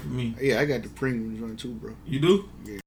[0.00, 0.34] for me.
[0.40, 1.94] Yeah, I got the premium joint too, bro.
[2.06, 2.48] You do?
[2.64, 2.78] Yeah.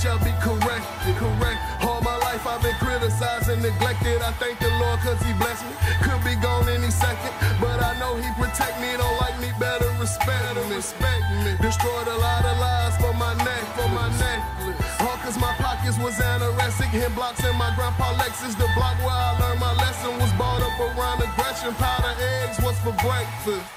[0.00, 1.12] Shall be corrected.
[1.20, 1.60] Correct.
[1.84, 4.24] All my life I've been criticized and neglected.
[4.24, 5.76] I thank the Lord cause he blessed me.
[6.00, 8.96] Could be gone any second, but I know he protect me.
[8.96, 10.72] Don't like me, better respect me.
[10.72, 11.52] Respect me.
[11.60, 14.80] Destroyed a lot of lies for my neck, for my necklace.
[15.04, 16.88] All cause my pockets was anorexic.
[16.88, 18.56] Hit blocks in my grandpa Lexus.
[18.56, 21.76] The block where I learned my lesson was bought up around aggression.
[21.76, 23.68] Powder eggs was for breakfast.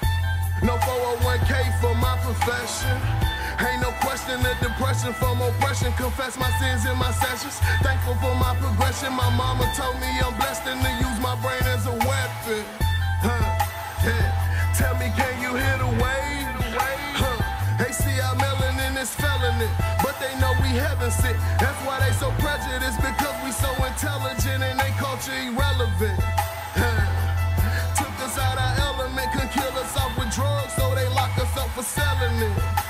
[0.64, 1.52] No 401k
[1.84, 2.96] for my profession.
[3.60, 5.92] Ain't no question the depression from oppression.
[5.94, 7.58] Confess my sins in my sessions.
[7.82, 9.12] Thankful for my progression.
[9.12, 12.64] My mama told me I'm blessed and to use my brain as a weapon.
[13.22, 13.44] Huh.
[14.02, 14.74] Yeah.
[14.74, 16.50] Tell me, can you hear the wave?
[17.14, 17.38] Huh.
[17.78, 19.70] They see our melanin is felony,
[20.02, 21.36] but they know we heaven sick.
[21.62, 26.18] That's why they so prejudiced because we so intelligent and they culture irrelevant.
[26.74, 27.06] Huh.
[27.94, 31.54] Took us out our element, could kill us off with drugs, so they lock us
[31.56, 32.83] up for selling it.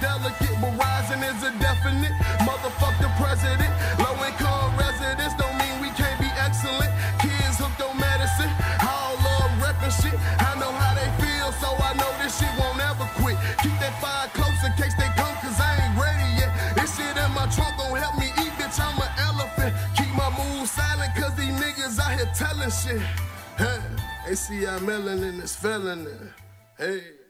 [0.00, 2.14] Delicate, but rising is a definite.
[2.46, 6.90] Motherfuck the president, low income residents don't mean we can't be excellent.
[7.22, 8.50] Kids hooked on medicine,
[8.82, 10.16] all love reppin' shit.
[10.42, 13.36] I know how they feel, so I know this shit won't ever quit.
[13.62, 16.50] Keep that fire close in case they come, cause I ain't ready yet.
[16.74, 18.78] This shit in my trunk gon' help me eat, bitch.
[18.78, 19.74] I'm an elephant.
[19.98, 23.02] Keep my moves silent, cause these niggas out here telling shit.
[23.58, 23.82] Hey,
[24.26, 26.14] they see our melanin is felony.
[26.78, 27.27] Hey.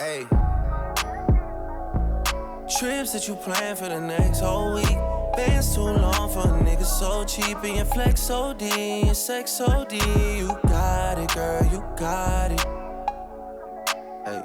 [0.00, 0.26] Hey.
[2.78, 4.98] Trips that you plan for the next whole week.
[5.34, 7.58] Bands too long for a nigga so cheap.
[7.64, 9.92] And your flex OD, and sex OD.
[9.92, 12.60] You got it, girl, you got it.
[14.24, 14.42] Hey.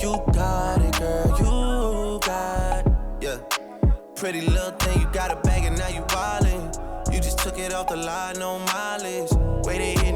[0.00, 2.92] You got it, girl, you got it.
[3.20, 3.38] Yeah.
[4.14, 7.12] Pretty little thing, you got a bag and now you wildin'.
[7.12, 9.30] You just took it off the line, no mileage.
[9.66, 10.15] Way they hitting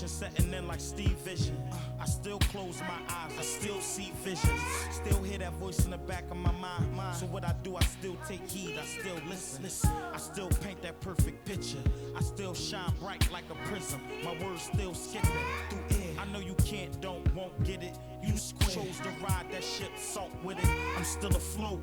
[0.00, 1.56] Intuition setting in like Steve Vision.
[2.00, 4.60] I still close my eyes, I still see visions.
[4.90, 7.16] Still hear that voice in the back of my mind.
[7.16, 9.66] So what I do, I still take heed, I still listen.
[10.12, 11.82] I still paint that perfect picture.
[12.16, 14.00] I still shine bright like a prism.
[14.24, 15.30] My words still skipping
[15.68, 16.14] through air.
[16.18, 17.98] I know you can't, don't, won't get it.
[18.22, 20.70] You chose to ride that ship, salt with it.
[20.96, 21.82] I'm still afloat.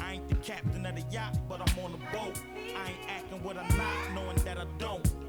[0.00, 2.40] I ain't the captain of the yacht, but I'm on the boat.
[2.76, 5.25] I ain't acting what I'm not, knowing that I don't.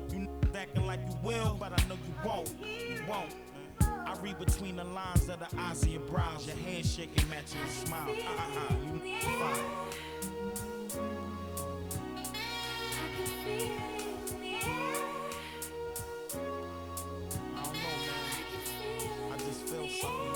[0.58, 2.50] Acting like you will, but I know you won't.
[2.60, 3.36] You won't.
[3.80, 7.70] I read between the lines of the eyes of your brows, your handshaking matching your
[7.70, 8.10] smile.
[8.10, 8.74] Uh-uh,
[9.06, 9.66] you fine.
[17.56, 18.26] I don't know, man.
[19.32, 20.27] I just feel something,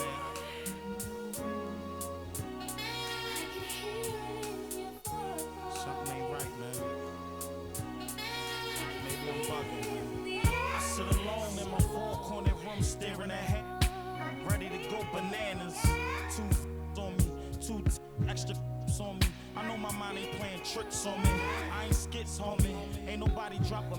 [20.17, 21.29] Ain't playing tricks on me.
[21.73, 22.75] I ain't skits, homie.
[23.07, 23.95] Ain't nobody drop a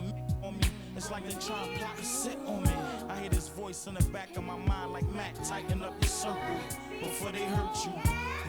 [0.47, 0.65] on me.
[0.97, 2.71] It's like they try to plot to sit on me.
[3.09, 6.09] I hear this voice in the back of my mind like Mac, tighten up your
[6.09, 6.57] circle
[7.01, 7.93] before they hurt you.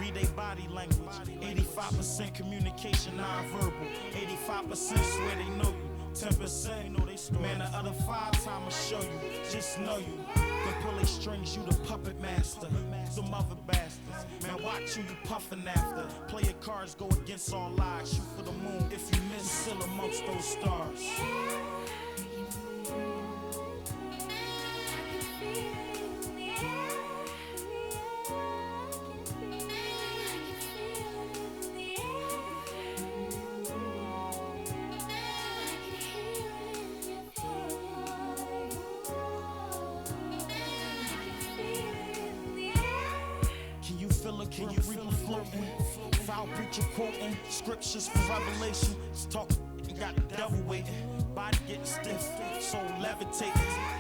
[0.02, 1.16] Read their body language.
[1.42, 3.72] 85% communication non-verbal.
[4.12, 5.90] 85% swear they know you.
[6.14, 7.42] 10% know they story.
[7.42, 9.32] Man, the other five time I show you.
[9.50, 10.20] Just know you.
[10.36, 12.68] Can pull they strings, you the puppet master.
[13.10, 14.03] Some other bastards.
[14.44, 16.06] Man, watch who you puffin' after.
[16.28, 18.14] Play your cards, go against all odds.
[18.14, 18.90] Shoot for the moon.
[18.92, 21.00] If you miss, still amongst those stars.
[28.28, 28.63] Can
[46.74, 48.96] preacher quoting scriptures for revelation.
[49.12, 49.50] It's talk
[49.88, 50.94] and got the devil waiting.
[51.36, 52.22] Body getting stiff,
[52.60, 53.52] soul levitating.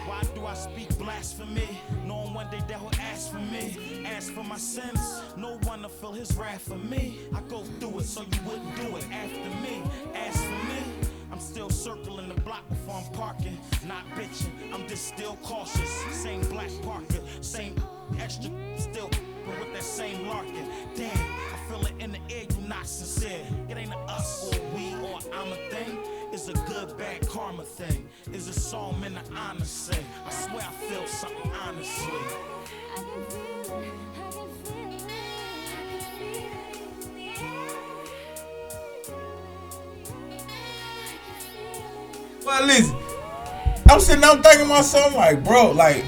[0.05, 1.67] Why do I speak blasphemy?
[2.05, 4.05] Knowing one day that will ask for me.
[4.05, 5.21] Ask for my sins.
[5.35, 7.19] No one to feel his wrath for me.
[7.35, 9.81] I go through it so you wouldn't do it after me.
[10.13, 10.83] Ask for me.
[11.31, 13.57] I'm still circling the block before I'm parking.
[13.87, 15.89] Not bitching, I'm just still cautious.
[16.11, 17.75] Same black Parker, same
[18.19, 19.09] extra, still
[19.45, 20.67] but with that same larkin.
[20.95, 23.45] Damn, I feel it in the air, you not sincere.
[23.69, 25.97] It ain't a us or we or I'm a thing.
[26.31, 28.07] It's a good, bad karma thing.
[28.31, 30.05] It's a song meant to honor sing.
[30.25, 32.13] I swear I feel something honestly.
[42.45, 42.95] Well, listen,
[43.89, 46.03] I'm sitting there thinking to myself, like, bro, like,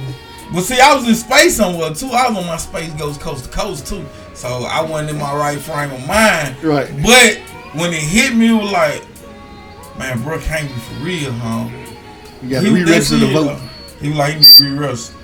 [0.53, 2.07] well, see, I was in space somewhere too.
[2.07, 4.05] I was on my space goes coast to coast too,
[4.36, 6.62] so I wasn't in my right frame of mind.
[6.63, 6.92] Right.
[7.01, 7.38] But
[7.74, 9.04] when it hit me, it was like,
[9.98, 11.70] man, bro, can't be for real, huh?
[12.44, 13.70] You got to He re-register the definitely, vote.
[14.01, 15.15] He was like, he need to re-register.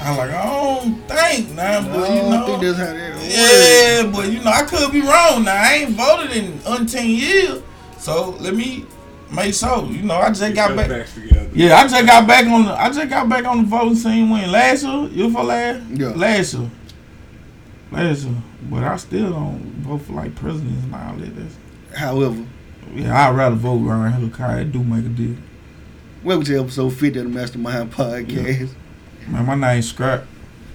[0.00, 2.46] I was like, I don't think, now, but you know.
[2.46, 5.54] think that's how that Yeah, but you know, I could be wrong now.
[5.54, 7.62] I ain't voted in umpteen years.
[7.98, 8.86] So let me
[9.30, 9.84] make sure.
[9.84, 11.06] You know, I just got back.
[11.52, 14.30] Yeah, I just got back on the I just got back on the voting scene
[14.30, 15.82] when last year, you for last?
[15.90, 16.08] Yeah.
[16.08, 16.70] Last year.
[17.90, 21.34] But I still don't vote for like presidents and all that.
[21.36, 21.56] That's,
[21.98, 22.46] However,
[22.94, 24.60] yeah, I'd rather vote around car.
[24.60, 25.40] It do make a difference.
[26.22, 28.70] welcome to episode 50 of the Mastermind Podcast.
[29.26, 30.24] Man, my name's Scrap.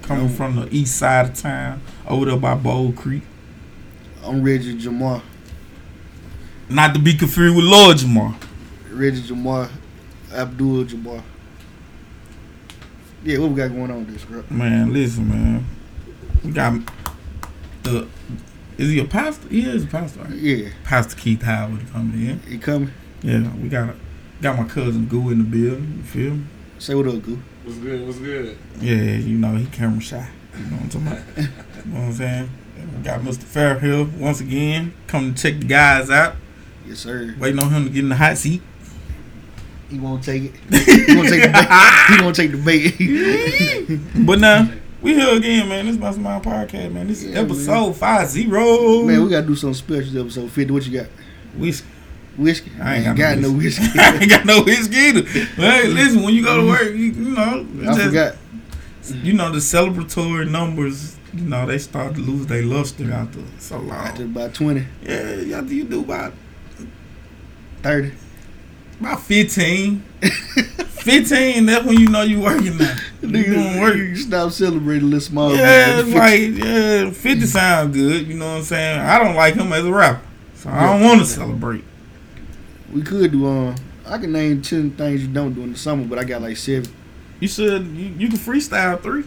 [0.01, 0.29] Coming Oh.
[0.29, 3.23] from the east side of town, over there by Bold Creek.
[4.23, 5.21] I'm Reggie Jamar.
[6.69, 8.35] Not to be confused with Lord Jamar.
[8.91, 9.69] Reggie Jamar.
[10.33, 11.21] Abdul Jamar.
[13.23, 14.43] Yeah, what we got going on with this, bro?
[14.49, 15.65] Man, listen, man.
[16.45, 16.79] We got
[17.83, 18.07] the.
[18.77, 19.47] Is he a pastor?
[19.47, 20.27] He is a pastor.
[20.33, 22.39] Yeah, Pastor Keith Howard coming in.
[22.41, 22.91] he coming.
[23.21, 23.95] Yeah, we got
[24.41, 25.95] got my cousin Goo in the building.
[25.97, 26.45] You feel me?
[26.77, 27.39] Say what up, Goo.
[27.63, 28.05] What's good?
[28.05, 28.57] What's good?
[28.79, 30.29] Yeah, you know he camera shy.
[30.57, 31.37] You know what I'm talking about?
[31.37, 32.49] you know what I'm saying?
[32.97, 33.43] We got Mr.
[33.79, 36.35] Fairhill once again coming to check the guys out.
[36.85, 37.33] Yes, sir.
[37.39, 38.61] Waiting on him to get in the hot seat.
[39.89, 40.55] He won't take it.
[41.07, 42.05] He won't take the bait.
[42.17, 44.25] He won't take the bait.
[44.25, 44.69] But now
[45.05, 45.85] we here again, man.
[45.85, 47.07] This is my podcast, man.
[47.07, 49.03] This is Yeah, episode five zero.
[49.03, 50.73] Man, we gotta do something special episode 50.
[50.73, 51.09] What you got?
[51.55, 51.87] Whiskey.
[52.37, 52.71] Whiskey?
[52.81, 53.85] I ain't Man, got, no whiskey.
[53.99, 55.21] I ain't got no whiskey either.
[55.21, 58.35] Hey, listen, when you go to work, you, you know, I just- forgot.
[59.23, 61.15] you know the celebratory numbers.
[61.33, 64.31] You know they start to lose their luster after so After long.
[64.31, 66.33] about 20, Yeah, after you do about
[67.83, 68.13] 30.
[68.99, 70.03] About fifteen.
[71.05, 72.95] Fifteen, that's when you know you working now.
[73.25, 73.95] You doing work.
[73.95, 75.55] You stop celebrating this small.
[75.55, 78.27] Yeah, like yeah, Fifty sound good.
[78.27, 78.99] You know what I'm saying?
[78.99, 80.21] I don't like him as a rapper,
[80.53, 81.83] so I don't want to celebrate.
[82.93, 83.75] we could do um.
[84.05, 86.55] I can name ten things you don't do in the summer, but I got like
[86.57, 86.91] seven.
[87.39, 89.23] You should you, you can freestyle three.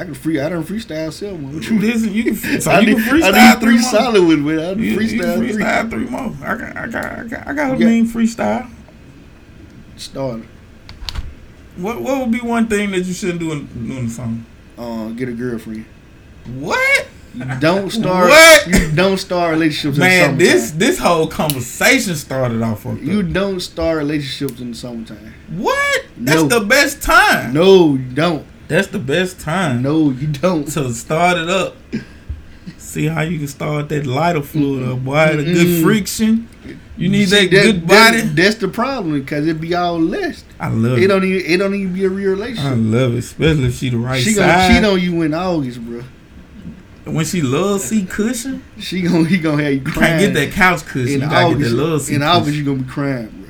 [0.00, 0.40] I can free.
[0.40, 1.52] I don't freestyle seven.
[1.54, 3.82] What You listen, you can so I you need, can freestyle I need three three
[3.82, 4.54] solid with me.
[4.62, 5.52] I You, need you freestyle, three.
[5.52, 6.32] freestyle three more.
[6.42, 7.86] I got I got I got, I got a Yeah.
[7.86, 8.70] mean freestyle.
[9.96, 10.44] Starter.
[11.76, 14.44] What what would be one thing that you shouldn't do in, doing the song?
[14.78, 15.84] Uh, get a girlfriend.
[16.58, 17.06] What?
[17.34, 18.30] You don't start.
[18.30, 18.66] What?
[18.66, 23.20] You don't start relationships in the Man, this this whole conversation started off fucked You
[23.20, 23.32] up.
[23.32, 25.34] don't start relationships in the summertime.
[25.56, 26.04] What?
[26.16, 26.48] That's No.
[26.60, 27.52] the best time.
[27.52, 28.46] No, you don't.
[28.70, 29.82] That's the best time.
[29.82, 30.64] No, you don't.
[30.68, 31.76] to start it up.
[32.78, 36.48] See how you can start that lighter fluid up, Why The good friction.
[36.96, 38.20] You need See, that, good body.
[38.20, 40.44] that- that's the problem because it be all less.
[40.60, 41.06] I love It it.
[41.08, 41.50] don't even.
[41.50, 42.64] It don't even be a real relationship.
[42.64, 44.74] I love it, especially if she the right she gonna side.
[44.76, 46.02] cheat on you in August, bro.
[47.06, 50.18] when she loves seat cushion, She gonna he gonna have you you crying.
[50.20, 51.14] can't get that couch cushion.
[51.14, 51.60] in you gotta August.
[51.70, 52.58] get that love seat in August, cushion.
[52.64, 53.48] you gonna be crying, bro.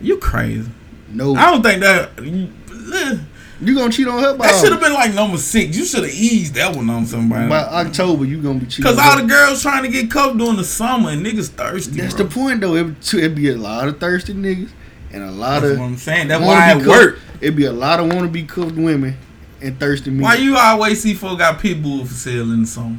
[0.00, 0.70] You crazy?
[1.12, 2.10] No, I don't think that.
[2.24, 2.48] You,
[2.94, 3.16] eh,
[3.62, 5.76] you gonna cheat on her by that should have been like number six.
[5.76, 7.48] You should have eased that one on somebody.
[7.48, 8.24] by October.
[8.24, 8.84] You gonna be cheating.
[8.84, 12.00] Cause all the girls trying to get cuffed during the summer and niggas thirsty.
[12.00, 12.24] That's bro.
[12.26, 12.74] the point though.
[12.76, 14.70] It it be a lot of thirsty niggas
[15.12, 16.28] and a lot That's of what I'm saying.
[16.28, 17.20] That's why be it cuffed- worked.
[17.40, 19.16] It be a lot of wanna be cooked women
[19.60, 20.22] and thirsty men.
[20.22, 22.98] Why you always see folk got pit bull for sale in the summer?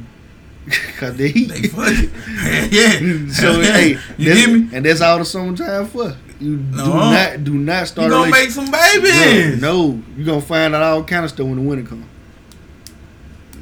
[0.98, 1.48] Cause they eat.
[1.50, 2.10] They fucking
[2.72, 3.28] yeah.
[3.32, 4.68] so hey, you get me?
[4.74, 6.16] And that's all the summertime for.
[6.44, 6.84] You No.
[6.84, 8.08] do not do not start.
[8.08, 9.12] a gonna make some babies?
[9.12, 12.04] Bruh, no, you gonna find out all kind of stuff when the winter come.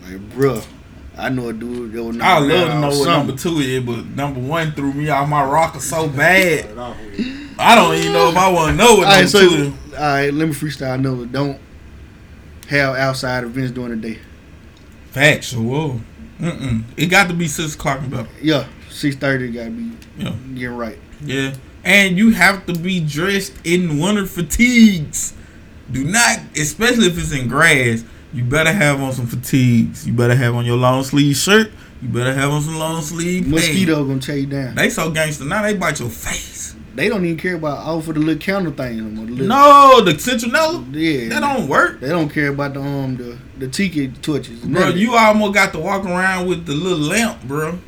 [0.03, 0.65] Like, bruh,
[1.17, 3.19] I know a dude that was I love to know what summer.
[3.19, 6.67] number two is, but number one threw me off my rocker so bad.
[7.59, 9.55] I don't even know if I want to know what All right, number so two
[9.55, 9.95] is.
[9.95, 11.01] all right, let me freestyle.
[11.01, 11.61] No, don't
[12.69, 14.19] have outside events during the day.
[15.11, 16.01] Factual.
[16.41, 16.83] Mm-mm.
[16.97, 18.29] It got to be six o'clock and better.
[18.41, 20.35] Yeah, six thirty gotta be Yeah.
[20.55, 20.99] getting right.
[21.25, 21.55] Yeah.
[21.85, 25.35] And you have to be dressed in winter fatigues.
[25.91, 30.07] Do not, especially if it's in grass, you better have on some fatigues.
[30.07, 31.71] You better have on your long sleeve shirt.
[32.01, 33.67] You better have on some long sleeve pants.
[33.69, 34.75] Mosquito gonna take you down.
[34.75, 36.75] They so gangster now they bite your face.
[36.95, 39.25] They don't even care about all for the little counter thing no more.
[39.27, 43.17] The little, No, the citronella yeah, that don't work, They don't care about the um
[43.17, 44.61] the the tiki torches.
[44.61, 44.89] bro.
[44.89, 47.79] You almost got to walk around with the little lamp, bro.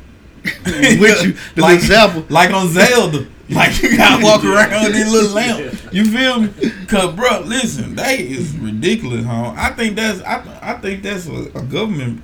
[0.65, 2.29] with you the like, zapper.
[2.29, 3.27] like on Zelda.
[3.49, 5.93] Like you gotta walk around with this little lamp.
[5.93, 6.49] You feel me?
[6.87, 9.53] Cause bro, listen, they is ridiculous, huh?
[9.55, 12.23] I think that's I, I think that's a, a government.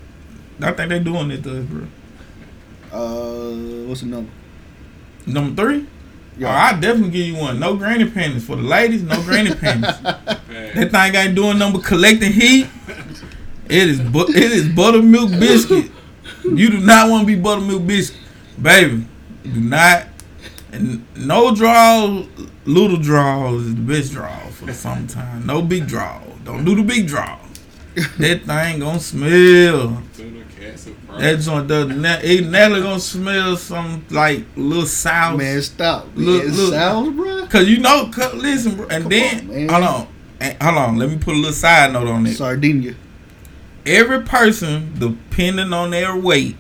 [0.62, 1.88] I think they're doing it to us, bro.
[2.92, 4.32] Uh, what's the number?
[5.28, 5.88] Number three.
[6.38, 6.50] Yeah.
[6.50, 7.60] Oh, I definitely give you one.
[7.60, 9.04] No granny panties for the ladies.
[9.04, 10.02] No granny panties.
[10.02, 12.68] That thing ain't doing number collecting heat.
[13.70, 15.92] It is bu- it is buttermilk biscuit.
[16.44, 18.20] You do not want to be buttermilk biscuit,
[18.62, 19.06] baby.
[19.44, 20.08] Do not.
[20.72, 22.24] And no draw,
[22.66, 25.46] little draw is the best draw for the summertime.
[25.46, 26.22] No big draw.
[26.44, 27.38] Don't do the big draw.
[28.20, 30.02] That thing gonna smell.
[30.16, 32.24] Tuna cats and That joint does not.
[32.24, 35.38] It never gonna smell some like little sauce.
[35.38, 36.08] Man, stop.
[36.16, 36.74] Look, look.
[36.74, 37.48] sounds, bro.
[37.48, 40.98] Cause you know, cause, listen, bro, and Come then on, hold on, hold on.
[40.98, 42.36] Let me put a little side note on it.
[42.36, 42.96] Sardinia.
[43.86, 46.56] Every person, depending on their weight,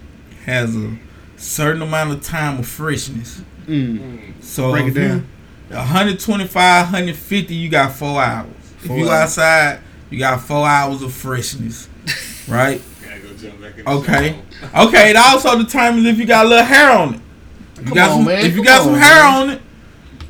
[0.45, 0.97] has a
[1.37, 3.41] certain amount of time of freshness.
[3.71, 4.43] Mm.
[4.43, 5.27] So Break it if you down.
[5.69, 8.49] 125, 150, you got four hours.
[8.79, 9.37] Four if you hours.
[9.37, 11.87] outside, you got four hours of freshness,
[12.47, 12.81] right?
[13.03, 14.35] Gotta go jump back in the Okay.
[14.73, 14.87] shower.
[14.87, 17.21] Okay, it also determines if you got a little hair on it.
[17.77, 18.39] You Come got on, some, man.
[18.45, 19.33] If you Come got some hair man.
[19.41, 19.61] on it,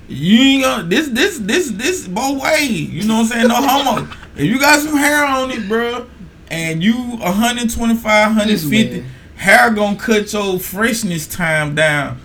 [0.08, 2.70] you ain't gonna this this this this both ways.
[2.90, 3.48] You know what I'm saying?
[3.48, 4.08] No homo.
[4.34, 6.08] If you got some hair on it, bro,
[6.50, 9.04] and you 125, 150,
[9.36, 12.18] hair gonna cut your freshness time down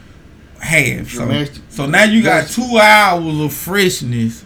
[0.60, 1.08] half.
[1.08, 4.44] So, so now you got two hours of freshness.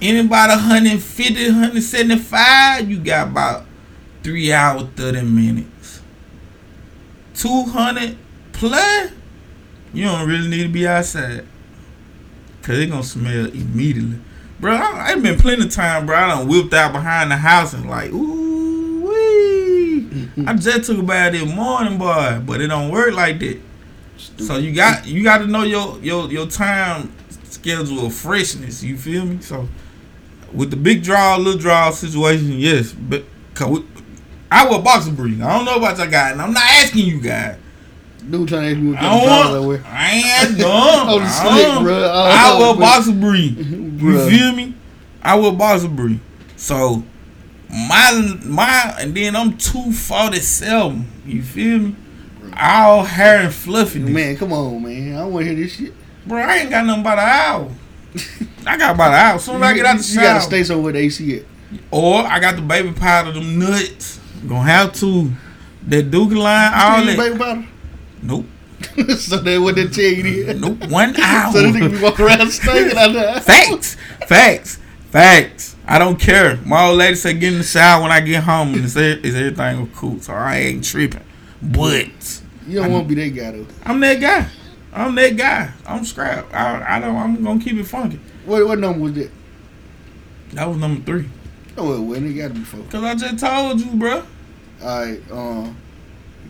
[0.00, 3.66] Anybody 150, 175, you got about
[4.22, 6.00] three hours, 30 minutes.
[7.34, 8.16] 200
[8.52, 9.10] plus,
[9.92, 11.46] you don't really need to be outside.
[12.62, 14.18] Cause it gonna smell immediately.
[14.58, 16.16] Bro, I, I been plenty of time, bro.
[16.16, 20.08] I done whipped out behind the house and like, ooh wee.
[20.46, 23.60] I just took a bath this morning, boy, but it don't work like that.
[24.38, 27.14] So you got you got to know your your your time
[27.44, 28.82] schedule of freshness.
[28.82, 29.40] You feel me?
[29.40, 29.68] So
[30.52, 33.24] with the big draw, little draw situation, yes, but
[33.68, 33.84] we,
[34.50, 35.42] I wear boxer briefs.
[35.42, 37.58] I don't know about y'all guys, and I'm not asking you guys.
[38.30, 39.68] Dude trying to ask me what I kind of don't I want.
[39.68, 39.84] wear.
[39.86, 40.14] I
[40.46, 41.08] ain't dumb.
[41.08, 42.08] Oh, the slick, bruh.
[42.10, 42.74] Oh, I bruh.
[42.74, 43.58] Oh, boxer brief.
[44.04, 44.74] You feel me?
[45.22, 46.20] I wear boxer brief.
[46.56, 47.02] So
[47.70, 51.10] my my and then I'm two forty seven.
[51.26, 51.96] You feel me?
[52.58, 54.10] All hair and fluffiness.
[54.10, 55.14] Man, come on, man.
[55.14, 55.92] I don't want to hear this shit.
[56.26, 57.70] Bro, I ain't got nothing about an hour.
[58.66, 59.38] I got about an hour.
[59.38, 60.22] Soon as I get out the shower.
[60.22, 61.44] you gotta stay somewhere the AC at.
[61.90, 64.20] Or I got the baby powder, them nuts.
[64.46, 65.30] Gonna have to.
[65.86, 67.16] That Duke line, all that.
[67.16, 67.66] baby powder?
[68.22, 68.46] Nope.
[69.18, 70.54] so that what they tell you.
[70.54, 70.88] Nope.
[70.88, 71.52] One hour.
[71.52, 73.40] So they be walking around stinking out there.
[73.40, 73.96] Facts.
[74.26, 74.78] Facts.
[75.10, 75.76] Facts.
[75.86, 76.56] I don't care.
[76.64, 79.90] My old lady said get in the shower when I get home and is everything
[79.94, 80.20] cool.
[80.20, 81.22] So I ain't tripping.
[81.60, 83.66] But You don't want to be that guy though.
[83.84, 84.48] I'm that guy.
[84.92, 85.72] I'm that guy.
[85.86, 86.52] I'm scrap.
[86.54, 88.20] I, I don't I'm gonna keep it funky.
[88.46, 89.30] What what number was that?
[90.52, 91.28] That was number three.
[91.76, 92.84] Oh, well, well, it got to be four.
[92.88, 94.24] Cause I just told you, bro.
[94.82, 95.76] All right, um,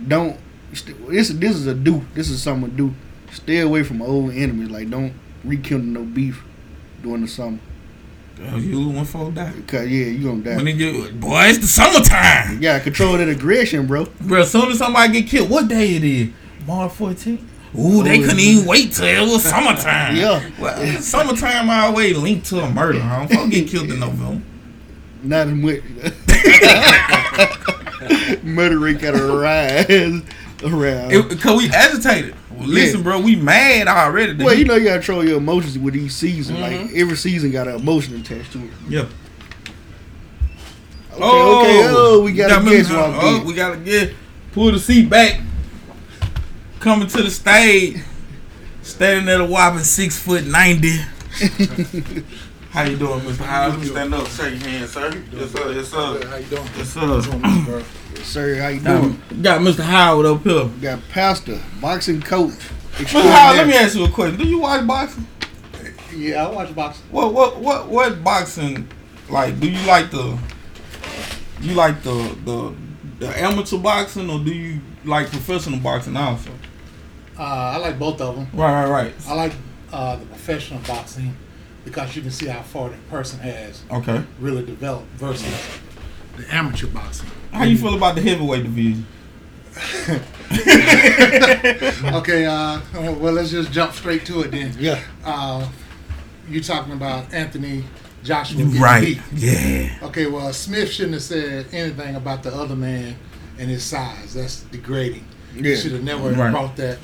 [0.06, 0.38] don't.
[0.70, 2.04] This this is a do.
[2.14, 2.94] This is something to do.
[3.32, 4.70] Stay away from old enemies.
[4.70, 6.44] Like don't rekindle no beef
[7.02, 7.58] during the summer.
[8.42, 9.52] Oh, you one for die.
[9.66, 10.56] Cause yeah, you gonna die.
[10.56, 12.54] When it get, boy, it's the summertime.
[12.56, 14.06] You gotta control that aggression, bro.
[14.20, 16.28] Bro, as soon as somebody get killed, what day it is?
[16.66, 17.40] March 14th?
[17.78, 18.44] Ooh, they Oh, couldn't yeah.
[18.44, 20.16] even wait till it was summertime.
[20.24, 20.50] Yeah.
[20.58, 23.26] Well, summertime always linked to a murder, huh?
[23.28, 24.42] Folk get killed in November.
[25.22, 25.80] Not in much.
[28.42, 30.22] Murder rate gotta rise
[30.62, 31.12] around.
[31.12, 32.34] It, Cause we agitated.
[32.66, 33.04] Listen, Yeah.
[33.04, 34.42] bro, we mad already.
[34.42, 36.60] well, you know you gotta control your emotions with each season.
[36.60, 36.94] Like Mm-hmm.
[37.00, 38.70] every season got an emotion attached to it.
[38.88, 39.06] Yeah.
[41.12, 41.86] Okay, okay.
[41.90, 44.14] Oh, we gotta got guess what Oh, we gotta get
[44.52, 45.40] pull the seat back.
[46.80, 47.98] Coming to the stage,
[48.82, 50.98] standing at a whopping six foot ninety.
[52.74, 53.44] How you doing, Mr.
[53.44, 53.74] Howard?
[53.74, 55.22] Let me stand up, shake your hand, sir.
[55.32, 55.72] Yes, sir.
[55.72, 56.26] Yes, sir.
[56.26, 56.68] How you doing?
[56.76, 57.84] Yes, sir.
[58.24, 59.42] Sir, how you Got, doing?
[59.42, 59.84] got Mr.
[59.84, 60.64] Howard up here.
[60.64, 62.50] We got pastor, boxing coach.
[62.94, 63.22] Mr.
[63.30, 64.38] Howard, let me ask you a question.
[64.40, 65.24] Do you watch boxing?
[66.16, 67.04] Yeah, I watch boxing.
[67.12, 68.88] What what what what boxing
[69.28, 69.60] like?
[69.60, 70.36] Do you like the
[71.60, 72.74] you like the the
[73.20, 76.50] the amateur boxing or do you like professional boxing also?
[77.38, 78.48] Uh, I like both of them.
[78.52, 79.14] Right, right, right.
[79.28, 79.52] I like
[79.92, 81.36] uh, the professional boxing
[81.84, 84.22] because you can see how far that person has Okay.
[84.40, 85.46] really developed versus
[86.36, 87.28] the amateur boxing.
[87.52, 89.06] How you feel about the heavyweight division?
[92.14, 94.72] Okay, uh, well, let's just jump straight to it then.
[94.78, 95.00] Yeah.
[95.24, 95.68] Uh,
[96.48, 97.84] you talking about Anthony
[98.22, 98.58] Joshua?
[98.62, 99.20] getting Right.
[99.32, 99.42] beat.
[99.42, 99.96] Yeah.
[100.02, 103.16] Okay, well, Smith shouldn't have said anything about the other man
[103.58, 104.34] and his size.
[104.34, 105.24] That's degrading.
[105.54, 106.50] He should have never Right.
[106.50, 106.98] brought that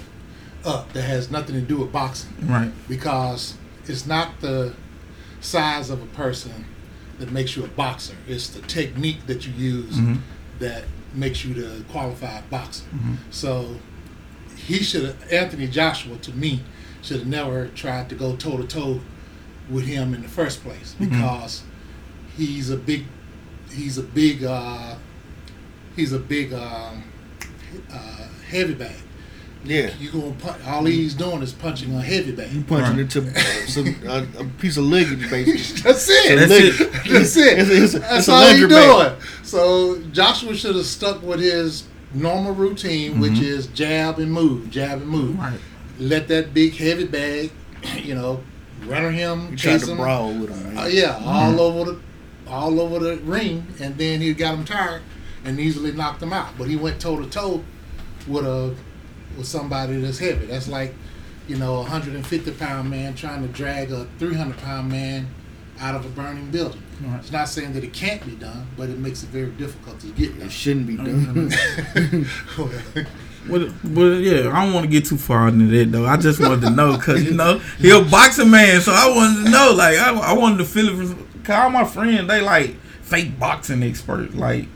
[0.64, 0.92] up.
[0.92, 2.30] That has nothing to do with boxing.
[2.42, 2.70] Right.
[2.88, 3.54] because
[3.90, 4.74] it's not the
[5.40, 6.64] size of a person
[7.18, 8.14] that makes you a boxer.
[8.28, 10.20] It's the technique that you use Mhm.
[10.58, 12.84] that makes you the qualified boxer.
[12.94, 13.16] Mhm.
[13.30, 13.78] So
[14.56, 16.62] he should have Anthony Joshua to me
[17.02, 19.00] should have never tried to go toe to toe
[19.70, 21.10] with him in the first place Mhm.
[21.10, 21.62] because
[22.36, 23.04] he's a big
[23.72, 24.96] he's a big uh,
[25.96, 27.04] he's a big um,
[27.92, 28.96] uh, heavy bag.
[29.64, 29.90] Yeah.
[30.00, 32.50] You gonna punch, all he's doing is punching a heavy bag.
[32.52, 33.00] You punching Right.
[33.00, 35.82] into uh, some, a, a piece of luggage, basically.
[35.82, 36.36] That's it.
[36.36, 36.80] That's Luggage.
[36.80, 37.12] it.
[37.12, 37.58] That's it.
[37.58, 39.12] It's, it's, That's it's all he's doing.
[39.42, 44.98] So Joshua should have stuck with his normal routine, which is jab and move, jab
[45.02, 45.38] and move.
[45.38, 45.60] Right.
[45.98, 47.52] Let that big heavy bag,
[48.02, 48.42] you know,
[48.86, 49.98] run him, You tried chase to him.
[49.98, 50.78] brawl with him, man.
[50.84, 52.00] Uh, yeah, all over the,
[52.48, 55.02] all over the ring, and then he got him tired
[55.44, 56.56] and easily knocked him out.
[56.56, 57.62] But he went toe to toe
[58.26, 58.74] with a
[59.40, 60.46] with somebody that's heavy.
[60.46, 60.94] That's like,
[61.48, 64.90] you know, a hundred and fifty pound man trying to drag a three hundred pound
[64.90, 65.26] man
[65.80, 66.82] out of a burning building.
[67.02, 67.18] Right.
[67.20, 70.08] It's not saying that it can't be done, but it makes it very difficult to
[70.08, 70.46] get done.
[70.46, 71.50] It shouldn't be done.
[73.48, 76.04] But, but yeah, I don't want to get too far into that though.
[76.04, 79.44] I just wanted to know because you know he a boxing man, so I wanted
[79.44, 79.72] to know.
[79.74, 81.16] Like I, I wanted to feel it.
[81.44, 84.34] Cause all my friends they like fake boxing experts.
[84.34, 84.68] Like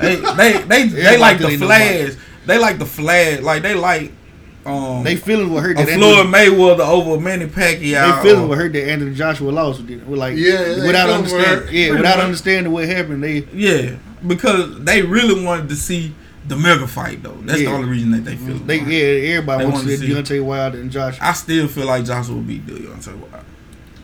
[0.00, 2.16] they they they, they like the Everybody know flash.
[2.46, 4.12] They like the flag, Like they like
[4.64, 8.22] um they feeling what hurt a that Floyd Anthony, Mayweather over Manny Pacquiao.
[8.22, 9.80] they feeling what hurt that Anthony Joshua lost.
[9.80, 10.08] With it.
[10.08, 12.24] Like Yeah, without feeling understanding, yeah, Pretty without much.
[12.24, 16.14] understanding what happened, they Yeah, because they really wanted to see
[16.46, 17.36] the mega fight though.
[17.42, 17.70] That's Yeah.
[17.70, 18.54] the only reason that they feel.
[18.58, 18.86] they it.
[18.88, 21.24] yeah everybody They wants to wanted see to Deontay Wilder and Joshua.
[21.26, 23.44] I still feel like Joshua will beat Deontay Wilder.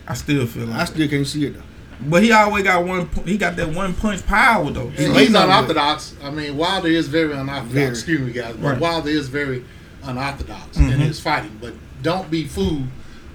[0.07, 1.61] I still feel like I still can't see it though.
[2.01, 3.09] But he always got one.
[3.25, 4.87] He got that one punch power though.
[4.97, 6.15] And He's unorthodox.
[6.23, 7.67] I mean, Wilder is very unorthodox.
[7.73, 7.89] Very.
[7.89, 8.79] Excuse me, guys, but Right.
[8.79, 9.65] Wilder is very
[10.03, 10.93] unorthodox Mhm.
[10.93, 11.57] in his fighting.
[11.59, 12.87] But don't be fooled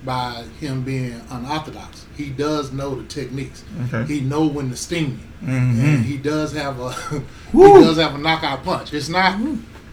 [0.05, 2.05] by him being unorthodox.
[2.16, 3.64] He does know the techniques.
[3.92, 4.14] Okay.
[4.14, 5.85] He know when to sting you, Mhm.
[5.85, 6.92] and he does have a
[7.53, 8.92] he does have a knockout punch.
[8.94, 9.38] It's not.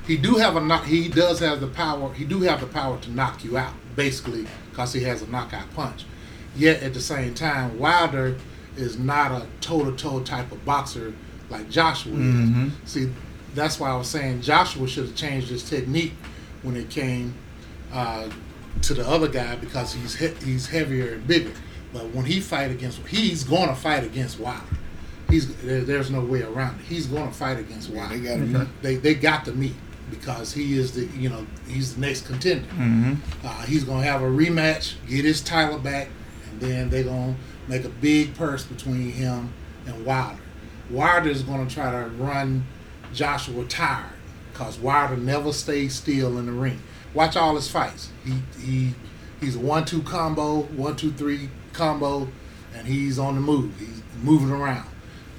[0.08, 0.86] He do have a knock.
[0.86, 2.12] He does have the power.
[2.14, 5.74] He do have the power to knock you out, basically, because he has a knockout
[5.76, 6.06] punch.
[6.56, 8.36] Yet at the same time, Wilder
[8.78, 11.14] is not a toe-to-toe type of boxer
[11.50, 12.68] like Joshua Mhm.
[12.68, 12.92] is.
[12.92, 13.10] See,
[13.54, 16.14] that's why I was saying Joshua should have changed his technique
[16.64, 17.34] when it came
[17.94, 18.30] uh,
[18.82, 21.52] to the other guy because he's he- he's heavier and bigger.
[21.92, 24.62] But when he fight against, he's going to fight against Wilder.
[25.30, 26.86] He's there, there's no way around it.
[26.88, 28.18] He's going to fight against Wilder.
[28.18, 29.76] They got to They they got to meet
[30.10, 32.66] because he is the you know he's the next contender.
[32.80, 33.18] Mhm.
[33.44, 36.08] Uh, he's gonna have a rematch, get his title back,
[36.50, 37.36] and then they're gonna
[37.68, 39.54] make a big purse between him
[39.86, 40.42] and Wilder.
[40.90, 42.66] Wilder is gonna try to run
[43.14, 44.14] Joshua tired
[44.52, 46.82] because Wilder never stays still in the ring.
[47.14, 48.10] Watch all his fights.
[48.26, 48.94] He he
[49.40, 52.28] he's a one-two combo, one-two-three combo,
[52.76, 53.78] and he's on the move.
[53.80, 54.88] He's moving around.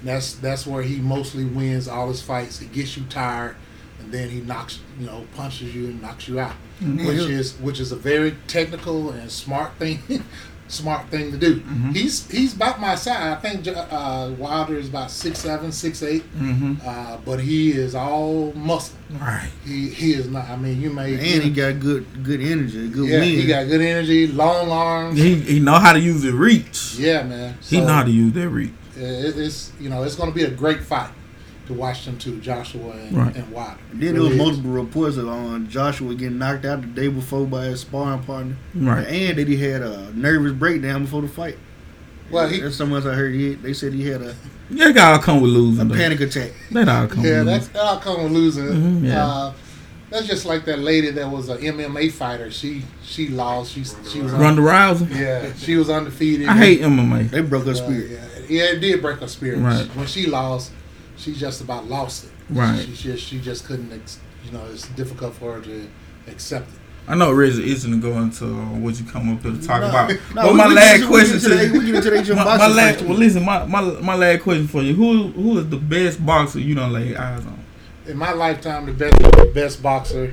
[0.03, 2.59] That's that's where he mostly wins all his fights.
[2.59, 3.57] He gets you tired,
[4.01, 7.07] and then he knocks you know punches you and knocks you out, mm-hmm.
[7.07, 10.03] which is which is a very technical and smart thing.
[10.73, 11.63] Smart thing to do.
[11.93, 13.37] He's he's about my size.
[13.37, 16.81] I think uh, Wilder is about six seven, six eight, Mhm.
[16.83, 18.97] uh, but he is all muscle.
[19.21, 19.51] Right.
[19.67, 20.49] He he is not.
[20.49, 23.33] I mean, you may and he got good good energy, good yeah, wind.
[23.41, 25.19] he got good energy, long arms.
[25.19, 26.95] He he know how to use the reach.
[26.99, 27.55] Yeah, man.
[27.69, 28.73] He So, know how to use that reach.
[28.97, 31.11] it- it's you know it's going to be a great fight
[31.66, 33.37] to watch them two, Joshua and, Right.
[33.37, 33.77] and Wilder.
[33.92, 34.38] Then there Really was is.
[34.38, 38.57] multiple reports of um, Joshua getting knocked out the day before by his sparring partner,
[38.75, 39.07] Right.
[39.07, 41.59] and that he had a nervous breakdown before the fight.
[42.31, 43.35] Well, he- that's something else I heard.
[43.35, 44.35] He, they said he had a,
[44.70, 45.88] Yeah, that all come with a losing.
[45.88, 45.94] though.
[45.94, 46.53] panic attack.
[46.70, 47.72] That all come Yeah, with that's losing.
[47.75, 48.64] that all come with losing.
[48.66, 49.27] Mhm, yeah.
[49.27, 49.53] uh,
[50.11, 52.51] that's just like that lady that was a MMA fighter.
[52.51, 53.72] She she lost.
[53.72, 55.09] She she was Ronda Rousey.
[55.18, 56.48] yeah she was undefeated.
[56.48, 57.31] I hate MMA.
[57.31, 58.11] They broke her Uh, spirit.
[58.11, 59.61] yeah, yeah, it did break her spirit.
[59.61, 59.87] Right.
[59.96, 60.70] When she lost,
[61.23, 62.31] she just about lost it.
[62.51, 62.85] Right.
[62.85, 63.93] She just she just couldn't.
[63.93, 65.89] Ex- you know, it's difficult for her to
[66.27, 66.75] accept it.
[67.09, 69.89] I know Reggie isn't going to uh, what you come up here to talk No,
[69.89, 70.11] about.
[70.35, 72.45] no, but we- my we last get- question to the- we get into the my,
[72.59, 73.07] my last, first.
[73.09, 76.59] well, listen, my, my my last question for you: Who who is the best boxer
[76.61, 77.59] you don't lay eyes on?
[78.07, 80.33] In my lifetime, the best the best boxer,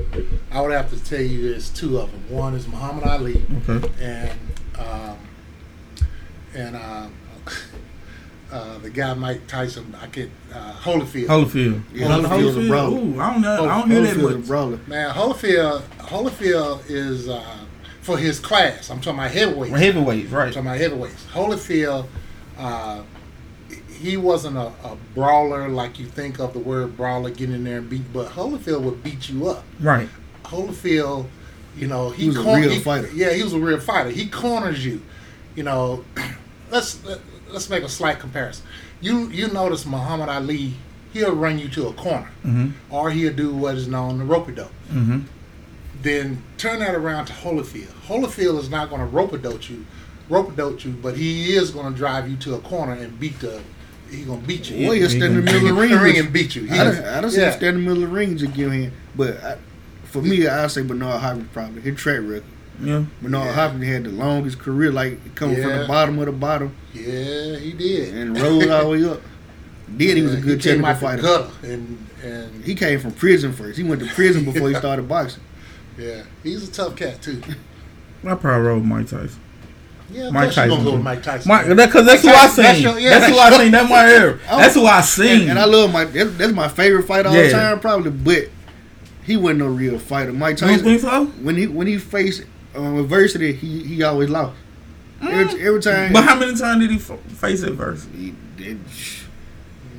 [0.52, 2.22] I would have to tell you there's two of them.
[2.36, 3.88] One is Muhammad Ali, Okay.
[4.02, 4.40] and
[4.78, 5.18] um,
[6.56, 7.08] and uh,
[8.52, 9.96] uh, the guy Mike Tyson.
[10.02, 11.28] I get uh, Holyfield.
[11.28, 11.82] Holyfield.
[11.94, 12.98] Yeah, Holyfield's a brawler.
[13.00, 13.70] Ooh, I don't know.
[13.70, 14.48] I don't hear that a much.
[14.48, 14.80] brawler.
[14.88, 15.82] Man, Holyfield.
[16.00, 17.58] Holyfield is uh,
[18.02, 18.90] for his class.
[18.90, 19.78] I'm talking about heavyweights.
[19.78, 20.48] Heavyweights, right?
[20.48, 21.26] I'm talking about heavyweights.
[21.32, 22.08] Holyfield,
[22.58, 23.04] uh,
[24.00, 27.78] he wasn't a, a brawler like you think of the word brawler, getting in there
[27.80, 28.12] and beat.
[28.14, 29.64] But Holyfield would beat you up.
[29.80, 30.10] Right.
[30.46, 31.28] Holyfield,
[31.78, 33.10] you know, he, He was a real he- fighter.
[33.14, 34.10] Yeah, he was a real fighter.
[34.10, 35.02] He corners you.
[35.56, 36.06] You know,
[36.72, 37.20] let's let,
[37.52, 38.66] let's make a slight comparison.
[39.02, 40.74] You you notice Muhammad Ali,
[41.14, 42.74] he'll run you to a corner, Mhm.
[42.90, 44.72] or he'll do what is known the rope dope.
[44.92, 45.20] Mm-hmm.
[46.02, 47.92] Then turn that around to Holyfield.
[48.08, 49.86] Holyfield is not going to rope a dope you,
[50.30, 53.20] rope a dope you, but he is going to drive you to a corner and
[53.20, 53.62] beat the.
[54.10, 54.88] He's going to beat you.
[54.88, 55.92] Boy, he'll stand in the middle of the ring.
[56.00, 56.64] ring and beat you.
[56.64, 57.52] He I don't, I don't see yeah.
[57.52, 58.92] him stand in the middle of the ring to give him.
[59.16, 59.58] But I,
[60.06, 62.44] for me, I say Bernard Hopkins probably his track record.
[62.82, 63.04] Yeah.
[63.22, 63.54] Bernard Yeah.
[63.54, 67.74] Hopkins had the longest career, like coming from the bottom of the bottom Yeah, he
[67.74, 68.14] did.
[68.16, 69.22] and rose all the way up.
[69.88, 71.48] Then he was a good came technical out fighter.
[71.64, 73.78] and and He came from prison first.
[73.78, 75.44] He went to prison before he started boxing.
[75.98, 77.42] yeah, he's a tough cat too.
[78.26, 79.40] I probably roll Mike Tyson.
[80.12, 80.86] Yeah, of Mike course you gonna Tyson.
[80.86, 81.50] go with Mike Tyson.
[81.50, 82.64] Mike, that, cause that's who I That's- seen.
[82.64, 83.72] that's That's, your- yeah, who that's I seen.
[83.72, 84.40] That's my era.
[84.50, 85.42] That's who I seen.
[85.42, 87.44] And, and I love my that's, that's my favorite fighter all Yeah.
[87.44, 88.12] the time, probably.
[88.12, 88.50] But
[89.24, 90.34] he wasn't no real fighter.
[90.34, 91.26] Mike You Tyson think so?
[91.26, 92.44] when he when he faced
[92.80, 94.56] um, adversity, he he always lost.
[95.22, 96.14] Every, every time.
[96.14, 98.34] But how many times did he f- face adversity?
[98.58, 98.78] he, it,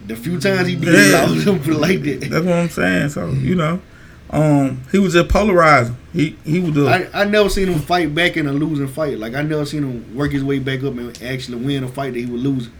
[0.07, 1.25] the few times he did, Yeah.
[1.27, 2.21] I was like that.
[2.31, 3.09] That's what I'm saying.
[3.11, 3.81] So you know,
[4.31, 5.97] um, he was just polarizing.
[6.13, 9.19] He he was the I, I never seen him fight back in a losing fight.
[9.19, 12.15] Like I never seen him work his way back up and actually win a fight
[12.15, 12.73] that he was losing.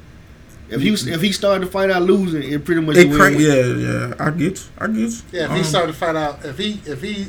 [0.71, 3.65] If he if he started the fight out losing, it pretty much it cra- yeah
[3.67, 4.15] yeah.
[4.19, 4.65] I get you.
[4.79, 5.11] I get you.
[5.33, 7.27] Yeah, if he Um, started to fight out, if he if he,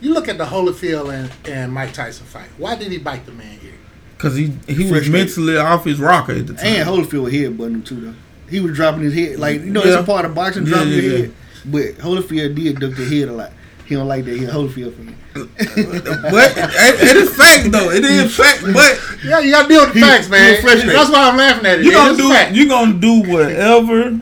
[0.00, 2.48] you look at the Holyfield and, and Mike Tyson fight.
[2.58, 3.72] Why did he bite the man here?
[4.18, 5.12] Cause he he was Frustrated.
[5.12, 6.66] mentally off his rocker at the time.
[6.66, 8.14] And Holyfield was headbutting him too though.
[8.50, 9.92] He was dropping his head like you know Yeah.
[9.94, 11.18] it's a part of boxing Yeah, dropping yeah, your yeah.
[11.18, 11.34] head.
[11.64, 13.52] But Holyfield did duck the head a lot.
[13.86, 14.36] He don't like that.
[14.36, 15.16] He a Holyfield fan.
[15.34, 17.90] but it, it is fact though.
[17.90, 18.62] It is fact.
[18.72, 20.50] But Yeah, you got to deal with the facts, he man.
[20.52, 20.94] was frustrated.
[20.96, 21.84] That's why I'm laughing at it.
[21.84, 22.16] you It gonna is
[22.52, 24.20] do you gonna do whatever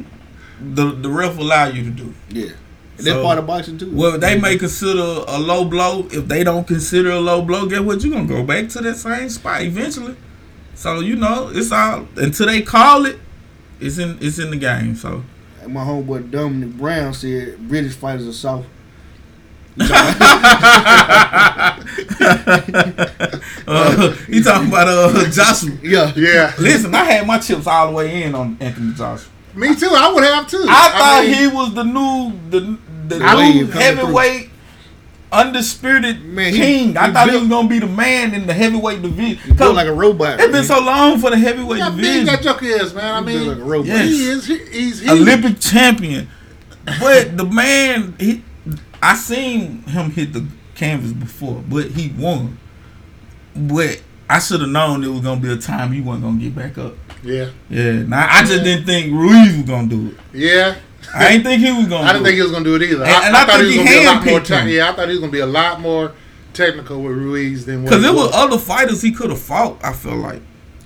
[0.75, 2.15] the the ref allow you to do.
[2.31, 2.51] Yeah,
[2.99, 3.91] that's So- part of boxing too.
[3.93, 6.07] Well, they may consider a low blow.
[6.11, 8.03] If they don't consider a low blow, guess what?
[8.03, 10.17] You're gonna go back to that same spot eventually.
[10.75, 13.19] So you know it's all until they call it.
[13.81, 14.95] It's in it's in the game.
[14.97, 15.23] So
[15.63, 18.67] And my homeboy Dominic Brown said British fighters are soft.
[23.67, 25.71] uh, you talking about uh Joshua?
[25.83, 29.29] Yeah, yeah, Listen, I had my chips all the way in on Anthony Joshua.
[29.55, 29.91] me too.
[29.93, 30.65] I would have too.
[30.69, 34.51] I thought mean, he was the new the the I new believe coming heavyweight
[35.31, 36.97] undisputed Man, he- king.
[36.97, 39.37] I he thought he was gonna be the man in the heavyweight division.
[39.37, 40.41] he built 'Cause like a robot.
[40.41, 42.25] It's been so long for the heavyweight how big division.
[42.27, 43.15] that joker is, man.
[43.15, 43.87] I mean, like a robot.
[43.89, 44.09] Yes.
[44.09, 44.47] he is.
[44.47, 45.11] He, he's huge.
[45.11, 46.29] Olympic champion.
[47.01, 48.43] But the man, he,
[49.03, 52.57] I seen him hit the canvas before, but he won.
[53.55, 56.55] But I should have known it was gonna be a time he wasn't gonna get
[56.55, 56.95] back up.
[57.23, 60.15] Yeah, Yeah, now I just didn't think Ruiz was gonna do it.
[60.39, 60.77] yeah.
[61.15, 62.05] I didn't think he was gonna.
[62.07, 62.37] I didn't do think it.
[62.37, 63.05] he was gonna do it either.
[63.05, 64.41] And- I, and I I thought he was gonna be a lot more.
[64.41, 66.13] handpicked Te- yeah, I thought he was gonna be a lot more
[66.53, 67.93] technical with Ruiz than what.
[67.93, 68.35] Cause he it was was.
[68.35, 69.79] other fighters he could have fought.
[69.83, 70.43] I feel like.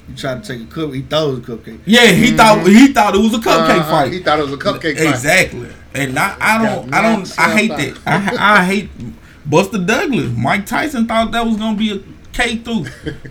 [0.09, 0.93] He tried to take a cup.
[0.93, 1.81] He thought it was a cupcake.
[1.87, 3.91] Yeah, he thought he thought it was a cupcake Uh-huh.
[3.91, 4.13] fight.
[4.13, 5.09] He thought it was a cupcake fight.
[5.09, 5.69] Exactly.
[5.95, 7.99] And I, I don't, Got I don't, I hate that.
[8.07, 8.91] I, I hate
[9.47, 10.31] Buster Douglas.
[10.37, 12.01] Mike Tyson thought that was gonna be a
[12.33, 12.87] cake through,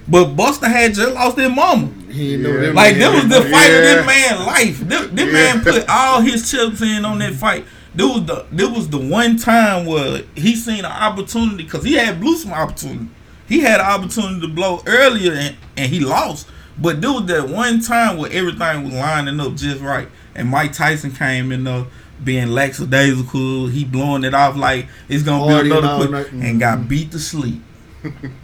[0.07, 1.89] but Buster had just lost his mama.
[2.09, 2.65] He didn't know Yeah.
[2.67, 2.75] that.
[2.75, 2.99] Like man.
[2.99, 3.95] that was the fight of Yeah.
[3.95, 4.79] this man's life.
[4.79, 5.31] This, this Yeah.
[5.53, 7.65] man put all his chips in on that fight.
[7.93, 11.93] There was the there was the one time where he seen an opportunity because he
[11.93, 13.07] had blew some opportunity.
[13.47, 16.47] He had an opportunity to blow earlier and, and he lost.
[16.77, 20.71] But there was that one time where everything was lining up just right, and Mike
[20.71, 21.85] Tyson came in there
[22.23, 23.67] being lackadaisical.
[23.67, 26.45] He blowing it off like it's gonna be Partying another quick, night.
[26.45, 26.87] and got mm-hmm.
[26.87, 27.61] beat to sleep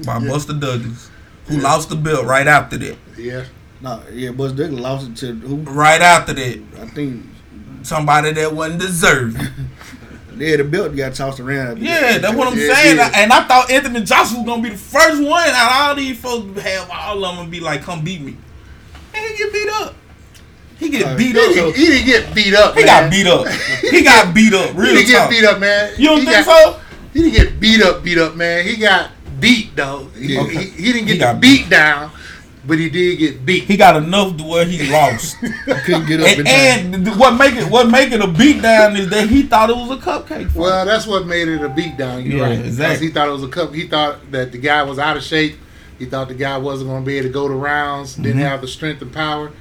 [0.06, 1.10] by Buster Douglas,
[1.48, 2.98] who lost the belt right after that.
[3.18, 3.46] Yeah.
[3.82, 5.58] Nah, yeah, Buster Douglas lost it to who?
[5.58, 7.26] Right after that, I think
[7.84, 9.42] somebody that wasn't deserving.
[10.38, 11.80] yeah, the belt got tossed around.
[11.80, 12.22] Yeah, that.
[12.24, 12.98] that's what I'm Yeah, saying.
[12.98, 13.12] yeah.
[13.16, 16.20] And I thought Anthony Joshua was gonna be the first one out of all these
[16.20, 18.36] folks have all of them be like, "Come beat me."
[19.14, 19.96] And he get beat up.
[20.80, 21.54] He get Uh, beat He, up.
[21.54, 22.76] didn't- he didn't get beat up.
[22.76, 23.04] He man.
[23.04, 23.48] got beat up.
[23.82, 24.70] He got beat up.
[24.76, 25.94] He didn't get beat up, man.
[25.98, 26.80] You don't he think got, so?
[27.14, 28.64] He didn't get beat up, beat up, man.
[28.68, 30.08] He got beat though.
[30.18, 30.48] He, Yeah.
[30.48, 32.12] he, he didn't get He the got beat down,
[32.66, 33.64] but he did get beat.
[33.64, 35.36] He got enough to where he lost.
[35.42, 37.08] He couldn't get up in and, time.
[37.08, 39.76] and what make it what make it a beat down is that he thought it
[39.76, 40.48] was a cupcake.
[40.52, 40.56] fight.
[40.56, 42.26] Well, that's what made it a beat down.
[42.26, 42.58] You're Yeah, right.
[42.58, 43.08] 'Cause exactly.
[43.08, 43.74] He thought it was a cup.
[43.74, 45.58] He thought that the guy was out of shape.
[46.00, 48.14] He thought the guy wasn't going to be able to go to rounds.
[48.14, 48.24] Mm-hmm.
[48.24, 49.52] Didn't have the strength and power,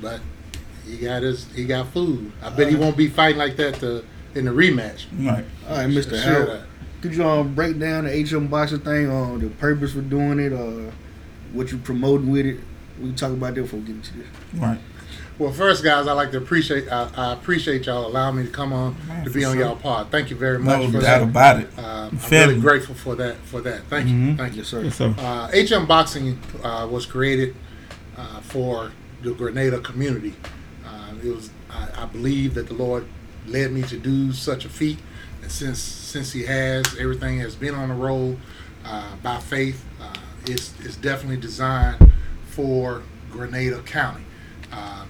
[0.00, 0.20] but
[0.88, 1.46] he got his.
[1.54, 2.30] He got food.
[2.42, 4.04] I bet he won't be fighting like that to,
[4.36, 5.06] in the rematch.
[5.18, 5.44] right.
[5.68, 6.10] All right, Mr.
[6.22, 6.62] Sure Howard.
[7.00, 7.08] That.
[7.08, 10.52] Could you um, break down the HM boxing thing on the purpose for doing it,
[10.52, 10.92] or
[11.52, 12.60] what you promoting with it?
[13.00, 14.26] We can talk about that before we get into this.
[14.54, 14.78] Right.
[15.38, 16.92] Well, first, guys, I like to appreciate.
[16.92, 19.64] I, I appreciate y'all allowing me to come on Man, to be on sure.
[19.64, 20.10] y'all pod.
[20.10, 21.22] Thank you very much No for doubt that.
[21.22, 21.70] about it.
[21.78, 23.36] Uh, I'm Feel really grateful for that.
[23.46, 24.36] For that, thank you, Mhm.
[24.36, 24.64] thank you.
[24.64, 24.82] Sir.
[24.82, 25.14] Yes, sir.
[25.18, 27.54] Uh, HM Boxing uh, was created
[28.18, 30.34] uh, for the Grenada community.
[30.86, 33.06] Uh, it was, I, I believe, that the Lord
[33.46, 35.08] led me to do such a feat, and
[35.50, 38.36] since since He has, everything has been on the roll
[38.84, 39.84] uh, by faith.
[40.00, 40.12] Uh,
[40.46, 42.12] it's it's definitely designed
[42.46, 44.24] for Grenada County.
[44.72, 45.04] Uh,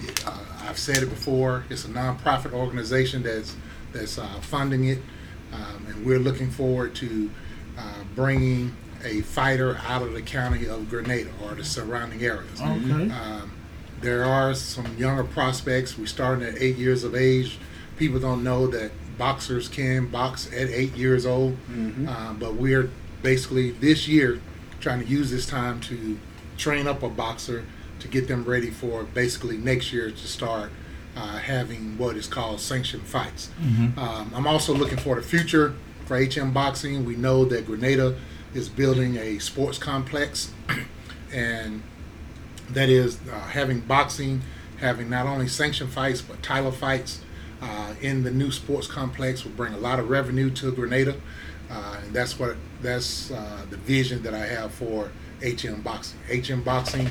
[0.00, 1.64] it- uh, I've said it before.
[1.70, 3.54] It's a nonprofit organization that's
[3.92, 4.98] that's uh, funding it,
[5.52, 7.30] um, and we're looking forward to
[7.76, 7.82] uh,
[8.14, 12.60] bringing a fighter out of the county of Grenada or the surrounding areas.
[12.60, 13.10] Okay.
[13.10, 13.52] Um,
[14.00, 15.98] there are some younger prospects.
[15.98, 17.58] We're starting at eight years of age.
[17.98, 21.56] People don't know that boxers can box at eight years old,
[22.08, 22.90] uh, but we're
[23.22, 24.40] basically this year
[24.80, 26.18] trying to use this time to
[26.58, 27.64] train up a boxer
[28.00, 30.70] to get them ready for basically next year to start
[31.16, 33.50] uh, having what is called sanctioned fights.
[33.98, 35.74] Um, I'm also looking for the future
[36.06, 37.04] for HM Boxing.
[37.04, 38.16] We know that Grenada
[38.54, 40.50] is building a sports complex,
[41.32, 41.82] and
[42.70, 44.42] that is uh, having boxing,
[44.78, 47.20] having not only sanctioned fights but title fights
[47.62, 51.14] uh, in the new sports complex will bring a lot of revenue to Grenada,
[51.70, 55.10] uh, and that's what that's uh, the vision that I have for
[55.42, 56.18] HM Boxing.
[56.28, 57.10] HM Boxing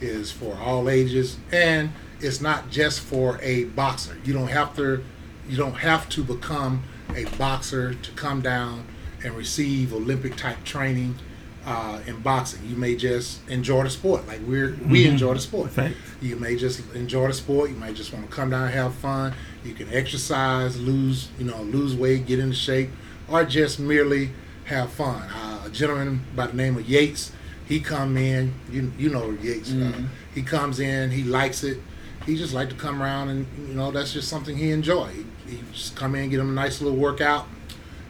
[0.00, 4.16] is for all ages, and it's not just for a boxer.
[4.24, 5.04] You don't have to
[5.48, 6.82] you don't have to become
[7.14, 8.84] a boxer to come down
[9.24, 11.16] and receive Olympic type training
[11.64, 12.64] uh, in boxing.
[12.68, 15.70] You may just enjoy the sport, like we're we enjoy the sport.
[15.70, 15.94] Facts.
[16.20, 17.70] You may just enjoy the sport.
[17.70, 19.34] You may just want to come down and have fun.
[19.64, 22.90] You can exercise, lose you know lose weight, get into shape,
[23.28, 24.30] or just merely
[24.64, 25.22] have fun.
[25.30, 27.32] Uh, a gentleman by the name of Yates,
[27.66, 28.54] he come in.
[28.70, 29.72] You you know Yates.
[29.72, 30.02] Uh,
[30.34, 31.10] he comes in.
[31.10, 31.78] He likes it.
[32.26, 35.08] He just like to come around and you know that's just something he enjoy.
[35.08, 35.24] He,
[35.56, 37.46] he just come in, get him a nice little workout.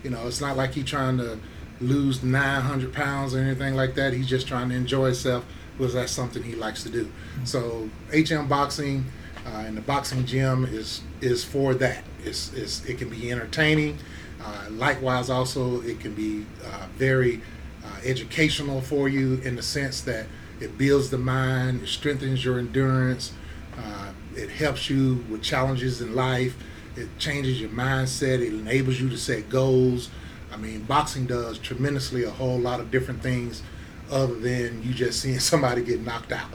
[0.02, 1.38] You know, it's not like he trying to
[1.80, 4.12] lose 900 pounds or anything like that.
[4.12, 5.44] He's just trying to enjoy himself
[5.76, 7.10] because that's something he likes to do.
[7.44, 9.06] So HM Boxing
[9.46, 12.04] uh, and the boxing gym is is for that.
[12.24, 13.98] It's, it's it can be entertaining.
[14.44, 17.40] Uh, likewise, also it can be uh, very
[17.84, 20.26] uh, educational for you in the sense that
[20.60, 23.32] it builds the mind, it strengthens your endurance,
[23.76, 26.56] uh, it helps you with challenges in life.
[26.96, 28.40] It changes your mindset.
[28.40, 30.10] It enables you to set goals.
[30.52, 33.62] I mean, boxing does tremendously a whole lot of different things
[34.10, 36.50] other than you just seeing somebody get knocked out.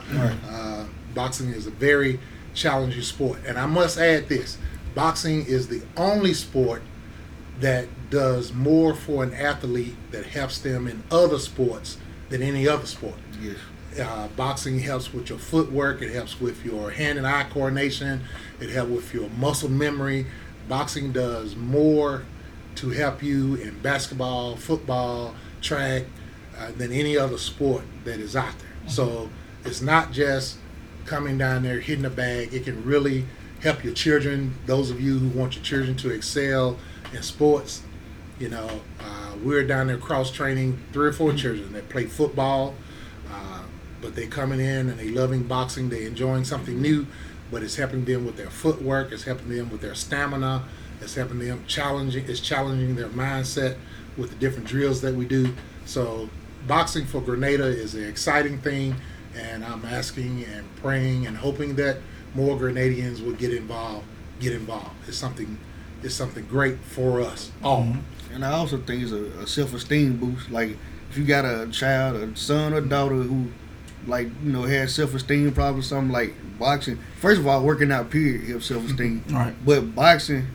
[0.48, 2.20] Uh, boxing is a very
[2.54, 3.40] challenging sport.
[3.46, 4.58] And I must add this
[4.94, 6.82] boxing is the only sport
[7.60, 12.86] that does more for an athlete that helps them in other sports than any other
[12.86, 13.16] sport.
[13.40, 13.56] Yes.
[14.00, 16.02] Uh, boxing helps with your footwork.
[16.02, 18.22] It helps with your hand and eye coordination.
[18.60, 20.26] It helps with your muscle memory.
[20.68, 22.24] Boxing does more
[22.76, 26.04] to help you in basketball, football, track
[26.56, 28.90] uh, than any other sport that is out there.
[28.90, 29.30] So
[29.64, 30.58] it's not just
[31.08, 32.52] coming down there hitting a bag.
[32.52, 33.24] It can really
[33.62, 34.54] help your children.
[34.66, 36.76] Those of you who want your children to excel
[37.12, 37.82] in sports,
[38.38, 42.74] you know, uh, we're down there cross training three or four children that play football,
[43.32, 43.62] uh,
[44.02, 45.88] but they're coming in and they loving boxing.
[45.88, 47.06] They're enjoying something new,
[47.50, 49.10] but it's helping them with their footwork.
[49.10, 50.64] It's helping them with their stamina.
[51.00, 52.26] It's helping them challenging.
[52.28, 53.76] It's challenging their mindset
[54.18, 55.54] with the different drills that we do.
[55.86, 56.28] So
[56.66, 58.96] boxing for Grenada is an exciting thing,
[59.38, 61.98] and I'm asking and praying and hoping that
[62.34, 64.04] more Grenadians will get involved.
[64.40, 64.90] Get involved.
[65.06, 65.58] It's something.
[66.02, 67.84] It's something great for us all.
[67.84, 68.00] Mhm.
[68.32, 70.50] And I also think it's a, a self esteem boost.
[70.50, 70.76] Like
[71.10, 73.48] if you got a child, a son or daughter who
[74.06, 76.98] like, you know, has self esteem problems, something like boxing.
[77.20, 78.68] First of all, working out period helps mhm.
[78.68, 79.24] self esteem.
[79.28, 79.54] Right.
[79.64, 80.46] But boxing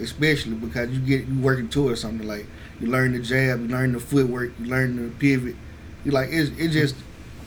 [0.00, 2.46] especially because you get you working towards something like
[2.80, 5.56] you learn the jab, you learn the footwork, you learn the pivot.
[6.04, 6.96] You like it's it just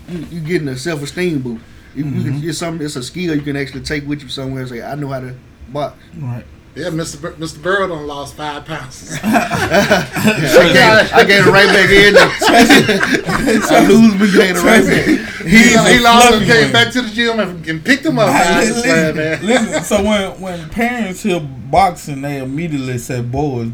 [0.09, 1.63] you, you getting a self esteem boost.
[1.95, 4.61] You, you can, it's something it's a skill you can actually take with you somewhere
[4.61, 5.33] and say, I know how to
[5.69, 5.97] box.
[6.17, 6.43] Right.
[6.75, 7.21] Yeah, Mr.
[7.21, 7.61] Bur- Mr.
[7.63, 9.17] Burrow done lost five pounds.
[9.23, 12.15] I gave, I gave it right back in.
[13.71, 15.05] I lose, but gave it right back.
[15.45, 16.71] he, he lost and came one.
[16.73, 18.27] back to the gym and, and picked him up.
[18.29, 19.63] I understand, listen, man.
[19.63, 23.71] listen, so when when parents hear boxing, they immediately say boys.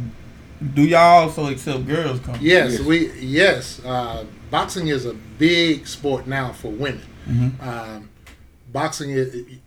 [0.75, 2.41] Do y'all also accept girls coming?
[2.41, 2.81] Yes, Yes.
[2.81, 3.81] we yes.
[3.83, 7.01] Uh, boxing is a big sport now for women.
[7.61, 8.09] Um,
[8.71, 9.11] boxing,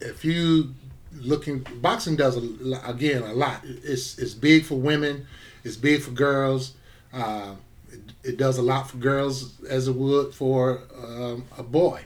[0.01, 0.75] if you
[1.13, 3.61] looking, boxing does a, again a lot.
[3.65, 5.27] It's it's big for women.
[5.65, 6.75] It's big for girls.
[7.13, 7.55] Uh,
[7.91, 12.03] it, it does a lot for girls as it would for um, a boy.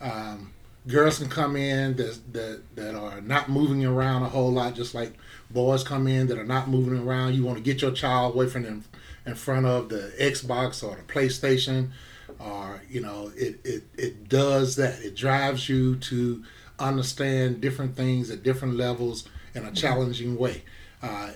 [0.00, 0.52] Um,
[0.86, 4.94] girls can come in that, that that are not moving around a whole lot, just
[4.94, 5.12] like
[5.50, 7.34] boys come in that are not moving around.
[7.34, 8.84] You want to get your child away from them
[9.26, 11.90] in front of the Xbox or the PlayStation,
[12.38, 15.00] or you know, it it it does that.
[15.00, 16.44] It drives you to
[16.78, 20.62] understand different things at different levels in a challenging way.
[21.02, 21.30] Uh,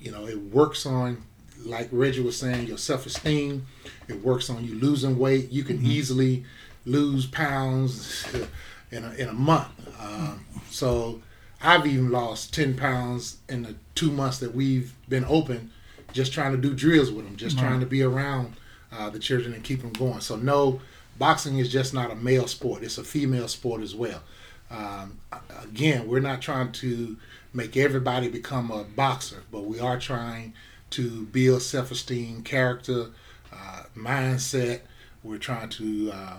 [0.00, 1.22] you know, it works on,
[1.64, 3.66] like Reggie was saying, your self esteem.
[4.08, 5.50] It works on you losing weight.
[5.50, 6.44] You can easily
[6.84, 8.26] lose pounds
[8.90, 9.68] in a, in a month.
[10.00, 11.20] Um, so
[11.62, 15.72] I've even lost 10 pounds in the two months that we've been open,
[16.12, 18.54] just trying to do drills with them, just trying to be around
[18.92, 20.20] uh, the children and keep them going.
[20.20, 20.80] So, no,
[21.18, 24.22] boxing is just not a male sport, it's a female sport as well.
[24.70, 25.18] Um,
[25.62, 27.16] again, we're not trying to
[27.52, 30.54] make everybody become a boxer, but we are trying
[30.90, 33.06] to build self esteem, character,
[33.52, 34.80] uh, mindset.
[35.22, 36.36] We're trying to uh,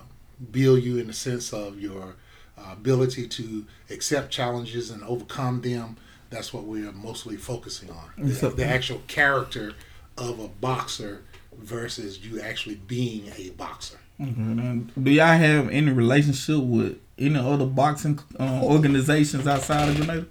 [0.51, 2.15] build you in the sense of your
[2.57, 5.97] uh, ability to accept challenges and overcome them.
[6.29, 8.09] That's what we're mostly focusing on.
[8.17, 9.73] The, the actual character
[10.17, 11.23] of a boxer
[11.59, 13.97] versus you actually being a boxer.
[14.17, 20.25] Then do y'all have any relationship with any other boxing uh, organizations outside of Grenada?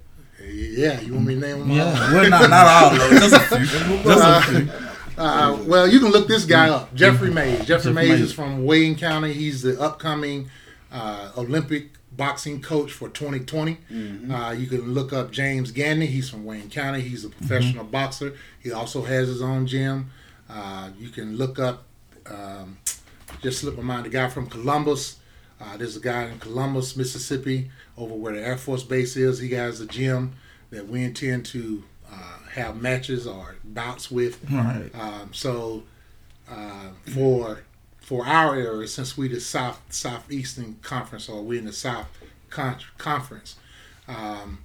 [0.47, 1.71] Yeah, you want me to name them?
[1.71, 1.77] all?
[1.77, 3.99] Yeah, well, not not all just a few.
[4.05, 4.71] Just a few.
[5.17, 7.59] Uh, well, you can look this guy up, Jeffrey Mays.
[7.59, 8.21] Jeffrey Jeffrey Mays Mays.
[8.21, 9.33] is from Wayne County.
[9.33, 10.49] He's the upcoming
[10.93, 13.79] uh, Olympic boxing coach for 2020.
[14.31, 16.07] Uh, you can look up James Gandy.
[16.07, 17.01] He's from Wayne County.
[17.01, 18.35] He's a professional boxer.
[18.63, 20.11] He also has his own gym.
[20.49, 21.85] Uh, you can look up,
[22.27, 22.79] um,
[23.43, 25.19] just slip my mind, the guy from Columbus.
[25.61, 29.41] Uh, there's a guy in Columbus, Mississippi, over where the Air Force Base is.
[29.41, 30.35] He has a gym
[30.71, 34.39] that we intend to uh, have matches or bouts with.
[34.51, 34.91] Right.
[34.95, 35.83] Um, so
[36.49, 37.63] uh, for
[38.01, 42.07] for our area, since we the South Southeastern Conference or we in the South
[42.49, 43.57] con- Conference,
[44.07, 44.61] um,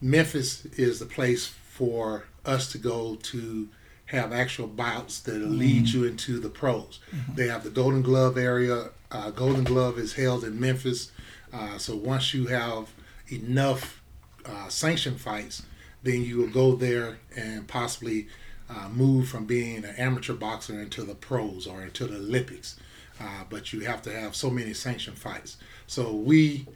[0.00, 3.68] Memphis is the place for us to go to
[4.10, 6.98] have actual bouts that'll lead you into the pros.
[7.34, 8.90] They have the Golden Glove area.
[9.10, 11.12] Uh, Golden Glove is held in Memphis.
[11.52, 12.92] Uh, so once you have
[13.28, 14.02] enough
[14.44, 15.62] uh, sanction fights,
[16.02, 18.26] then you will go there and possibly
[18.68, 22.80] uh, move from being an amateur boxer into the pros or into the Olympics.
[23.20, 25.56] Uh, but you have to have so many sanction fights.
[25.86, 26.66] So we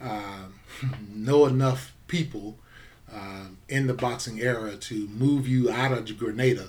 [0.00, 0.46] uh,
[1.08, 2.56] know enough people
[3.68, 6.68] in the boxing era to move you out of Grenada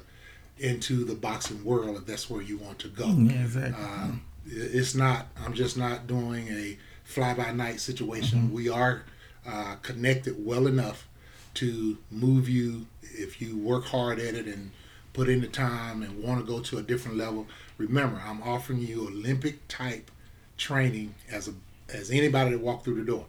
[0.61, 3.07] into the boxing world if that's where you want to go.
[3.07, 3.83] Yeah, exactly.
[3.83, 5.27] Um, it's not.
[5.43, 8.53] I'm just not doing a fly by night situation.
[8.53, 9.03] We are
[9.45, 11.07] uh, connected well enough
[11.55, 14.71] to move you if you work hard at it and
[15.13, 17.47] put in the time and want to go to a different level.
[17.77, 20.09] Remember, I'm offering you Olympic type
[20.57, 21.53] training as a
[21.93, 23.25] as anybody that walked through the door.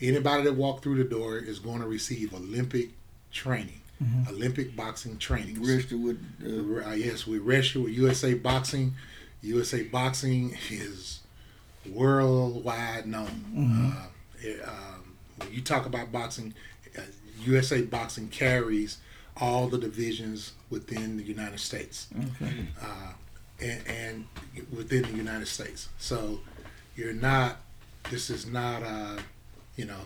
[0.00, 2.90] Anybody that walked through the door is going to receive Olympic
[3.32, 3.80] training,
[4.28, 5.62] Olympic boxing training.
[5.62, 8.94] Registered with uh, Uh, yes, we register with USA Boxing.
[9.42, 11.20] USA Boxing is
[11.90, 13.94] worldwide known.
[13.96, 14.06] Uh,
[14.40, 16.54] it, um, when you talk about boxing,
[16.98, 17.02] uh,
[17.44, 18.98] USA Boxing carries
[19.38, 22.08] all the divisions within the United States
[22.42, 22.66] Okay.
[22.82, 23.12] uh,
[23.60, 24.24] and, and
[24.74, 25.88] within the United States.
[25.98, 26.40] So
[26.96, 27.58] you're not.
[28.10, 28.82] This is not.
[28.82, 29.16] Uh,
[29.76, 30.00] you know.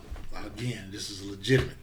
[0.45, 1.75] Again, this is legitimate.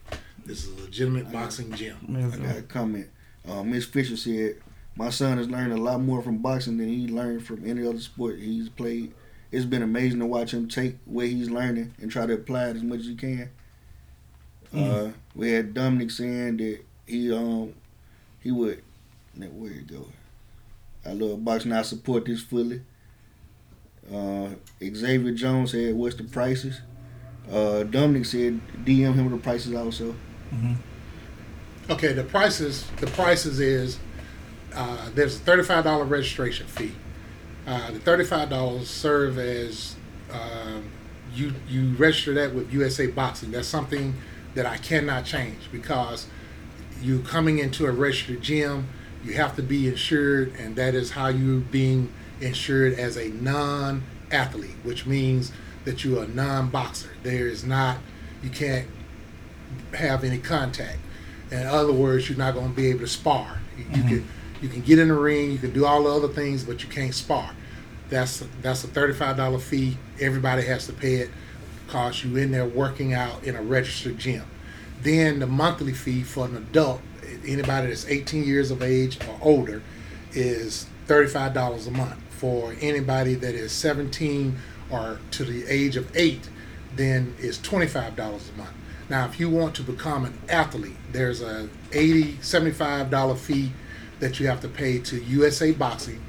[0.44, 1.96] This is a legitimate boxing gym.
[2.16, 3.08] I got a comment.
[3.46, 4.56] Uh, Miss Fisher said,
[4.96, 8.00] "My son has learned a lot more from boxing than he learned from any other
[8.00, 9.12] sport he's played.
[9.50, 12.76] It's been amazing to watch him take what he's learning and try to apply it
[12.76, 13.50] as much as he can."
[14.74, 17.72] Uh, we had Dominic saying that he um
[18.40, 18.82] he would
[19.34, 20.06] now where you go.
[21.06, 21.72] I love boxing.
[21.72, 22.82] I support this fully.
[24.12, 24.50] Uh,
[24.82, 26.80] Xavier Jones said, "What's the prices?"
[27.50, 30.14] Uh, Dominic said, "DM him with the prices also."
[31.90, 32.86] Okay, the prices.
[33.00, 33.98] The prices is
[34.74, 36.92] uh, there's a thirty-five dollar registration fee.
[37.66, 39.96] Uh, the thirty-five dollars serve as
[40.32, 40.90] um,
[41.34, 43.50] you you register that with USA Boxing.
[43.50, 44.14] That's something
[44.54, 46.26] that I cannot change because
[47.00, 48.88] you coming into a registered gym,
[49.24, 54.76] you have to be insured, and that is how you're being insured as a non-athlete,
[54.82, 55.52] which means
[55.84, 57.10] that you're a non-boxer.
[57.22, 57.98] There is not,
[58.42, 58.86] you can't
[59.94, 60.98] have any contact.
[61.50, 63.60] In other words, you're not going to be able to spar.
[63.76, 64.64] You, you can mm-hmm.
[64.64, 66.88] you can get in the ring, you can do all the other things, but you
[66.88, 67.50] can't spar.
[68.10, 69.96] That's that's a thirty-five dollar fee.
[70.20, 71.30] Everybody has to pay it
[71.86, 74.44] because you in there working out in a registered gym.
[75.02, 77.00] Then the monthly fee for an adult,
[77.46, 79.82] anybody that's 18 years of age or older,
[80.32, 82.18] is thirty-five dollars a month.
[82.30, 84.56] For anybody that is 17
[84.90, 86.48] or to the age of eight,
[86.94, 88.74] then it's twenty-five dollars a month.
[89.08, 93.72] Now, if you want to become an athlete, there's a 80 75 dollar fee
[94.20, 96.22] that you have to pay to USA Boxing,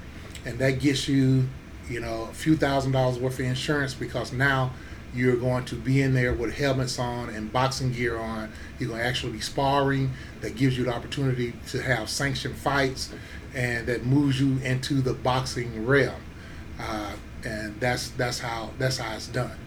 [0.45, 1.47] and that gets you,
[1.89, 4.71] you know, a few thousand dollars worth of insurance because now
[5.13, 8.51] you're going to be in there with helmets on and boxing gear on.
[8.77, 10.11] You're going to actually be sparring.
[10.41, 13.11] That gives you the opportunity to have sanctioned fights,
[13.53, 16.21] and that moves you into the boxing realm.
[16.79, 17.13] Uh,
[17.43, 19.57] and that's that's how that's how it's done.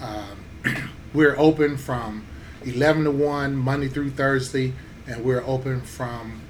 [0.00, 2.24] Um, we're open from
[2.64, 4.72] 11 to 1 Monday through Thursday,
[5.06, 6.42] and we're open from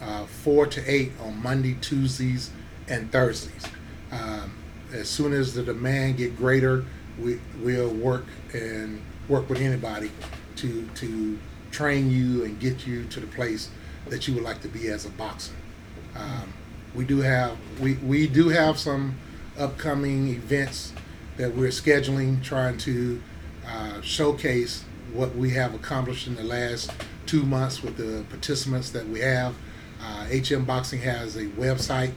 [0.00, 2.50] uh, 4 to 8 on Monday, Tuesdays,
[2.88, 3.64] and Thursdays.
[4.10, 4.54] Um,
[4.92, 6.84] as soon as the demand get greater,
[7.18, 10.10] we we'll work and work with anybody
[10.56, 11.38] to to
[11.70, 13.70] train you and get you to the place
[14.08, 15.54] that you would like to be as a boxer.
[16.14, 16.52] Um,
[16.94, 19.16] we do have we, we do have some
[19.58, 20.92] upcoming events
[21.36, 23.22] that we're scheduling, trying to
[23.66, 26.90] uh, showcase what we have accomplished in the last
[27.26, 29.54] two months with the participants that we have.
[30.00, 32.12] Uh, HM Boxing has a website.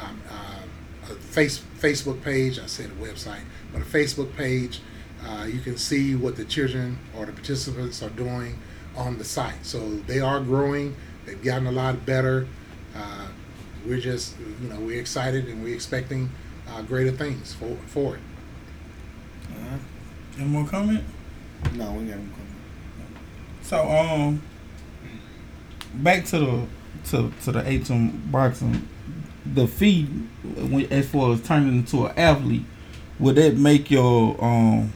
[0.00, 2.58] Um, uh, a face Facebook page.
[2.58, 4.80] I said a website, but a Facebook page.
[5.24, 8.58] Uh, you can see what the children or the participants are doing
[8.96, 9.64] on the site.
[9.64, 10.96] So they are growing.
[11.24, 12.48] They've gotten a lot better.
[12.94, 13.28] Uh,
[13.86, 16.30] we're just, you know, we're excited and we're expecting
[16.68, 18.20] uh, greater things for for it.
[20.38, 21.04] Any more comment?
[21.74, 23.16] No, we got him coming.
[23.62, 24.42] So um,
[25.94, 26.66] back to the
[27.10, 28.88] to to the HM boxing,
[29.46, 30.08] the fee
[30.90, 32.64] as far as turning into an athlete,
[33.18, 34.92] would that make your um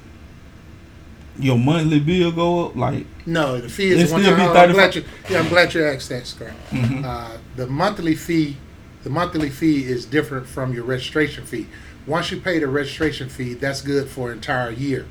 [1.39, 2.77] your monthly bill go up?
[2.77, 4.53] Like No, the fee is one still time.
[4.53, 6.55] be I'm glad you, yeah, I'm glad you asked that, Scrap.
[6.71, 7.05] Mhm.
[7.05, 8.57] Uh, the monthly fee,
[9.05, 11.67] the monthly fee is different from your registration fee.
[12.07, 15.05] Once you pay the registration fee, that's good for an entire year,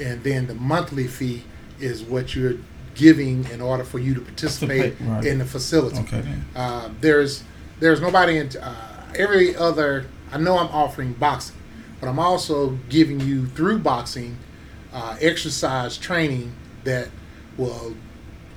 [0.00, 1.44] and then the monthly fee
[1.80, 2.56] is what you're
[2.94, 5.24] giving in order for you to participate right.
[5.24, 5.98] in the facility.
[5.98, 6.24] okay.
[6.54, 7.44] Uh, there's
[7.80, 10.06] there's nobody in uh, every other.
[10.32, 11.56] I know I'm offering boxing,
[12.00, 14.38] but I'm also giving you through boxing
[14.92, 17.08] uh, exercise training that
[17.56, 17.94] will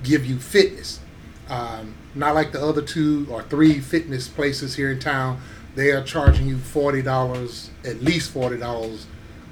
[0.02, 1.00] give you fitness.
[1.48, 5.40] Um, not like the other two or three fitness places here in town.
[5.74, 9.06] They are charging you forty dollars, at least forty dollars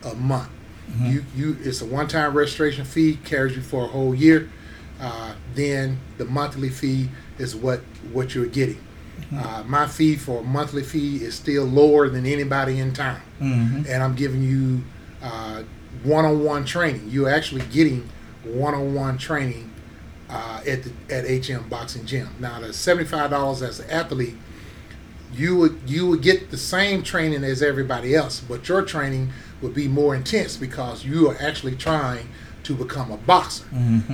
[0.05, 0.51] a month.
[1.03, 4.49] You you it's a one time registration fee carries you for a whole year.
[5.01, 7.09] Uh, then the monthly fee
[7.39, 7.81] is what
[8.13, 8.79] what you're getting.
[9.37, 13.87] Uh, my fee for a monthly fee is still lower than anybody in town, Mhm.
[13.89, 14.83] and I'm giving you
[15.23, 15.63] uh,
[16.05, 17.09] one-on-one training.
[17.11, 18.09] You're actually getting
[18.45, 19.71] one-on-one training
[20.31, 22.29] uh, at the at HM Boxing Gym.
[22.39, 24.37] Now, the seventy-five dollars as an athlete,
[25.33, 29.33] you would you would get the same training as everybody else, but your training
[29.63, 32.29] would be more intense because you are actually trying
[32.65, 33.65] to become a boxer.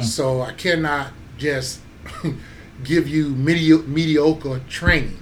[0.03, 1.81] So I cannot just
[2.85, 5.19] give you medio- mediocre training.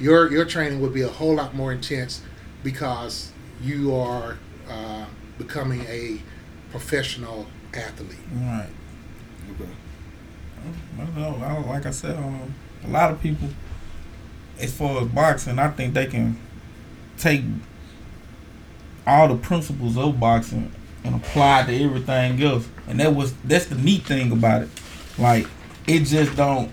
[0.00, 2.22] Your your training would be a whole lot more intense
[2.62, 4.38] because you are
[4.70, 5.04] uh,
[5.38, 6.20] becoming a
[6.70, 8.18] professional athlete.
[8.32, 8.68] Right.
[9.50, 9.70] Okay.
[11.00, 11.64] I don't know.
[11.66, 12.54] Like I said, um,
[12.84, 13.48] a lot of people,
[14.60, 16.38] as far as boxing, I think they can
[17.16, 17.42] take
[19.08, 20.70] all the principles of boxing
[21.04, 22.68] and apply to everything else.
[22.86, 24.68] And that was that's the neat thing about it.
[25.18, 25.46] Like
[25.86, 26.70] it just don't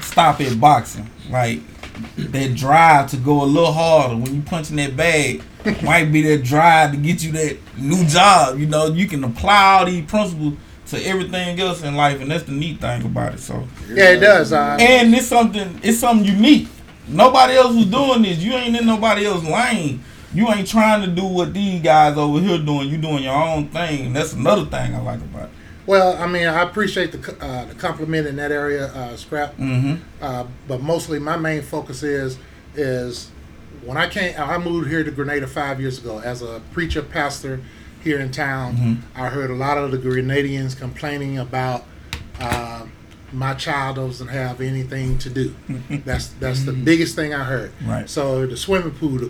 [0.00, 1.10] stop at boxing.
[1.30, 1.60] Like
[2.16, 5.42] that drive to go a little harder when you punching that bag
[5.82, 8.58] might be that drive to get you that new job.
[8.58, 10.54] You know, you can apply all these principles
[10.88, 13.40] to everything else in life, and that's the neat thing about it.
[13.40, 14.52] So, Yeah, it does.
[14.52, 16.68] Uh, and it's something, it's something unique.
[17.08, 18.38] Nobody else was doing this.
[18.38, 20.02] You ain't in nobody else's lane.
[20.34, 22.88] You ain't trying to do what these guys over here doing.
[22.88, 24.06] You doing your own thing.
[24.06, 25.50] And that's another thing I like about it.
[25.86, 29.56] well, I mean, I appreciate the uh, the compliment in that area, uh, Scrap.
[29.56, 30.02] Mm-hmm.
[30.20, 32.38] Uh, but mostly, my main focus is
[32.74, 33.30] is
[33.84, 37.60] when I came, I moved here to Grenada five years ago as a preacher pastor
[38.02, 39.04] here in town.
[39.14, 41.84] I heard a lot of the Grenadians complaining about
[42.40, 42.86] uh,
[43.32, 45.54] my child doesn't have anything to do.
[46.04, 47.72] that's that's the biggest thing I heard.
[47.84, 48.08] Right.
[48.08, 49.28] So the swimming pool, the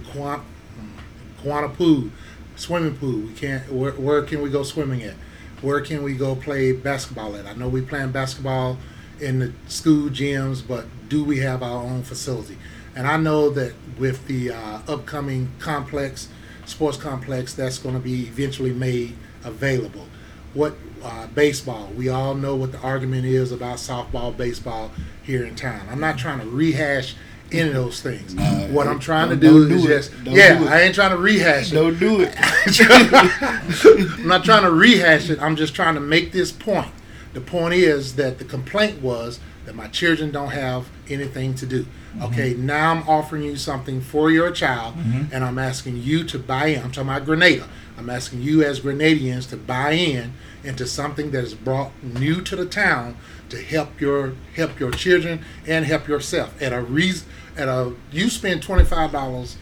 [1.42, 2.10] Quanah pool,
[2.56, 3.20] swimming pool.
[3.20, 3.70] We can't.
[3.72, 5.14] Where, where can we go swimming at?
[5.62, 7.46] Where can we go play basketball at?
[7.46, 8.78] I know we playing basketball
[9.20, 12.58] in the school gyms, but do we have our own facility?
[12.94, 16.28] And I know that with the uh, upcoming complex,
[16.64, 20.06] sports complex, that's going to be eventually made available.
[20.54, 21.88] What uh, baseball?
[21.96, 24.90] We all know what the argument is about softball, baseball
[25.22, 25.86] here in town.
[25.90, 27.14] I'm not trying to rehash
[27.52, 28.34] any of those things.
[28.70, 30.58] what I'm trying to do is do just yeah.
[30.58, 30.66] do.
[30.68, 31.74] I ain't trying to rehash it.
[31.74, 32.34] Don't do it.
[34.18, 35.40] I'm not trying to rehash it.
[35.40, 36.90] I'm just trying to make this point.
[37.32, 41.82] The point is that the complaint was that my children don't have anything to do.
[41.84, 42.22] Mm-hmm.
[42.22, 45.34] Okay, now I'm offering you something for your child, mm-hmm.
[45.34, 46.82] and I'm asking you to buy in.
[46.82, 47.68] I'm talking about Grenada.
[47.98, 50.34] I'm asking you as Grenadians to buy in
[50.64, 53.16] into something that is brought new to the town
[53.48, 57.28] to help your help your children and help yourself at a reason.
[57.56, 59.56] At a you spend twenty five dollars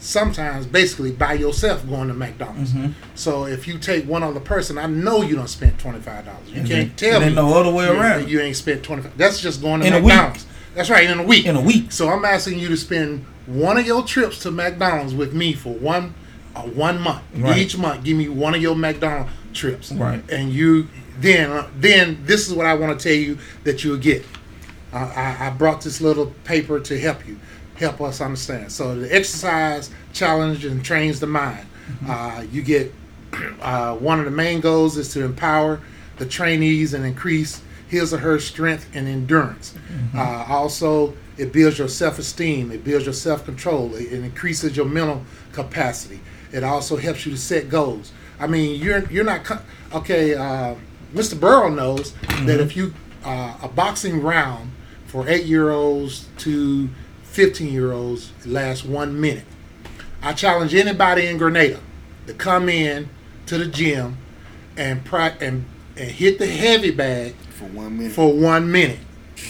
[0.00, 2.72] sometimes basically by yourself going to McDonald's.
[3.14, 6.48] So if you take one other person, I know you don't spend twenty five dollars.
[6.48, 8.28] You And can't tell me no other way you, around.
[8.28, 9.16] You ain't spent twenty five.
[9.18, 9.92] That's just going to In.
[9.92, 10.46] McDonald's.
[10.74, 11.46] That's right, in a week.
[11.46, 11.90] In a week.
[11.90, 15.72] So I'm asking you to spend one of your trips to McDonald's with me for
[15.74, 16.14] one
[16.54, 17.24] uh, one month.
[17.34, 17.58] Right.
[17.58, 19.90] Each month, give me one of your McDonald's trips.
[19.90, 20.22] Right.
[20.30, 20.86] And you
[21.18, 24.24] then uh, then this is what I want to tell you that you'll get.
[24.92, 27.38] I, I brought this little paper to help you,
[27.76, 28.72] help us understand.
[28.72, 31.66] So the exercise challenge and trains the mind.
[32.06, 32.92] Uh, you get
[33.60, 35.80] uh, one of the main goals is to empower
[36.16, 39.74] the trainees and increase his or her strength and endurance.
[40.14, 42.70] Uh, also, it builds your self-esteem.
[42.70, 43.94] It builds your self-control.
[43.94, 45.22] It, it increases your mental
[45.52, 46.20] capacity.
[46.52, 48.12] It also helps you to set goals.
[48.40, 49.60] I mean, you're you're not co-
[49.92, 50.34] okay.
[50.34, 50.74] Uh,
[51.14, 51.38] Mr.
[51.38, 52.12] Burrow knows
[52.44, 54.70] that if you uh, a boxing round
[55.08, 56.88] for eight year olds to
[57.22, 59.44] fifteen year olds lasts one minute.
[60.22, 61.80] I challenge anybody in Grenada
[62.26, 63.08] to come in
[63.46, 64.16] to the gym
[64.76, 65.64] and pra- and
[65.96, 68.12] and hit the heavy bag For one minute.
[68.12, 69.00] for one minute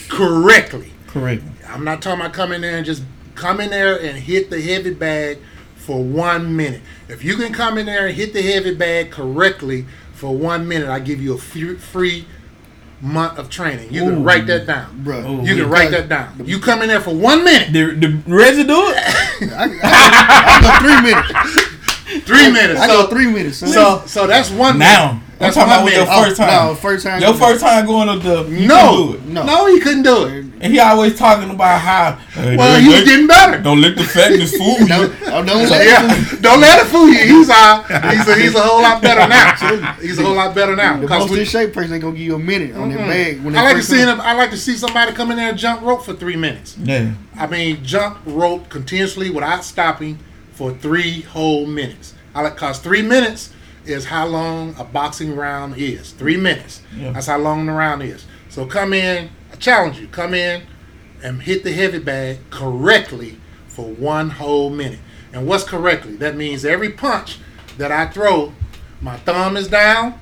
[0.09, 0.93] correctly.
[1.07, 1.43] Correct.
[1.69, 3.03] I'm not talking about coming there and just
[3.35, 5.39] come in there and hit the heavy bag
[5.77, 6.83] for one minute.
[7.09, 10.89] If you can come in there and hit the heavy bag correctly for one minute,
[10.89, 12.27] I give you a free, free
[13.01, 13.93] month of training.
[13.93, 15.03] You can write that down.
[15.05, 15.43] Bro, Ooh.
[15.45, 16.41] You can write that down.
[16.45, 18.75] You come in there for one minute, The, did Reggie do?
[18.75, 22.27] I, I, I go three minutes.
[22.27, 22.81] three minutes.
[22.81, 23.59] I So, go three minutes.
[23.59, 23.69] Son.
[23.69, 25.13] so, so that's one Now.
[25.13, 25.23] minute.
[25.31, 26.25] I'm That's talking about with your minute.
[26.25, 26.67] first Oh, time.
[26.67, 27.21] No, first time.
[27.23, 29.25] Your first time going to the No, couldn't do it.
[29.35, 29.45] No.
[29.45, 30.45] no, he couldn't do it.
[30.61, 33.63] And he always talking about how hey, Well, don't let- getting better.
[33.63, 34.87] Don't let the fatness fool you.
[34.89, 37.19] Don't, oh, don't let yeah, him- don't let it fool you.
[37.39, 39.93] He's uh, he's a, he's a whole lot better now.
[40.01, 40.97] He's a whole lot better now.
[40.97, 42.99] The Because most we, in shape person ain't gonna give you a minute on their
[42.99, 44.21] bag when they I like to see him.
[44.21, 46.77] I like to see somebody come in there and jump rope for three minutes.
[46.79, 47.13] Yeah.
[47.37, 50.19] I mean, jump rope continuously without stopping
[50.53, 52.15] for three whole minutes.
[52.35, 53.53] I like cause three minutes
[53.87, 56.11] is how long a boxing round is.
[56.13, 56.83] Three minutes.
[56.97, 57.13] Yeah.
[57.13, 58.27] That's how long the round is.
[58.51, 59.31] So come in.
[59.59, 60.07] I challenge you.
[60.07, 60.63] Come in
[61.21, 65.01] and hit the heavy bag correctly for one whole minute.
[65.33, 66.15] And what's correctly?
[66.15, 67.41] That means every punch
[67.77, 68.53] that I throw,
[69.01, 70.21] my thumb is down,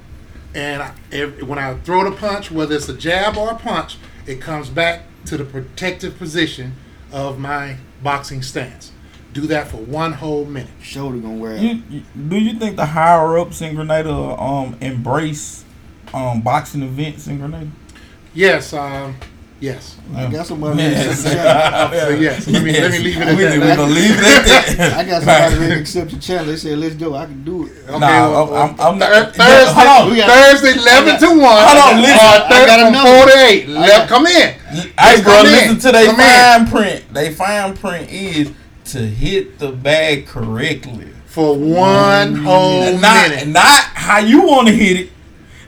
[0.55, 3.99] and I, ev when I throw the punch, whether it's a jab or a punch,
[4.27, 6.75] it comes back to the protective position
[7.13, 8.91] of my boxing stance.
[9.35, 10.71] Do that for one whole minute.
[10.81, 11.61] Shoulder gonna wear out.
[11.61, 15.63] You, you, do you think the higher ups in Grenada um embrace
[16.15, 17.69] um boxing events in Grenada?
[18.37, 19.17] Yes, um,
[19.61, 19.97] yes.
[20.15, 20.79] I got somebody.
[20.83, 21.25] Yes.
[21.25, 23.53] ready to accept the So yes, let me let me leave it at we, that.
[23.55, 24.45] We gonna leave it at
[24.77, 24.93] that.
[24.99, 26.49] I got somebody ready to accept the challenge.
[26.49, 27.15] They said, "Let's go.
[27.15, 29.35] I can do it." Okay, Nah, well, I'm, I'm Thur- not.
[29.35, 30.29] Thursday, Hold on.
[30.29, 31.57] Thursday, eleven to one.
[31.65, 32.17] Hold on, listen.
[32.17, 33.65] Or I got Thursday from another- four to eight.
[33.65, 34.49] I Let, got- come in.
[34.53, 36.67] Hey, Just bro, come listen to their Come in.
[36.67, 37.15] fine print.
[37.15, 38.53] They fine print is
[38.93, 41.09] to hit the bag correctly.
[41.25, 43.49] for one whole not, minute.
[43.49, 45.11] not how you want to hit it.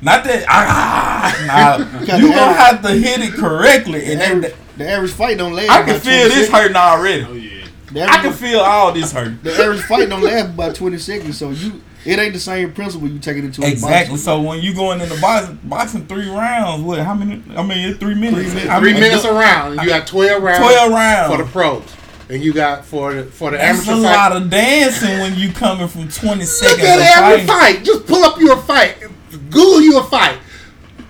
[0.01, 0.44] Not that.
[0.49, 1.76] Ah, nah.
[1.78, 4.05] you the gonna average- have to hit it correctly.
[4.12, 5.70] And The then, average, the average fight don't last.
[5.70, 6.49] I can feel this seconds.
[6.51, 7.26] hurting already.
[7.28, 7.64] Oh yeah.
[7.90, 9.38] The I can feel all this hurting.
[9.42, 11.36] the average fight don't last about twenty seconds.
[11.38, 13.62] So you, it ain't the same principle you take it into.
[13.64, 13.96] a Exactly.
[14.12, 14.16] boxing.
[14.18, 16.99] So when you going in the boxing, boxing three rounds, what?
[17.01, 17.42] How many?
[17.57, 18.42] I mean, it's three minutes.
[18.42, 18.70] Three minutes.
[18.70, 19.72] I Three mean, minutes the- around.
[19.72, 20.59] and You got twelve rounds.
[20.61, 21.32] Twelve rounds.
[21.34, 21.82] for the pros,
[22.30, 25.51] and you got for the for the That's a amateur lot of dancing when you
[25.51, 26.78] coming from twenty seconds.
[26.78, 26.88] Look seconds.
[26.88, 27.76] at of every fighting.
[27.78, 27.84] fight.
[27.84, 28.96] Just pull up your fight.
[29.31, 30.39] Google you a fight.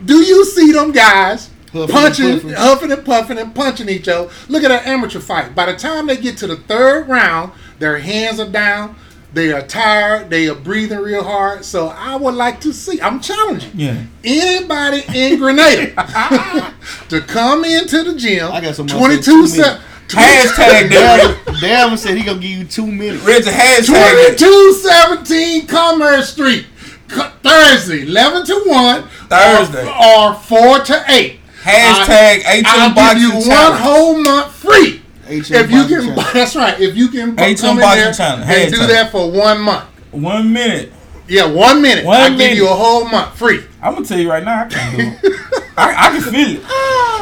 [0.04, 2.50] Do you see them guys Huffing and punching, puffing.
[2.52, 4.30] huffing and puffing and punching each other?
[4.48, 5.54] Look at an amateur fight.
[5.54, 8.96] By the time they get to the third round, their hands are down.
[9.34, 10.30] They are tired.
[10.30, 11.62] They are breathing real hard.
[11.64, 12.98] So I would like to see.
[13.02, 14.02] I'm challenging Yeah.
[14.24, 15.92] anybody in Grenada
[17.10, 18.50] to come into the gym.
[18.50, 18.86] I got some.
[18.86, 21.36] 22 say two Hashtag that.
[21.46, 23.22] Dalvin, Dalvin said he gonna give you two minutes.
[23.24, 24.36] Reggie hashtag that.
[24.38, 26.66] 2217 Commerce Street.
[27.08, 29.02] Co- Thursday, 11 to 1.
[29.28, 29.86] Thursday.
[29.86, 31.40] Or, or 4 to 8.
[31.62, 33.80] Hashtag I- HM I'll give you one Challenge.
[33.80, 35.02] whole month free.
[35.26, 36.32] HM if you can, Challenge.
[36.32, 36.80] that's right.
[36.80, 38.50] If you can HM come in Boxing there Challenge.
[38.50, 39.84] and do that for one month.
[40.12, 40.92] One minute.
[41.28, 42.06] Yeah, one minute.
[42.06, 43.62] One I give you a whole month free.
[43.82, 45.62] I'm gonna tell you right now, I can't do it.
[45.76, 46.62] I, I can feel it.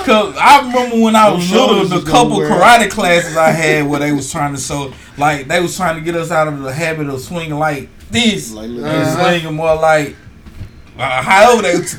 [0.07, 3.99] Cause I remember when I was Those little, the couple karate classes I had where
[3.99, 6.73] they was trying to show, like they was trying to get us out of the
[6.73, 9.23] habit of swinging like this Like, look, and Uh-huh.
[9.31, 10.17] swinging more like.
[10.99, 11.95] Uh, however they, was-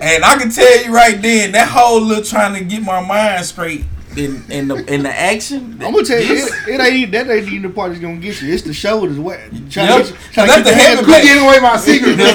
[0.00, 3.44] and I can tell you right then that whole little trying to get my mind
[3.44, 3.84] straight
[4.16, 5.78] in in the in the action.
[5.80, 8.42] I'm gonna tell you, it, it ain't that ain't even the part that's gonna get
[8.42, 8.52] you.
[8.52, 9.16] It's the shoulders.
[9.18, 9.38] What?
[9.70, 10.06] Trying Yep.
[10.06, 12.32] to get, trying That's to the get heavy the Quit giving away my secret, girl.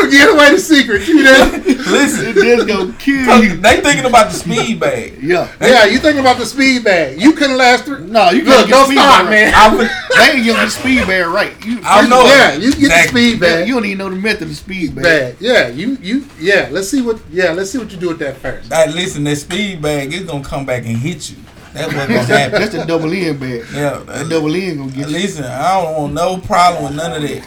[0.00, 1.06] Quit giving away the secret.
[1.08, 1.50] You know?
[1.64, 3.56] Listen, It just gonna kill you.
[3.56, 5.18] they thinking about the speed bag.
[5.22, 5.50] Yeah.
[5.60, 7.20] Yeah, you thinking about the speed bag.
[7.20, 8.06] You couldn't last through.
[8.06, 9.54] No, you Look, gotta don't get speed stop, bag man.
[9.54, 11.64] I would, They ain't giving the speed bag right.
[11.64, 13.22] You, I first know of all, Yeah, you get Exactly.
[13.22, 13.68] the speed bag.
[13.68, 15.04] You don't even know the method of the speed bag.
[15.04, 15.36] bag.
[15.40, 16.68] Yeah, you you yeah.
[16.70, 17.52] Let's see what yeah.
[17.52, 18.72] Let's see what you do with that first.
[18.72, 21.36] Hey, listen, that speed bag is gonna come back and hit you.
[21.72, 22.60] That's what's gonna happen.
[22.60, 23.64] That's the double end bag.
[23.72, 25.18] Yeah, That double end gonna get you.
[25.18, 27.46] Listen, I don't want no problem with none of that.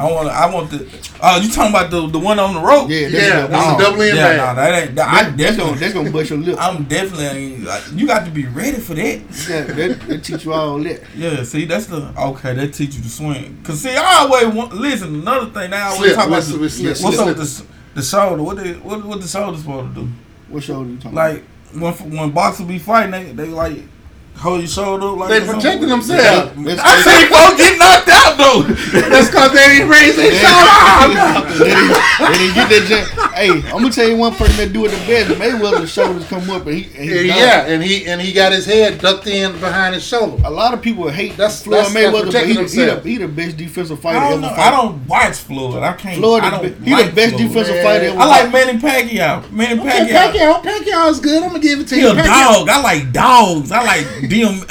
[0.00, 0.78] I want, I want the.
[1.22, 2.88] Oh, you talking about the the one on the rope?
[2.88, 4.36] Yeah, Yeah, a that's a double end yeah, bag.
[4.38, 4.94] no, that ain't.
[4.96, 6.56] That, I That, that's gonna that's gonna bust your lip.
[6.58, 7.58] I'm definitely.
[7.58, 9.20] Like, you got to be ready for that.
[9.48, 11.02] Yeah, that, that teach you all that.
[11.14, 12.54] Yeah, see, that's the okay.
[12.54, 13.60] That teach you to swing.
[13.62, 14.72] Cause see, I always want.
[14.72, 15.70] Listen, another thing.
[15.70, 17.66] They always Slip, talk about what's the, the- slip, what's slip, up with the.
[17.92, 18.42] The shoulder.
[18.42, 20.08] What they what what the shoulder supposed to do?
[20.48, 21.42] What show you talking Like
[21.74, 23.78] when when boxers be fighting, they, they like
[24.36, 25.88] hold your shoulder up like They protecting something.
[25.88, 26.52] themselves.
[26.52, 26.64] about?
[26.64, 28.62] That's- I seen folks get knocked out though.
[29.10, 31.64] That's because ah, they didn't raise their shoulder.
[31.64, 33.30] they, didn't, get that jam.
[33.34, 35.30] Hey, I'm gonna tell you one person that do it the best.
[35.40, 37.72] Mayweather's shoulders come up and he, and he Yeah, done.
[37.72, 40.42] and he and he got his head ducked in behind his shoulder.
[40.44, 43.16] A lot of people hate That's- Floyd that's- that's Mayweather, but he, he, the, he
[43.18, 44.48] the best defensive fighter I don't know.
[44.48, 44.58] fought.
[44.58, 45.82] I don't watch Floyd.
[45.82, 46.18] I can't.
[46.18, 47.48] Floyd, I don't he like the best Floyd.
[47.48, 47.84] defensive Man.
[47.84, 48.18] fighter ever.
[48.18, 48.52] I like.
[48.52, 49.50] Manny Pacquiao.
[49.52, 50.32] Manny Okay, Pacquiao.
[50.32, 51.42] Pacquiao, Pacquiao is good.
[51.42, 52.10] I'm gonna give it to He you.
[52.10, 52.68] a dog.
[52.68, 53.70] I like dogs.
[53.72, 54.64] I like them.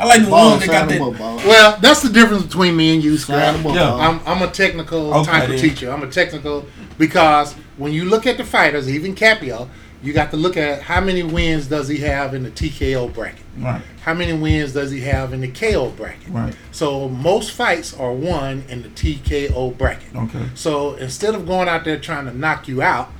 [0.00, 1.44] I like the Ball, ones that got that.
[1.46, 3.56] Well, that's the difference between me and you, Sign Scrap.
[3.56, 3.94] him up, Yeah.
[3.94, 5.90] I'm, I'm a technical Okay, type of teacher.
[5.90, 6.66] I'm a technical
[6.98, 9.68] because when you look at the fighters, even Capio,
[10.02, 13.40] you got to look at how many wins does he have in the TKO bracket.
[13.58, 13.82] Right.
[14.02, 16.28] How many wins does he have in the KO bracket?
[16.28, 16.54] Right.
[16.70, 20.14] So most fights are won in the TKO bracket.
[20.14, 20.46] Okay.
[20.54, 23.10] So instead of going out there trying to knock you out,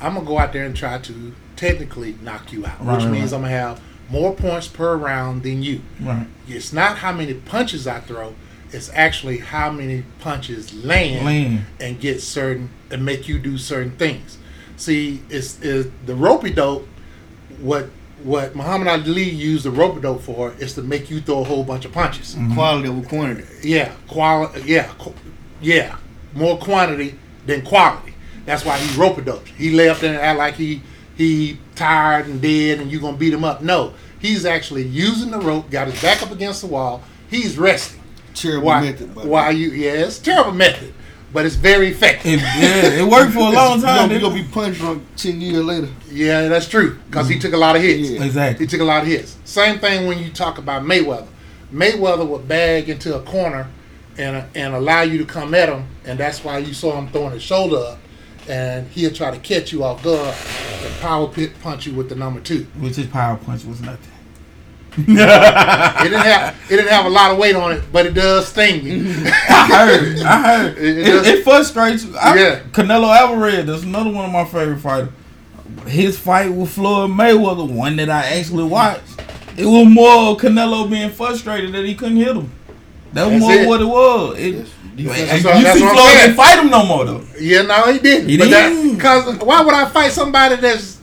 [0.00, 3.12] I'm gonna go out there and try to technically knock you out, Right, which right,
[3.12, 3.36] means right.
[3.38, 3.80] I'm gonna have
[4.10, 5.82] more points per round than you.
[6.00, 6.26] Right.
[6.48, 8.34] It's not how many punches I throw;
[8.72, 11.66] it's actually how many punches land, Land.
[11.80, 14.38] and get certain and make you do certain things.
[14.76, 16.86] See, it's, it's the ropey dope.
[17.60, 17.88] What
[18.22, 21.64] what Muhammad Ali used the ropey dope for is to make you throw a whole
[21.64, 22.34] bunch of punches.
[22.34, 22.54] Mm-hmm.
[22.54, 23.68] Quality over quantity.
[23.68, 24.62] Yeah, quality.
[24.64, 25.14] Yeah, qu-
[25.60, 25.96] yeah,
[26.34, 28.14] more quantity than quality.
[28.44, 29.48] That's why he rope doped.
[29.48, 30.82] He lay up there and act like he
[31.16, 33.62] he tired and dead, and you're gonna beat him up.
[33.62, 37.02] No, he's actually using the rope, got his back up against the wall.
[37.28, 38.01] He's resting.
[38.34, 38.80] Terrible Why?
[38.82, 39.14] method.
[39.14, 39.70] But Why you?
[39.70, 40.92] Yeah, it's a terrible method,
[41.32, 42.34] but it's very effective.
[42.34, 43.96] It, yeah, it worked for a long You time.
[43.96, 45.88] gonna, you didn't gonna be punch drunk ten years later.
[46.10, 48.10] Yeah, that's true because he took a lot of hits.
[48.10, 48.24] Yeah.
[48.24, 48.66] Exactly.
[48.66, 49.36] He took a lot of hits.
[49.44, 51.28] Same thing when you talk about Mayweather.
[51.72, 53.68] Mayweather would bag into a corner
[54.18, 57.32] and and allow you to come at him, and that's why you saw him throwing
[57.32, 57.98] his shoulder up,
[58.48, 60.34] and he'll try to catch you off guard
[60.84, 62.64] and power pit punch you with the number two.
[62.78, 64.11] Which his power punch was nothing.
[64.98, 68.48] It didn't have it didn't have a lot of weight on it, but it does
[68.48, 69.02] sting you.
[69.04, 69.26] Mm-hmm.
[69.52, 70.18] I heard.
[70.20, 70.78] I heard.
[70.78, 72.16] It- it It, it, frustrates you.
[72.16, 72.60] I, Yeah.
[72.72, 73.66] Canelo Alvarez.
[73.66, 75.08] That's another one of my favorite fighters.
[75.86, 79.02] His fight with Floyd Mayweather, one that I actually watched,
[79.56, 82.52] it was more Canelo being frustrated that he couldn't hit him.
[83.14, 83.68] That was That's more it.
[83.68, 84.38] what it was.
[84.38, 85.18] It, Yes.
[85.32, 87.24] and So you that's see Floyd didn't fight him no more though.
[87.40, 88.28] Yeah, no, he didn't.
[88.28, 88.94] He didn't.
[88.96, 90.98] Because why would I fight somebody that's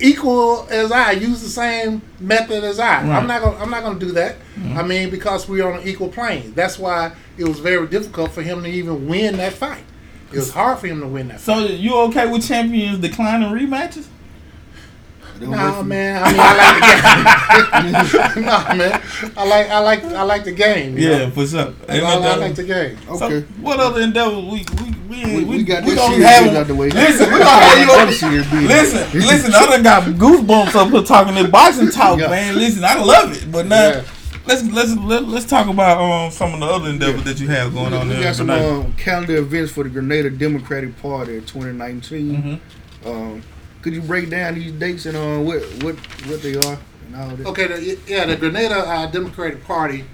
[0.00, 3.02] equal as I, use the same method as I?
[3.02, 3.16] Right.
[3.16, 3.56] I'm not gonna.
[3.58, 4.36] I'm not gonna do that.
[4.56, 4.78] Mm-hmm.
[4.78, 6.52] I mean, because we're on an equal plane.
[6.54, 9.84] That's why it was very difficult for him to even win that fight.
[10.32, 11.40] It was hard for him to win that.
[11.40, 11.68] fight.
[11.68, 14.06] So you okay with champions declining rematches?
[15.40, 16.22] They Nah, man.
[16.22, 18.44] I mean, I like the game.
[18.44, 19.02] nah, man.
[19.36, 19.70] I like.
[19.70, 20.04] I like.
[20.04, 20.98] I like the game.
[20.98, 21.30] Yeah, know?
[21.30, 21.72] for sure.
[21.88, 22.98] I, I like the game.
[23.16, 23.40] So Okay.
[23.60, 26.66] what other endeavors we we we We, we got we this gonna series have out
[26.68, 26.88] the way.
[26.90, 28.12] Listen, we gonna have you Other on.
[28.12, 29.52] series being- Listen, listen.
[29.54, 32.28] I done got goosebumps up here talking this boxing talk, Yeah.
[32.28, 32.54] man.
[32.56, 33.50] Listen, I love it.
[33.50, 34.02] But now Yeah.
[34.46, 37.74] let's let's let, let's talk about um some of the other endeavors that you have
[37.74, 38.22] going on we there.
[38.24, 42.60] got some um, calendar events for the Grenada Democratic Party in 2019.
[43.04, 43.06] Mhm.
[43.06, 43.42] Um,
[43.82, 45.96] could you break down these dates and uh, what what
[46.28, 47.46] what they are and all that?
[47.46, 50.04] Okay, the, yeah, the Grenada uh, Democratic Party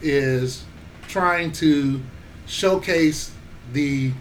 [0.00, 0.64] is
[1.08, 2.00] trying to
[2.46, 3.32] showcase
[3.72, 4.12] the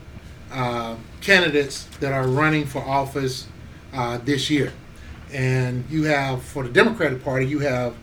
[0.52, 3.48] uh, candidates that are running for office
[3.93, 4.72] uh, this year.
[5.34, 7.93] And you have, for the Democratic Party, you have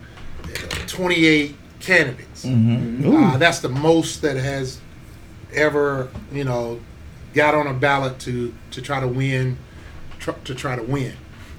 [0.87, 2.45] 28 candidates.
[2.45, 3.33] Mhm.
[3.33, 4.79] Uh, that's the most that has
[5.53, 6.79] ever, you know,
[7.33, 9.57] got on a ballot to to try to win,
[10.19, 11.13] tr- to try to win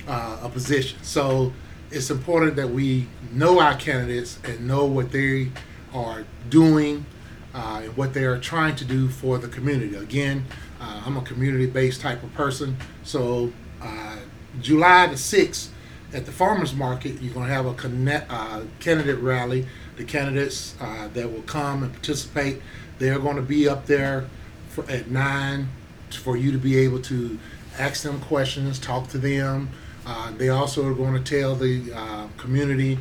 [0.09, 0.99] uh, a position.
[1.03, 1.53] So
[1.91, 5.51] it's important that we know our candidates and know what they
[5.95, 7.07] are doing
[7.55, 9.97] uh, and what they are trying to do for the community.
[9.97, 10.45] Again,
[10.87, 14.16] uh, I'm a community-based type of person, so uh,
[14.61, 15.72] July the sixth
[16.12, 19.66] at the farmers market, you're going to have a connect, uh, candidate rally.
[19.97, 22.61] The candidates uh, that will come and participate,
[22.99, 24.26] they're going to be up there
[24.68, 25.68] for, at nine
[26.11, 27.39] for you to be able to
[27.78, 29.70] ask them questions, talk to them.
[30.07, 32.99] Uh, they also are going to tell the uh, community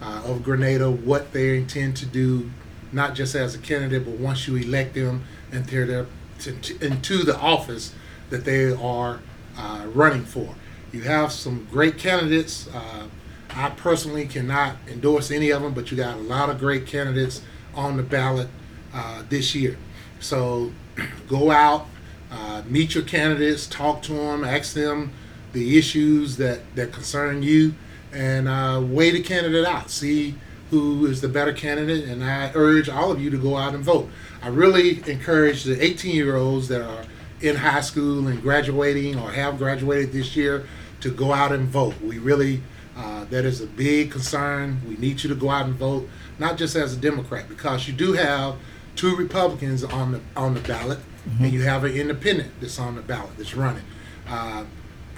[0.00, 2.50] of Grenada what they intend to do,
[2.92, 6.06] not just as a candidate, but once you elect them and they're there
[6.40, 7.94] to, to, into the office
[8.30, 9.20] that they are
[9.56, 10.54] uh, running for.
[10.92, 12.68] You have some great candidates.
[12.68, 13.08] Uh,
[13.50, 17.42] I personally cannot endorse any of them, but you got a lot of great candidates
[17.74, 18.48] on the ballot
[18.92, 19.76] uh, this year.
[20.20, 20.72] So
[21.28, 21.86] go out,
[22.30, 25.12] uh, meet your candidates, talk to them, ask them
[25.52, 27.74] the issues that, that concern you,
[28.12, 29.90] and uh, weigh the candidate out.
[29.90, 30.34] See
[30.70, 33.84] who is the better candidate, and I urge all of you to go out and
[33.84, 34.08] vote.
[34.46, 37.02] I really encourage the 18 year olds that are
[37.40, 40.68] in high school and graduating or have graduated this year
[41.00, 42.00] to go out and vote.
[42.00, 42.62] We really,
[42.96, 44.80] uh, that is a big concern.
[44.88, 47.92] We need you to go out and vote, not just as a Democrat, because you
[47.92, 48.54] do have
[48.94, 51.00] two Republicans on the on the ballot,
[51.40, 53.82] and you have an independent that's on the ballot that's running.
[54.28, 54.64] Uh,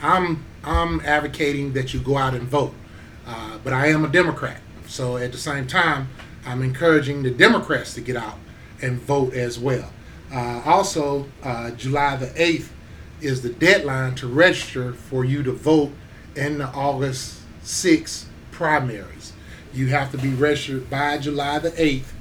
[0.01, 2.73] I'm I'm advocating that you go out and vote,
[3.27, 4.63] uh, but I am a Democrat.
[4.87, 6.09] So at the same time,
[6.47, 8.39] I'm encouraging the Democrats to get out
[8.83, 9.93] and vote as well.
[10.33, 12.69] Uh, also, uh, July the 8th
[13.21, 15.93] is the deadline to register for you to vote
[16.37, 19.33] in the August 6th primaries.
[19.73, 22.13] You have to be registered by July the 8th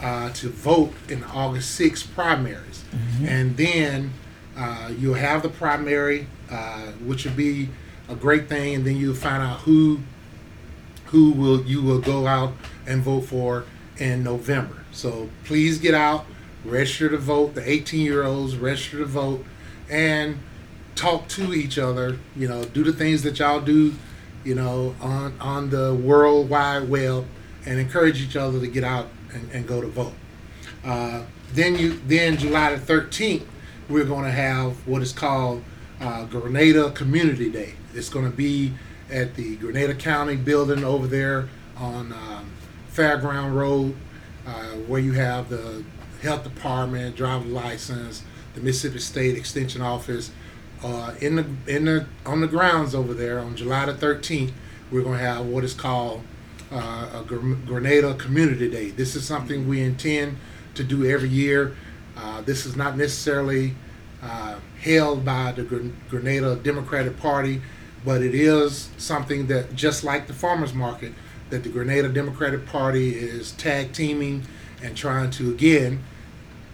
[0.00, 2.84] uh, to vote in the August 6th primaries.
[3.24, 4.12] And then
[4.56, 7.68] uh, you'll have the primary, uh, which will be
[8.08, 10.00] a great thing, and then you'll find out who
[11.06, 12.54] who will you will go out
[12.86, 13.64] and vote for
[13.98, 14.81] in November.
[14.92, 16.26] So please get out,
[16.64, 17.54] register to vote.
[17.54, 19.44] The 18 year olds register to vote,
[19.90, 20.38] and
[20.94, 22.18] talk to each other.
[22.36, 23.94] You know, do the things that y'all do.
[24.44, 27.26] You know, on on the World Wide Web,
[27.64, 30.14] and encourage each other to get out and, and go to vote.
[30.84, 31.22] Uh,
[31.52, 33.46] then you then July the 13th,
[33.88, 35.62] we're going to have what is called
[36.00, 37.74] uh, Grenada Community Day.
[37.94, 38.72] It's going to be
[39.10, 42.52] at the Grenada County building over there on um,
[42.92, 43.94] Fairground Road,
[44.46, 44.50] uh,
[44.86, 45.84] where you have the
[46.22, 48.22] health department, driver license,
[48.54, 50.30] the Mississippi State Extension Office.
[50.82, 54.52] Uh, in the in the on the grounds over there on July the 13th,
[54.90, 56.22] we're going to have what is called
[56.72, 58.90] uh, a Gr- Grenada Community Day.
[58.90, 60.38] This is something we intend
[60.74, 61.76] to do every year.
[62.16, 63.74] Uh, this is not necessarily
[64.22, 67.62] uh, held by the Gren- Grenada Democratic Party,
[68.04, 71.12] but it is something that, just like the farmers market,
[71.52, 74.42] that the Grenada Democratic Party is tag teaming
[74.82, 76.02] and trying to again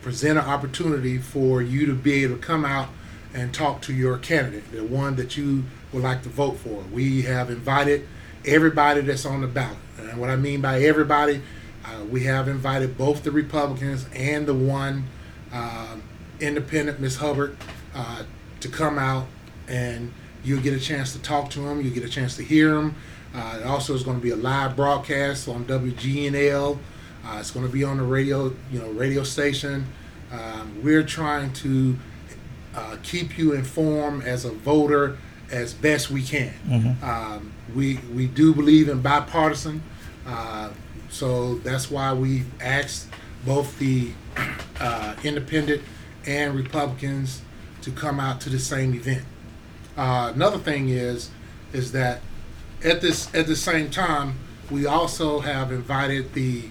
[0.02, 2.88] present an opportunity for you to be able to come out
[3.34, 6.84] and talk to your candidate, the one that you would like to vote for.
[6.92, 8.06] We have invited
[8.44, 9.76] everybody that's on the ballot.
[9.98, 11.42] And what I mean by everybody,
[11.84, 15.04] uh, we have invited both the Republicans and the one
[15.52, 15.96] uh,
[16.38, 17.56] independent, Miss Hubbard,
[17.96, 18.22] uh,
[18.60, 19.26] to come out
[19.66, 20.12] and
[20.44, 21.82] you'll get a chance to talk to them.
[21.82, 22.94] you'll get a chance to hear them.
[23.34, 26.78] Uh, it also is going to be a live broadcast on WGNL.
[27.24, 29.86] Uh, it's going to be on the radio, you know, radio station.
[30.32, 31.96] Um, we're trying to
[32.74, 35.18] uh, keep you informed as a voter
[35.50, 36.52] as best we can.
[37.02, 39.82] Um, we we do believe in bipartisan,
[40.26, 40.70] uh,
[41.10, 43.08] so that's why we asked
[43.44, 44.12] both the
[44.80, 45.82] uh, independent
[46.26, 47.42] and Republicans
[47.82, 49.24] to come out to the same event.
[49.96, 51.30] Uh, another thing is
[51.72, 52.20] is that
[52.84, 54.38] at this at the same time
[54.70, 56.64] we also have invited the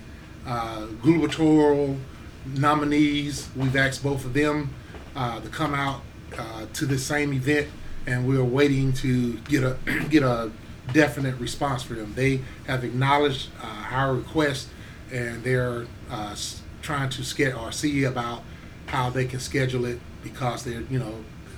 [0.45, 1.97] uh, gubernatorial
[2.45, 3.49] nominees.
[3.55, 4.73] We've asked both of them
[5.15, 6.01] uh, to come out
[6.37, 7.67] uh, to the same event,
[8.05, 9.77] and we're waiting to get a
[10.09, 10.51] get a
[10.93, 12.13] definite response from them.
[12.13, 14.69] They have acknowledged uh, our request,
[15.11, 16.35] and they're uh,
[16.81, 18.43] trying to get or see about
[18.85, 21.15] how they can schedule it because they're you know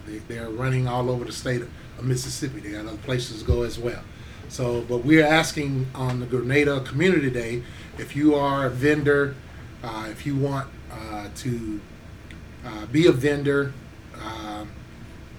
[0.08, 1.70] they, they're running all over the state of
[2.04, 2.62] Mississippi.
[2.62, 4.02] They got other places to go as well.
[4.50, 7.64] So, but we're asking on the Grenada Community Day
[8.00, 9.36] if you are a vendor,
[9.84, 11.80] uh, if you want uh, to
[12.66, 13.74] uh, be a vendor,
[14.16, 14.72] um,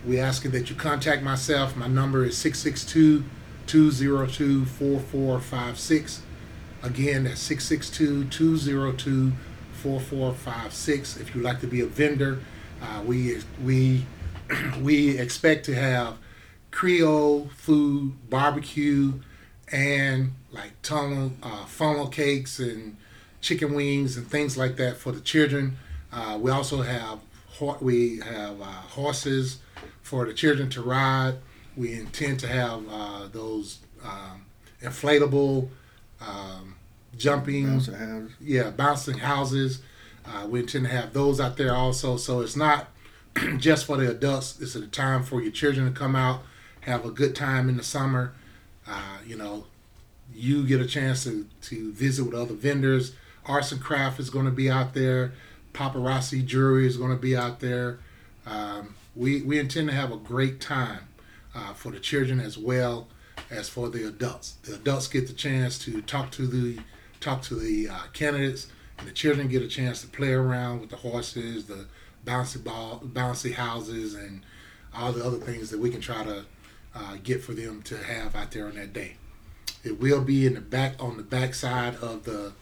[0.07, 1.77] we're asking that you contact myself.
[1.77, 3.25] My number is 662
[3.67, 6.23] 202 4456.
[6.83, 9.33] Again, that's 662 202
[9.73, 11.17] 4456.
[11.17, 12.41] If you'd like to be a vendor,
[12.81, 14.07] uh, we, we,
[14.81, 16.17] we expect to have
[16.71, 19.14] Creole food, barbecue,
[19.73, 22.97] and like tunnel, uh, funnel cakes and
[23.41, 25.77] chicken wings and things like that for the children.
[26.12, 27.21] Uh, we also have
[27.81, 29.59] we have uh, horses
[30.03, 31.35] for the children to ride.
[31.77, 34.47] We intend to have uh, those um,
[34.83, 35.68] inflatable
[36.21, 36.77] um,
[37.16, 38.31] jumping houses.
[38.41, 39.83] yeah, bouncing houses.
[40.25, 42.16] Uh, we intend to have those out there also.
[42.16, 42.89] So it's not
[43.59, 44.61] just for the adults.
[44.61, 46.43] It's a time for your children to come out,
[46.81, 48.33] have a good time in the summer.
[48.87, 49.64] Uh, you know,
[50.35, 53.14] you get a chance to, to visit with other vendors.
[53.47, 55.33] Arts and craft is going to be out there.
[55.72, 57.99] Paparazzi jewelry is going to be out there.
[58.47, 61.09] Um, we, we intend to have a great time
[61.55, 63.09] uh, for the children as well
[63.51, 64.57] as for the adults.
[64.62, 66.81] The adults get the chance to talk to the
[67.20, 68.68] talk to the uh, candidates,
[68.99, 71.87] and the children get a chance to play around with the horses, the
[72.24, 74.43] bouncy ball, bouncy houses, and
[74.95, 76.45] all the other things that we can try to
[76.95, 79.16] uh, get for them to have out there on that day.
[79.84, 82.53] It will be in the back on the back side of the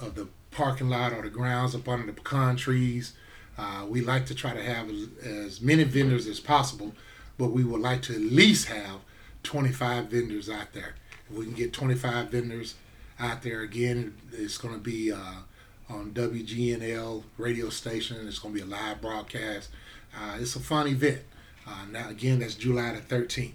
[0.00, 3.12] of the parking lot or the grounds up under the pecan trees.
[3.58, 6.94] Uh, we like to try to have as, as many vendors as possible,
[7.36, 9.00] but we would like to at least have
[9.42, 10.94] 25 vendors out there.
[11.30, 12.74] If we can get 25 vendors
[13.18, 15.42] out there again, it's going to be uh,
[15.88, 18.26] on WGNL radio station.
[18.26, 19.68] It's going to be a live broadcast.
[20.16, 21.20] Uh, it's a fun event.
[21.66, 23.52] Uh, now, again, that's July the 13th.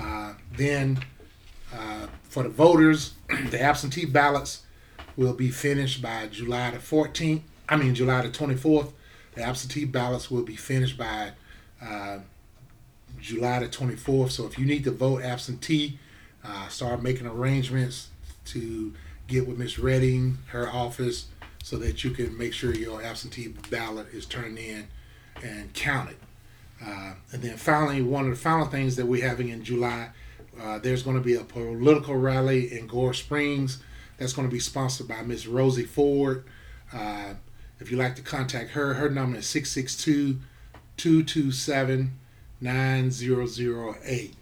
[0.00, 0.98] Uh, then
[1.74, 3.14] uh, for the voters,
[3.50, 4.62] the absentee ballots
[5.16, 7.42] will be finished by July the 14th.
[7.68, 8.92] I mean, July the 24th.
[9.34, 11.32] The absentee ballots will be finished by
[11.80, 12.18] uh,
[13.20, 14.30] July the 24th.
[14.32, 15.98] So if you need to vote absentee,
[16.44, 18.08] uh, start making arrangements
[18.46, 18.94] to
[19.28, 21.26] get with Miss Redding, her office,
[21.62, 24.88] so that you can make sure your absentee ballot is turned in
[25.42, 26.16] and counted.
[26.84, 30.08] Uh, and then finally, one of the final things that we're having in July,
[30.60, 33.82] uh, there's going to be a political rally in Gore Springs
[34.18, 36.44] that's going to be sponsored by Miss Rosie Ford.
[36.92, 37.34] Uh,
[37.80, 40.38] if you'd like to contact her, her number is 662
[40.96, 42.12] 227
[42.60, 44.34] 9008.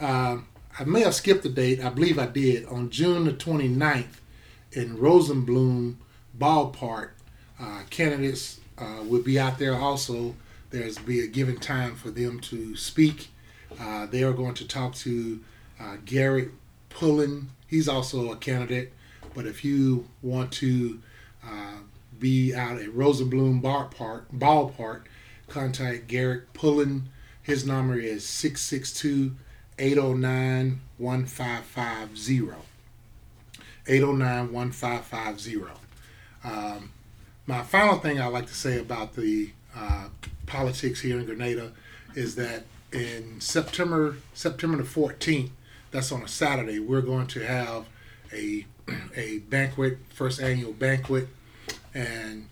[0.00, 0.46] Um,
[0.78, 1.84] I may have skipped the date.
[1.84, 2.64] I believe I did.
[2.66, 4.06] On June the 29th
[4.72, 5.96] in Rosenblum
[6.38, 7.10] Ballpark,
[7.60, 10.34] uh, candidates uh, will be out there also.
[10.72, 13.30] There's be a given time for them to speak.
[13.80, 15.40] Uh, they are going to talk to
[15.80, 16.50] uh, Garrett
[16.88, 17.50] Pullen.
[17.66, 18.92] He's also a candidate.
[19.34, 21.00] But if you want to
[21.46, 21.76] uh,
[22.18, 25.02] be out at Rosenblum Bar Park, Ballpark,
[25.52, 27.08] contact Garrett Pullen.
[27.42, 29.36] His number is 662
[29.78, 32.52] 809 1550.
[33.86, 35.62] 809 1550.
[36.44, 36.92] Um,
[37.46, 40.08] my final thing I'd like to say about the uh,
[40.46, 41.72] politics here in Grenada
[42.14, 45.50] is that in September September the 14th,
[45.90, 47.86] that's on a Saturday, we're going to have
[48.32, 48.66] a
[49.16, 51.28] a banquet, first annual banquet,
[51.94, 52.48] and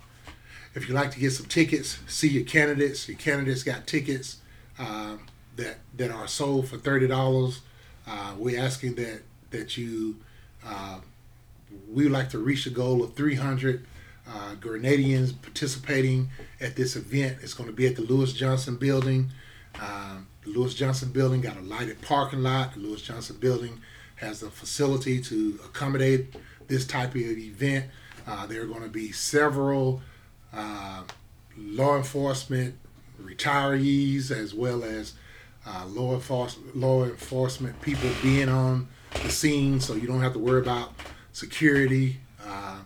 [0.74, 3.08] if you'd like to get some tickets, see your candidates.
[3.08, 4.38] Your candidates got tickets
[4.78, 7.60] um, that that are sold for thirty dollars.
[8.06, 10.16] Uh, we're asking that that you
[10.64, 11.00] uh,
[11.92, 13.86] we would like to reach a goal of 300
[14.30, 17.38] uh, Grenadians participating at this event.
[17.42, 19.30] It's going to be at the Lewis Johnson Building.
[19.80, 22.74] Um, the Lewis Johnson Building got a lighted parking lot.
[22.74, 23.80] The Lewis Johnson Building
[24.16, 26.34] has the facility to accommodate
[26.68, 27.86] this type of event.
[28.26, 30.02] Uh, there are going to be several
[30.52, 31.02] uh,
[31.56, 32.76] law enforcement
[33.20, 35.14] retirees as well as
[35.66, 38.88] uh, law, enforce- law enforcement people being on
[39.22, 40.92] the scene so you don't have to worry about
[41.32, 42.20] security.
[42.44, 42.78] Uh,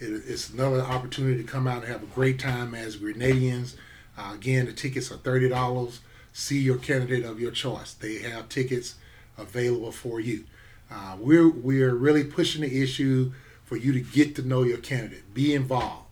[0.00, 3.74] it, it's another opportunity to come out and have a great time as Grenadians.
[4.16, 5.98] Uh, again, the tickets are $30.
[6.32, 7.94] See your candidate of your choice.
[7.94, 8.96] They have tickets
[9.36, 10.44] available for you.
[10.90, 13.32] Uh, we're, we're really pushing the issue
[13.64, 16.06] for you to get to know your candidate, be involved,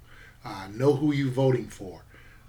[0.44, 2.02] uh, know who you're voting for,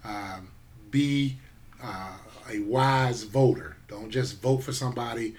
[0.03, 0.49] um,
[0.91, 1.37] be
[1.81, 2.17] uh,
[2.49, 3.77] a wise voter.
[3.87, 5.35] Don't just vote for somebody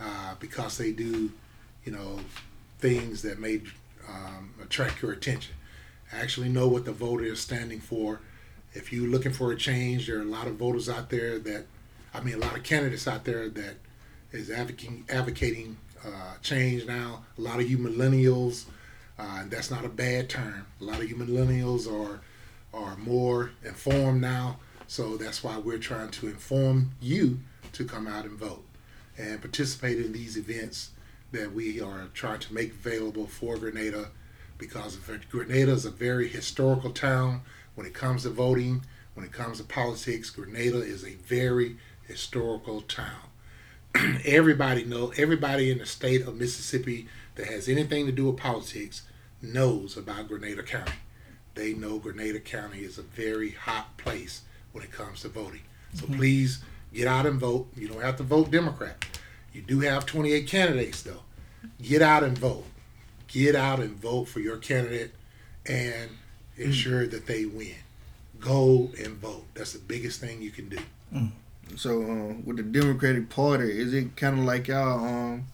[0.00, 1.30] uh, because they do,
[1.84, 2.18] you know,
[2.80, 3.62] things that may
[4.08, 5.54] um, attract your attention.
[6.12, 8.20] Actually, know what the voter is standing for.
[8.72, 11.66] If you're looking for a change, there are a lot of voters out there that,
[12.12, 13.76] I mean, a lot of candidates out there that
[14.32, 17.24] is advocating advocating uh, change now.
[17.38, 18.64] A lot of you millennials,
[19.18, 20.66] uh, and that's not a bad term.
[20.80, 22.20] A lot of you millennials are
[22.72, 27.38] are more informed now, so that's why we're trying to inform you
[27.72, 28.64] to come out and vote
[29.16, 30.90] and participate in these events
[31.34, 34.08] that we are trying to make available for Grenada
[34.56, 34.96] because
[35.30, 37.42] Grenada is a very historical town
[37.74, 40.30] when it comes to voting, when it comes to politics.
[40.30, 41.76] Grenada is a very
[42.06, 43.30] historical town.
[44.24, 49.02] everybody know everybody in the state of Mississippi that has anything to do with politics
[49.42, 50.92] knows about Grenada County.
[51.54, 55.62] They know Grenada County is a very hot place when it comes to voting.
[55.94, 56.16] So mm-hmm.
[56.16, 56.62] please
[56.92, 57.68] get out and vote.
[57.76, 59.04] You don't have to vote Democrat.
[59.54, 61.22] You do have 28 candidates though.
[61.80, 62.64] Get out and vote.
[63.28, 65.12] Get out and vote for your candidate
[65.64, 66.10] and
[66.56, 67.76] ensure that they win.
[68.40, 69.46] Go and vote.
[69.54, 70.78] That's the biggest thing you can do.
[71.76, 75.04] So uh, with the Democratic Party, is it kind of like y'all?
[75.04, 75.46] Um,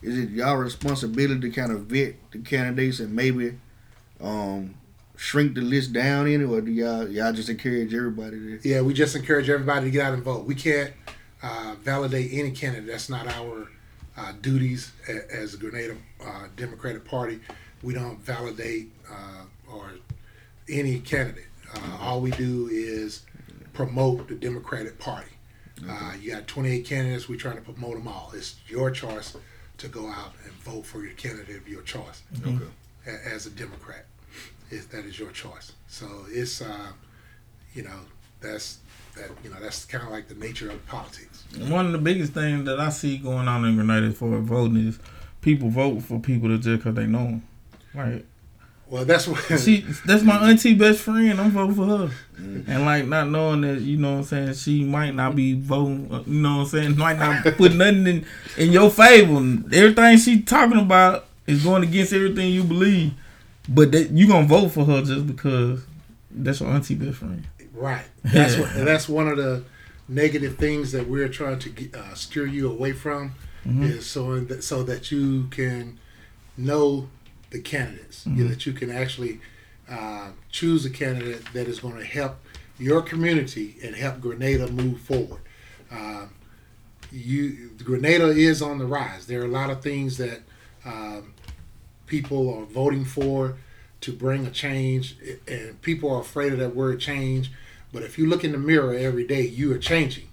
[0.00, 3.56] is it y'all responsibility to kind of vet the candidates and maybe
[4.20, 4.74] um,
[5.16, 8.68] shrink the list down in it, or do y'all y'all just encourage everybody to?
[8.68, 10.44] Yeah, we just encourage everybody to get out and vote.
[10.44, 10.92] We can't
[11.42, 12.86] uh, validate any candidate.
[12.88, 13.68] That's not our
[14.16, 14.92] uh, duties
[15.32, 17.40] as a Grenada uh, Democratic Party.
[17.82, 19.92] We don't validate uh, or
[20.68, 21.46] any candidate.
[21.74, 23.22] Uh, all we do is
[23.72, 25.30] promote the Democratic Party.
[25.88, 27.28] Uh, you got 28 candidates.
[27.28, 28.30] We're trying to promote them all.
[28.34, 29.36] It's your choice
[29.78, 32.58] to go out and vote for your candidate of your choice Okay.
[33.26, 34.04] as a Democrat.
[34.70, 35.72] Is that is your choice.
[35.88, 36.92] So it's uh,
[37.74, 37.98] you know,
[38.40, 38.78] that's
[39.16, 41.44] that you know that's kind of like the nature of politics.
[41.68, 44.98] One of the biggest things that I see going on in Grenada for voting is
[45.40, 47.42] people vote for people that just because they know them.
[47.94, 48.24] Like
[48.88, 51.38] Well, that's what she, that's my auntie best friend.
[51.40, 54.84] I'm voting for her, and like not knowing that you know what I'm saying she
[54.84, 56.08] might not be voting.
[56.10, 59.34] uh, You know what I'm saying might not put nothing in in your favor.
[59.74, 63.12] Everything she talking about is going against everything you believe,
[63.68, 65.84] but that you gonna vote for her just because
[66.30, 67.46] that's your auntie best friend.
[67.82, 68.04] Right.
[68.24, 68.72] That's what.
[68.74, 69.64] That's one of the
[70.08, 74.62] negative things that we're trying to get, uh, steer you away from, is so that
[74.64, 75.98] so that you can
[76.56, 77.08] know
[77.50, 79.40] the candidates, you know, that you can actually
[79.90, 82.36] uh, choose a candidate that is going to help
[82.78, 85.40] your community and help Grenada move forward.
[85.90, 86.26] Uh,
[87.10, 89.26] you Grenada is on the rise.
[89.26, 90.40] There are a lot of things that
[90.84, 91.34] um,
[92.06, 93.56] people are voting for
[94.00, 95.16] to bring a change,
[95.46, 97.50] and people are afraid of that word change.
[97.92, 100.28] But if you look in the mirror every day, you are changing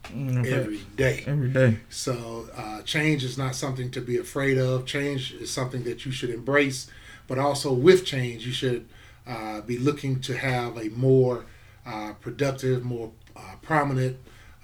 [0.48, 1.24] every day.
[1.28, 1.78] Every day.
[1.90, 4.86] So uh, change is not something to be afraid of.
[4.86, 6.90] Change is something that you should embrace.
[7.28, 8.88] But also with change, you should
[9.28, 11.46] uh, be looking to have a more
[11.86, 14.18] uh, productive, more uh, prominent,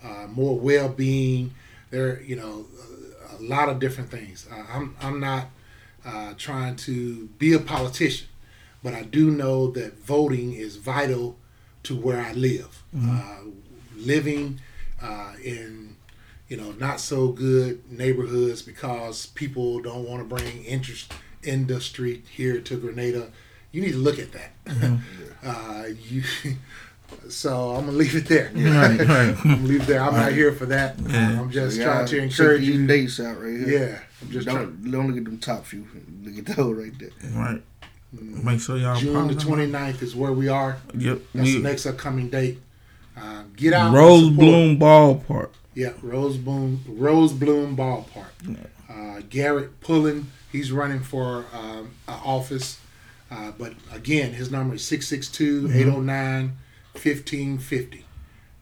[0.03, 1.53] uh, more well-being.
[1.91, 2.65] There, you know,
[3.31, 4.47] a, a lot of different things.
[4.49, 5.47] Uh, I'm I'm not
[6.05, 8.27] uh, trying to be a politician,
[8.81, 11.37] but I do know that voting is vital
[11.85, 12.83] to where I live.
[12.97, 13.37] Uh,
[13.95, 14.59] living
[15.01, 15.95] uh, in
[16.47, 21.13] you know not so good neighborhoods because people don't want to bring interest
[21.43, 23.31] industry here to Grenada.
[23.71, 24.51] You need to look at that.
[25.43, 26.23] uh, you.
[27.29, 28.51] So I'm gonna leave it there.
[28.55, 29.07] Right, right.
[29.09, 30.01] I'm gonna leave it there.
[30.01, 30.97] I'm not here for that.
[30.99, 31.39] Yeah.
[31.39, 32.87] I'm just Yeah, trying to check encourage these you.
[32.87, 33.67] dates out right here.
[33.79, 34.47] Yeah, I'm just.
[34.47, 35.87] Don't, don't look at them top few.
[36.23, 37.11] Look at those right there.
[37.31, 37.61] Right.
[38.21, 39.43] Make sure y'all June the pause.
[39.45, 40.77] 29th is where we are.
[40.97, 41.21] Yep.
[41.33, 42.59] That's We- the next upcoming date.
[43.17, 43.93] Uh, get out.
[43.93, 44.29] Rose.
[44.29, 45.49] Bloom Ballpark.
[45.73, 48.29] Yeah, Rose Bloom, Rose Bloom Ballpark.
[48.89, 52.79] Uh, Garrett Pullen, he's running for um, uh, office.
[53.29, 56.57] Uh, but again, his number is 662 809
[56.93, 58.05] 1550.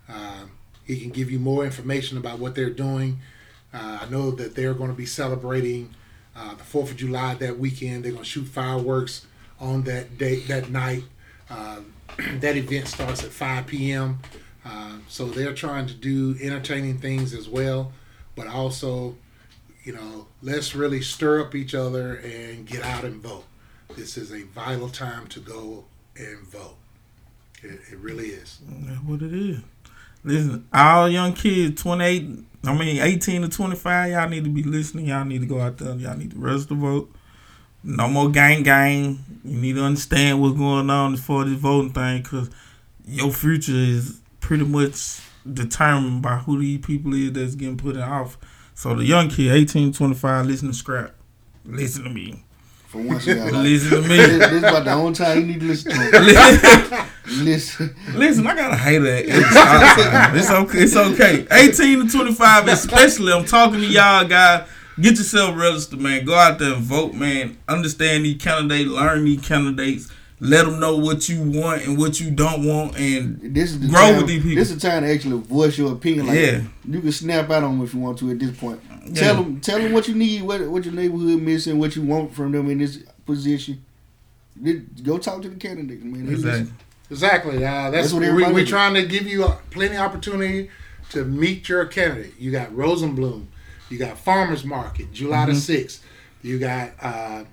[0.10, 0.52] Um,
[0.86, 3.20] he can give you more information about what they're doing.
[3.74, 5.94] Uh, I know that they're going to be celebrating
[6.36, 8.04] uh, the 4th of July that weekend.
[8.06, 9.26] They're going to shoot fireworks
[9.64, 11.04] on that date, that night.
[11.50, 11.82] Uh,
[12.40, 14.20] that event starts at 5 p.m.
[14.66, 17.92] Uh, so they're trying to do entertaining things as well,
[18.36, 19.16] but also,
[19.84, 23.46] you know, let's really stir up each other and get out and vote.
[23.96, 25.86] This is a vital time to go
[26.16, 26.76] and vote.
[27.62, 28.60] It, it really is.
[28.68, 29.60] That's what it is.
[30.24, 35.08] Listen, all young kids, 28, I mean, 18 to 25, y'all need to be listening.
[35.08, 35.96] Y'all need to go out there.
[35.96, 37.14] Y'all need to register to vote.
[37.84, 39.24] No more gang gang.
[39.44, 42.50] You need to understand what's going on as far as this voting thing because
[43.06, 45.20] your future is pretty much
[45.52, 48.38] determined by who these people is that's getting put in office.
[48.76, 51.14] So the young kid, 18 25, listen to Scrap.
[51.66, 52.44] Listen to me.
[52.88, 54.18] For once, Listen to me.
[54.18, 57.08] this is about the only time you need to listen to.
[57.28, 57.96] Listen.
[58.14, 60.40] Listen, I got a hater at every.
[60.40, 60.80] It's okay.
[60.80, 61.48] It's okay.
[61.52, 63.34] 18 to 25, especially.
[63.34, 64.68] I'm talking to y'all, guys.
[65.00, 66.24] Get yourself registered, man.
[66.26, 67.58] Go out there and vote, man.
[67.68, 68.90] Understand these candidates.
[68.90, 70.12] Learn these candidates.
[70.40, 73.88] Let them know what you want and what you don't want, and This is the
[73.88, 74.56] Grow time, with these people.
[74.58, 76.28] This is the time to actually voice your opinion.
[76.28, 76.62] Like, Yeah.
[76.86, 78.82] you can snap out on them if you want to at this point.
[79.06, 79.14] Yeah.
[79.22, 82.34] Tell them, tell them what you need, what what your neighborhood missing, what you want
[82.36, 83.86] from them in this position.
[85.04, 86.26] Go talk to the candidates, man.
[86.26, 86.60] They exactly.
[86.60, 86.78] listen.
[87.10, 87.58] Exactly.
[87.58, 88.66] Uh, that's, That's what we, we're do.
[88.66, 90.70] trying to give you plenty of opportunity
[91.12, 92.34] to meet your candidate.
[92.38, 93.46] You got Rosenblum.
[93.90, 96.00] You got Farmers Market, July the 6th.
[96.42, 97.44] You got uh,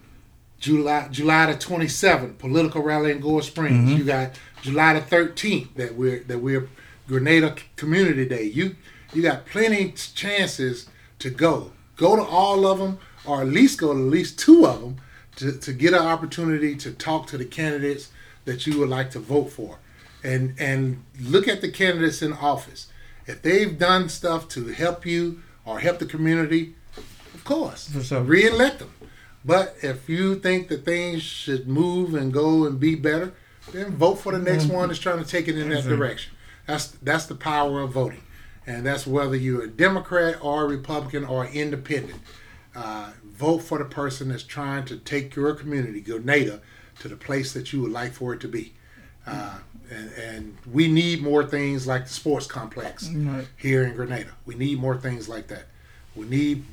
[0.59, 3.93] July July the 27th, political rally in Gore Springs.
[3.93, 6.69] You got July the 13th that we're that we're
[7.09, 8.44] Grenada Community Day.
[8.44, 8.77] You
[9.12, 10.89] you got plenty chances
[11.19, 11.73] to go.
[11.97, 14.97] Go to all of them, or at least go to at least two of them
[15.36, 18.11] to, to get an opportunity to talk to the candidates
[18.44, 19.78] that you would like to vote for,
[20.23, 22.89] and and look at the candidates in office.
[23.27, 26.75] If they've done stuff to help you or help the community,
[27.35, 28.23] of course, For sure.
[28.23, 28.91] re-elect them.
[29.45, 33.33] But if you think that things should move and go and be better,
[33.73, 35.97] then vote for the next one that's trying to take it in that Exactly.
[35.97, 36.33] direction.
[36.67, 38.23] That's that's the power of voting,
[38.67, 42.21] and that's whether you're a Democrat or a Republican or independent.
[42.75, 46.61] Uh, vote for the person that's trying to take your community, Grenada,
[47.01, 48.75] to the place that you would like for it to be.
[49.27, 49.59] Uh,
[49.91, 53.47] and, and we need more things like the sports complex Right.
[53.57, 54.31] here in Grenada.
[54.47, 55.65] We need more things like that.
[56.17, 56.65] We need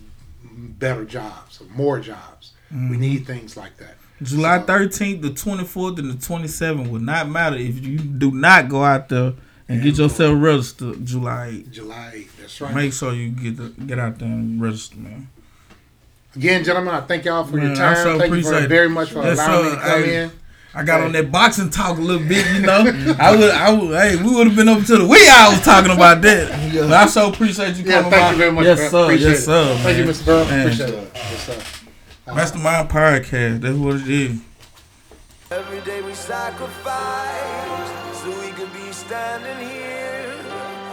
[0.44, 2.53] better jobs, more jobs.
[2.72, 2.99] We mm.
[2.99, 3.95] need things like that.
[4.22, 8.84] July 13th, the 24th, and the 27th will not matter if you do not go
[8.84, 9.34] out there
[9.69, 11.72] And get yourself registered July 8th.
[11.72, 12.38] July 8th.
[12.39, 12.76] That's right.
[12.76, 15.27] Make sure you get the, get out there and register, man.
[16.35, 17.95] Again, gentlemen, I thank y'all for your Man, I time.
[18.03, 20.31] so thank you for very much for Yes, allowing me to come Hey, in.
[20.77, 23.15] I got on that boxing talk a little bit, you know.
[23.19, 25.91] I would, I would, hey, we would have been up to the wee hours talking
[25.91, 26.51] about that.
[26.77, 28.31] But I so appreciate you coming Yeah, thank by.
[28.31, 28.65] you very much.
[28.65, 29.03] Yes, sir.
[29.05, 29.43] Appreciate yes, it.
[29.45, 29.75] sir.
[29.81, 30.03] Thank you.
[30.05, 30.25] Mr.
[30.25, 30.43] Burrow.
[30.43, 31.11] Appreciate it.
[31.15, 32.33] Yes, sir.
[32.33, 33.61] Mastermind Podcast.
[33.61, 34.39] That's what it is.
[35.49, 37.89] Every day we sacrifice
[38.21, 40.35] so we could be standing here.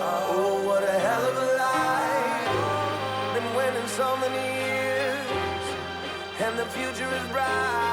[0.01, 3.35] Oh, what a hell of a life.
[3.35, 5.67] Been winning so many years,
[6.41, 7.84] and the future is bright.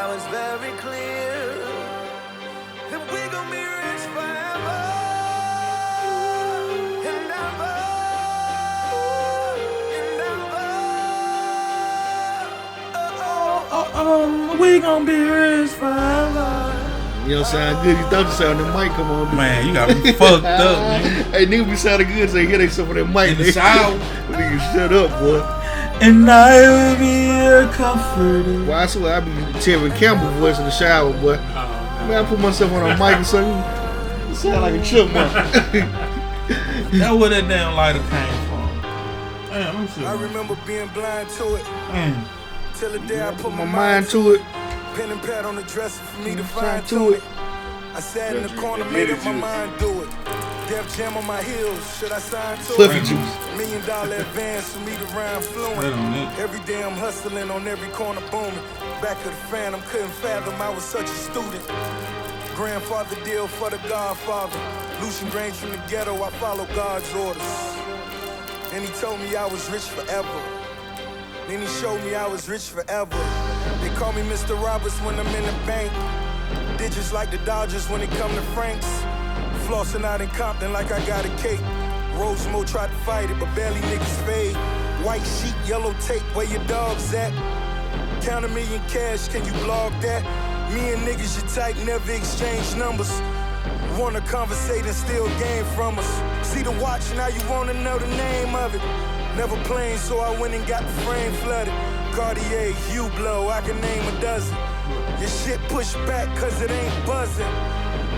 [0.00, 1.44] Now it's very clear
[2.90, 4.80] that we gon' be rich forever
[7.04, 7.76] and ever
[9.98, 10.68] and ever.
[12.96, 16.48] Oh, Oh, we gonna be rich forever.
[17.26, 17.98] You don't sound good.
[17.98, 19.26] You thought you sounded the mic come on.
[19.26, 19.36] dude.
[19.36, 21.30] Man, you got me fucked up, man.
[21.32, 23.32] Hey, nigga be sounding good, so you hear they some of that mic.
[23.32, 23.52] In the nigga.
[23.52, 23.98] shower.
[24.32, 25.59] nigga, shut up, boy.
[26.00, 28.64] And I will be a comforter.
[28.64, 31.36] Boy, I swear I be Tevin Campbell voice in the shower, boy.
[31.36, 34.28] Man, I put myself on a mic and something.
[34.28, 35.32] You sound like a chipmunk.
[36.92, 38.82] That's where that damn lighter came from.
[39.50, 40.04] Damn, let me see.
[40.06, 42.24] I remember being blind to it Man,
[42.74, 44.40] till the day I put my mind to it.
[44.94, 47.16] Pen and pad on the dresser for me to find to to it.
[47.18, 47.22] it.
[47.94, 50.08] I sat in the corner, made up my mind, do it.
[50.68, 53.04] Def Jam on my heels, should I sign to Fluffy it?
[53.04, 53.39] juice.
[53.70, 56.38] Million dollar advance for me to rhyme fluent.
[56.40, 58.64] Every day I'm hustling on every corner booming.
[59.00, 61.64] Back of the phantom, couldn't fathom I was such a student.
[62.56, 64.58] Grandfather deal for the Godfather.
[65.00, 67.42] Lucian Grainge from the ghetto, I follow God's orders.
[68.72, 70.42] And he told me I was rich forever.
[71.46, 73.16] Then he showed me I was rich forever.
[73.82, 74.60] They call me Mr.
[74.60, 75.92] Roberts when I'm in the bank.
[76.76, 78.88] Digits like the Dodgers when it come to Franks.
[79.68, 81.60] Flossing out in Compton like I got a cake.
[82.20, 84.54] Rosemo tried to fight it, but barely niggas fade.
[85.06, 87.32] White sheet, yellow tape, where your dogs at?
[88.22, 90.22] Count a million cash, can you blog that?
[90.74, 93.10] Me and niggas you type, never exchange numbers.
[93.98, 96.10] Wanna conversate and steal game from us.
[96.46, 98.82] See the watch, now you wanna know the name of it.
[99.34, 101.72] Never playing, so I went and got the frame flooded.
[102.12, 104.54] Cartier, Hublot, I can name a dozen.
[105.18, 107.46] Your shit pushed back cause it ain't buzzing.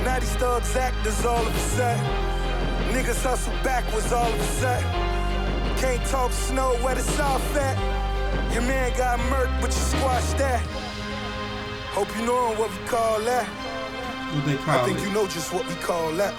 [0.02, 2.31] Now these thugs actors all of a sudden.
[2.92, 4.84] Niggas hustle backwards all of a sudden.
[5.78, 7.76] Can't talk snow where the south at.
[8.52, 10.60] Your man got murked, but you squashed that.
[11.96, 13.46] Hope you know what we call that.
[13.46, 15.04] What they I think it?
[15.04, 16.34] you know just what we call that.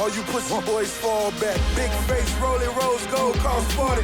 [0.00, 1.60] All you pussy boys fall back.
[1.76, 4.02] Big face, rolling rose gold, cost 40.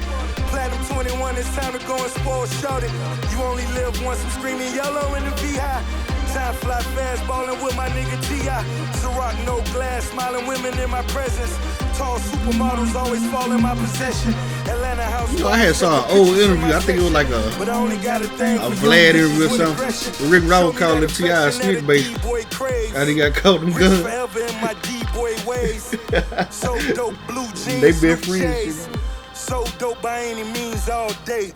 [0.52, 2.88] Platinum 21, it's time to go and spoil shorty.
[3.32, 5.82] You only live once, I'm screaming yellow in the VI.
[6.36, 8.62] Time fly fast, ballin' with my nigga T.I.
[9.00, 11.56] Ciroc, no glass, smiling women in my presence.
[11.96, 14.34] Tall supermodels always fall in my possession.
[14.68, 15.32] Atlanta house.
[15.32, 16.74] You know, I had saw an old interview.
[16.74, 19.46] I think it was like a But I only got a thing a Vlad interview
[19.46, 20.28] or something.
[20.28, 21.44] Rick Ross called it T.I.
[21.44, 22.04] a affection bait.
[22.04, 23.70] I think got caught in
[24.60, 25.36] my D-boy
[26.50, 28.90] so dope, blue jeans, They been friends.
[29.32, 31.54] So dope by any means all day.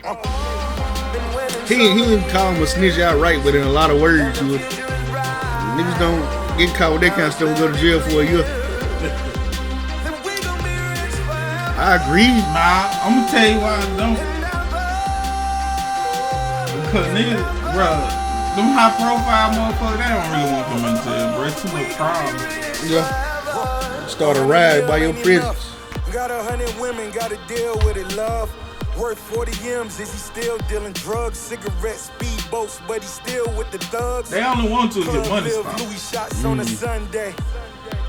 [1.13, 3.91] Been winning He so he didn't call him a snitch outright, but in a lot
[3.91, 5.77] of words, you would, future is bright.
[5.77, 8.27] niggas don't get caught with that kind of stuff and go to jail for a
[8.27, 8.45] year.
[10.03, 12.31] Then we gon' be rich forever I agree.
[12.53, 14.19] Nah, I'm gonna tell you why I don't.
[16.91, 17.91] Cause niggas, bro,
[18.57, 21.47] them high profile motherfuckers, they don't really want them in jail, bro.
[21.47, 22.35] It's too much problem.
[22.91, 24.07] Yeah.
[24.07, 25.71] Start a ride by your presence.
[26.13, 28.51] Got a hundred women, gotta deal with it, love.
[28.99, 33.79] Worth 40 M's, is he still dealing drugs, cigarettes, speedboats, but he still with the
[33.79, 34.31] thugs?
[34.31, 35.51] They only want to get money.
[35.53, 36.69] Louis shots on a mm.
[36.69, 37.35] Sunday.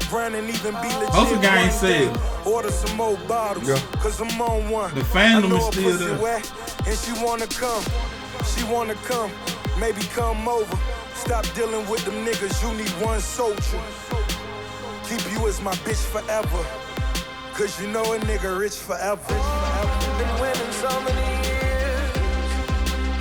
[0.10, 1.14] Brandon even be legit.
[1.14, 3.80] Most of the gang one said- Order some more bottles, Yeah.
[4.02, 4.94] cause I'm on one.
[4.94, 6.18] The fandom is still there.
[6.20, 6.52] wet,
[6.86, 7.84] and she wanna come.
[8.54, 9.32] She wanna come,
[9.80, 10.78] maybe come over.
[11.14, 13.80] Stop dealing with them niggas, you need one soldier.
[15.08, 16.66] Keep you as my bitch forever.
[17.54, 19.22] Cause you know a nigga rich forever.
[20.18, 22.18] Been winning so many years,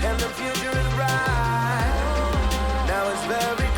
[0.04, 2.84] and the future is bright.
[2.86, 3.70] Now it's very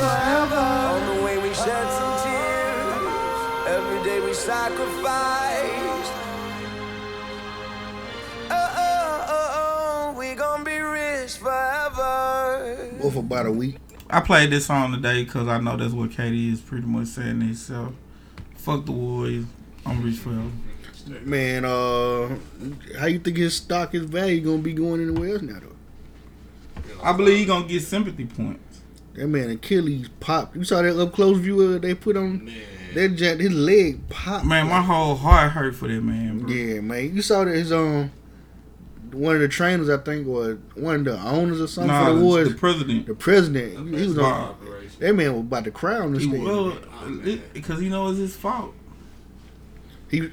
[0.00, 0.50] forever.
[0.52, 0.76] Oh, oh, oh.
[0.76, 0.79] oh.
[13.30, 13.76] About a week.
[14.10, 17.40] I played this song today because I know that's what KD is pretty much saying
[17.40, 17.94] himself.
[18.56, 19.44] Fuck the Warriors.
[19.86, 20.50] I'm rich forever.
[21.22, 22.36] Man, uh,
[22.98, 26.82] how you think his stock, his value gonna be going anywhere else now though?
[27.04, 28.80] I believe he gonna get sympathy points.
[29.14, 30.56] That man Achilles popped.
[30.56, 32.60] You saw that up close view uh, they put on Man.
[32.94, 33.38] that jack.
[33.38, 34.44] His leg popped.
[34.44, 36.50] Man, my whole heart hurt for that man, bro.
[36.50, 37.14] Yeah, man.
[37.14, 38.10] You saw that his um
[39.12, 42.12] one of the trainers, I think, or one of the owners or something Nah, for
[42.12, 42.48] the the, Warriors.
[42.50, 43.06] the president.
[43.06, 44.56] The president, he was on.
[44.98, 47.40] That man was about to crown the He stage.
[47.54, 48.74] because he knows it's his fault.
[50.10, 50.30] He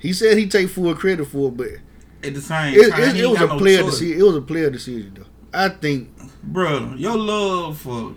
[0.00, 1.68] he said he take full credit for it, but
[2.22, 3.90] At the same it, time, it, he it was a got no player choice.
[3.92, 4.20] decision.
[4.20, 5.26] It was a player decision though.
[5.52, 6.08] I think
[6.42, 8.14] Bro, your love for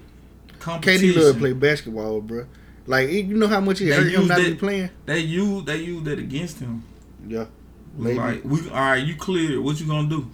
[0.60, 1.10] competition.
[1.10, 2.46] KD love to play basketball, bro.
[2.86, 4.90] Like you know how much it They hurt him not to be that- playing.
[5.06, 6.84] They use they use that against him.
[7.28, 7.48] Yeah, We
[7.96, 8.18] Maybe.
[8.18, 9.62] Like we all right, you clear.
[9.62, 10.30] What you gonna do?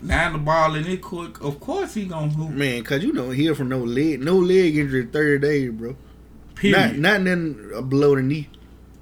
[0.00, 1.40] Now the ball in it quick.
[1.40, 2.50] Of course he gonna hoop.
[2.50, 5.90] man, cause you don't hear from no leg, no leg injury thirty days, bro.
[5.90, 6.98] Not Period.
[6.98, 8.48] not nothing uh, below the knee.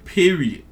[0.05, 0.63] Period.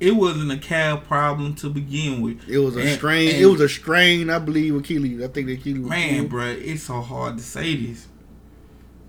[0.00, 2.48] It wasn't a calf problem to begin with.
[2.48, 3.28] It was a And- strain.
[3.28, 5.22] and- it was a strain, I believe, Achilles.
[5.22, 5.86] I think the Achilles.
[5.86, 8.08] Man, bruh, it's so hard to say this.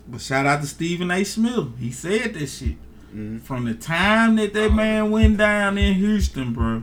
[0.06, 1.24] But shout out to Stephen A.
[1.24, 1.68] Smith.
[1.80, 2.76] He said that shit.
[3.14, 3.40] Mhm.
[3.42, 6.82] From the time that that man went down in Houston, bruh,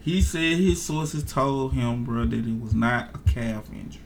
[0.00, 4.02] he said his sources told him, bruh, that it was not a calf injury.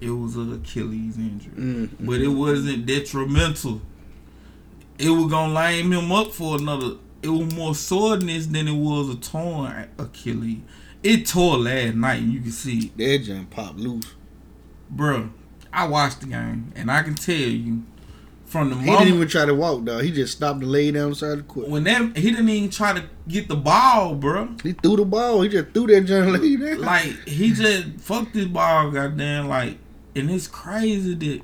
[0.00, 1.52] It was an Achilles injury.
[1.56, 1.90] Mm.
[2.00, 3.80] But it wasn't detrimental.
[4.98, 6.96] It was gonna lame him up for another.
[7.22, 10.60] It was more soreness than it was a torn Achilles.
[11.02, 12.92] It tore last night, and you can see.
[12.96, 14.12] That jump popped loose.
[14.94, 15.30] Bruh,
[15.72, 17.84] I watched the game, and I can tell you
[18.52, 20.02] from the He moment didn't even try to walk, dog.
[20.04, 21.68] He just stopped and laid down beside the court.
[21.68, 24.60] when that he didn't even try to get the ball, bruh.
[24.62, 25.40] He threw the ball.
[25.42, 26.80] He just threw that jump and laid down.
[26.82, 29.48] Like he just fucked this ball, goddamn.
[29.48, 29.78] Like,
[30.14, 31.42] and it's crazy that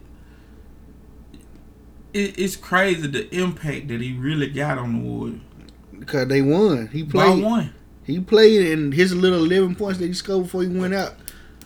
[2.13, 5.41] it, it's crazy the impact that he really got on the Warriors.
[5.99, 6.89] because they won.
[6.89, 7.43] He By played.
[7.45, 7.75] one,
[8.05, 11.15] He played, and his little eleven points that he scored before he went out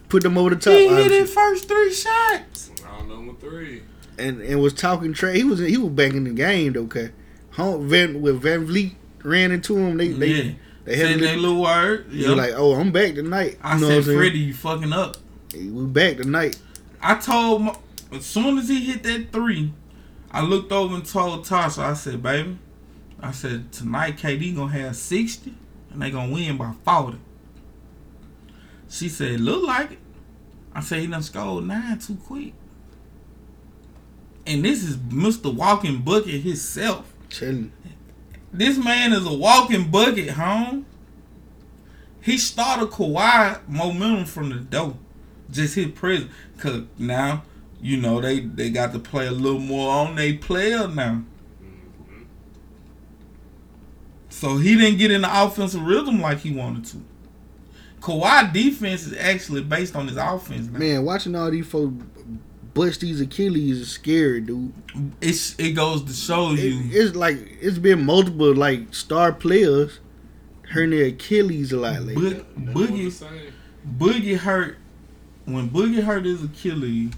[0.09, 0.75] put them over the top.
[0.75, 2.71] he hit his first three shots.
[2.85, 3.83] Round number three.
[4.23, 5.37] And and was talking trash.
[5.37, 6.83] He was he was back in the game though.
[6.83, 7.11] Okay,
[7.53, 8.95] Home, Van with VanVleet
[9.25, 9.97] ran into him.
[9.97, 10.53] They they yeah,
[10.85, 12.07] they had that little, word.
[12.11, 13.59] he Yeah, was like, oh, I'm back tonight.
[13.63, 14.19] I You know said, what I'm saying?
[14.19, 15.17] Freddie, you fucking up.
[15.55, 16.59] we back tonight.
[17.01, 17.77] I told my,
[18.13, 19.73] as soon as he hit that three,
[20.31, 22.59] I looked over and told Tasha, I said, baby,
[23.21, 25.55] I said tonight KD gonna have sixty
[25.91, 27.19] and they gonna win by forty.
[28.89, 29.99] She said, look like it.
[30.75, 32.55] I said he done scored nine too quick.
[34.47, 35.55] And this is Mr.
[35.55, 37.13] Walking Bucket himself.
[37.31, 37.73] Telling
[38.53, 40.87] This man is a walking bucket, home.
[42.21, 44.97] He started Kawhi momentum from the door.
[45.51, 46.33] Just his presence.
[46.59, 47.43] Cause now,
[47.81, 51.23] you know, they, they got to play a little more on they player now.
[54.29, 57.05] So he didn't get in the offensive rhythm like he wanted to.
[58.01, 60.79] Kawhi defense is actually based on his offense now.
[60.79, 61.95] man, watching all these folks
[62.75, 64.73] bust these Achilles is scary, dude.
[65.21, 70.01] It's it goes to show It, you it's like it's been multiple like star players
[70.71, 72.15] hurting their Achilles a lot lately.
[72.15, 73.53] Bo- They doing the Boogie.
[73.99, 74.79] Boogie hurt
[75.45, 77.13] when Boogie hurt his Achilles.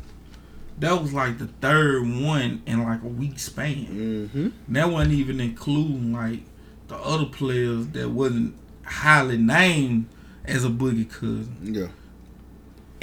[0.79, 3.87] That was like the third one in like a week span.
[4.33, 4.73] Mm-hmm.
[4.75, 6.41] That wasn't even including like
[6.89, 10.07] the other players that wasn't highly named
[10.45, 11.57] as a Boogie cousin.
[11.63, 11.87] Yeah,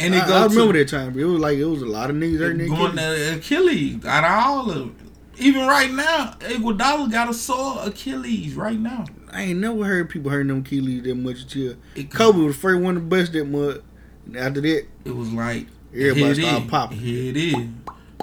[0.01, 1.17] And I, it I goes remember to that time.
[1.17, 4.23] It was like it was a lot of niggas hurting their going to Achilles out
[4.23, 4.95] of all of it.
[5.37, 9.05] Even right now, Iguodala got a sore Achilles right now.
[9.31, 12.61] I ain't never heard people hurting them Achilles that much until It, Kobe was the
[12.61, 13.81] first one to bust that mud.
[14.25, 16.97] And After that, it was like Everybody started popping.
[16.99, 17.55] Here it is.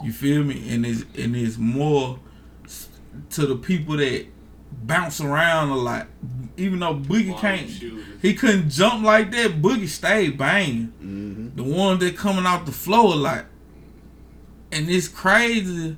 [0.03, 0.73] You feel me?
[0.73, 2.19] And it's and it's more
[3.31, 4.27] to the people that
[4.87, 6.07] bounce around a lot.
[6.57, 8.05] Even though Boogie Wide can't, shooters.
[8.21, 9.63] he couldn't jump like that.
[9.63, 10.89] Boogie stayed banging.
[11.03, 11.57] mm-hmm.
[11.57, 13.45] The one that coming off the floor a lot.
[14.73, 15.97] And it's crazy.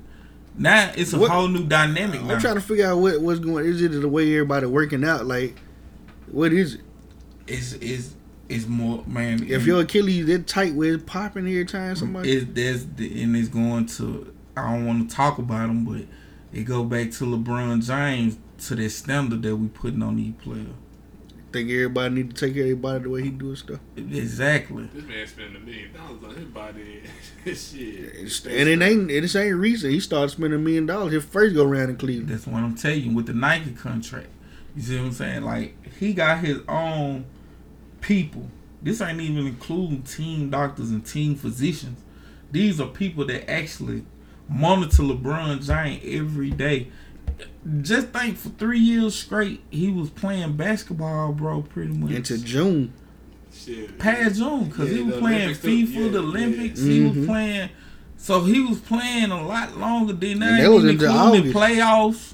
[0.57, 2.21] Now it's a What- whole new dynamic.
[2.21, 3.65] I'm trying to figure out what what's going.
[3.65, 5.25] Is it the way everybody working out?
[5.25, 5.59] Like,
[6.27, 6.81] what is it?
[7.47, 8.15] it's it's
[8.49, 9.43] it's more man.
[9.43, 12.31] If and- your Achilles that tight, where it's popping every time somebody.
[12.31, 14.33] It's there's the, and it's going to.
[14.55, 16.03] I don't want to talk about them, but
[16.53, 20.67] it go back to LeBron James to that standard that we putting on these players.
[21.51, 23.79] think everybody need to take care of their body the way he doing stuff.
[23.95, 24.89] Exactly.
[24.93, 27.01] This man spending a million dollars on his body.
[27.45, 28.45] Shit.
[28.45, 29.93] And it ain't it ain't recent.
[29.93, 32.29] He started spending a million dollars his first go round in Cleveland.
[32.29, 34.29] That's what I'm telling you with the Nike contract.
[34.75, 35.43] You see what I'm saying?
[35.43, 37.25] Like he got his own
[37.99, 38.47] people.
[38.81, 41.99] This ain't even including team doctors and team physicians.
[42.51, 44.03] These are people that actually
[44.49, 46.87] monitor LeBron James every day.
[47.81, 51.61] Just think for three years straight, he was playing basketball, bro.
[51.61, 52.93] Pretty much Into June.
[53.53, 53.99] Shit.
[53.99, 55.59] past June because Yeah, he was playing Olympics.
[55.65, 56.17] FIFA, Yeah, the yeah.
[56.27, 56.79] Olympics.
[56.81, 57.25] He was Mhm.
[57.27, 57.69] playing,
[58.17, 60.53] so he was playing a lot longer than that.
[60.53, 61.77] And that was even into including the August.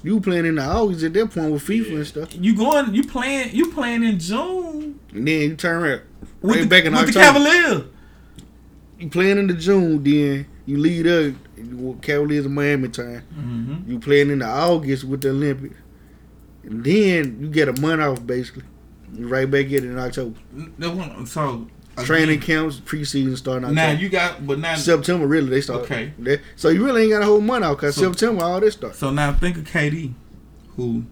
[0.04, 2.28] You playing in the August at that point with FIFA and stuff.
[2.40, 2.94] You going?
[2.94, 3.50] You playing?
[3.54, 6.00] You playing in June And then you turn around.
[6.40, 7.44] with, Right the, back in with the October.
[7.44, 7.82] Cavaliers?
[9.00, 11.34] You playing in the June, then you lead up
[12.02, 13.22] Cavaliers of Miami time.
[13.34, 13.90] Mm-hmm.
[13.90, 15.76] You playing in the August with the Olympics.
[16.64, 18.64] And then you get a month off basically.
[19.14, 20.38] You right back at it in October.
[21.26, 21.66] So
[22.04, 23.74] Training camps, preseason starting October.
[23.74, 25.80] Now you got, but now September really they start.
[25.82, 26.12] Okay.
[26.20, 28.74] That- So you really ain't got a whole month off because So- September all this
[28.74, 28.98] starts.
[28.98, 30.14] So now think of KD,
[30.76, 31.04] who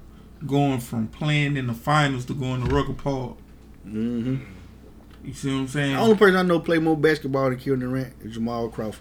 [0.47, 3.37] going from playing in the finals to going to Rucker Park.
[3.87, 4.37] Mm-hmm.
[5.25, 5.95] You see what I'm saying?
[5.97, 9.01] The only person I know play more basketball than Kevin Durant is Jamal Crawford.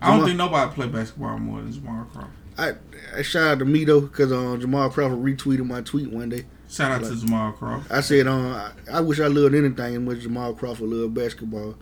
[0.00, 2.30] I don't Jamal- think nobody play basketball more than Jamal Crawford.
[2.56, 2.72] I,
[3.18, 6.44] I shout out to me though because um, Jamal Crawford retweeted my tweet one day.
[6.68, 7.90] Shout out to Jamal Crawford.
[7.90, 11.74] I said, um, I, I wish I loved anything as much Jamal Crawford loved basketball,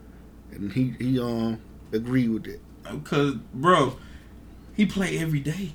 [0.52, 1.60] and he he um
[1.92, 2.60] agreed with it.
[3.04, 3.96] Cause bro,
[4.74, 5.74] he play every day.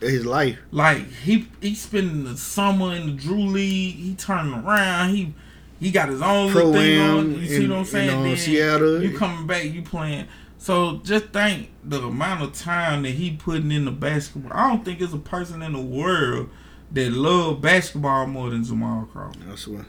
[0.00, 3.96] His life, Like he he spending the summer in the Drew League.
[3.96, 5.10] He turning around.
[5.14, 5.34] He
[5.78, 7.34] he got his own little thing on.
[7.40, 8.10] You see in- what I'm saying?
[8.10, 9.02] in, uh, Then Seattle.
[9.02, 9.64] You coming back?
[9.64, 10.26] You playing?
[10.62, 14.52] So just think the amount of time that he putting in the basketball.
[14.52, 16.50] I don't think there's a person in the world
[16.92, 19.42] that love basketball more than Jamal Crawford.
[19.50, 19.86] I swear.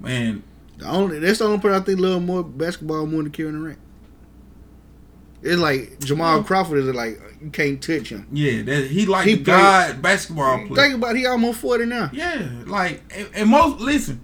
[0.00, 0.44] Man,
[0.78, 3.78] The only that's the only person I think love more basketball more than Kevin Durant.
[5.42, 8.28] It's like Jamal Crawford is like you can't touch him.
[8.30, 10.74] yeah, that he like He god basketball player.
[10.88, 12.10] Think about it, he almost forty now.
[12.12, 14.20] Yeah, like and, and most listen,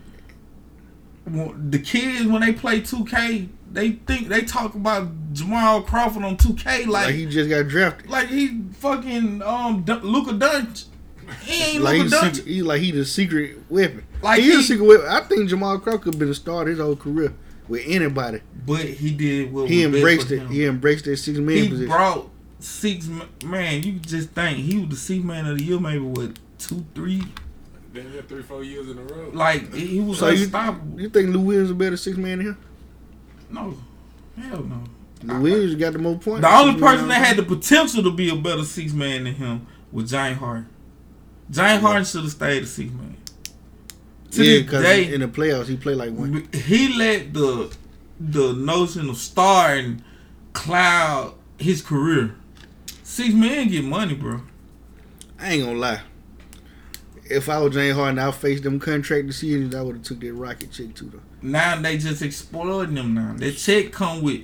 [1.27, 6.65] the kids when they play 2K, they think they talk about Jamal Crawford on 2K
[6.65, 8.09] like Like like, he just got drafted.
[8.11, 10.85] Like he fucking um D- Luka Doncic.
[11.43, 12.35] He ain't Like Luka he's, Doncic.
[12.36, 14.05] secret, he like he the secret weapon.
[14.23, 15.07] Like he, he- a secret weapon.
[15.09, 17.35] I think Jamal Crawford could have been a star his whole career
[17.69, 18.40] with anybody.
[18.66, 20.39] But he did what He was best embraced for it.
[20.40, 20.49] him.
[20.49, 21.89] He embraced that six man He position.
[21.90, 22.31] brought
[22.61, 23.09] six
[23.45, 23.82] man.
[23.82, 27.23] You just think he was the six man of the year, maybe with two, three.
[27.93, 29.31] Damn near three, four years in a row.
[29.32, 31.01] Like he was So you, unstoppable.
[31.01, 32.59] you think Lou Williams is a better six man than him?
[33.51, 33.75] No,
[34.37, 34.85] hell no.
[35.23, 36.43] Lou Williams got the more points.
[36.43, 38.93] The only You know what person that had the potential to be a better six
[38.93, 40.69] man than him was James Harden.
[41.51, 43.16] James Harden should have stayed a six man.
[44.33, 46.49] To yeah, because in the playoffs he played like one.
[46.53, 47.75] he let the
[48.20, 50.05] the notion of starting
[50.53, 52.35] cloud his career.
[53.03, 54.43] Six men get money, bro.
[55.41, 56.01] I ain't gonna lie.
[57.31, 59.75] If I was James Harden, I'd face them contract decisions.
[59.75, 61.21] I would have took that rocket check too though.
[61.43, 63.15] Now they just exploiting them.
[63.15, 64.43] Now that check come with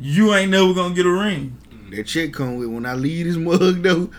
[0.00, 1.56] you ain't never gonna get a ring.
[1.90, 4.10] That check come with when I leave this mug though.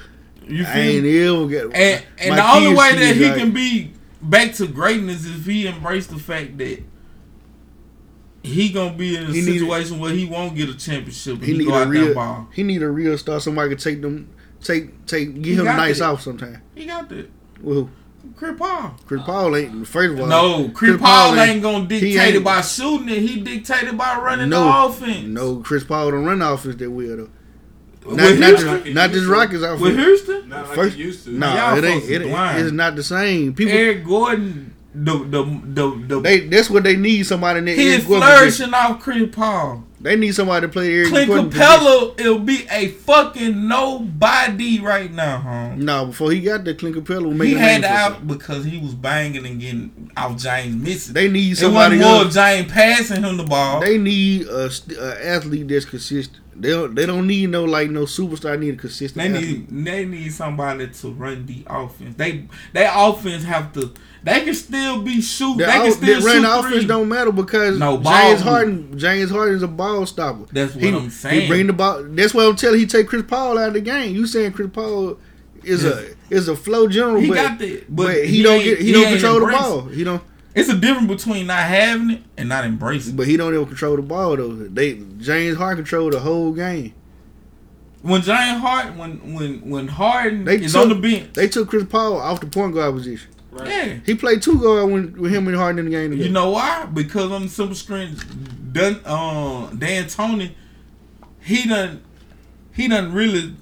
[0.47, 1.23] You I ain't me?
[1.25, 1.63] ever get.
[1.73, 5.45] And, and the only way that he like- can be back to greatness is if
[5.45, 6.83] he embrace the fact that
[8.43, 11.39] he gonna be in a situation where he won't get a championship.
[11.39, 12.13] He he, need go a out real.
[12.13, 12.47] ball.
[12.53, 13.39] He need a real star.
[13.39, 14.29] Somebody could take them.
[14.61, 15.33] Take take.
[15.35, 16.05] Give He him got nights that.
[16.09, 16.61] off sometime.
[16.75, 17.29] He got that.
[17.63, 17.89] Well,
[18.35, 18.95] Chris Paul.
[19.05, 19.87] Chris Paul ain't.
[19.87, 23.19] First of all, No, Chris, Paul, ain't, gonna dictate it by shooting it.
[23.19, 25.27] He dictated by running No, the offense.
[25.27, 27.29] No, Chris Paul don't run the offense that well though.
[28.05, 28.83] With Not, not, Houston?
[28.83, 29.81] just, not just Rockets offense.
[29.81, 31.31] With Houston, Not like First, he used to.
[31.31, 32.01] no, Y'all it ain't.
[32.03, 33.53] folks It, is it's not the same.
[33.53, 37.23] People, Eric Gordon, the the the, the they that's what they need.
[37.23, 39.85] Somebody in that he is flourishing off Chris Paul.
[40.03, 41.53] They need somebody to play Eric Clint.
[41.53, 45.75] Capella, it'll be a fucking nobody right now, huh?
[45.75, 48.77] No, before he got the Clint Capela, was He making a had out because he
[48.79, 51.13] was banging and getting out James missing.
[51.13, 53.79] They need it somebody wasn't more James passing him the ball.
[53.79, 54.69] They need a,
[54.99, 56.42] a athlete that's consistent.
[56.55, 58.59] They don't, they don't need no like no superstar.
[58.59, 59.23] Need a consistent.
[59.23, 59.71] They athlete.
[59.71, 62.15] need they need somebody to run the offense.
[62.15, 63.93] They they offense have to.
[64.23, 65.57] They can still be shoot.
[65.57, 66.85] The, they can still the run shoot offense three.
[66.85, 68.41] don't matter because No, James.
[68.41, 68.97] Harden.
[68.97, 70.45] James Harden is a ball stopper.
[70.51, 71.41] That's what he, I'm saying.
[71.41, 72.03] He bring the ball.
[72.03, 72.79] That's what I'm telling.
[72.79, 74.15] He take Chris Paul out of the game.
[74.15, 75.17] You saying Chris Paul
[75.63, 78.63] is a is a flow general, He but, got that, but, but he, he don't
[78.63, 79.81] get he, he don't control the ball.
[79.85, 80.23] He don't.
[80.55, 83.13] It's a difference between not having it and not embracing.
[83.13, 83.17] it.
[83.17, 84.53] But he don't ever control the ball though.
[84.53, 86.93] They James Harden control the whole game.
[88.01, 91.69] When James Harden, when when when Harden They is took- on the bench, They took
[91.69, 93.29] Chris Paul off the point guard position.
[93.51, 93.67] Right.
[93.67, 93.93] yeah.
[94.05, 96.27] He played two guard when with him and Harden in the game together.
[96.27, 96.85] You know why?
[96.85, 98.15] Because on the simple screen,
[98.71, 100.51] done uh, D'Antoni,
[101.41, 102.01] he done
[102.73, 103.55] he done really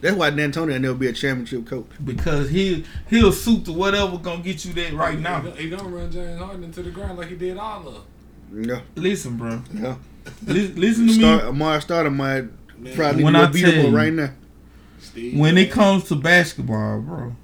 [0.00, 1.86] That's why D'Antoni will never be a championship coach.
[2.04, 5.40] because he he'll suit to whatever gonna get you that right now.
[5.40, 7.94] He gonna run James Harden into the ground like he did all of.
[7.94, 8.64] them.
[8.68, 9.62] Yeah, Listen, bro.
[9.74, 9.96] yeah.
[10.46, 11.48] Li- listen to Start, me.
[11.50, 12.44] Amar started might
[12.78, 14.30] Man, Probably When when I beat tell him you- right now.
[15.00, 17.34] Steve, when it comes to basketball, bro,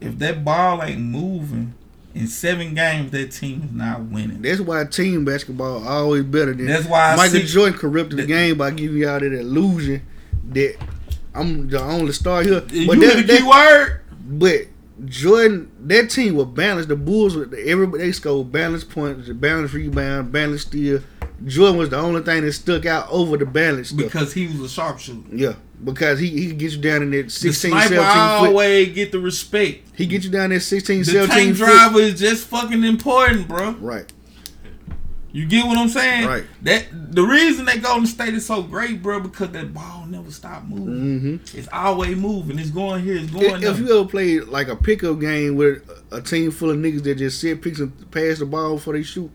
[0.00, 1.74] if that ball ain't moving
[2.14, 4.40] in seven games, that team is not winning.
[4.40, 6.66] That's why team basketball always better than.
[6.66, 10.00] That's why I Michael see- Jordan corrupted the that- game by giving y'all that illusion
[10.52, 10.76] that
[11.38, 12.62] I'm the only star here.
[12.70, 14.00] You But hear that, the key that, word?
[14.28, 14.66] but
[15.06, 16.88] Jordan, that team was balanced.
[16.88, 21.00] The Bulls, were- everybody they scored balanced points, balanced rebound, balanced steal.
[21.46, 23.98] Jordan was the only thing that stuck out over the balance stuff.
[23.98, 25.20] Because he was a sharpshooter.
[25.32, 25.52] yeah,
[25.84, 28.48] because he he could get you down in that The 16, sniper 17 foot.
[28.48, 29.88] always get the respect.
[29.94, 31.64] He get you down there 16, The 17 tank foot.
[31.66, 33.70] driver is just fucking important, bro.
[33.80, 34.12] Right.
[35.30, 36.26] You get what I'm saying?
[36.26, 36.44] Right.
[36.62, 40.64] That the reason that Golden State is so great, bro, because that ball never stop
[40.64, 41.20] moving.
[41.20, 42.58] hmm It's always moving.
[42.58, 43.16] It's going here.
[43.16, 43.70] It's going If, there.
[43.72, 47.16] if you ever played like a pickup game with a team full of niggas that
[47.16, 49.30] just sit picks and pass the ball before they shoot,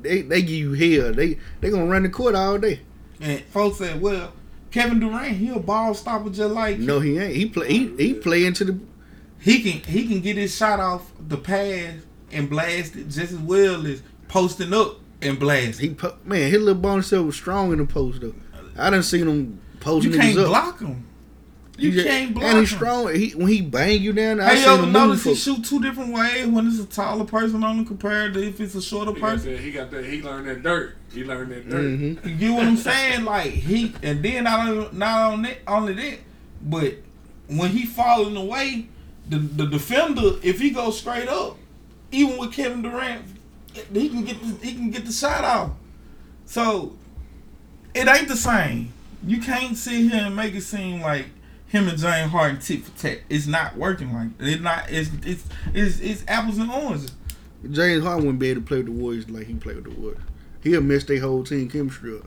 [0.00, 1.12] they they give you hell.
[1.12, 2.80] They they gonna run the court all day.
[3.20, 4.32] and folks said, well,
[4.72, 7.36] Kevin Durant, he a ball stopper just like No, he ain't.
[7.36, 8.78] He play he, he play into the
[9.38, 11.94] he can he can get his shot off the pass
[12.32, 15.80] and blast it just as well as posting up and blast.
[15.80, 18.34] he po- man his little bone self was strong in the post though.
[18.76, 20.04] I done seen him post.
[20.06, 20.46] You can't up.
[20.48, 21.06] block him.
[21.78, 22.50] You He just- can't block him.
[22.50, 22.76] and he's him.
[22.78, 23.14] strong.
[23.14, 24.92] He when he bang you down, I Hey, seen yo, him move.
[24.92, 28.46] notice he shoot two different ways when it's a taller person on him compared to
[28.46, 29.52] if it's a shorter He got, person.
[29.52, 30.04] that, he got that.
[30.04, 30.96] He learned that dirt.
[31.12, 31.82] He learned that dirt.
[31.84, 32.26] Mhm.
[32.28, 33.24] You get what I'm saying?
[33.24, 36.18] Like he, and then not not on that, only that,
[36.62, 36.94] but
[37.48, 38.86] when he falling away,
[39.28, 41.56] the the defender, if he goes straight up,
[42.10, 43.22] even with Kevin Durant,
[43.92, 45.70] he can get the, he can get the shot off.
[46.44, 46.96] So
[47.94, 48.92] it ain't the same.
[49.26, 51.26] You can't sit here and make it seem like
[51.68, 53.20] him and James Harden tit for tat.
[53.28, 54.48] It's not working like that.
[54.48, 54.90] It's not.
[54.90, 57.12] It's it's it's, it's apples and oranges.
[57.70, 60.00] James Harden wouldn't be able to play with the Warriors like he played with the
[60.00, 60.22] Warriors.
[60.62, 62.26] He'll mess their whole team chemistry up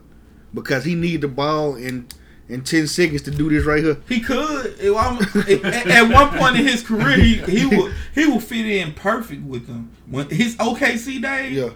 [0.52, 2.08] because he need the ball in
[2.48, 3.96] in ten seconds to do this right here.
[4.08, 4.78] He could.
[4.80, 9.42] At, at one point in his career, he he will he will fit in perfect
[9.42, 9.90] with them.
[10.08, 11.70] When his OKC days, Yeah.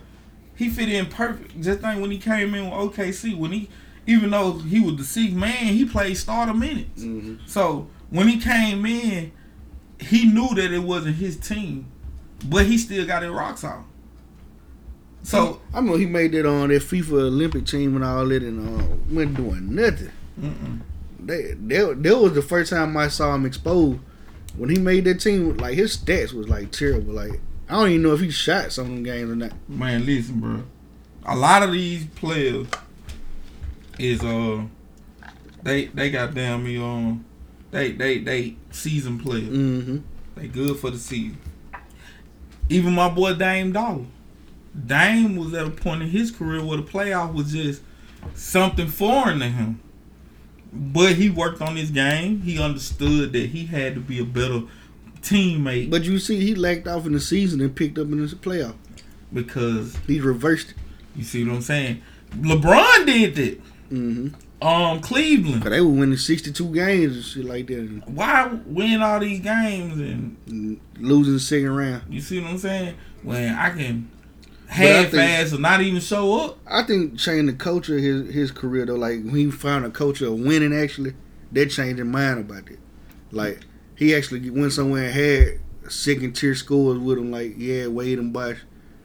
[0.56, 1.60] he fit in perfect.
[1.60, 3.68] Just think when he came in with OKC, when he
[4.06, 7.02] even though he was the sixth man, he played starter minutes.
[7.02, 9.32] hmm So when he came in,
[9.98, 11.86] he knew that it wasn't his team,
[12.46, 13.84] but he still got it rocks off.
[15.22, 18.80] So I remember he made that on that FIFA Olympic team and all that, and
[18.80, 20.10] uh, wasn't doing nothing.
[20.38, 20.80] Mm-mm.
[21.18, 24.00] They, that, that was the first time I saw him exposed.
[24.56, 27.14] When he made that team, like his stats was like terrible.
[27.14, 29.52] Like I don't even know if he shot some of them games or not.
[29.68, 30.64] Man, listen, bro.
[31.24, 32.66] A lot of these players
[33.98, 34.62] is uh
[35.62, 37.24] they they got damn me um
[37.70, 39.48] they they they season players.
[39.48, 39.98] Mm-hmm.
[40.34, 41.38] They good for the season.
[42.68, 44.06] Even my boy Dame Dollar.
[44.86, 47.82] Dame was at a point in his career where the playoff was just
[48.34, 49.80] something foreign to him.
[50.72, 52.42] But he worked on his game.
[52.42, 54.62] He understood that he had to be a better
[55.20, 58.26] teammate But you see, he lacked off in the season and picked up in the
[58.36, 58.74] playoff.
[59.32, 60.76] because He reversed it.
[61.16, 62.02] you see what I'm saying.
[62.36, 63.60] LeBron did it.
[63.90, 64.28] Mm-hmm.
[64.66, 65.62] Um, Cleveland.
[65.64, 69.94] But they were winning sixty-two games and shit like that, Why win all these games
[69.98, 72.02] and losing the second round.
[72.12, 72.94] you see what I'm saying?
[73.22, 74.10] When I can
[74.70, 76.58] half ass or not even show up.
[76.66, 79.90] I think changing the culture of his his career though, like when he found a
[79.90, 81.14] culture of winning, actually,
[81.52, 82.78] that changed his mind about it.
[83.32, 83.60] Like
[83.96, 88.32] he actually went somewhere and had second tier scores with him, like yeah, Wade and
[88.32, 88.58] Bosh.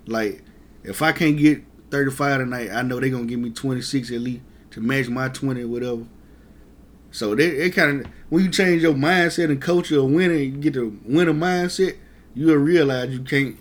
[0.05, 0.43] Like
[0.83, 4.11] if I can't get thirty five tonight, I know they're gonna give me twenty six
[4.11, 6.05] at least to match my twenty or whatever.
[7.09, 10.57] So they it kind of when you change your mindset and culture of winning, you
[10.59, 11.97] get the winner mindset,
[12.35, 13.57] you'll realize you can't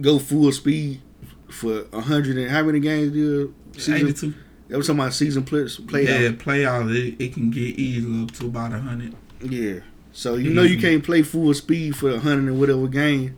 [0.00, 1.02] go full speed
[1.48, 4.08] for a hundred and how many games do you season?
[4.08, 4.34] 82.
[4.68, 8.32] That was talking about season play, play Yeah, playoffs it, it can get easily up
[8.32, 9.14] to about a hundred.
[9.40, 9.80] Yeah.
[10.12, 13.36] So you know you can't play full speed for a hundred and whatever game.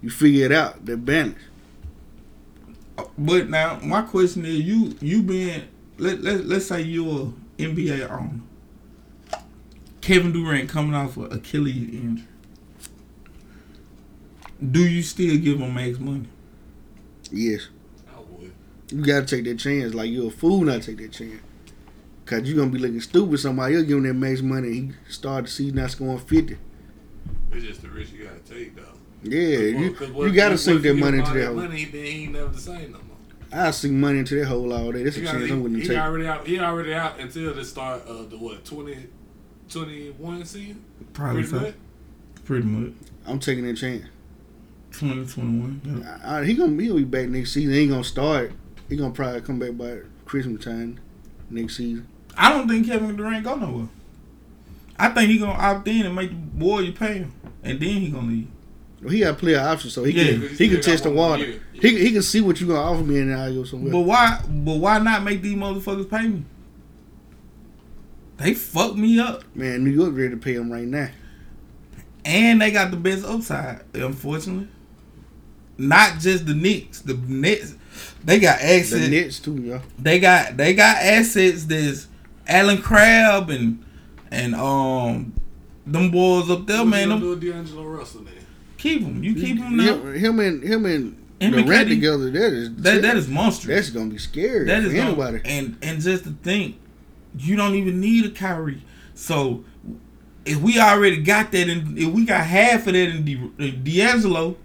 [0.00, 0.86] You figure it out.
[0.86, 1.38] They're balance.
[2.96, 5.64] Uh, but now my question is, you you being
[5.98, 8.40] let let let's say you're NBA owner.
[10.00, 12.26] Kevin Durant coming off of Achilles injury.
[14.70, 16.26] Do you still give him max money?
[17.30, 17.68] Yes.
[18.08, 18.52] I would.
[18.90, 19.94] You gotta take that chance.
[19.94, 21.40] Like you're a fool not to take that chance.
[22.26, 23.38] Cause you're gonna be looking stupid.
[23.40, 24.70] Somebody else giving that max money.
[24.72, 26.58] He start the season not scoring fifty.
[27.52, 28.82] It's just the risk you gotta take though.
[29.22, 31.56] Yeah, you, 'Cause you what- gotta sink that money into that hole.
[31.56, 33.16] Money, then he ain't never the same no more.
[33.52, 35.02] I sink money into that hole all day.
[35.02, 35.98] That's a He, chance gotta, I'm willing he, to he take.
[36.04, 36.46] already out.
[36.46, 38.96] He already out until the start of the what 20,
[39.68, 40.84] 21 season.
[41.12, 41.60] Probably Pretty so.
[41.60, 41.74] much.
[42.44, 42.92] Pretty much.
[43.26, 44.04] I'm taking that chance.
[44.92, 45.80] Twenty twenty one.
[45.84, 46.18] Yeah.
[46.24, 47.72] I, I- he gonna he'll be back next season.
[47.72, 48.52] He ain't gonna start.
[48.88, 50.98] He gonna probably come back by Christmas time
[51.48, 52.06] next season.
[52.36, 53.88] I don't think Kevin Durant go nowhere.
[54.98, 58.08] I think he gonna opt in and make the Warrior pay him, and then he
[58.08, 58.48] gonna leave.
[59.00, 60.24] Well, he got player options, so he Yeah.
[60.32, 61.44] can He he can test the water.
[61.46, 61.60] year.
[61.72, 63.92] He he can see what you gonna offer me and I'll go somewhere.
[63.92, 64.40] But why?
[64.46, 66.44] But why not make these motherfuckers pay me?
[68.38, 71.10] They fucked me up, Man, New York ready to pay him right now.
[72.24, 73.80] and they got the best upside.
[73.94, 74.68] Unfortunately,
[75.80, 77.00] not just the Knicks.
[77.00, 77.74] The Nets,
[78.24, 78.90] they got assets.
[78.90, 79.10] The assets.
[79.10, 79.82] Nets too, y'all.
[79.98, 81.64] They got they got assets.
[81.64, 82.06] There's
[82.46, 83.84] Allen Crabbe and
[84.30, 85.32] and um
[85.86, 87.08] them boys up there, What man.
[87.08, 88.34] Them, do D'Angelo Russell then?
[88.78, 89.22] keep them.
[89.24, 89.94] You keep them now.
[89.96, 91.90] Him, him and him and Him and Durant KD.
[91.90, 92.30] together.
[92.30, 93.76] That is That that is monstrous.
[93.86, 95.40] that's gonna be scary That is for gonna- anybody.
[95.44, 96.76] and and just to think,
[97.38, 98.82] you don't even need a Kyrie.
[99.14, 99.64] So
[100.44, 103.82] if we already got that, and if we got half of that in, D, in
[103.84, 104.56] D'Angelo,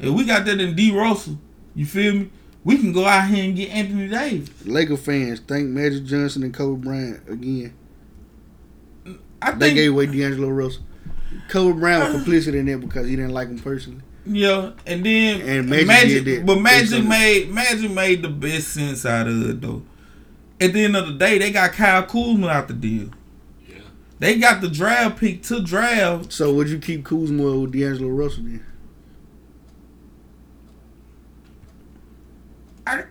[0.00, 0.92] if we got that in D.
[0.96, 1.38] Russell,
[1.74, 2.30] you feel me?
[2.64, 4.50] We can go out here and get Anthony Davis.
[4.66, 7.74] Laker fans thank Magic Johnson and Kobe Bryant again.
[9.40, 10.82] I think They think, gave away D'Angelo Russell.
[11.48, 14.02] Kobe Bryant was complicit in that because he didn't like him personally.
[14.26, 16.46] yeah, and then And Magic Magic, did that.
[16.46, 19.82] but Magic made Magic made the best sense out of it though.
[20.60, 23.08] At the end of the day, they got Kyle Kuzma out the deal.
[23.66, 23.78] Yeah.
[24.18, 26.30] They got the draft pick to draft.
[26.34, 28.66] So would you keep Kuzma with D'Angelo Russell then?
[32.86, 33.04] I,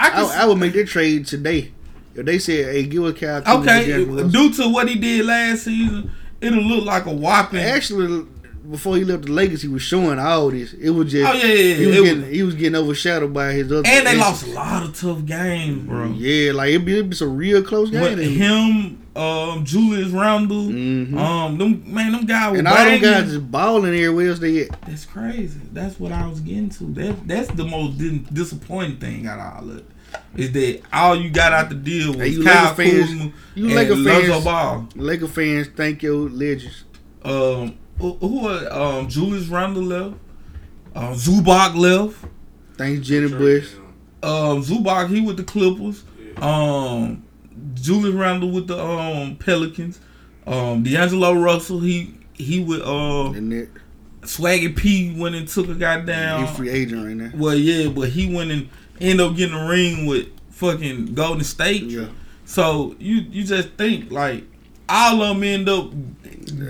[0.00, 1.72] I, can I, I would make that trade today.
[2.14, 6.10] If they said, "Hey, give Kuzma with Okay, due to what he did last season,
[6.40, 7.60] it'll look like a whopping.
[7.60, 8.26] Actually,
[8.68, 10.72] before he left the Lakers, he was showing all this.
[10.74, 11.74] It was just Oh, yeah, yeah, yeah.
[11.76, 13.82] He was, getting, was- he was getting overshadowed by his other.
[13.86, 16.06] and they lost a lot of tough games, bro.
[16.12, 18.16] Yeah, like it'd be, it'd be some real close games.
[18.16, 21.16] With him, um, Julius Randle, Mhm.
[21.18, 24.62] um, them man, them guys were and all them guys just balling everywhere else they
[24.62, 24.80] at.
[24.86, 25.58] That's crazy.
[25.72, 26.84] That's what I was getting to.
[26.94, 29.86] That that's the most di- disappointing thing out of all of it.
[30.36, 33.32] Is that all you got out the deal was Hey, you Kyle Laker fans- Kuzma
[33.56, 34.88] you and Laker Lonzo fans- Ball.
[34.96, 36.84] Laker fans, thank your legends.
[37.24, 40.14] Um, who, who are, um, Julius Randle left.
[40.94, 42.16] Um, Zubac left.
[42.76, 43.68] Thanks, Jenny Trade, Bush.
[44.22, 46.04] um Zubac he with the Clippers.
[46.40, 47.24] Um
[47.74, 50.00] Julius Randle with the um Pelicans.
[50.46, 53.32] Um D'Angelo Russell he he with uh
[54.22, 57.30] Swaggy P went and took a he's goddamn free agent right now.
[57.34, 58.68] Well yeah, but he went and
[59.00, 61.84] ended up getting a ring with fucking Golden State.
[61.84, 62.06] Yeah.
[62.44, 64.44] So you you just think like
[64.88, 65.90] all of them end up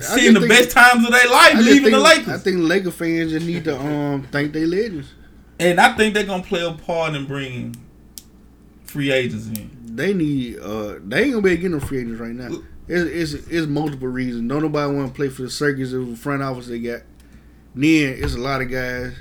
[0.01, 2.27] seeing the think- best times of their life leaving think, the Lakers.
[2.27, 5.13] I think Laker fans just need to um thank their legends.
[5.59, 7.75] and I think they're gonna play a part in bringing
[8.83, 9.69] free agents in.
[9.99, 12.61] They need uh they ain't gonna be getting no free agents right now.
[12.87, 14.47] It's it's, it's multiple reasons.
[14.47, 17.01] Don't nobody want to play for the circus of the front office they got.
[17.75, 19.13] Then it's a lot of guys.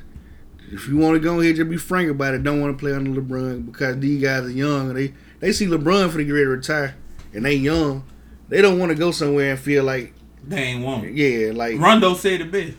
[0.70, 2.44] If you want to go ahead, just be frank about it.
[2.44, 4.90] Don't want to play under LeBron because these guys are young.
[4.90, 6.94] And they they see LeBron for the ready to retire,
[7.34, 8.04] and they young.
[8.48, 10.14] They don't want to go somewhere and feel like
[10.46, 11.12] They ain't want.
[11.12, 12.74] yeah, like Rondo said it best.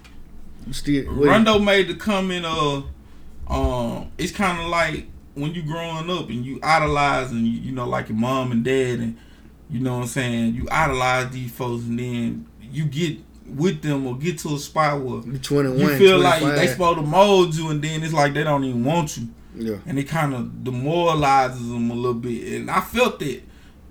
[0.72, 1.12] still.
[1.12, 2.86] Rondo made the comment of,
[3.48, 5.08] um, it's kind of like
[5.40, 8.64] when you growing up and you idolize and you, you know like your mom and
[8.64, 9.18] dad and
[9.70, 14.06] you know what I'm saying you idolize these folks and then you get with them
[14.06, 16.60] or get to a spot where you 21, you feel like 25.
[16.60, 19.28] they supposed to mold you and then it's like they don't even want you
[19.60, 19.78] yeah.
[19.86, 22.54] and it kind of demoralizes them a little bit.
[22.54, 23.44] And I felt it.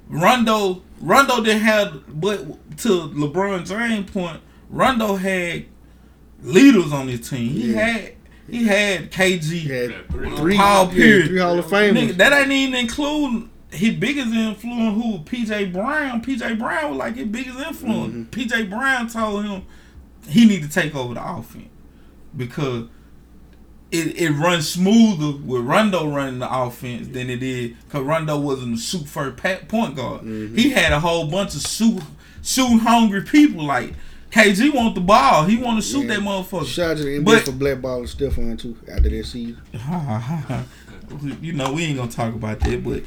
[0.08, 2.40] Rondo, Rondo didn't have, but
[2.78, 5.66] to LeBron James' point, Rondo had
[6.42, 7.50] leaders on his team.
[7.52, 7.80] He Yeah.
[7.80, 8.12] had,
[8.48, 10.36] he had KG, He had three.
[10.36, 11.26] three, Paul yeah, Pierce.
[11.28, 11.92] three Hall of Famers.
[12.10, 15.02] Nigga, that ain't even including his biggest influence.
[15.02, 16.22] Who PJ Brown?
[16.22, 18.14] PJ Brown was like his biggest influence.
[18.14, 18.40] Mm-hmm.
[18.40, 19.62] PJ Brown told him
[20.26, 21.68] he need to take over the offense
[22.36, 22.84] because
[23.90, 28.74] it, it runs smoother with Rondo running the offense than it is because Rondo wasn't
[28.76, 30.22] a shoot first pa- point guard.
[30.22, 30.56] Mm-hmm.
[30.56, 32.02] He had a whole bunch of shoot
[32.42, 33.94] shooting hungry people like.
[34.30, 35.44] KG want the ball.
[35.46, 36.14] He want to shoot Yeah.
[36.16, 36.66] that motherfucker.
[36.66, 39.56] Shout out to the NBA But- for black blackballing Stephon too after that season.
[41.40, 43.02] you know, we ain't gonna talk about that, but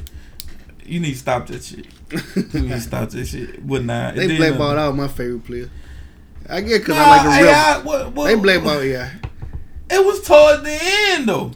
[0.86, 1.86] you need to stop that shit.
[2.12, 3.66] You need to stop that shit.
[3.66, 5.70] But nah, They then, blackballed uh, all my favorite player.
[6.50, 7.54] I get because Nah, I like the real.
[7.54, 9.12] AI, what, what, They blackballed AI.
[9.92, 11.52] It was toward the end though.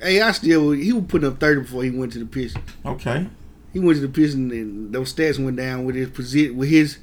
[0.00, 2.64] Hey, I still he was putting up thirty before he went to the Pistons.
[2.86, 3.26] Okay.
[3.72, 6.98] He went to the Pistons and those stats went down with his position with his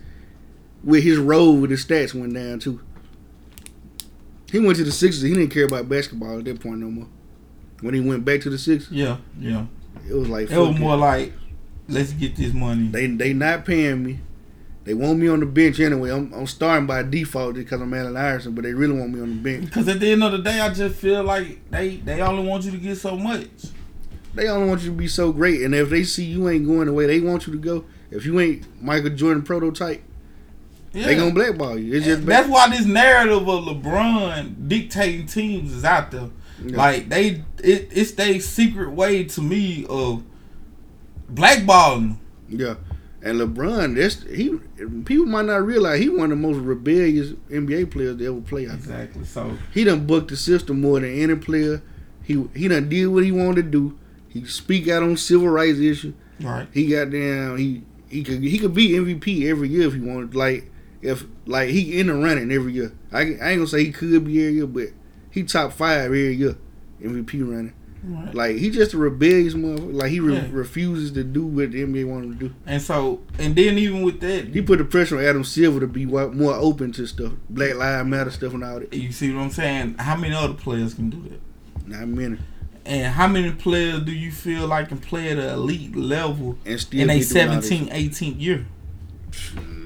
[0.83, 2.81] with his role with his stats went down too.
[4.51, 5.23] He went to the Sixers.
[5.23, 7.07] He didn't care about basketball at that point no more.
[7.81, 9.65] When he went back to the Sixers, Yeah, yeah.
[10.09, 10.97] it was like It was more it.
[10.97, 11.33] like,
[11.89, 12.87] let's get this money.
[12.87, 14.19] they they not paying me.
[14.85, 16.11] They want me on the bench anyway.
[16.11, 19.29] I'm, I'm starting by default because I'm Allen Iverson, but they really want me on
[19.29, 19.65] the bench.
[19.65, 22.63] Because at the end of the day, I just feel like they they only want
[22.63, 23.49] you to get so much.
[24.33, 26.85] They only want you to be so great, and if they see you ain't going
[26.87, 30.01] the way they want you to go, If you ain't Michael Jordan prototype,
[30.93, 31.05] Yeah.
[31.07, 31.93] they gonna blackball you.
[31.95, 36.29] It's just That's why this narrative of LeBron dictating teams is out there.
[36.63, 36.77] Yeah.
[36.77, 40.23] Like they, it, it's their secret way to me of
[41.31, 42.17] blackballing.
[42.49, 42.75] Yeah.
[43.21, 44.57] And LeBron, that's he.
[45.03, 48.65] People might not realize he one of the most rebellious NBA players to ever play.
[48.67, 48.79] I think.
[48.81, 49.25] Exactly.
[49.25, 51.81] So He done booked the system more than any player.
[52.23, 53.97] He he done did what he wanted to do.
[54.29, 56.13] He speak out on civil rights issue.
[56.41, 56.67] right.
[56.73, 57.57] He got down.
[57.57, 60.35] He he could he could be MVP every year if he wanted.
[60.35, 60.69] Like
[61.07, 62.91] if like he in the running every year.
[63.11, 64.87] I, I ain't gonna say he could be every year, but
[65.31, 66.55] he top five every year
[67.01, 67.73] MVP running.
[68.03, 68.33] Right.
[68.33, 69.93] Like he just a rebellious motherfucker.
[69.93, 70.47] Like he re- Yeah.
[70.51, 72.55] refuses to do what the NBA want him to do.
[72.65, 75.87] And so, and then even with that, He put the pressure on Adam Silver to
[75.87, 78.93] be more open to stuff, Black Lives Matter stuff and all that.
[78.93, 79.95] you see what I'm saying?
[79.99, 81.87] How many other players can do that?
[81.87, 82.37] Not many.
[82.85, 86.79] And how many players do you feel like can play at an elite level And
[86.79, 88.65] still in a be doing 17, 18 year?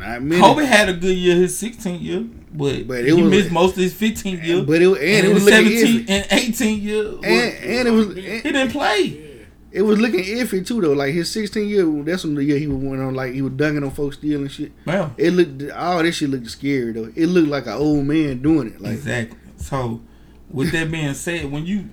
[0.01, 0.41] Not many.
[0.41, 3.77] Kobe had a good year his 16th year, but, But it he was- missed most
[3.77, 4.63] of his 15th year.
[4.63, 8.41] But it and, and, it was 17 and 18 year, And and it was he
[8.41, 9.27] didn't play.
[9.71, 10.93] it was looking iffy too though.
[10.93, 13.53] Like his 16 year, that's when the year he was went on like he was
[13.53, 14.71] dunking on folks stealing shit.
[14.85, 17.11] Well, It looked all this shit looked scary though.
[17.15, 18.81] It looked like an old man doing it.
[18.81, 19.37] Like exactly.
[19.57, 20.01] So,
[20.49, 21.89] with that being said, when you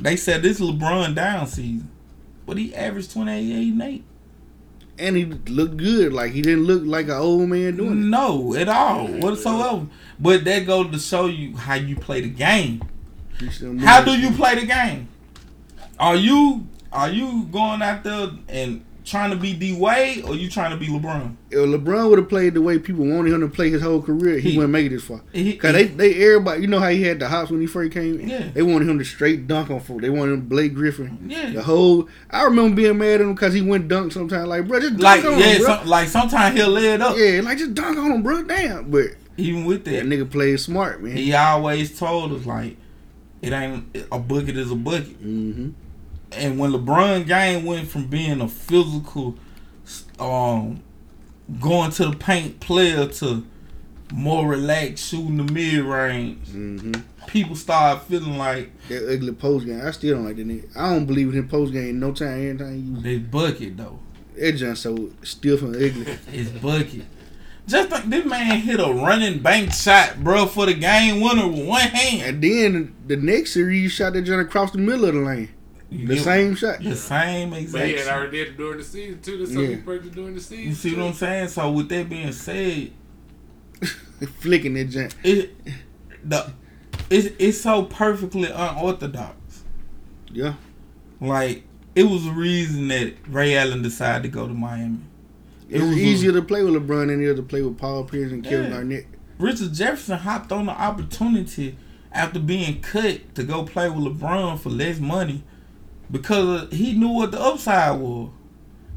[0.00, 1.90] they said this LeBron down season,
[2.46, 4.04] but he averaged 28 and 8.
[5.00, 6.12] And he looked good.
[6.12, 9.86] Like he didn't look like an old man doing No, at all, whatsoever.
[10.18, 12.82] But that goes to show you how you play the game.
[13.40, 13.80] it.
[13.80, 15.08] How do you play the game?
[15.98, 20.48] Are you are you going out there and trying to be D Wade or you
[20.48, 21.36] trying to be LeBron?
[21.50, 24.38] If LeBron would have played the way people wanted him to play his whole career,
[24.38, 25.20] he, He- wouldn't make it this far.
[25.32, 27.92] He- Cause they, they everybody, you know how he had the hops when he first
[27.92, 28.20] came.
[28.20, 28.28] in?
[28.28, 28.48] Yeah.
[28.54, 30.00] They wanted him to straight dunk on folk.
[30.00, 31.26] They wanted him Blake Griffin.
[31.28, 31.50] Yeah.
[31.50, 32.08] The whole.
[32.30, 34.48] I remember being mad at him because he went dunk sometimes.
[34.48, 35.76] Like, bro, just dunk Like on yeah, him, bro.
[35.76, 37.16] some, like sometimes he'll lay it up.
[37.18, 38.44] yeah, like just dunk on him, bro.
[38.44, 39.06] Damn, but
[39.36, 41.16] Even with that that, nigga played smart, man.
[41.16, 42.76] he always told us like
[43.42, 45.06] it ain't a bucket is a bucket.
[45.16, 45.70] hmm
[46.32, 49.36] And when LeBron game went from being a physical,
[50.18, 50.82] um,
[51.60, 53.44] going to the paint player to
[54.12, 56.92] more relaxed shooting the mid range, hmm
[57.26, 59.80] people started feeling like That ugly post game.
[59.84, 60.76] I still don't like that nigga.
[60.76, 62.00] I don't believe in him post game.
[62.00, 63.02] No time, every time you.
[63.02, 63.98] they bucket though.
[64.36, 66.18] That just so stiff and ugly.
[66.32, 67.04] It's bucket.
[67.66, 71.66] Just like this man hit a running bank shot, bro, for the game winner with
[71.66, 72.22] one hand.
[72.22, 75.50] And then the next series, he shot that joint across the middle of the lane.
[75.90, 76.82] The same shot.
[76.82, 77.84] The same But he exact.
[77.88, 78.08] had shit.
[78.08, 79.38] already did it during the season too.
[79.38, 79.76] That's something Yeah.
[79.76, 80.64] he practiced during the season.
[80.68, 81.48] You see what I'm saying?
[81.48, 82.90] So with that being said,
[84.40, 85.14] Flicking that joint.
[85.24, 85.54] it
[86.22, 86.52] the
[87.08, 89.64] it's it's so perfectly unorthodox.
[90.30, 90.54] Yeah.
[91.20, 91.64] Like
[91.94, 94.98] it was a reason that Ray Allen decided to go to Miami.
[95.68, 97.78] It It's was a- easier to play with LeBron than it is to play with
[97.78, 98.70] Paul Pierce and Kevin Yeah.
[98.76, 99.06] Garnett.
[99.38, 101.76] Richard Jefferson hopped on the opportunity
[102.12, 105.42] after being cut to go play with LeBron for less money
[106.10, 108.30] because uh, he knew what the upside was.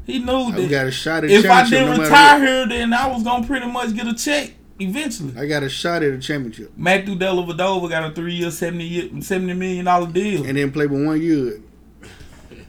[0.06, 2.48] He knew I that got a shot at if I didn't no retire what.
[2.48, 5.32] here, then I was gonna pretty much get a check eventually.
[5.38, 6.72] I got a shot at a championship.
[6.76, 10.44] Matthew Dellavedova got a three-year, seventy year, seventy million dollar deal.
[10.44, 11.60] And then play with one year.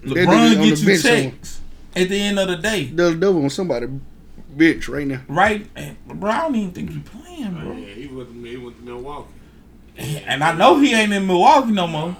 [0.04, 0.28] LeBron
[0.58, 1.62] on get you bench checks
[1.96, 3.88] at the end of the day, Double double on somebody
[4.56, 5.22] bitch right now.
[5.28, 5.66] right?
[5.76, 7.74] And, bro, I don't even think you playing, Oh, bro.
[7.76, 9.30] yeah, he went to he went to Milwaukee.
[9.98, 12.16] And I know he ain't in Milwaukee no more.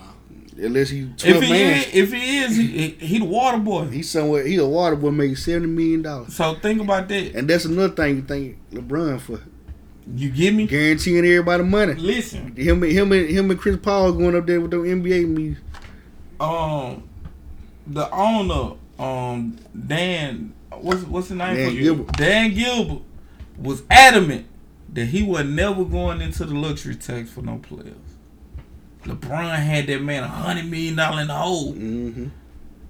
[0.58, 1.78] Unless he If twelve he man.
[1.80, 3.88] is, if he is, he, he the water boy.
[3.88, 6.34] He's somewhere he a water boy making seventy million dollars.
[6.36, 7.36] So think about that.
[7.36, 9.42] And that's another thing you think LeBron for.
[10.16, 10.68] You get me?
[10.68, 11.94] Guaranteeing everybody money.
[11.96, 15.28] Listen, Him and him and him and Chris Paul going up there with them NBA
[15.28, 15.58] meetings.
[16.40, 17.04] um,
[17.88, 19.58] the owner, um,
[19.88, 21.56] Dan, what's what's his name?
[21.56, 21.76] Dan for?
[21.82, 22.18] Gilbert.
[22.18, 23.02] Dan Gilbert
[23.58, 24.46] was adamant
[24.94, 27.96] that he was never going into the luxury tax for no players.
[29.06, 31.74] LeBron had that man a hundred million dollar in the hole.
[31.74, 32.28] Mm-hmm.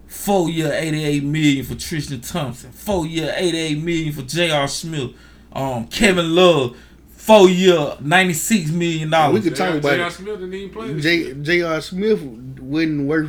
[0.07, 2.71] Four year, eighty-eight million for Tristan Thompson.
[2.71, 4.67] Four year, eighty-eight million for J.R.
[4.67, 5.11] Smith.
[5.51, 6.77] Um, Kevin Love.
[7.09, 9.43] Four year, ninety-six million dollars.
[9.43, 9.49] We dollars.
[9.49, 10.07] could talk about J.R.
[10.07, 10.11] it.
[10.11, 10.93] Smith didn't even play.
[10.93, 11.33] this J.
[11.33, 11.81] J.R.
[11.81, 13.27] Smith wouldn't work.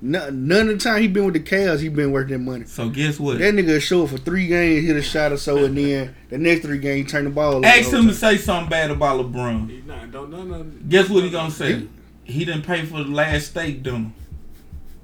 [0.00, 2.66] None, none of the time he been with the Cavs, he been worth that money.
[2.66, 3.38] So guess what?
[3.40, 6.38] That nigga show up for three games, hit a shot or so, and then the
[6.38, 7.56] next three games turn the ball.
[7.56, 9.68] over Ask him to say something bad about LeBron.
[9.68, 10.84] He not don't know nothing.
[10.88, 11.74] Guess what he gonna say?
[11.80, 11.88] He
[12.44, 14.12] didn't pay for the last steak dinner.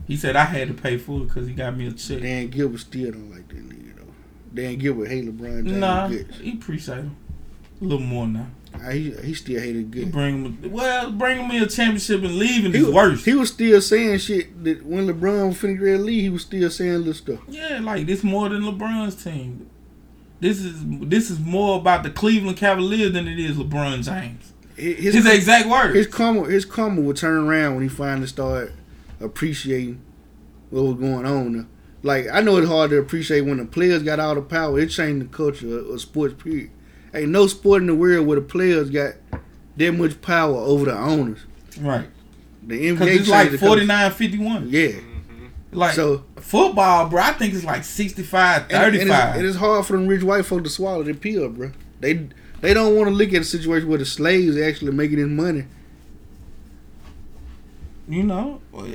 [0.07, 2.21] He said I had to pay for it because he got me a check.
[2.21, 4.13] Dan Gilbert still don't like that nigga though.
[4.53, 5.73] Dan Gilbert hate LeBron James.
[5.73, 6.31] Nah, Good.
[6.41, 7.17] he appreciate him
[7.81, 8.47] a little more now.
[8.75, 10.11] Ah, He, he still hated good.
[10.13, 13.25] bring him well, bringing me a championship and leaving He, is worse.
[13.25, 16.69] he was still saying shit that when LeBron finished ready to leave, he was still
[16.71, 17.41] saying little stuff.
[17.49, 19.71] yeah, like this more than LeBron's team.
[20.41, 24.53] This is this is more about the Cleveland Cavaliers than it is LeBron James.
[24.77, 25.95] His, His exact words.
[25.95, 28.73] His karma, his karma will turn around when he finally start
[29.21, 30.01] appreciating
[30.71, 31.69] what was going on.
[32.03, 34.79] Like I know it's hard to appreciate when the players got all the power.
[34.79, 36.35] It changed the culture of, of sports.
[36.43, 36.71] Period.
[37.15, 39.15] Ain't no sport in the world where the players got
[39.77, 41.39] that much power over the owners.
[41.81, 42.09] Right.
[42.67, 43.81] The Because NBA it's like changed the culture.
[43.87, 44.69] 49 51.
[44.69, 44.89] Yeah.
[44.89, 45.47] Mm-hmm.
[45.73, 49.29] Like So- football, bro, I think it's like 65 And, and 35.
[49.31, 51.71] it's, it is hard for them rich white folk to swallow the pill, bro.
[52.01, 52.29] They
[52.65, 55.29] they don't want to look at a situation where the slaves are actually making his
[55.29, 55.67] money.
[58.09, 58.63] you know?
[58.73, 58.87] Uh,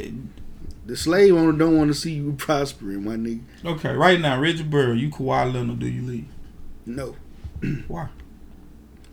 [0.87, 3.43] the slave owner don't want to see you prospering, my nigga.
[3.63, 6.27] Okay, right now, Reggie Burr, you Kawhi Leonard, do you leave?
[6.87, 7.15] No.
[7.87, 8.07] Why?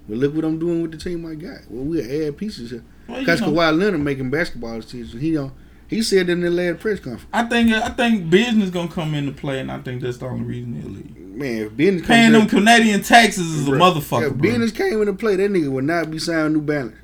[0.09, 1.61] But look what I'm doing with the team I got.
[1.69, 2.85] Well, we'll add pieces here.
[3.09, 5.21] Because know, Kawhi Leonard making basketball decisions.
[5.21, 5.53] He don't.
[5.87, 9.33] He said in the last press conference, I think I think business gonna come into
[9.33, 11.26] play, and I think that's the only reason he'll leave.
[11.37, 14.51] Man, if comes Paying in- them Canadian taxes is a motherfucker, If bro.
[14.51, 16.97] business came into play, that nigga would not be signing New Balance.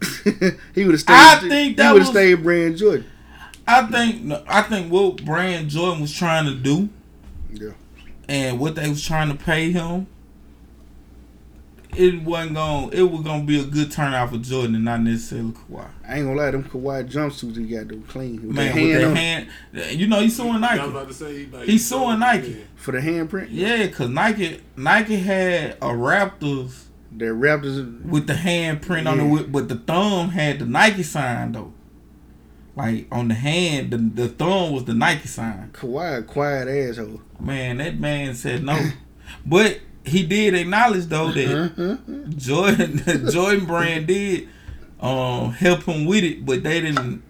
[0.74, 1.14] he would have stayed.
[1.14, 3.06] I think that he would have stayed Brand Jordan.
[3.66, 6.88] I think I think what Brand Jordan was trying to do,
[7.52, 7.70] Yeah.
[8.28, 10.06] and what they was trying to pay him,
[11.96, 12.92] it wasn't going.
[12.92, 15.86] It was gonna be a good turnout for Jordan, and not necessarily Kawhi.
[16.06, 18.46] I ain't gonna lie, them Kawhi jumpsuits he got them clean.
[18.46, 20.90] With Man, the with hand that on hand, you know, he's suing I was Nike.
[20.90, 22.48] about to say he about- He's suing Nike.
[22.50, 22.56] Yeah.
[22.76, 23.48] for the handprint.
[23.50, 26.84] Yeah, cause Nike Nike had a Raptors
[27.16, 28.04] The Raptors.
[28.04, 29.24] with the handprint on Yeah.
[29.24, 31.72] the whip, but the thumb had the Nike sign though.
[32.76, 35.70] Like on the hand, the, the thumb was the Nike sign.
[35.72, 37.20] Kawhi, a quiet asshole.
[37.40, 38.78] Man, that man said no,
[39.46, 41.96] but he did acknowledge though that Uh-huh.
[42.36, 44.48] Jordan Jordan Brand did
[45.00, 47.22] um help him with it, but they didn't.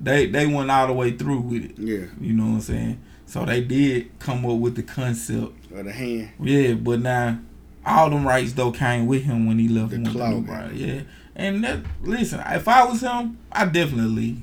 [0.00, 1.78] They they went all the way through with it.
[1.78, 3.00] Yeah, You know what I'm saying?
[3.26, 5.52] So they did come up with the concept.
[5.74, 6.30] or the hand.
[6.40, 7.38] Yeah, but now
[7.86, 10.30] all them rights though came with him when he left The him with the clout,
[10.34, 10.44] new man.
[10.68, 10.76] bride.
[10.76, 11.00] Yeah,
[11.36, 14.38] and that listen, if I was him, I definitely.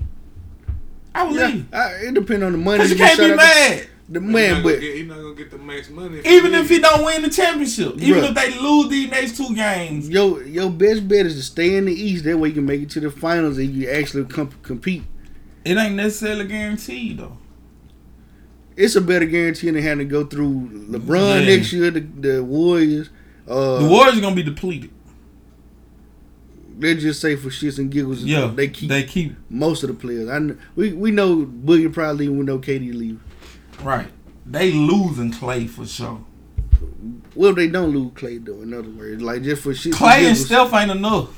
[1.14, 1.73] I would Yeah, leave.
[1.73, 2.80] I, it depends on the money.
[2.80, 3.80] Cause you can't be mad.
[3.80, 6.20] The, the man, not but get, he's not gonna get the max money.
[6.26, 8.30] Even if he don't win the championship, even Bruh.
[8.30, 11.86] if they lose these next two games, your your best bet is to stay in
[11.86, 12.26] the East.
[12.26, 15.04] That way you can make it to the finals and you actually com- compete.
[15.66, 17.38] it ain't necessarily guaranteed though.
[18.76, 21.56] It's a better guarantee than having to go through LeBron Yeah.
[21.58, 23.10] next year, the, the Warriors.
[23.48, 24.92] Uh, The Warriors are gonna be depleted.
[26.80, 28.24] They just say for shits and giggles.
[28.24, 30.30] Yeah, they keep they keep most of the players.
[30.30, 32.40] I we we know Boogie probably leaving.
[32.40, 33.20] We know KD leaving.
[33.82, 34.08] Right.
[34.45, 36.24] They losing Clay for sure.
[37.36, 38.62] Well, they don't lose Clay though.
[38.62, 40.38] In other words, like just for shits Clay and.
[40.38, 41.38] Steph ain't enough.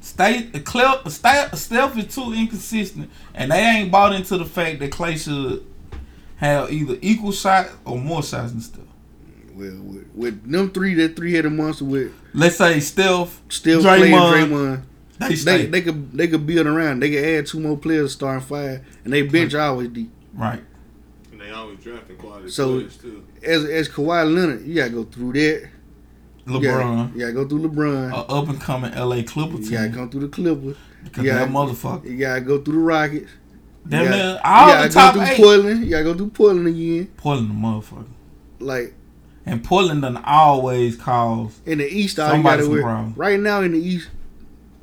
[0.00, 4.92] Stay, Clay, Steph, Steph is too inconsistent, and they ain't bought into the fact that
[4.92, 5.64] Clay should
[6.36, 8.80] have either equal shots or more shots than Steph.
[9.54, 14.12] Well, with, with them three, that three headed monster with Let's say Steph, still Clay
[14.12, 14.82] and Draymond,
[15.18, 15.28] Draymond.
[15.28, 17.00] they They, they could they could build around.
[17.00, 20.10] They could add two more players starting five, and they bench always deep.
[20.34, 20.62] right.
[21.44, 23.22] And they always drafting quality So- players too.
[23.42, 25.68] As as Kawhi Leonard, you gotta go through that.
[26.46, 28.12] You gotta- LeBron, you gotta go through LeBron.
[28.12, 30.76] a up and coming LA Clipper you gotta team, come through the Clippers.
[31.04, 31.38] because yeah.
[31.38, 32.04] that motherfucker.
[32.10, 33.30] You gotta go through the Rockets.
[33.86, 35.36] Damn you near gotta, all you the gotta top go through eight.
[35.36, 35.84] Portland.
[35.84, 37.08] You gotta go through Portland again.
[37.16, 38.06] Portland, the motherfucker,
[38.60, 38.94] Like
[39.46, 42.82] and Portland done always cause in the East, all Somebody you gotta wear.
[42.82, 43.16] problems.
[43.18, 44.08] Right now in the East,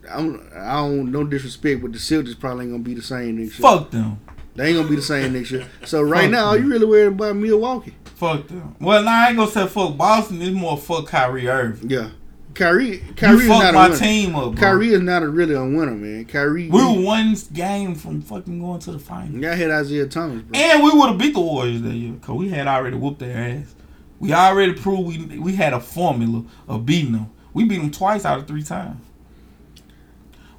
[0.09, 3.57] I'm, I don't no disrespect, but the Celtics probably ain't gonna be the same next
[3.59, 3.69] year.
[3.69, 4.19] fuck them.
[4.55, 5.65] They ain't gonna be the same next year.
[5.85, 7.95] So right Fuck now, you really worried about Milwaukee?
[8.15, 8.75] Fuck them.
[8.79, 10.41] Well, nah, I ain't gonna say fuck Boston.
[10.41, 11.89] It's more fuck Kyrie Irving.
[11.89, 12.09] Yeah,
[12.53, 12.99] Kyrie.
[13.15, 13.99] Kyrie you is not my a winner.
[13.99, 14.61] team up, bro.
[14.61, 16.25] Kyrie is not a really a winner, man.
[16.25, 16.69] Kyrie.
[16.69, 19.39] we were one game from fucking going to the final.
[19.39, 20.59] Y'all had Isaiah Thomas, bro.
[20.59, 23.37] And we would have beat the Warriors that year because we had already whooped their
[23.37, 23.73] ass.
[24.19, 27.31] We already proved we we had a formula of beating them.
[27.53, 29.01] We beat them twice out of three times.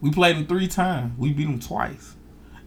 [0.01, 1.16] We played them three times.
[1.16, 2.16] We beat them twice.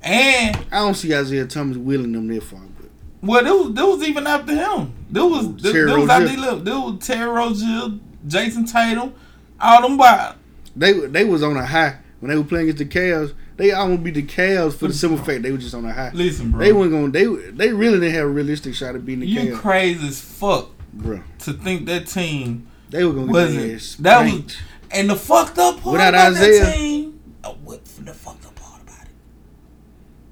[0.05, 2.89] And I don't see Isaiah Thomas willing them that far, but
[3.21, 4.93] well, there was there was even after him.
[5.09, 6.27] There was there, Terry there was Rozier.
[6.27, 6.59] he.
[6.63, 9.13] There was Terry Rozier, Jayson Tatum,
[9.59, 10.35] all them by
[10.75, 13.33] they they was on a high when they were playing against the Cavs.
[13.57, 16.11] They almost beat the Cavs for the simple fact they were just on a high.
[16.13, 16.59] listen, bro.
[16.59, 17.11] They weren't going.
[17.11, 20.21] They they really didn't have a realistic shot of beating the you Cavs, crazy as
[20.21, 21.21] fuck bro.
[21.39, 24.57] to think that team They were get their wasn't ass that was
[24.91, 26.63] and the fucked up part Without about Isaiah.
[26.65, 27.19] that team.
[27.43, 29.09] Oh, what the fucked up part about it?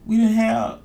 [0.06, 0.80] We didn't have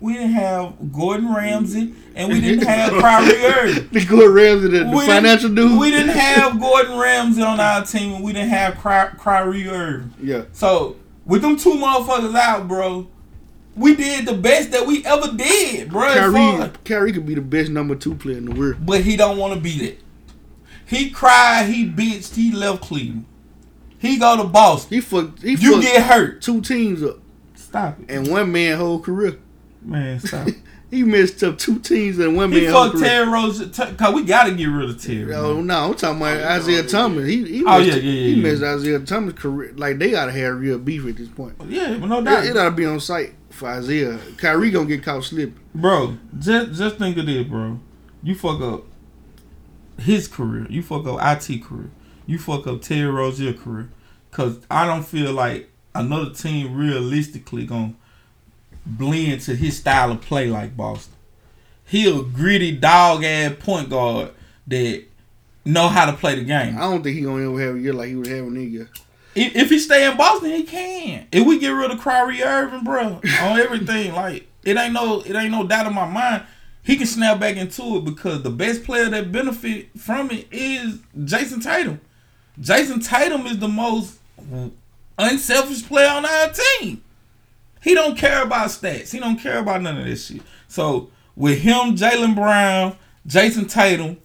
[0.00, 3.88] we didn't have Gordon Ramsay and we didn't have Kyrie Irving.
[3.92, 5.78] the good Ramsey, the, the financial dude.
[5.78, 10.14] We didn't have Gordon Ramsay on our team and we didn't have Ky- Kyrie Irving.
[10.22, 13.06] Yeah, So with them two motherfuckers out, bro,
[13.76, 16.12] we did the best that we ever did, bro.
[16.12, 18.76] Kyrie, Kyrie could be the best number two player in the world.
[18.84, 19.98] but he don't want to be that.
[20.86, 23.24] He cried, he bitched, he left Cleveland.
[23.98, 24.94] He go to Boston.
[24.94, 25.42] He fucked.
[25.42, 26.42] He You fucked get hurt.
[26.42, 27.18] two teams up
[27.72, 29.38] Stop it, in one man whole career.
[29.82, 30.20] man.
[30.20, 30.48] Stop.
[30.92, 33.08] He messed up two teams and one he man whole fucked career.
[33.08, 33.60] Terry Rose.
[33.96, 35.34] Cause we gotta get rid of Terry.
[35.34, 37.26] Oh no, I'm talking about oh, Isaiah Thomas.
[37.26, 38.42] He, he Oh, messed, yeah, yeah, yeah, he yeah.
[38.42, 39.72] messed Isaiah Thomas' career.
[39.74, 41.54] Like they gotta have real beef at this point.
[41.60, 42.44] Oh, yeah, but no doubt.
[42.44, 44.18] It, it ought to be on site for Isaiah.
[44.36, 45.58] Kyrie gonna get caught slipping.
[45.74, 47.80] Bro, just just think of this, bro.
[48.22, 48.84] You fuck up
[49.98, 50.66] his career.
[50.68, 51.90] You fuck up IT career.
[52.26, 53.90] You fuck up Terry Rozier career.
[54.30, 57.94] Cause I don't feel like another team realistically gonna
[58.84, 61.14] blend to his style of play like Boston.
[61.84, 64.30] He a gritty dog ass point guard
[64.66, 65.04] that
[65.64, 66.76] know how to play the game.
[66.76, 68.88] I don't think he gonna ever have a year like he was having that year.
[69.34, 71.26] If, if he stay in Boston, he can.
[71.32, 75.34] If we get rid of Kyrie Irving, bro, on everything, like it ain't no, it
[75.34, 76.44] ain't no doubt in my mind.
[76.84, 80.98] He can snap back into it because the best player that benefit from it is
[81.24, 82.00] Jayson Tatum.
[82.60, 84.18] Jayson Tatum is the most
[85.22, 87.02] unselfish player on our team.
[87.82, 89.12] He don't care about stats.
[89.12, 90.42] He don't care about none of this shit.
[90.68, 92.96] So with him, Jaylen Brown,
[93.26, 94.18] Jayson Tatum,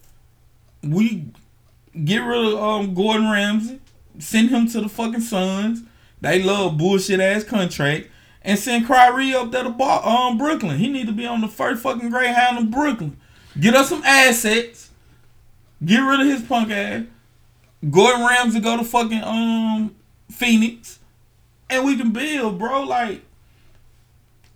[0.83, 1.25] we
[2.03, 3.79] get rid of um, Gordon Ramsay,
[4.19, 5.83] send him to the fucking Suns.
[6.21, 8.09] They love bullshit ass contract.
[8.43, 10.77] And send Kyrie up there to Bar- um, Brooklyn.
[10.77, 13.17] He need to be on the first fucking Greyhound in Brooklyn.
[13.59, 14.91] Get us some assets.
[15.83, 17.03] Get rid of his punk ass.
[17.89, 19.95] Gordon Ramsay go to fucking um
[20.31, 20.99] Phoenix.
[21.69, 22.83] And we can build, bro.
[22.83, 23.21] Like,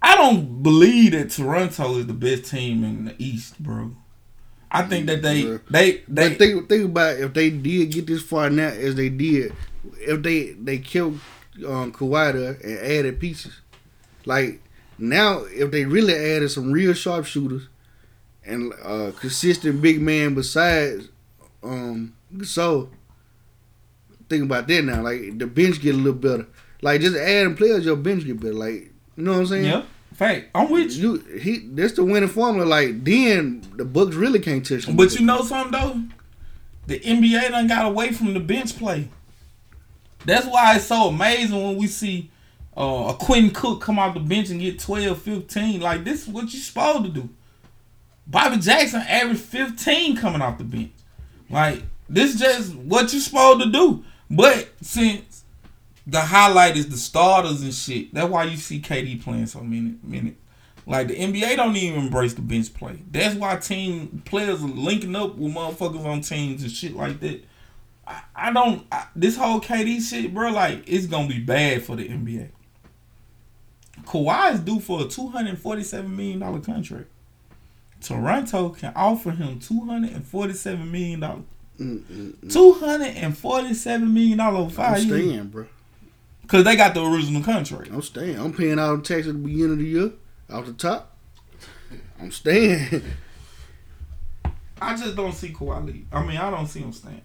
[0.02, 3.92] I don't believe that Toronto is the best team in the East, bro.
[4.72, 5.58] I think that they Yeah.
[5.70, 9.10] they they But think think about if they did get this far now as they
[9.10, 9.54] did,
[10.00, 11.20] if they they killed
[11.68, 13.60] um, Kawhi and added pieces,
[14.26, 14.62] like
[14.98, 17.68] now if they really added some real sharpshooters
[18.46, 21.10] and uh, consistent big man besides
[21.64, 22.90] um so
[24.32, 26.48] think about that now like the bench get a little better
[26.82, 29.84] like just adding players your bench get better like you know what I'm saying yeah.
[30.14, 31.24] Fact, I'm with you.
[31.34, 35.18] you he that's the winning formula like then the Bucks really can't touch them But
[35.18, 36.02] you know something though?
[36.88, 39.08] The NBA done got away from the bench play.
[40.26, 42.30] That's why it's so amazing when we see
[42.78, 45.82] uh, a Quinn Cook come off the bench and get 12, 15.
[45.82, 47.30] Like, this is what you're supposed to do.
[48.28, 50.92] Bobby Jackson averaged 15 coming off the bench.
[51.50, 54.04] Like, this is just what you're supposed to do.
[54.32, 55.44] But since
[56.08, 59.96] the highlight is the starters and shit, that's why you see KD playing so many
[60.02, 60.38] minutes.
[60.88, 63.04] Like the NBA don't even embrace the bench play.
[63.12, 67.44] That's why team players are linking up with motherfuckers on teams and shit like that.
[68.08, 68.88] I, I don't.
[68.90, 70.52] I, this whole KD shit, bro.
[70.52, 72.50] Like it's gonna be bad for the NBA.
[74.06, 77.08] Kawhi is due for a two hundred forty-seven million dollar contract.
[78.00, 81.44] Toronto can offer him two hundred and forty-seven million dollars.
[82.50, 85.24] Two hundred and forty-seven million dollars over I'm five years.
[85.24, 85.66] staying bro
[86.48, 87.90] Cause they got the original contract.
[87.92, 88.38] I'm staying.
[88.38, 90.12] I'm paying all the tax at the beginning of the year,
[90.50, 91.16] off the top.
[92.20, 93.02] I'm staying.
[94.82, 96.08] I just don't see Kawhi leave.
[96.12, 97.22] I mean, I don't see him staying.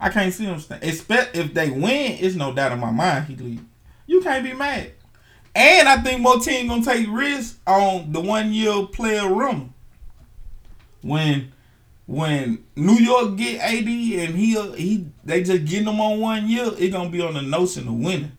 [0.00, 0.82] I can't see him staying.
[0.82, 3.64] Expect if they win, it's no doubt in my mind he leave.
[4.06, 4.92] You can't be mad.
[5.54, 9.74] And I think teams gonna take risks on the one year player room.
[11.02, 11.52] When
[12.08, 16.48] when New York get AD and he uh, he they just getting him on one
[16.48, 18.32] year, it gonna be on the notion of winning.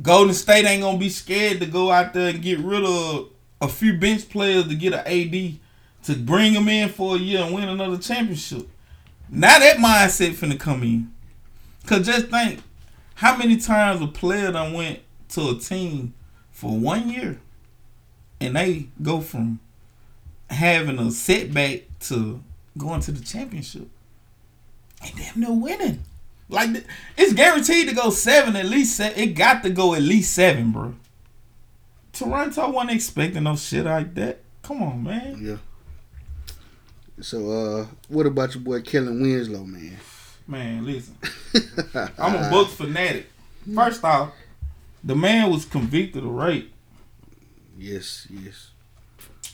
[0.00, 3.30] Golden State ain't gonna be scared to go out there and get rid of
[3.60, 5.58] a few bench players to get an AD
[6.04, 8.68] to bring him in for a year and win another championship.
[9.28, 11.12] Now that mindset finna come in.
[11.86, 12.60] Cause just think
[13.16, 15.00] how many times a player done went
[15.30, 16.14] to a team
[16.52, 17.40] for one year
[18.40, 19.58] and they go from
[20.50, 22.40] having a setback to
[22.76, 23.88] going to the championship.
[25.02, 26.02] And damn near winning.
[26.48, 26.84] Like
[27.16, 28.96] it's guaranteed to go seven at least.
[28.96, 30.94] Se- it got to go at least seven, bro.
[32.12, 34.40] Toronto wasn't expecting no shit like that.
[34.62, 35.38] Come on, man.
[35.40, 35.56] yeah.
[37.20, 39.96] So, uh, what about your boy Kellen Winslow, man?
[40.46, 41.16] Man, listen.
[42.18, 43.26] I'm a Bucks fanatic.
[43.74, 44.32] First off,
[45.02, 46.72] the man was convicted of rape
[47.78, 48.70] Yes, yes.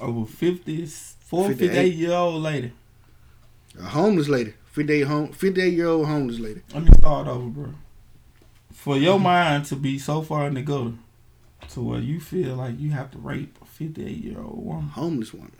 [0.01, 1.69] Over a 54, 58.
[1.69, 2.73] 58 year old lady.
[3.78, 6.62] A homeless lady, 58 home, 58 year old homeless lady.
[6.74, 7.74] Let me start over, bro.
[8.73, 9.24] For your mm-hmm.
[9.24, 10.94] mind to be so far in the gutter
[11.70, 15.32] to where you feel like you have to rape a 58 year old woman, Homeless
[15.32, 15.53] woman.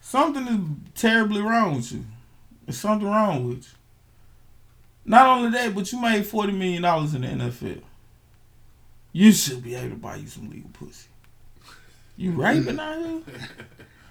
[0.00, 2.04] something is terribly wrong with you.
[2.64, 3.78] There's something wrong with you.
[5.04, 7.82] Not only that, but you made $40 million in the NFL.
[9.12, 11.08] You should be able to buy you some legal pussy.
[12.16, 12.80] You raping mm-hmm.
[12.80, 13.22] out here?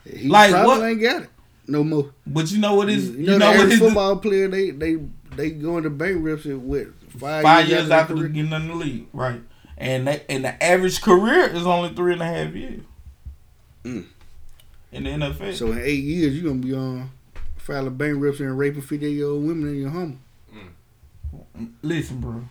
[0.21, 1.29] He Like, probably what- ain't got it
[1.67, 2.11] no more.
[2.25, 4.97] But you know what is You you know, know what his football player they they
[5.35, 6.87] they go into bankruptcy with
[7.19, 9.41] five, five years, years after after getting in the league, right?
[9.77, 12.81] And they, and the average career is only three and a half years
[13.83, 14.05] Mm.
[14.91, 15.53] in the NFL.
[15.53, 17.11] So in eight years, you're gonna be on
[17.57, 20.19] filing bankruptcy and raping 50 year old women in your home.
[21.81, 22.43] Listen, bro,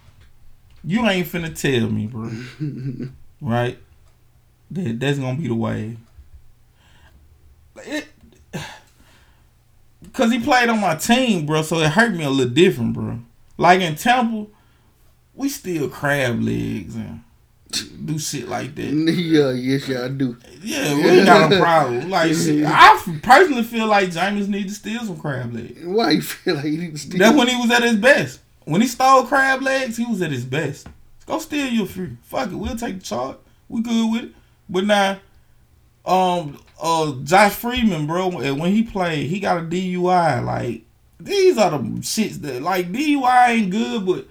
[0.84, 2.30] you ain't finna tell me, bro,
[3.40, 3.78] right?
[4.70, 5.96] That that's gonna be the way.
[7.78, 8.06] It,
[10.16, 13.18] Cause he played on my team, bro, so it hurt me a little different, bro.
[13.58, 14.50] Like in Temple,
[15.34, 17.22] we still crab legs and
[18.02, 18.82] do shit like that.
[19.12, 20.38] yeah, yes, I do.
[20.62, 22.08] Yeah, we got a problem.
[22.08, 25.84] Like, I personally feel like James need to steal some crab legs.
[25.84, 27.18] Why you feel like you need to steal?
[27.18, 28.40] That's when he was at his best.
[28.64, 30.88] When he stole crab legs, he was at his best.
[31.26, 32.16] Go steal your few.
[32.22, 33.38] Fuck it, we'll take the chart.
[33.68, 34.30] We good with it.
[34.66, 35.20] But now,
[36.06, 40.44] um, uh, Josh Freeman, bro, when he played, he got a DUI.
[40.44, 40.82] Like
[41.18, 44.26] these are the shits that like DUI ain't good, but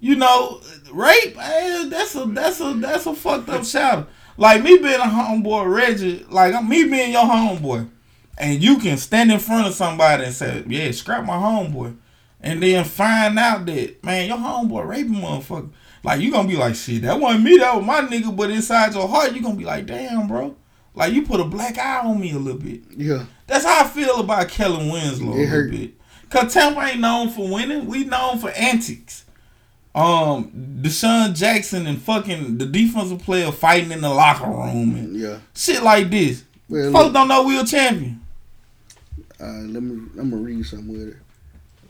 [0.00, 0.60] you know,
[0.92, 4.06] rape, man, that's a that's a that's a fucked up shadow.
[4.36, 7.88] Like me being a homeboy, Reggie, like me being your homeboy,
[8.36, 11.96] and you can stand in front of somebody and say, "Yeah, scrap my homeboy,"
[12.40, 15.70] and then find out that man, your homeboy raping motherfucker.
[16.04, 18.94] Like you gonna be like, "Shit, that wasn't me, that was my nigga," but inside
[18.94, 20.54] your heart, you gonna be like, "Damn, bro."
[20.98, 22.82] Like you put a black eye on me a little bit.
[22.96, 25.70] Yeah, That's how I feel about Kellen Winslow It a little hurt.
[25.70, 25.94] bit.
[26.28, 27.86] Cause Tampa ain't known for winning.
[27.86, 29.24] We known for antics.
[29.94, 30.50] Um,
[30.82, 35.38] DeSean Jackson and fucking the defensive player fighting in the locker room and yeah.
[35.54, 36.44] shit like this.
[36.68, 38.20] Well, Folks look, don't know we a champion.
[39.40, 40.08] uh, let me.
[40.18, 41.16] I'm gonna read something with it.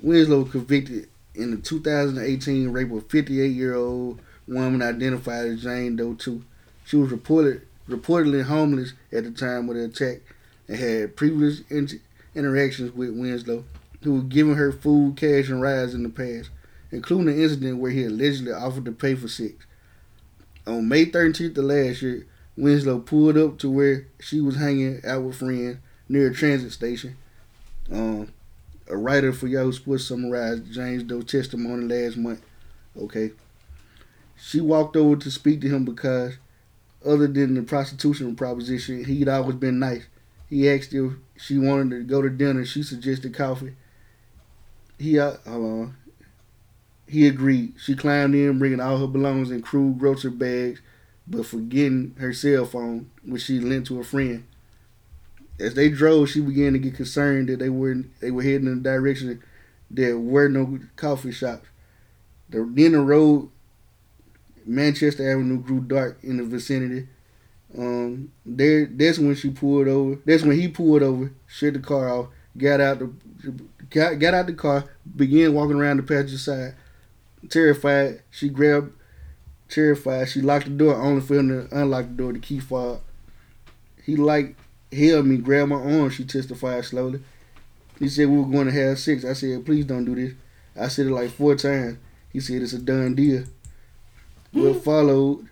[0.00, 6.14] Winslow convicted in the 2018 rape of 58 year old woman identified as Jane Doe
[6.14, 6.42] 2.
[6.84, 10.20] She was reported reportedly homeless at the time of the attack
[10.68, 12.00] and had previous inter-
[12.34, 13.64] interactions with Winslow,
[14.02, 16.50] who was giving her food, cash, and rides in the past,
[16.92, 19.66] including an incident where he allegedly offered to pay for sex.
[20.66, 25.22] On May 13th of last year, Winslow pulled up to where she was hanging out
[25.22, 25.78] with friends
[26.08, 27.16] near a transit station.
[27.90, 28.32] Um,
[28.88, 32.42] a writer for Yahoo Sports summarized James Doe's testimony last month.
[33.00, 33.32] Okay.
[34.36, 36.34] She walked over to speak to him because,
[37.04, 40.06] other than the prostitution proposition, he'd always been nice.
[40.48, 42.64] He asked if she wanted to go to dinner.
[42.64, 43.76] She suggested coffee.
[44.98, 45.96] He, uh, hold on.
[47.06, 47.74] He agreed.
[47.78, 50.80] She climbed in, bringing all her belongings in crude grocery bags,
[51.26, 54.46] but forgetting her cell phone, which she lent to a friend.
[55.60, 58.78] As they drove, she began to get concerned that they were they were heading in
[58.78, 59.42] a direction
[59.90, 61.66] there were no coffee shops.
[62.50, 63.50] The then the road,
[64.68, 67.08] Manchester Avenue, grew dark in the vicinity.
[67.76, 70.20] Um, there that's when she pulled over.
[70.24, 73.10] That's when he pulled over, shut the car off, got out the
[73.90, 74.84] got, got out the car,
[75.16, 76.74] began walking around the passenger side.
[77.48, 78.92] Terrified, she grabbed.
[79.68, 82.32] Terrified, she locked the door, only for him to unlock the door.
[82.32, 83.00] The key fob.
[84.04, 84.56] He like
[84.92, 86.10] held me, grabbed my arm.
[86.10, 87.20] She testified slowly.
[87.98, 89.24] He said we were going to have sex.
[89.24, 90.34] I said, please don't do this.
[90.78, 91.98] I said it like four times.
[92.32, 93.44] He said it's a done deal.
[94.52, 95.48] What followed?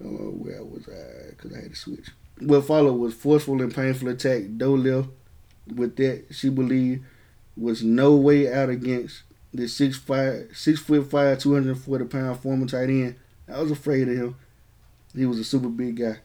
[0.00, 2.08] Know where was I because I had to switch.
[2.40, 4.44] What followed was forceful and painful attack.
[4.56, 5.06] Doe
[5.74, 7.04] with that she believed
[7.56, 9.22] was no way out against
[9.54, 13.16] the six five, six foot five, two hundred forty pound former tight end.
[13.48, 14.36] I was afraid of him.
[15.14, 16.18] He was a super big guy.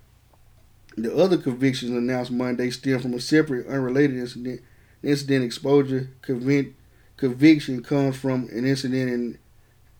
[0.98, 4.62] The other convictions announced Monday stem from a separate, unrelated incident.
[5.04, 6.74] Incident exposure convic-
[7.18, 9.38] conviction comes from an incident in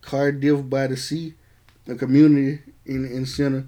[0.02, 1.36] Cardiff by the Sea,
[1.88, 3.66] a community in, in center,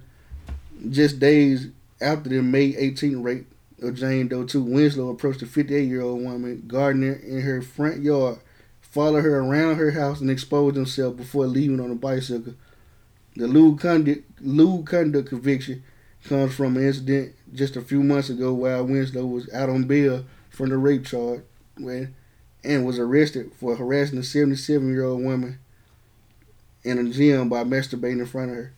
[0.90, 1.68] just days
[2.02, 3.48] after the May 18th rape
[3.82, 4.62] of Jane Doe 2.
[4.62, 8.40] Winslow approached a 58 year old woman, gardener, in her front yard,
[8.82, 12.54] followed her around her house, and exposed himself before leaving on a bicycle.
[13.36, 15.84] The lewd conduct, lewd conduct conviction
[16.26, 20.26] comes from an incident just a few months ago while Winslow was out on bail
[20.50, 21.42] from the rape charge
[21.78, 22.14] when,
[22.64, 25.60] and was arrested for harassing a 77 year old woman
[26.84, 28.74] in a gym by masturbating in front of her.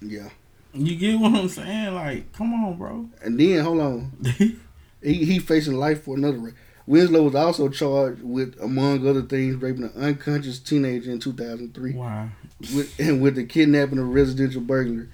[0.00, 0.28] Yeah.
[0.74, 1.94] You get what I'm saying?
[1.94, 3.08] Like, come on, bro.
[3.22, 4.12] And then, hold on.
[5.02, 6.54] he, he facing life for another rape.
[6.86, 12.28] Winslow was also charged with, among other things, raping an unconscious teenager in 2003 wow.
[12.74, 15.08] with, and with the kidnapping of a residential burglary.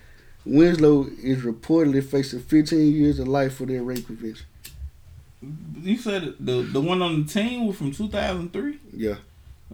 [0.44, 4.46] Winslow is reportedly facing 15 years of life for their rape conviction.
[5.80, 8.78] You said the the one on the team was from 2003.
[8.94, 9.16] Yeah.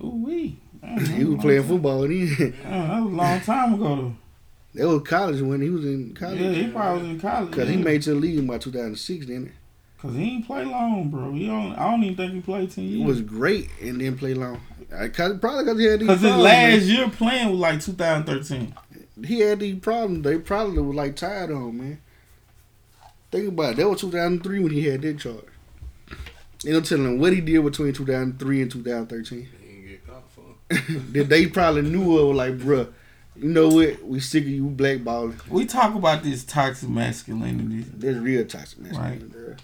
[0.03, 0.57] Ooh wee.
[0.85, 1.17] Mm-hmm.
[1.17, 2.57] He was playing football then.
[2.65, 4.17] that was a long time ago though.
[4.73, 6.41] That was college when he was in college.
[6.41, 7.53] Yeah, he probably was in college.
[7.53, 7.85] Cause he yeah.
[7.85, 9.27] made to the league by 2006.
[9.27, 9.53] didn't it?
[9.99, 11.33] Cause he ain't play long, bro.
[11.33, 11.73] He don't.
[11.75, 13.07] I don't even think he played ten years.
[13.07, 14.61] was great and didn't play long.
[14.97, 16.45] I, cause, probably because he had these Cause his problems.
[16.45, 16.97] last man.
[16.97, 18.75] year playing was like 2013.
[19.25, 20.25] He had these problems.
[20.25, 22.01] They probably was like tired of him, man.
[23.31, 23.77] Think about it.
[23.77, 25.45] That was 2003 when he had that charge.
[26.63, 29.39] You know, telling him what he did between 2003 and 2013.
[29.39, 30.43] He didn't get caught for.
[31.13, 32.89] that they probably knew of, like, bruh,
[33.37, 34.05] you know what?
[34.05, 35.47] We sick of you blackballing.
[35.49, 37.85] We talk about this toxic masculinity.
[37.97, 39.57] That's real toxic, man.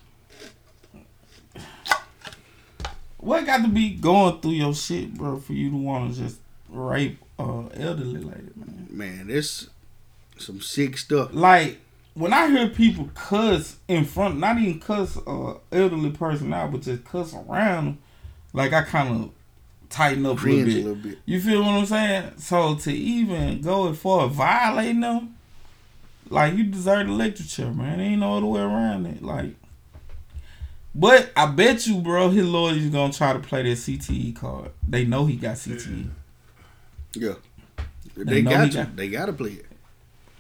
[3.19, 6.39] What got to be going through your shit, bro, for you to want to just
[6.69, 8.87] rape uh elderly lady, man?
[8.91, 9.69] Man, this
[10.39, 11.31] some sick stuff.
[11.33, 11.79] Like
[12.15, 16.83] when I hear people cuss in front, not even cuss uh elderly person out, but
[16.83, 17.99] just cuss around them,
[18.53, 19.31] like I kind of
[19.91, 20.75] tighten up a little bit.
[20.77, 21.19] little bit.
[21.27, 22.33] You feel what I'm saying?
[22.39, 25.37] So to even go as far as violating them,
[26.29, 28.01] like you deserve the literature, man.
[28.01, 29.23] Ain't no other way around it.
[29.23, 29.55] Like,
[30.95, 34.71] but I bet you, bro, his lawyers gonna try to play that CTE card.
[34.89, 35.57] They know he got.
[35.57, 36.09] CTE.
[37.15, 37.35] Yeah.
[38.17, 38.77] They They, got he to.
[38.79, 39.67] got- They got to play it.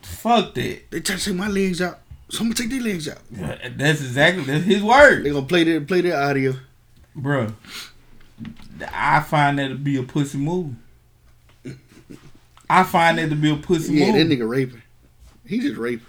[0.02, 0.90] Fuck that.
[0.90, 2.00] They try to take my legs out.
[2.30, 3.18] So I'm gonna take their legs out.
[3.30, 5.24] Yeah, That's exactly that's his word.
[5.24, 6.54] They gonna play that play that audio.
[7.16, 7.54] Bruh,
[8.92, 10.74] I find that to be a pussy move.
[12.68, 14.16] I find that to be a pussy Yeah, move.
[14.16, 14.82] Yeah, that nigga raping.
[15.46, 16.06] He just raping.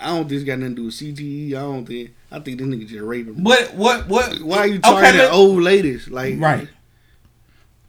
[0.00, 1.48] I don't think it's got nothing to do with CTE.
[1.48, 2.10] I don't think.
[2.30, 3.42] I think this nigga just raping.
[3.42, 4.40] But what what?
[4.40, 6.08] Why are you okay, targeting old ladies?
[6.08, 6.68] Like Right.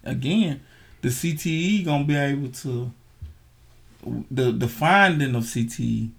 [0.04, 0.62] Again,
[1.02, 2.92] the CTE gonna be able to.
[4.32, 6.10] The the finding of CTE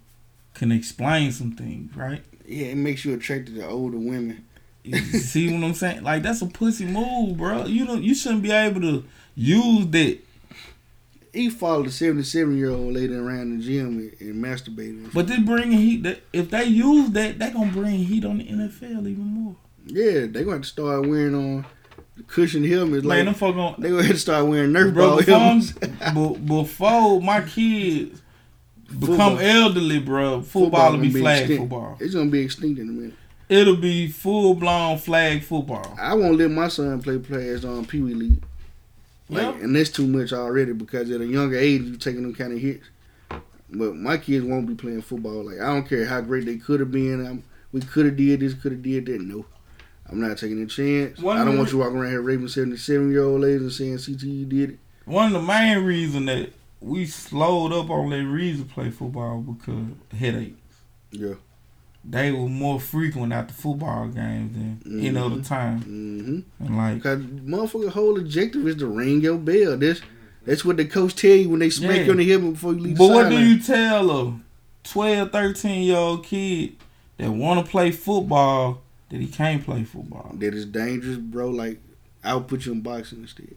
[0.55, 2.23] can explain some things, right?
[2.47, 4.45] Yeah, it makes you attracted to older women.
[4.85, 6.03] See what I'm saying?
[6.03, 7.67] Like that's a pussy move, bro.
[7.67, 8.03] You don't.
[8.03, 9.05] You shouldn't be able to
[9.35, 10.19] use that.
[11.33, 15.13] He followed a 77 year old lady around the gym and, and masturbated.
[15.13, 16.03] But this bringing heat.
[16.03, 19.57] That if they use that, they gonna bring heat on the NFL even more.
[19.87, 21.67] Yeah, they gonna have to start wearing on
[22.27, 23.05] cushion helmets.
[23.05, 25.73] Man, them Like gonna they gonna have to start wearing Nerf bro, ball before, helmets.
[25.73, 28.21] be- before my kids
[28.89, 29.39] become Football.
[29.39, 31.61] elderly, bro, football will gonna be flag extinct.
[31.63, 31.97] football.
[32.01, 33.15] It's gonna be extinct in a minute.
[33.51, 35.97] It'll be full blown flag football.
[36.01, 38.43] I won't let my son play players on Pee Wee League.
[39.29, 39.63] Like, Yep.
[39.65, 42.61] and that's too much already because at a younger age you're taking them kind of
[42.61, 42.87] hits.
[43.73, 45.45] But my kids won't be playing football.
[45.45, 47.27] Like I don't care how great they could have been.
[47.27, 49.21] I'm, we could have did this, could have did that.
[49.21, 49.45] No,
[50.09, 51.19] I'm not taking a chance.
[51.19, 54.17] One I don't want you walking around here raping 77 year old ladies and saying
[54.17, 54.79] CTE did it.
[55.07, 59.41] One of the main reason that we slowed up on that reason to play football
[59.41, 59.87] because
[60.17, 60.57] headaches.
[61.11, 61.35] Yeah.
[62.03, 65.81] They were more frequent at the football games than any other time.
[65.81, 66.65] Mm-hmm.
[66.67, 69.77] And like, Because motherfucker whole objective is to ring your bell.
[69.77, 70.01] That's
[70.47, 72.03] that's what the coach tell you when they smack Yeah.
[72.05, 72.97] you on the hip before you leave.
[72.99, 74.41] but what do you tell a
[74.85, 76.77] 12, 13 year old kid
[77.19, 80.33] that want to play football that he can't play football?
[80.39, 81.51] That is dangerous, bro.
[81.51, 81.81] Like
[82.25, 83.57] I'll put you in boxing instead.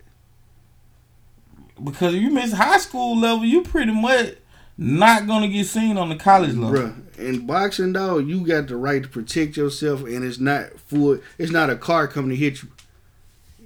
[1.82, 4.36] Because if you miss high school level, you pretty much
[4.78, 6.80] not gonna get seen on the college level.
[6.80, 11.20] Bruh, in boxing, dog, you got the right to protect yourself, and it's not full.
[11.38, 12.70] It's not a car coming to hit you.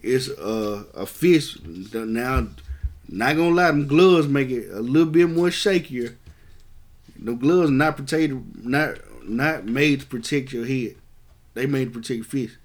[0.03, 1.65] It's a a fist.
[1.65, 2.47] Now,
[3.09, 6.15] not gonna lie, them gloves make it a little bit more shakier.
[7.19, 8.97] The gloves not protected, not
[9.27, 10.95] not made to protect your head.
[11.53, 12.57] They made to protect your fist.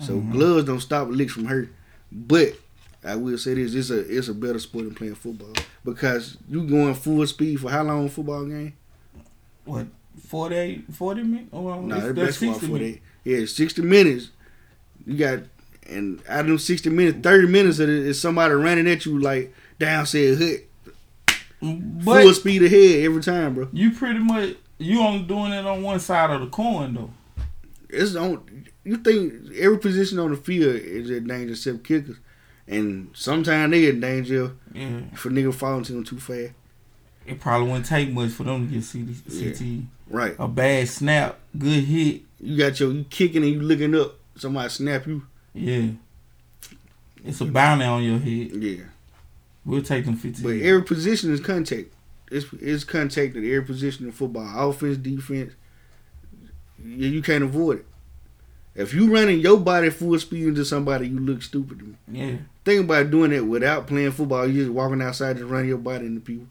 [0.00, 0.32] So Mhm.
[0.32, 1.70] gloves don't stop licks from hurt.
[2.12, 2.54] But
[3.04, 5.52] I will say this: it's a it's a better sport than playing football
[5.84, 8.74] because you going full speed for how long football game?
[9.64, 9.86] What
[10.26, 11.48] 48, 40 minutes?
[11.52, 12.98] Oh, No, it's- that's basketball 60 minutes.
[13.24, 14.30] Yeah, sixty minutes.
[15.06, 15.40] You got,
[15.88, 19.18] and out of them sixty minutes, thirty minutes of it is somebody running at you
[19.18, 20.62] like down said hood,
[21.60, 23.68] But full speed ahead every time, bro.
[23.72, 27.10] you pretty much you only doing it on one side of the coin though.
[27.88, 28.66] It's on.
[28.84, 32.16] You think every position on the field is in danger except kickers,
[32.70, 36.52] and sometimes they in danger Yeah, for nigga falling to them too fast.
[37.26, 38.84] it probably wouldn't take much for them to get
[39.30, 39.60] CT.
[39.60, 39.80] Yeah.
[40.08, 40.34] Right.
[40.38, 42.22] A bad snap, good hit.
[42.40, 44.14] You got your you kicking and you looking up.
[44.36, 45.22] Somebody snap you.
[45.52, 45.88] Yeah,
[47.24, 48.62] it's a bounty on your head.
[48.62, 48.84] Yeah.
[49.64, 50.42] We'll take them fifteen.
[50.44, 51.92] But every position is contact.
[52.30, 54.70] It's it's contact at every position in football.
[54.70, 55.52] Offense, defense.
[56.82, 57.86] Yeah, you can't avoid it.
[58.80, 61.94] If you running your body full speed into somebody, you look stupid to me.
[62.10, 64.46] yeah, Think about doing that without playing football.
[64.46, 66.46] You just walking outside just running your body into people.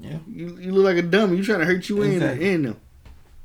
[0.00, 1.36] yeah, You, you look like a dummy.
[1.36, 2.46] You trying to hurt you Exactly.
[2.48, 2.76] in in them.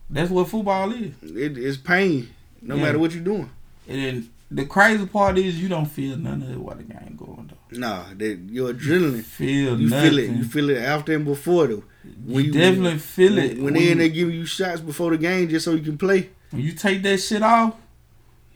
[0.10, 1.14] that's what football is.
[1.24, 2.30] It, it's pain,
[2.62, 2.84] no Yeah.
[2.84, 3.50] matter what you're doing.
[3.88, 7.16] And then the crazy part is you don't feel none of it while the game
[7.18, 7.78] going though.
[7.80, 9.24] Nah, that your adrenaline.
[9.24, 10.10] Feel You nothing.
[10.10, 10.30] feel it.
[10.32, 11.84] You feel it after and before though.
[12.26, 13.56] You definitely feel it.
[13.56, 16.30] When, when they there giving you shots before the game just so you can play.
[16.52, 17.76] when you take that shit off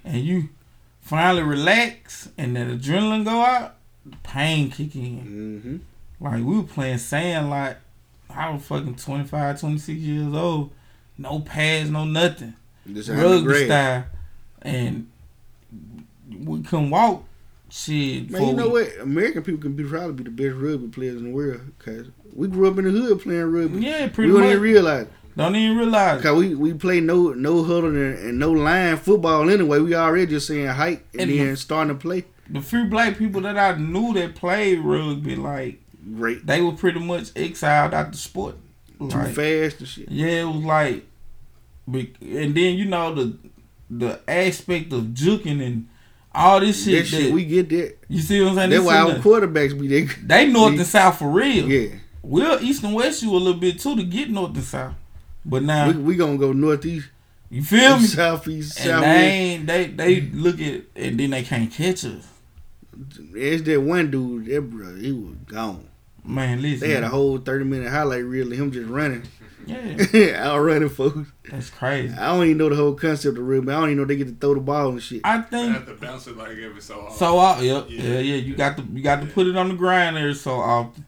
[0.03, 0.49] and you
[1.01, 3.75] finally relax and that adrenaline go out,
[4.05, 5.81] the pain kick in.
[6.19, 6.23] Mm-hmm.
[6.23, 7.77] Like we were playing sand like
[8.29, 10.71] I was fucking 25, 26 years old.
[11.17, 12.55] No pads, no nothing.
[12.91, 14.05] Just Rugby style.
[14.61, 15.09] And
[16.43, 17.23] we couldn't walk.
[17.69, 18.29] Shit.
[18.29, 18.99] Man, you know what?
[18.99, 22.47] American people can be probably be the best rugby players in the world because we
[22.47, 23.81] grew up in the hood playing rugby.
[23.81, 24.49] Yeah, we pretty don't much.
[24.51, 25.03] even realize.
[25.03, 25.11] it.
[25.35, 26.21] Don't even realize.
[26.21, 29.79] Cause we, we play no no huddle and, and no line football anyway.
[29.79, 32.25] We already just saying height and, And then the- starting to play.
[32.49, 35.79] The few black people that I knew that played rugby, like
[36.15, 36.45] Great.
[36.45, 38.55] they were pretty much exiled out the sport.
[38.99, 40.11] Too fast and shit.
[40.11, 41.03] Yeah, it was like,
[41.87, 43.37] and then you know the
[43.89, 45.87] the aspect of juking and
[46.33, 46.99] all this shit.
[47.03, 47.97] that shit, that- we get that.
[48.07, 48.69] you see what I'm saying?
[48.71, 50.01] That's why our that- quarterbacks be they.
[50.23, 51.67] they north and south for real.
[51.69, 54.93] Yeah, We're east and west you a little bit too to get north and south.
[55.45, 57.07] But now we, we gonna go northeast,
[57.49, 58.05] you feel me?
[58.05, 62.27] southeast, And they ain't they they look at and then they can't catch us.
[63.35, 65.87] It's that one dude, that bro, he was gone.
[66.23, 66.87] Man, listen.
[66.87, 69.23] They had a whole thirty minute highlight reel of him just running,
[69.65, 71.29] yeah, out running folks.
[71.49, 72.13] that's crazy.
[72.13, 73.71] I don't even know the whole concept of rugby.
[73.73, 75.21] I don't even know they get to throw the ball and shit.
[75.25, 77.17] I I think have to bounce it like every so often.
[77.17, 77.39] so.
[77.39, 78.01] Uh, yep, yeah.
[78.03, 78.19] Yeah.
[78.19, 81.05] yeah, You got to you got to put it on the grind there so often.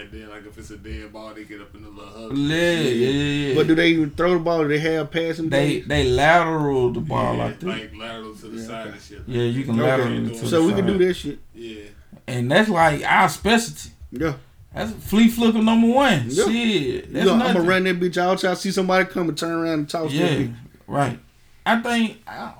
[0.00, 2.36] And then like if it's a dead ball, they get up in the little hug.
[2.36, 3.08] Yeah, yeah,
[3.48, 3.54] yeah.
[3.54, 4.62] But do they even throw the ball?
[4.62, 5.48] Do they have passing?
[5.48, 5.88] they plays?
[5.88, 7.66] they lateral the ball yeah, like that.
[7.66, 9.22] like lateral to the side and shit.
[9.26, 9.82] Yeah, you can Okay.
[9.90, 11.38] lateral it to so the we can do that shit.
[11.54, 11.82] Yeah,
[12.26, 13.90] and that's like our specialty.
[14.10, 14.34] Yeah.
[14.74, 16.26] That's flea flicker number one.
[16.28, 16.44] Yeah.
[16.44, 18.44] Shit, You know, I'm gonna run that bitch out.
[18.44, 20.54] I see somebody come and turn around and toss that Yeah, bitch.
[20.86, 21.18] right.
[21.66, 22.18] I think.
[22.26, 22.57] I don't-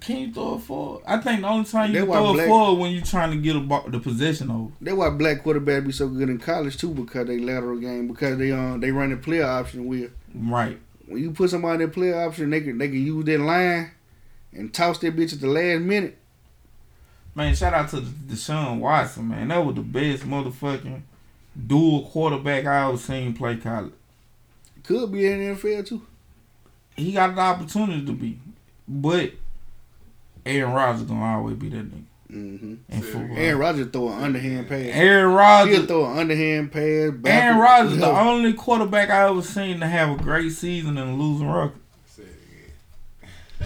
[0.00, 1.02] Can you throw it forward?
[1.06, 3.54] I think the only time you throw it black- forward when you're trying to get
[3.54, 4.72] a ball, the possession over.
[4.80, 8.38] That's why black quarterbacks be so good in college too, because they lateral game, because
[8.38, 10.10] they um they run the player option with.
[10.34, 10.78] Right.
[11.06, 13.90] When you put somebody in player option, they can they can use that line
[14.52, 16.16] and toss that bitch at the last minute.
[17.34, 19.48] Man, shout out to Deshaun Watson, man.
[19.48, 21.02] That was the best motherfucking
[21.66, 23.92] dual quarterback I ever seen play college.
[24.82, 26.02] Could be in the NFL too.
[26.96, 28.38] He got the opportunity to be.
[28.88, 29.32] But
[30.50, 32.74] Aaron Rodgers gonna always be that nigga Mm-hmm.
[32.88, 33.36] in football.
[33.36, 34.78] Aaron Rodgers throw an underhand pass.
[34.92, 36.80] Aaron He'll Rodgers throw an underhand pass.
[36.82, 37.60] Aaron backward.
[37.60, 41.50] Rodgers the only quarterback I ever seen to have a great season and a losing
[41.50, 41.72] record.
[42.06, 42.28] say it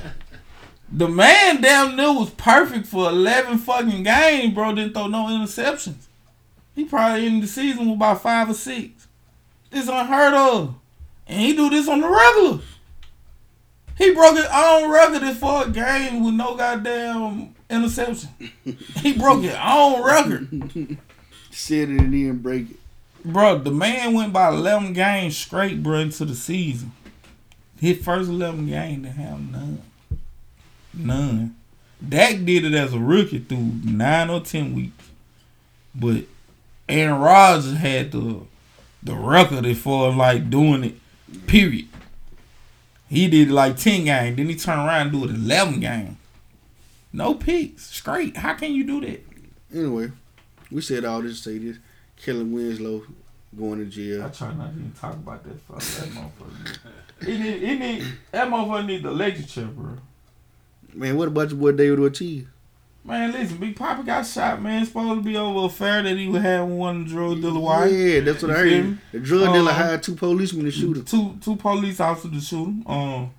[0.01, 0.13] again.
[0.93, 4.75] The man damn near was perfect for eleven fucking games, bro.
[4.75, 6.07] Didn't throw no interceptions.
[6.75, 9.09] He probably ended the season with about five or six.
[9.71, 10.75] This unheard of.
[11.27, 12.61] And he do this on the regular.
[13.97, 18.31] He broke his own record for a game with no goddamn interception.
[18.65, 20.99] he broke his own record.
[21.51, 22.77] Set it and then break it.
[23.25, 26.93] Bro, the man went by 11 games straight, bro, into the season.
[27.81, 29.83] His first 11 games didn't have none.
[30.93, 31.57] None.
[32.07, 35.09] Dak did it as a rookie through 9 or 10 weeks.
[35.95, 36.25] But
[36.89, 38.43] Aaron Rodgers had the
[39.03, 41.89] the record as far as like doing it, period.
[43.09, 46.17] He did like 10 games, then he turned around and do it 11 game.
[47.13, 48.37] No picks, straight.
[48.37, 49.25] How can you do that?
[49.73, 50.11] Anyway,
[50.71, 51.79] we said all this to say this.
[52.17, 53.03] Kellen Winslow
[53.57, 54.23] going to jail.
[54.23, 54.49] I jail.
[54.49, 56.79] try not to even talk about that fuck that motherfucker.
[57.25, 59.99] he need, he need, that motherfucker need the lecture, bro.
[60.93, 62.47] Man, what about your boy David Ortiz?
[63.07, 64.81] Man, listen, Big Papi got shot, man.
[64.83, 67.93] It's supposed to be over a fair that he having one drug dealer wife.
[67.93, 68.99] Yeah, that's what I You feel heard.
[69.13, 71.05] The drug dealer Um, hired two policemen to shoot him.
[71.05, 72.87] Two two police officers to shoot him.
[72.87, 73.31] Um,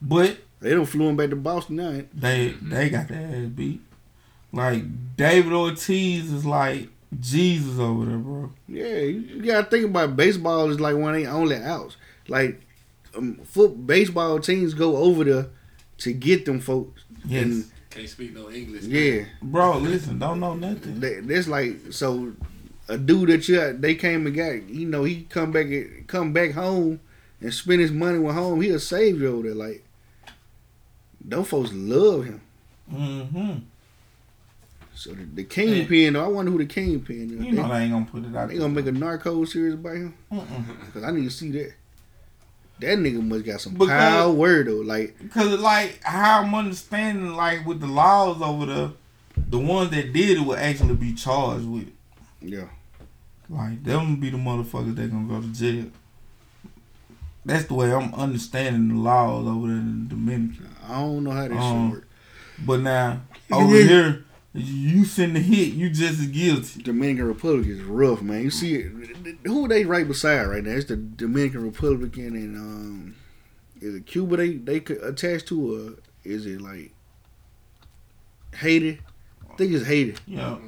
[0.00, 2.02] but They don't flew him back to Boston now.
[2.14, 3.80] they they got their ass beat.
[4.52, 4.84] Like
[5.16, 6.88] David Ortiz is like
[7.18, 8.52] Jesus over there, bro.
[8.68, 10.16] Yeah, you, you gotta think about it.
[10.16, 11.96] baseball is like one of their only outs.
[12.28, 12.60] Like,
[13.16, 15.46] um, foot baseball teams go over there
[15.98, 17.02] to get them folks.
[17.26, 18.84] Yes, And Can't speak no English.
[18.84, 19.78] yeah, bro.
[19.78, 21.00] Listen, don't know nothing.
[21.00, 22.32] that, that's like so.
[22.90, 25.66] A dude that you they came and got, you know, he come back
[26.06, 27.00] come back home
[27.40, 28.62] and spend his money with home.
[28.62, 29.54] He a savior over there.
[29.54, 29.84] Like,
[31.22, 32.40] them folks love him.
[32.90, 33.52] Mm-hmm.
[34.94, 37.44] So the, the kingpin, though, I wonder who the kingpin is.
[37.44, 38.48] You know they ain't gonna put it out.
[38.48, 40.14] They gonna make a narco series about him?
[40.32, 40.92] Mm-mm.
[40.92, 41.74] Cause I need to see that.
[42.80, 44.76] That nigga must got some Because- power though.
[44.80, 48.92] Like Cause like how I'm understanding, like with the laws over the
[49.36, 51.94] the ones that did it will actually be charged with it.
[52.40, 52.64] yeah,
[53.48, 55.86] Like them be the motherfuckers that gonna go to jail.
[57.44, 60.68] That's the way I'm understanding the laws over there in the Dominican.
[60.86, 62.08] I don't know how that Um, shit work.
[62.66, 64.24] But now over here,
[64.60, 66.82] You send the hit, you just as guilty.
[66.82, 68.42] Dominican Republic is rough, man.
[68.42, 68.92] You see it.
[69.44, 70.72] Who they right beside right now?
[70.72, 73.16] It's the Dominican Republic and um,
[73.80, 74.36] is it Cuba?
[74.36, 76.92] They they could attach to a is it like
[78.56, 79.00] Haiti?
[79.50, 80.16] I think it's Haiti.
[80.26, 80.58] Yeah.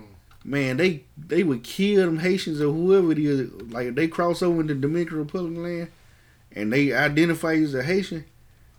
[0.45, 3.51] Man, they they would kill them Haitians or whoever it is.
[3.71, 5.91] Like if they cross over into Dominican Republic land
[6.53, 8.25] and they identify you as a Haitian,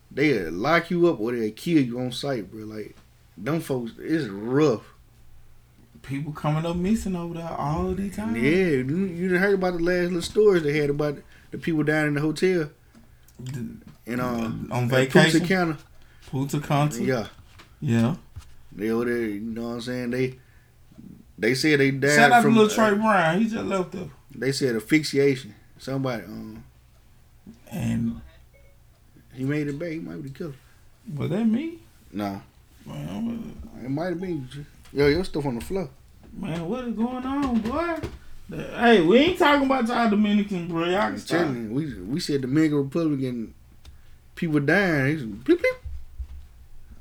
[0.09, 2.65] they lock you up or they kill you on sight, bro.
[2.65, 2.95] Like
[3.38, 4.83] them folks, it's rough.
[6.03, 8.36] People coming up missing over there all the time.
[8.36, 8.41] Yeah,
[8.82, 11.18] you, you heard about the last little stories they had about
[11.52, 12.69] the people down in the hotel
[14.07, 15.40] and um On vacation?
[15.41, 15.78] Punta Cana.
[16.28, 16.95] Punta Cana.
[16.95, 17.28] Yeah,
[17.80, 18.15] Yeah.
[18.72, 19.18] they over there.
[19.28, 20.10] You know what I'm saying?
[20.11, 20.40] They
[21.38, 22.56] they said they died Shout out to from.
[22.56, 23.40] little Trey uh, Brown.
[23.40, 24.10] He just left there.
[24.36, 25.53] they said asphyxiation.
[25.78, 26.64] Somebody um
[27.72, 28.22] And
[29.34, 29.90] he made it back.
[29.91, 30.53] He might be the killer.
[31.15, 31.80] was that me?
[32.11, 32.40] Nah,
[32.86, 33.34] Well,
[33.84, 34.48] it might have been.
[34.93, 35.89] Yo, your stuff on the floor.
[36.34, 37.95] Man, what is going on, boy?
[38.49, 40.85] Hey, we ain't talking about y'all Dominicans, bro.
[40.85, 41.47] Y'all can stop.
[41.49, 43.53] we we said Dominican Republic and
[44.35, 45.15] people dying.
[45.15, 45.77] It's bleep, bleep.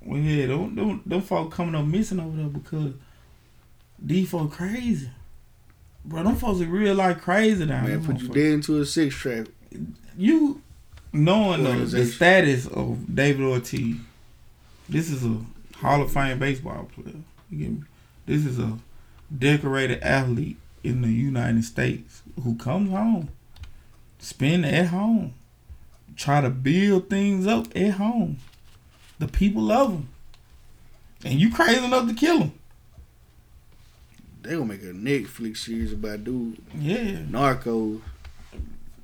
[0.02, 2.92] Well, yeah, don't don't them folk coming up missing over there because
[3.98, 5.10] these folk crazy.
[6.04, 7.84] Bro, them folks are real like crazy down.
[7.84, 9.48] Man, put you dead into a sex trap.
[10.16, 10.62] You
[11.12, 13.96] knowing the, the status of David Ortiz,
[14.88, 15.36] this is a
[15.78, 17.16] Hall of Fame baseball player.
[17.50, 17.82] You get me?
[18.26, 18.78] This is a
[19.36, 23.28] decorated athlete in the United States who comes home,
[24.18, 25.34] spend at home,
[26.16, 28.38] try to build things up at home.
[29.18, 30.08] The people love him,
[31.24, 32.52] and you crazy enough to kill him.
[34.42, 38.00] They gonna make a Netflix series about dude Yeah, narco.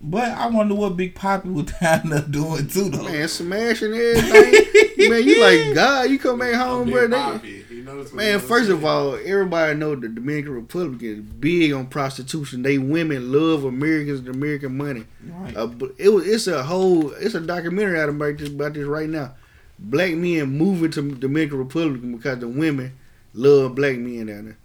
[0.01, 3.03] but I wonder what Big Papi was down there doing too, though.
[3.05, 5.11] Man, smashing everything.
[5.11, 6.09] man, you like God.
[6.11, 7.07] You come back home, bro.
[7.39, 7.91] Big They, Papi.
[7.91, 11.87] He knows what man, first of all, everybody know the Dominican Republic is big on
[11.87, 12.63] prostitution.
[12.63, 15.05] They women love Americans and American money.
[15.25, 15.57] Right.
[15.57, 18.87] Uh, but it was it's a whole it's a documentary out about this about this
[18.87, 19.35] right now.
[19.79, 22.93] Black men moving to Dominican Republic because the women
[23.35, 24.59] love black men down there.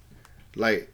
[0.56, 0.92] Like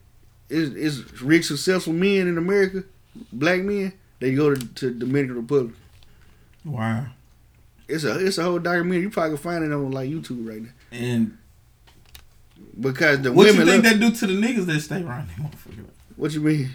[0.50, 2.84] it's, it's rich successful men in America,
[3.32, 3.94] black men.
[4.20, 5.76] They go to, to Dominican Republic.
[6.66, 7.06] Wow.
[7.88, 9.04] It's a it's a whole documentary.
[9.04, 11.38] You probably can find it on like YouTube right now And
[12.80, 13.68] because the what you women.
[13.68, 15.86] think love, they do to the niggas that stay around them motherfucker?
[16.16, 16.70] what you mean?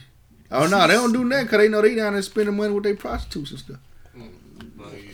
[0.51, 2.85] Oh no, they don't do that because they know they down there spending money with
[2.85, 3.79] their prostitutes and stuff.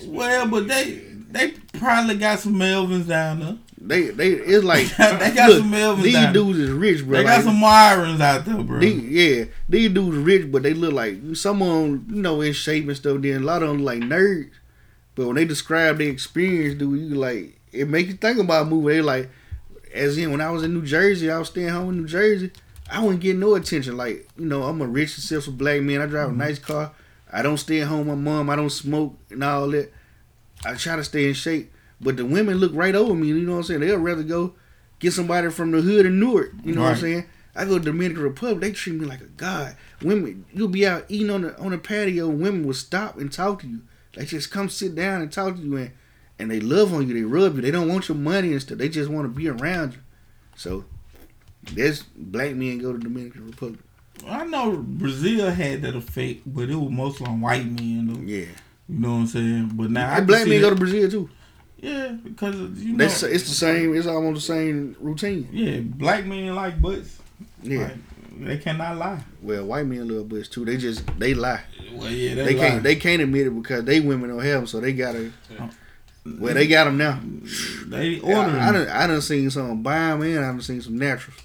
[0.06, 3.58] Well, but they they probably got some Melvins down there.
[3.80, 7.18] They they it's like They got look, some Melvins These down dudes is rich, bro.
[7.18, 8.80] They like, got some Myrons out there, bro.
[8.80, 12.52] These, yeah, these dudes rich, but they look like some of them, you know, in
[12.52, 13.20] shape and stuff.
[13.20, 14.50] Then a lot of them like nerds.
[15.14, 18.70] But when they describe their experience, dude, you like it make you think about a
[18.70, 18.94] movie.
[18.94, 19.30] They like,
[19.92, 22.50] as in when I was in New Jersey, I was staying home in New Jersey.
[22.90, 23.96] I wouldn't get no attention.
[23.96, 26.00] Like you know, I'm a rich, successful black man.
[26.00, 26.38] I drive a mm-hmm.
[26.38, 26.92] nice car.
[27.30, 28.50] I don't stay at home with my mom.
[28.50, 29.92] I don't smoke and all that.
[30.64, 31.72] I try to stay in shape.
[32.00, 33.28] But the women look right over me.
[33.28, 33.80] You know what I'm saying?
[33.80, 34.54] They'll rather go
[34.98, 36.52] get somebody from the hood in Newark.
[36.64, 37.26] You know what I'm saying?
[37.54, 38.60] I go to Dominican Republic.
[38.60, 39.76] They treat me like a god.
[40.00, 42.28] Women, you'll be out eating on the on the patio.
[42.28, 43.82] Women will stop and talk to you.
[44.14, 45.90] They just come sit down and talk to you, and
[46.38, 47.14] and they love on you.
[47.14, 47.62] They rub you.
[47.62, 48.78] They don't want your money and stuff.
[48.78, 49.98] They just want to be around you.
[50.56, 50.84] So
[51.72, 53.80] there's black men go to Dominican Republic.
[54.26, 58.20] I know Brazil had that effect, but it was mostly on white men, though.
[58.20, 58.46] Yeah,
[58.88, 59.70] You know what I'm saying?
[59.74, 61.30] But now I and can black men go to Brazil too.
[61.78, 63.94] yeah, because you know, That's it's the same.
[63.96, 65.48] It's almost the same routine.
[65.52, 67.18] yeah, black men like butts.
[67.62, 67.84] Yeah.
[67.84, 67.96] Like,
[68.40, 69.20] they cannot lie.
[69.42, 70.64] Well, white men love butts too.
[70.64, 71.62] They just they lie.
[71.92, 72.82] Well, yeah, They can't.
[72.82, 75.32] They can't admit it because they women don't have them, so they gotta.
[75.58, 75.68] Uh,
[76.38, 77.20] Well, they got them now.
[77.86, 78.58] They I, order.
[78.58, 81.40] I, done, I done seen some buy 'em and I done seen some naturals.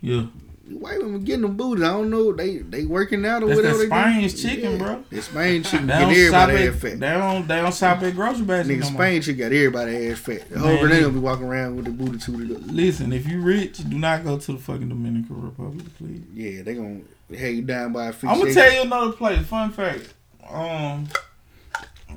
[0.00, 0.26] yeah,
[0.68, 1.84] White women getting them booties.
[1.84, 2.32] I don't know.
[2.32, 3.78] They they working out or That's whatever.
[3.86, 4.28] that they doing.
[4.30, 5.04] Spain's chicken, bro.
[5.10, 6.98] That Spain chicken they get everybody ass fat.
[7.00, 7.46] They don't.
[7.48, 9.00] They don't shop at grocery baskets Nigga, no more.
[9.02, 10.50] Spain chicken got everybody ass fat.
[10.50, 12.62] The whole they- gonna be walking around with the booty tooted up.
[12.66, 16.22] Listen, if you rich, do not go to the fucking Dominican Republic, please.
[16.34, 18.28] Yeah, they gonna have you down by a feet.
[18.30, 19.46] I'm gonna tell you another place.
[19.46, 20.14] Fun fact.
[20.50, 21.06] Um,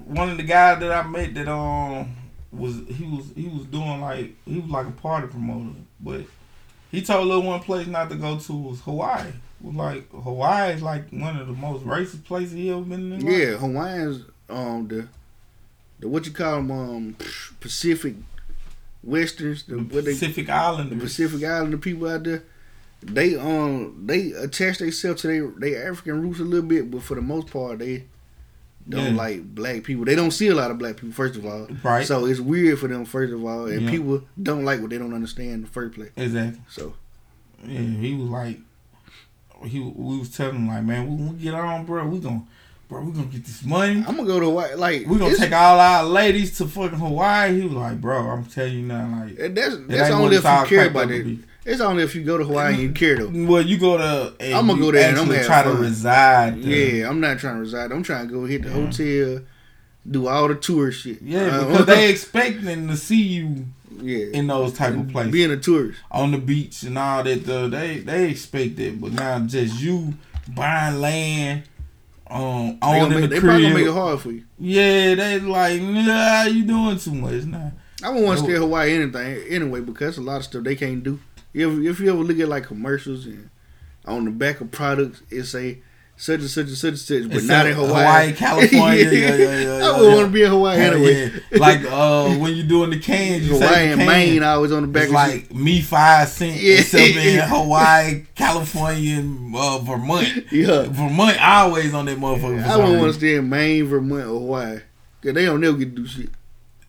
[0.06, 2.16] one of the guys that I met that um
[2.52, 6.22] was he was he was doing like he was like a party promoter, but
[6.92, 9.32] he told little one place not to go to was Hawaii.
[9.62, 13.28] Was like Hawaii is like one of the most racist places he ever been in.
[13.28, 15.08] Yeah, Hawaiians, um, the
[16.00, 17.16] the what you call them, um,
[17.60, 18.16] Pacific
[19.04, 22.44] Westerns, the, what they Pacific the Pacific Islander people out there,
[23.02, 27.16] they um they attach themselves to their their African roots a little bit, but for
[27.16, 28.06] the most part they
[28.88, 29.22] don't Yeah.
[29.22, 30.06] like black people.
[30.06, 32.06] They don't see a lot of black people first of all, Right.
[32.06, 33.90] So it's weird for them first of all, and Yeah.
[33.92, 36.12] people don't like what they don't understand in the first place.
[36.16, 36.62] Exactly.
[36.70, 36.94] So
[37.66, 38.60] Yeah, he was like,
[39.66, 42.44] he we was telling him like, man, when we get on, bro, we gonna,
[42.88, 44.04] bro, we gonna get this money.
[44.08, 44.76] I'm gonna go to Hawaii.
[44.76, 47.60] Like We gonna take all our ladies to fucking Hawaii.
[47.60, 50.66] He was like, bro, I'm telling you now, like, And that's that's only if you
[50.66, 51.40] care about it.
[51.70, 53.32] It's only if you go to Hawaii and you care though.
[53.46, 54.34] Well, you go to.
[54.40, 56.62] and I'ma go there and I'm gonna try to reside.
[56.64, 56.72] There.
[56.72, 57.92] Yeah, I'm not trying to reside.
[57.92, 59.42] I'm trying to go hit the hotel,
[60.10, 61.22] do all the tour shit.
[61.22, 63.66] Yeah, Uh, because they expecting to see you
[64.02, 65.32] yeah in those type of places.
[65.32, 66.00] being a tourist.
[66.12, 67.46] on the beach and all that.
[67.46, 70.16] The, they they expect it, but now just you
[70.48, 71.64] buying land,
[72.30, 74.44] um, They, gonna make, the they probably gonna make it hard for you.
[74.58, 77.74] Yeah, they like, nah, you doing too much now.
[78.02, 80.76] I wouldn't want to stay in Hawaii anything anyway because a lot of stuff they
[80.76, 81.20] can't do.
[81.54, 83.50] If if you ever look at like commercials and
[84.06, 85.80] on the back of products, it say
[86.16, 87.92] such and such and such and such, but It's not in Hawaii.
[87.94, 89.04] Hawaii, California.
[89.12, 90.16] Yeah, yeah, yeah, I wouldn't yeah.
[90.16, 91.32] want to be in Hawaii anyway.
[91.54, 94.06] Like uh, when you doing the cans, you Hawaii and.
[94.06, 95.56] Maine always on the back It's like shit.
[95.56, 96.80] me five cent, Yeah.
[96.80, 99.20] except in Hawaii, California,
[99.56, 100.52] uh, Vermont.
[100.52, 100.84] Yeah.
[100.90, 102.64] Vermont always on that motherfucker.
[102.66, 104.80] I wouldn't want to stay in Maine, Vermont, or Hawaii.
[105.24, 106.30] Cause they don't never get to do shit.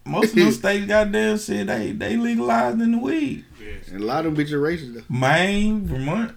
[0.05, 3.45] Most of them states, goddamn shit, they they legalized in the weed.
[3.93, 5.15] And a lot of them bitches racist though.
[5.15, 6.37] Maine, Vermont.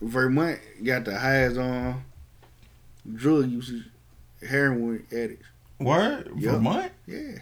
[0.00, 2.02] Vermont got the highest on
[3.14, 3.84] drug usage,
[4.46, 5.46] heroin addicts.
[5.78, 6.30] Word?
[6.36, 6.54] Yup.
[6.54, 6.92] Vermont?
[7.06, 7.38] Yeah,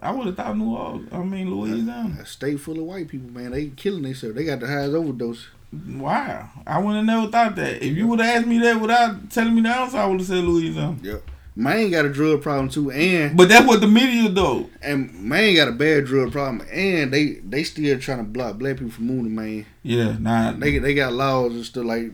[0.00, 1.08] I would have thought New Orleans.
[1.12, 2.18] I mean Louisiana.
[2.20, 3.52] a state full of white people, man.
[3.52, 4.36] They killing themselves.
[4.36, 5.48] They got the highest overdose.
[5.88, 6.50] Wow.
[6.66, 7.82] I would have never thought that.
[7.82, 10.28] If you would have asked me that without telling me the answer, I would have
[10.28, 10.96] said Louisiana.
[11.02, 11.30] Yep.
[11.56, 14.68] Maine got a drug problem too, and But that's what the media do.
[14.82, 18.76] and Maine got a bad drug problem, and they they still trying to block black
[18.76, 19.66] people from moving Maine.
[19.84, 20.52] Yeah, nah.
[20.52, 22.10] They they got laws and stuff like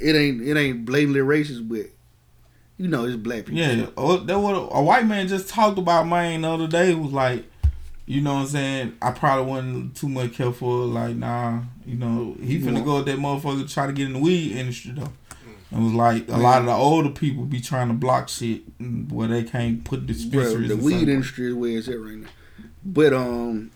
[0.00, 1.86] it ain't it ain't blatantly racist, but
[2.78, 3.60] you know it's black people.
[3.60, 6.92] Yeah, oh, that what a, a white man just talked about Maine the other day.
[6.94, 7.44] Was like,
[8.06, 8.96] you know what I'm saying?
[9.00, 10.86] I probably wasn't too much careful.
[10.88, 12.84] Like, nah, you know, he finna Yeah.
[12.84, 15.12] go with that motherfucker to try to get in the weed industry though.
[15.72, 18.62] It was like a lot of the older people be trying to block shit
[19.08, 20.68] where they can't put Bro, dispensaries.
[20.68, 22.28] the weed industry is where it's at right now.
[22.84, 23.70] But um,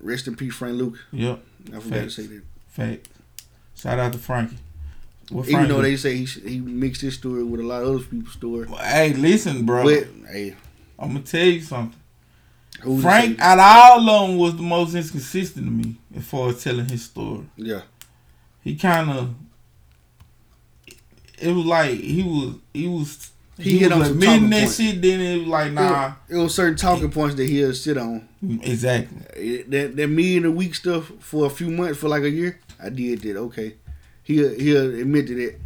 [0.00, 1.00] rest in peace, Frank Lucas.
[1.12, 2.14] Yep, I forgot Facts.
[2.16, 2.42] to say that.
[2.68, 3.08] fact.
[3.74, 4.58] Shout out to Frankie.
[5.30, 8.04] What Even though they say he he mixed his story with a lot of other
[8.04, 8.66] people's story.
[8.68, 9.84] Hey, listen, bro.
[9.84, 10.54] But hey,
[10.98, 11.98] I'm gonna tell you something.
[12.82, 16.48] who's Frank, out of all of them, was the most inconsistent to me as far
[16.50, 17.44] as telling his story.
[17.56, 17.82] yeah,
[18.64, 19.34] He kind of,
[21.40, 24.60] it was like he was he was He he, hit on was some admitting that
[24.60, 24.76] points.
[24.76, 25.02] shit.
[25.02, 28.28] Then it was like nah, it, it was certain talking points that he'll sit on.
[28.62, 29.18] exactly.
[29.36, 32.58] It- that that million a week stuff for a few months for like a year.
[32.82, 33.36] I did that.
[33.36, 33.74] Okay,
[34.22, 35.56] he'll he'll admit to that.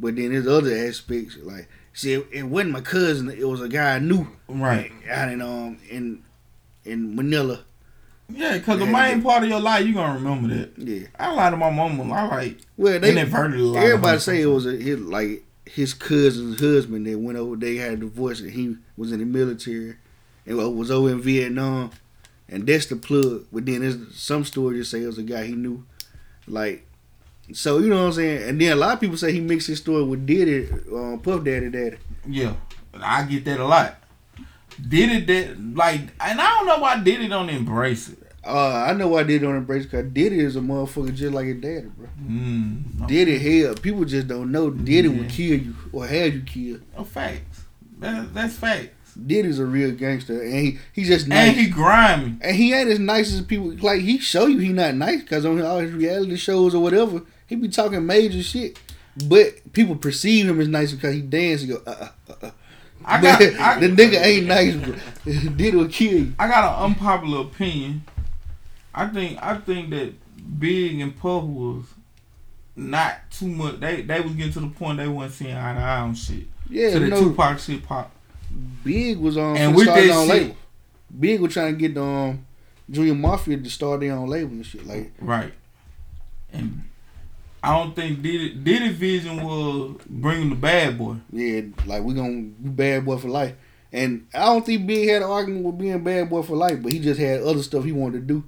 [0.00, 3.28] But then there's other aspects like see it, it wasn't my cousin.
[3.30, 4.92] It was a guy I knew Right.
[5.10, 6.22] out in um in
[6.84, 7.64] in Manila.
[8.30, 10.78] Yeah, because the main part of your life you gonna remember that.
[10.78, 11.06] Yeah.
[11.18, 12.02] I lied to my mama.
[12.12, 17.06] I like Well, they inadvertently everybody say it was a, his like his cousin's husband
[17.06, 17.56] that went over.
[17.56, 19.96] They had a divorce and he was in the military
[20.46, 21.90] and was over in Vietnam,
[22.48, 23.46] and that's the plug.
[23.52, 25.84] But then there's some stories just say it was a guy he knew,
[26.46, 26.84] like.
[27.52, 29.68] So you know what I'm saying, and then a lot of people say he mixed
[29.68, 31.96] his story with Diddy, um, Puff Daddy, Daddy.
[32.26, 32.52] Yeah,
[32.92, 33.96] I get that a lot.
[34.86, 38.17] Diddy that like, and I don't know why Diddy don't embrace it.
[38.44, 41.60] Uh, I know why Diddy don't embrace because Diddy is a motherfucker just like his
[41.60, 42.08] daddy, bro.
[42.22, 45.18] Mm, Diddy hell, people just don't know Diddy Yeah.
[45.18, 46.82] would kill you or have you killed.
[46.96, 47.62] no facts.
[47.98, 48.90] That, that's facts.
[49.26, 51.48] Diddy's a real gangster, and he he just nice.
[51.48, 52.36] And he grimy.
[52.40, 54.00] And he ain't as nice as people like.
[54.02, 57.56] He show you he not nice because on all his reality shows or whatever, he
[57.56, 58.78] be talking major shit.
[59.26, 61.82] But people perceive him as nice because he dance and go.
[61.84, 62.50] Uh, uh, uh, uh.
[63.04, 64.74] I got, I, the nigga ain't nice.
[64.76, 64.94] Bro.
[65.56, 66.34] Did will kill you.
[66.38, 68.02] I got an unpopular opinion.
[68.98, 70.12] I think I think that
[70.58, 71.84] Big and Puff was
[72.76, 73.80] not too much.
[73.80, 76.44] They they was getting to the point they wasn't seeing eye to eye on shit.
[76.68, 77.20] Yeah, so the no.
[77.20, 78.10] Tupac shit pop.
[78.84, 80.56] Big was on And with that own shit- label.
[81.18, 82.44] Big was trying to get um
[82.90, 84.86] Junior Mafia to start their own label and shit.
[84.86, 85.52] Like Right.
[86.52, 86.82] And
[87.62, 91.16] I don't think Diddy Diddy vision was bringing the bad boy.
[91.32, 93.54] yeah, like we gonna be bad boy for life.
[93.92, 96.92] And I don't think Big had an argument with being bad boy for life, but
[96.92, 98.44] he just had other stuff he wanted to do.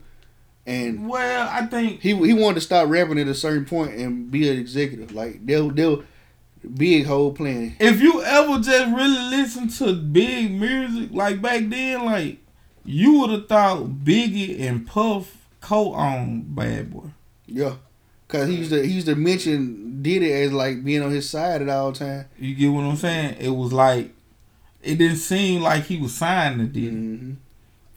[0.67, 4.31] And Well, I think he he wanted to stop rapping at a certain point and
[4.31, 5.13] be an executive.
[5.13, 6.05] Like they'll they'll
[6.75, 7.77] big whole plan.
[7.81, 12.39] if you ever just really listen to big music like back then, like
[12.85, 17.11] you would have thought Biggie and Puff co-owned Bad Boy.
[17.47, 17.75] Yeah.
[18.29, 21.63] Cause he used to he used to mention Diddy as like being on his side
[21.63, 22.27] at all time.
[22.39, 23.37] You get what I'm saying?
[23.41, 24.13] It was like
[24.83, 26.91] it didn't seem like he was signed to Diddy.
[26.97, 27.33] hmm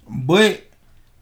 [0.10, 0.64] But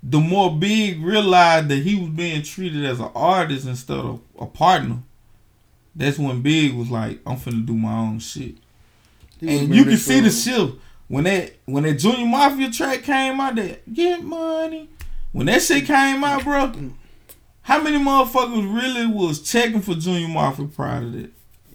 [0.03, 4.45] the more Big realized that he was being treated as an artist instead of a
[4.45, 4.99] partner,
[5.95, 8.55] that's when Big was like, "I'm finna do my own shit."
[9.41, 10.75] And you can see the shift
[11.07, 13.55] when that when that Junior Mafia track came out.
[13.55, 14.89] That get money.
[15.31, 16.73] When that shit came out, bro,
[17.61, 21.31] how many motherfuckers really was checking for Junior Mafia prior to that?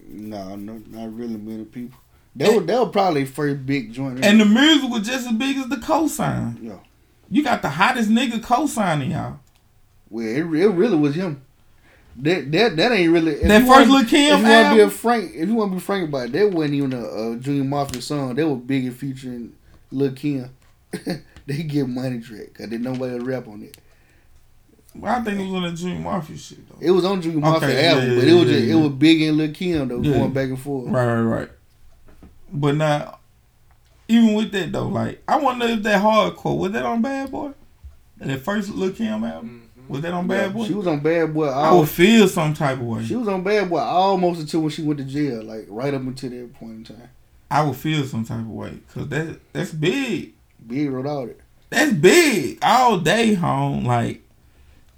[0.08, 1.98] No, no, not really many people.
[2.36, 4.24] That were they were probably first big joint.
[4.24, 6.62] And the music was just as big as the cosign.
[6.62, 6.78] Yeah.
[7.28, 9.40] You got the hottest nigga cosigning y'all.
[10.10, 11.42] well, it, it really was him.
[12.18, 13.32] That that that ain't really.
[13.32, 15.72] if That first wanna- Kim If you want to be a frank, if you want
[15.72, 18.34] to be frank about it, that wasn't even a, a Junior Mafia song.
[18.34, 19.52] They were bigger featuring
[19.90, 20.48] Lil Kim.
[21.46, 23.76] they get money track because did nobody rap on it.
[24.94, 26.78] Well, I think it was on the Junior Mafia shit though.
[26.80, 28.74] It was on Junior Mafia Okay, album, yeah, but it was yeah, just, yeah.
[28.74, 30.88] it was big in Lil Kim though, going back and forth.
[30.88, 31.48] Right, right, right.
[32.50, 33.15] But now,
[34.08, 37.52] even with that though, like I wonder if that hardcore was that on Bad Boy?
[38.20, 40.66] and That first Lil Kim album was that on Bad Yeah, Boy?
[40.66, 41.46] She was on Bad Boy.
[41.48, 43.04] I All, would feel some type of way.
[43.04, 46.02] she was on Bad Boy almost until when she went to jail, like right up
[46.02, 47.08] until that point in time.
[47.50, 50.32] I would feel some type of way because that that's big.
[50.66, 51.38] Big wrote all that.
[51.70, 53.84] That's big all day, home.
[53.84, 54.22] Like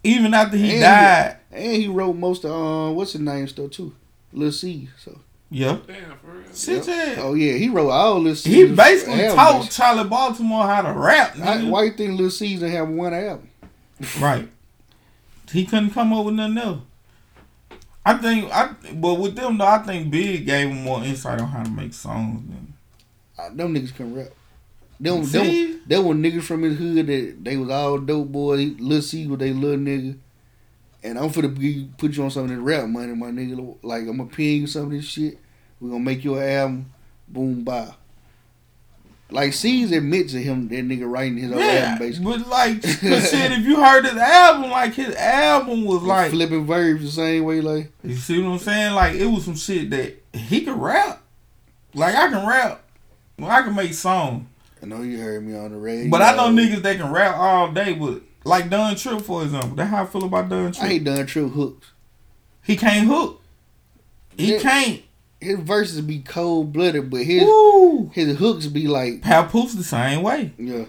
[0.04, 3.70] even after he And- died, And he wrote most of uh, what's his name stuff
[3.72, 3.94] too,
[4.32, 4.88] Lil Cease.
[4.98, 5.18] So
[5.50, 5.78] yeah.
[5.86, 6.54] Damn, for real.
[6.54, 7.16] Shit, yeah.
[7.18, 8.44] oh yeah, he wrote all this.
[8.44, 9.84] He basically taught basically.
[9.84, 11.36] Charli Baltimore how to rap.
[11.38, 11.70] Why, nigga.
[11.70, 13.48] why you think Lil Cease didn't have one album?
[14.20, 14.48] Right.
[15.50, 16.80] He couldn't come up with nothing else.
[18.04, 21.48] I think I but with them though, I think Big gave him more insight on
[21.48, 22.72] how to make songs than
[23.38, 24.28] Uh, them niggas can rap.
[25.00, 25.72] Them, See?
[25.72, 28.58] them, them were niggas from his hood that they was all dope boys.
[28.60, 30.16] He- Lil Cease was they little nigga.
[31.02, 33.76] And I'm finna be, put you on some of this rap money, my nigga.
[33.82, 35.38] Like I'm gonna pay you some of this shit.
[35.80, 36.92] We gonna make you an album.
[37.28, 37.94] Boom, bye.
[39.30, 42.38] Like C's admits to him that nigga writing his own Yeah, album basically.
[42.38, 46.64] but like, 'cause shit, if you heard his album, like his album was like, flipping
[46.66, 48.94] verbs the same way, like you see what I'm saying?
[48.94, 51.20] Like it was some shit that he could rap.
[51.94, 52.82] Like I can rap,
[53.38, 54.48] well, I can make song.
[54.82, 56.10] I know you heard me on the radio.
[56.10, 57.92] but I know niggas that can rap all day.
[57.94, 60.84] But like Don Trip, for example, that's how I feel about Don Trip.
[60.84, 61.92] I hate done true hooks.
[62.64, 63.40] he can't hook.
[64.36, 64.58] He Yeah.
[64.60, 65.02] can't.
[65.40, 68.10] His verses be cold blooded, but his Woo.
[68.12, 70.52] his hooks be like Papoose the same way.
[70.58, 70.84] yeah.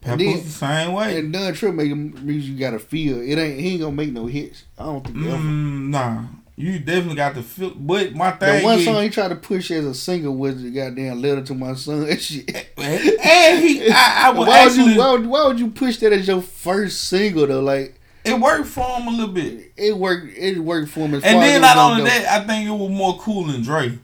[0.00, 1.18] Papoose the same way.
[1.18, 3.20] And Don Trip making music you gotta feel.
[3.20, 4.64] It ain't he ain't gonna make no hits.
[4.78, 5.36] I don't think ever.
[5.36, 6.24] Mm, nah,
[6.56, 7.74] you definitely got to feel.
[7.74, 8.60] But my thing.
[8.60, 11.42] The one is, song he tried to push as a single was the goddamn letter
[11.42, 12.68] to my son and shit.
[12.76, 16.12] and he, I, I would why would you why would, why would you push that
[16.12, 17.60] as your first single though?
[17.60, 19.72] Like it worked for him a little bit.
[19.76, 22.46] it worked it worked for him as And far then as not only that, I
[22.46, 23.98] think it was more cool than Dre.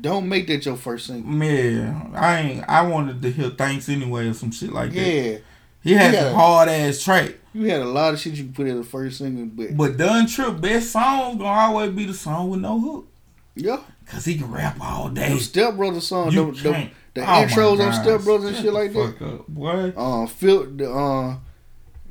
[0.00, 1.44] Don't make that your first single.
[1.44, 2.64] Yeah, I ain't.
[2.68, 5.00] I wanted to hear thanks anyway or some shit like that.
[5.00, 5.38] Yeah.
[5.82, 6.24] He had Yeah.
[6.28, 7.32] some hard ass track.
[7.54, 9.96] You had a lot of shit you could put as a first single, but But
[9.98, 13.08] Don Trip best song gonna always be the song with no hook.
[13.54, 13.78] yeah.
[14.06, 15.28] Cause he can rap all day.
[15.30, 17.92] Them Step Brothers song, You the, the, the Oh intros on.
[17.92, 19.14] Step Brothers and shit the like that.
[19.18, 19.92] fuck up, boy.
[19.96, 21.36] Uh, feel the uh,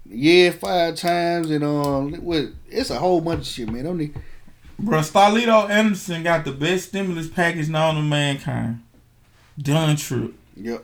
[0.10, 2.46] yeah, five times and um, what?
[2.70, 3.84] It's a whole bunch of shit, man.
[3.84, 4.14] Don't need.
[4.82, 8.82] Bruh, Starlito Anderson got the best stimulus package known to mankind.
[9.60, 10.34] Don Trip.
[10.56, 10.84] Yep.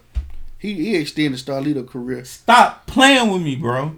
[0.60, 2.26] He he extended Starlito career.
[2.26, 3.96] Stop playing with me, bro.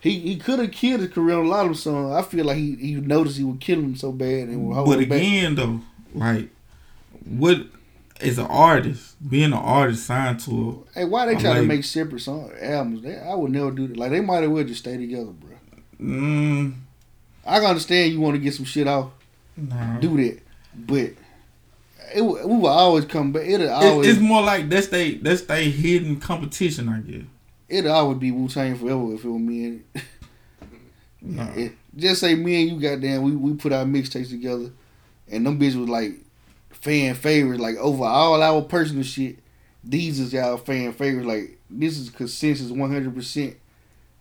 [0.00, 2.14] He he could have killed his career on a lot of songs.
[2.14, 4.88] I feel like he, he noticed he would kill him so bad and would hold
[4.88, 5.18] But him back.
[5.18, 5.80] again, though,
[6.14, 6.48] like,
[7.24, 7.66] what
[8.20, 9.16] is an artist?
[9.28, 13.02] Being an artist signed to Hey, why they try to make separate song albums?
[13.02, 13.96] They, I would never do that.
[13.96, 15.50] Like they might as well just stay together, bro.
[16.00, 16.02] a.
[16.02, 16.74] Mm,
[17.44, 19.10] I can understand you want to get some shit off,
[19.56, 19.98] nah.
[19.98, 20.40] do that,
[20.74, 21.10] but
[22.14, 23.46] it we will always come back.
[23.46, 27.24] It'll always it's more like that's they that's they hidden competition, I guess.
[27.68, 29.84] it'll always be Wu Tang forever if it was me and
[31.22, 31.50] Nah.
[31.54, 34.70] it, just say me and you goddamn we we put our mixtapes together
[35.28, 36.12] and them bitches was like
[36.70, 39.38] fan favorites like over all our personal shit
[39.82, 43.54] these is y'all fan favorites like this is consensus 100%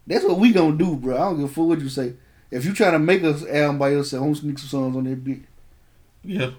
[0.08, 2.14] that's what we gonna do bro I don't give a fuck what you say
[2.50, 5.04] if you trying to make us album by yourself I'm gonna sneak some songs on
[5.04, 5.40] that bit
[6.24, 6.52] Yeah.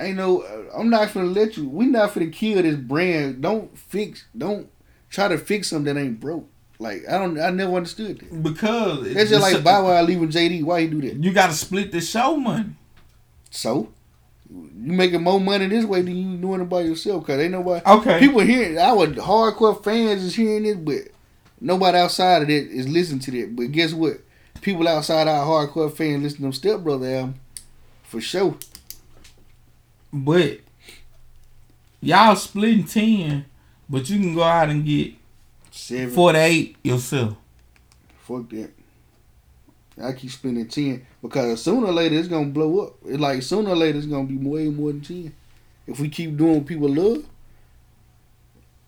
[0.00, 3.76] Ain't no uh, I'm not gonna let you we not gonna kill this brand don't
[3.76, 4.68] fix don't
[5.10, 9.06] try to fix something that ain't broke like I don't I never understood that Because
[9.06, 10.62] it- that's just like the- Bow Wow leaving JD.
[10.62, 11.16] Why he do that?
[11.22, 12.70] You gotta split the show money.
[13.50, 13.88] So
[14.50, 17.26] you making more money this way than you doing it by yourself?
[17.26, 17.84] Cause ain't nobody.
[17.84, 18.18] Okay.
[18.20, 21.12] People hearing our hardcore fans is hearing this, but
[21.60, 23.56] nobody outside of that is listening to that.
[23.56, 24.20] But guess what?
[24.62, 27.34] People outside our hardcore fans listen to them Step Brother album
[28.04, 28.56] for sure.
[30.12, 30.60] But
[32.00, 33.44] y'all splitting ten,
[33.88, 35.14] but you can go out and get
[35.70, 36.10] Seven.
[36.14, 37.36] Forty-eight yourself.
[38.22, 38.70] Fuck that.
[40.02, 42.94] I keep spending ten because sooner or later it's gonna blow up.
[43.04, 45.34] It's like sooner or later it's gonna be way more than ten.
[45.86, 47.24] If we keep doing what people love,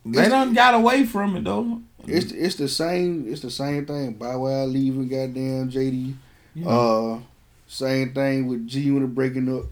[0.05, 1.81] They done got away from it though.
[2.07, 3.27] it's it's the same.
[3.31, 4.15] It's the same thing.
[4.15, 6.15] Bow Wow leaving, goddamn JD.
[6.55, 6.69] Yeah.
[6.69, 7.21] Uh,
[7.67, 9.67] same thing with G Unit breaking up.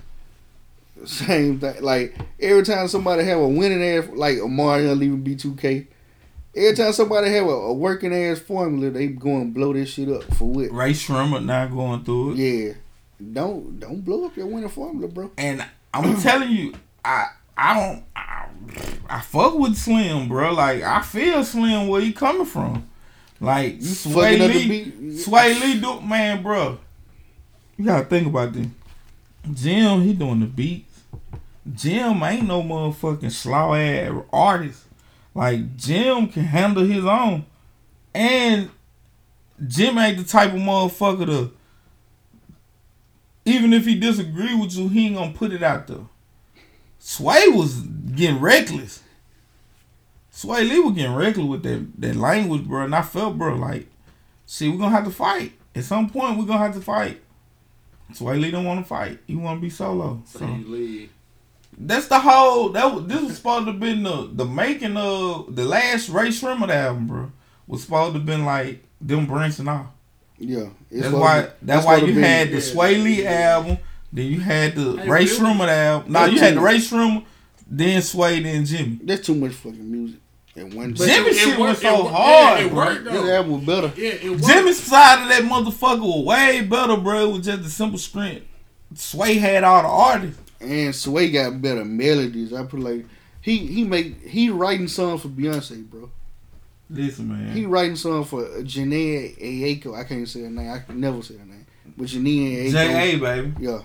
[1.05, 1.83] Same thing.
[1.83, 5.87] Like every time somebody have a winning ass, like Mario leaving B two K.
[6.57, 10.09] Every time somebody have a, a working ass formula, they go and blow this shit
[10.09, 10.73] up for what?
[10.73, 12.37] Rae Sremmurd not going through it.
[12.39, 12.73] Yeah.
[13.33, 15.31] Don't don't blow up your winning formula, bro.
[15.37, 18.49] And I'm telling you, I I don't I,
[19.09, 20.53] I fuck with Slim, bro.
[20.53, 22.89] Like I feel Slim where he coming from.
[23.41, 24.93] Like Swae Lee.
[25.13, 26.79] Swae Lee, do man, bro.
[27.77, 28.67] You gotta think about this.
[29.53, 30.88] Jim, he doing the beats.
[31.75, 34.85] Jim ain't no motherfucking slow ass artist.
[35.35, 37.47] Like Jim can handle his own,
[38.15, 38.71] and
[39.67, 41.53] Jim ain't the type of motherfucker to.
[43.45, 46.07] Even if he disagree with you, he ain't gonna put it out there.
[47.01, 49.03] Swae was getting reckless.
[50.33, 52.85] Swae Lee was getting reckless with that, that language, bro.
[52.85, 53.89] And I felt, bro, like,
[54.47, 55.53] see, we're gonna have to fight.
[55.75, 57.21] At some point, we're gonna have to fight.
[58.13, 59.19] Swae Lee don't want to fight.
[59.27, 60.23] He want to be solo.
[60.27, 61.11] So So.
[61.81, 62.71] That's the whole.
[62.71, 66.29] That was, this was supposed to have been the the making of the last Rae
[66.29, 67.33] Sremmurd album, bro.
[67.67, 69.87] Was supposed to have been like them branching off.
[70.39, 70.69] Yeah.
[70.91, 71.43] That's why.
[71.43, 73.33] to- That's why you to be- had the yeah, Swae Lee yeah.
[73.57, 73.79] album.
[74.13, 75.27] Then you had the Hey, Rae really?
[75.27, 76.13] Sremmurd album.
[76.13, 77.25] No, That's you had the too- Rae Sremmurd,
[77.71, 78.99] then Swae, then Jimmy.
[79.05, 80.21] That's too much fucking music
[80.57, 83.13] at one Jimmy it- it shit worked- was so it hard, Yeah, it worked This
[83.13, 83.35] though.
[83.37, 83.93] album was better.
[84.01, 84.47] Yeah, it worked.
[84.47, 87.29] Jimmy's side of that motherfucker was way better, bro.
[87.29, 88.47] It was just a simple strength.
[88.95, 90.41] Swae had all the artists.
[90.61, 92.53] And Swae got better melodies.
[92.53, 93.07] I put like
[93.41, 96.11] he he make he writing songs for Beyonce, bro.
[96.91, 97.53] Listen, man.
[97.55, 99.95] He writing songs for Jhené Aiko.
[99.95, 100.71] I can't say her name.
[100.71, 101.67] I can never say her name.
[101.97, 102.71] But Jhené Aiko.
[102.73, 103.53] J A baby.
[103.61, 103.83] Yeah.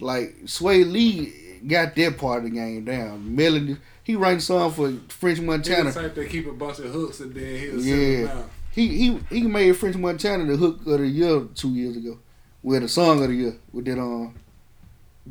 [0.00, 1.32] Like Swae Lee
[1.66, 3.34] got that part of the game down.
[3.34, 3.76] Melody.
[4.04, 5.90] He writing songs for French He Montana.
[5.90, 8.26] the type that keep a bunch of hooks and then he'll Yeah.
[8.26, 8.50] sell them out.
[8.72, 12.18] He he he made French Montana the hook of the year two years ago.
[12.62, 14.34] With the song of the year with that um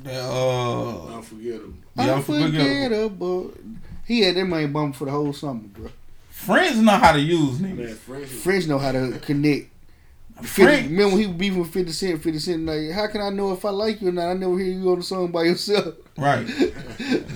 [0.03, 1.73] That, uh, Unforgettable.
[1.95, 3.53] Yeah, unforgettable.
[4.05, 5.89] He had that man bump for the whole summer, bro.
[6.29, 7.95] friends know how to use Man, niggas.
[7.95, 8.27] French.
[8.29, 9.69] French know how to connect.
[10.41, 13.21] 50, French, remember when he was beefing with 50 Cent, 50 Cent like, how can
[13.21, 14.29] I know if I like you or not?
[14.29, 15.95] I never hear you on the song by yourself.
[16.17, 16.45] right?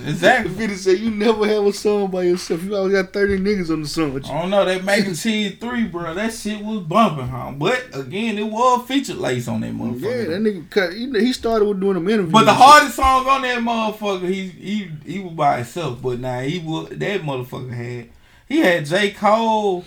[0.07, 0.53] Exactly.
[0.55, 2.63] 50 said, you never have a song by yourself.
[2.63, 4.31] You always got 30 niggas on the song with you.
[4.33, 4.65] I don't know.
[4.65, 6.13] That mac and cheese three, bro.
[6.13, 7.51] That shit was bumping, huh?
[7.57, 10.01] But again, it was featured lace on that motherfucker.
[10.01, 10.93] Yeah, that nigga cut.
[10.93, 12.31] Know, he started with doing them interviews.
[12.31, 16.01] But the hardest song on that motherfucker, he he he was by himself.
[16.01, 18.09] But now he was that motherfucker had
[18.47, 19.83] he had J Cole,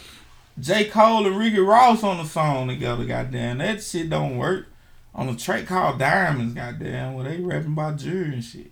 [0.59, 3.05] J Cole and Ricky Ross on the song together.
[3.05, 4.67] Goddamn, that shit don't work.
[5.15, 8.71] On a track called Diamonds, goddamn, where they rapping about jury and shit.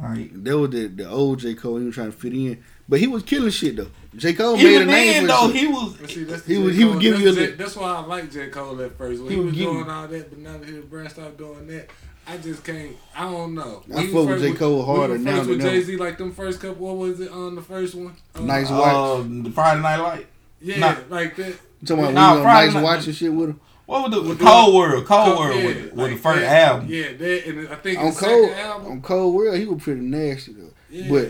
[0.00, 1.54] Like That was the, the old J.
[1.54, 1.78] Cole.
[1.78, 2.62] He was trying to fit in.
[2.88, 3.90] But he was killing shit, though.
[4.16, 4.32] J.
[4.32, 5.52] Cole made a even name then for though, himself.
[5.54, 6.32] he was see, He the
[6.62, 6.78] was- J.
[6.78, 8.48] he was Cole- giving that's you a J- li- That's why I like J.
[8.48, 9.22] Cole at first.
[9.22, 11.36] When He he, was was giving- doing all that, but now that his brand stopped
[11.38, 11.90] doing that,
[12.26, 12.96] I just can't.
[13.16, 13.82] I don't know.
[13.96, 14.52] I he fuck with J.
[14.54, 15.70] Cole harder when he now First with than.
[15.70, 16.86] Jay Z, like them first couple.
[16.86, 18.14] What was it on the first one?
[18.34, 19.20] Uh, Nice watch.
[19.20, 20.26] uh, the Friday Night Light.
[20.60, 20.96] Yeah, Nah.
[21.08, 21.46] like that.
[21.48, 23.60] You talking about Nah, when you Friday on nice night- watch shit with him?
[23.86, 25.06] What was the With Cold the- World?
[25.06, 26.68] Cold Cole- World yeah, with, with like the first that.
[26.68, 26.86] album.
[26.90, 28.92] Yeah, that and I think On his Cold, second album.
[28.92, 30.70] on Cole World, he was pretty nasty though.
[30.90, 31.28] Yeah, But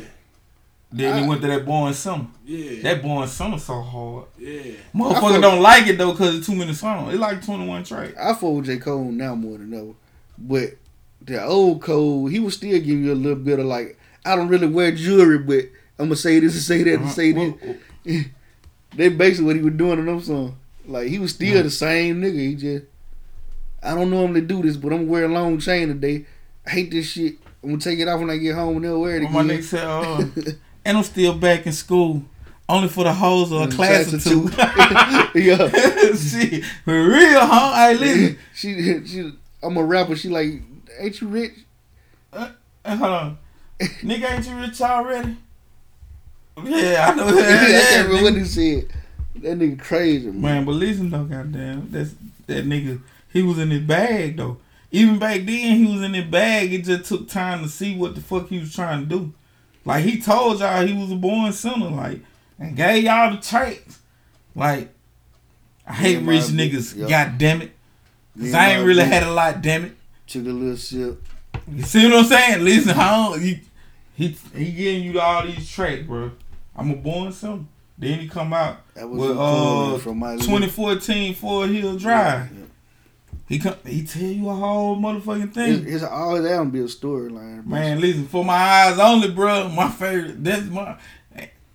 [0.91, 2.27] Then I- he went to that Born Sinner.
[2.47, 4.25] yeah, That Born Sinner so hard.
[4.39, 4.73] yeah.
[4.95, 7.13] Motherfucker fuck- don't like it though because it's too many songs.
[7.13, 8.15] It's like 21 tracks.
[8.19, 8.79] I fuck with J.
[8.79, 9.93] Cole now more than ever.
[10.39, 10.77] But
[11.21, 14.49] the old Cole, he was still giving you a little bit of like, I don't
[14.49, 15.67] really wear jewelry, but
[15.99, 17.13] I'm gonna say this and say that and uh-huh.
[17.13, 18.25] say this.
[18.95, 20.55] They basically what he was doing in them songs.
[20.87, 21.63] Like he was still Yeah.
[21.63, 22.39] the same nigga.
[22.39, 22.85] He just
[23.83, 26.25] I don't normally do this, but I'm gonna wear a long chain today.
[26.67, 27.37] I hate this shit.
[27.63, 29.43] I'm gonna take it off when I get home and they'll wear it What my
[29.43, 30.25] nigga said, uh,
[30.85, 32.23] and I'm still back in school.
[32.71, 34.51] Only for the hoes or a Mm, class or class two.
[35.41, 35.69] yeah.
[36.85, 37.73] For real, huh?
[37.75, 38.39] I listen.
[38.55, 40.15] she she I'm a rapper.
[40.17, 40.61] She like,
[41.01, 41.53] ain't you rich?
[42.33, 42.51] Uh,
[42.85, 43.39] hold on.
[43.81, 45.37] nigga, ain't you rich already?
[46.65, 47.45] Yeah, I know that.
[47.45, 48.89] I can't Yeah, remember what he said.
[49.37, 50.41] That nigga crazy, man.
[50.41, 52.15] Man, but listen though, goddamn, that's
[52.47, 53.01] that nigga.
[53.33, 54.59] He was in his bag though.
[54.91, 56.73] Even back then, he was in his bag.
[56.73, 59.33] It just took time to see what the fuck he was trying to do.
[59.85, 62.21] Like he told y'all he was a born sinner, like,
[62.59, 64.01] and gave y'all the tracks.
[64.55, 64.93] Like,
[65.87, 66.97] I hate Yeah, rich niggas.
[66.97, 67.09] yeah.
[67.09, 67.73] God damn it,
[68.37, 69.63] cause and I ain't really bitch had a lot.
[69.63, 69.93] Damn it.
[70.27, 71.23] Took a little sip.
[71.71, 72.65] You see what I'm saying?
[72.65, 73.61] Listen, how he
[74.15, 76.33] he he giving you all these tracks, bro.
[76.79, 77.65] I'm a born sinner.
[78.01, 82.51] Then he come out That was with uh from my 2014 Forest Hills Drive.
[82.53, 82.65] Yeah.
[83.49, 85.85] He come he tell you a whole motherfucking thing.
[85.89, 87.67] it's all that be a storyline.
[87.67, 89.69] Man, listen, for my eyes only, bro.
[89.71, 90.97] My favorite that's my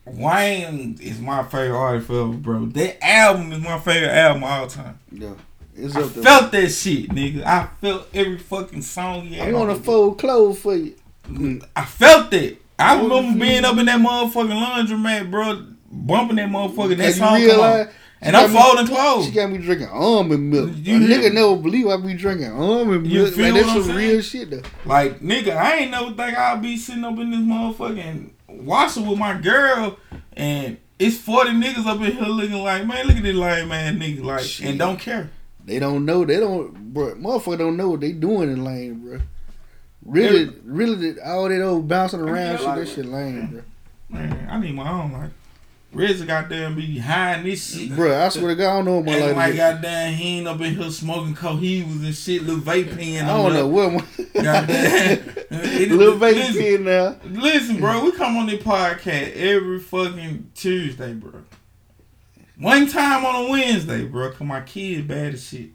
[0.05, 2.65] Wayne is my favorite artist forever, bro.
[2.67, 4.99] That album is my favorite album of all time.
[5.11, 5.33] Yeah,
[5.75, 6.23] it's I up there.
[6.23, 7.43] felt that shit, nigga.
[7.43, 10.95] I felt every fucking song he I want to fold clothes for you.
[11.75, 12.61] I felt it.
[12.79, 16.97] I remember being up in that motherfucking laundromat, bro, bumping that motherfucker.
[16.97, 17.87] That song come on.
[18.25, 19.25] And I'm folding clothes.
[19.25, 20.71] She got me drinking almond milk.
[20.75, 23.33] You a nigga never believe I be drinking almond You milk.
[23.33, 24.09] feel Like, that's what I'm some saying?
[24.11, 24.61] real shit though.
[24.85, 29.19] Like, nigga, I ain't never think I'd be sitting up in this motherfucking washer with
[29.19, 29.97] my girl
[30.37, 33.99] and it's 40 niggas up in here looking like, man, look at this lame man
[33.99, 34.69] nigga, like, Shit.
[34.69, 35.29] and don't care.
[35.65, 36.23] They don't know.
[36.23, 37.15] They don't, bro.
[37.15, 39.19] Motherfucker don't know what they doing in lane, bro.
[40.05, 43.61] Really, really, that- all that old bouncing around shit, that shit lame, bro.
[44.19, 45.31] Man, I need my own, like,
[45.93, 47.95] Reggie goddamn be hiding this shit.
[47.95, 50.47] Bro, I swear to God, I don't know what my life like goddamn he ain't
[50.47, 53.25] up in here smoking cohibas and shit, little vape pen.
[53.25, 55.35] I don't know what Goddamn.
[55.51, 57.15] Little listen, kid now.
[57.25, 61.41] Listen, bro, we come on this podcast every fucking Tuesday, bro.
[62.57, 65.69] One time on a Wednesday, bro, cause my kid bad as shit.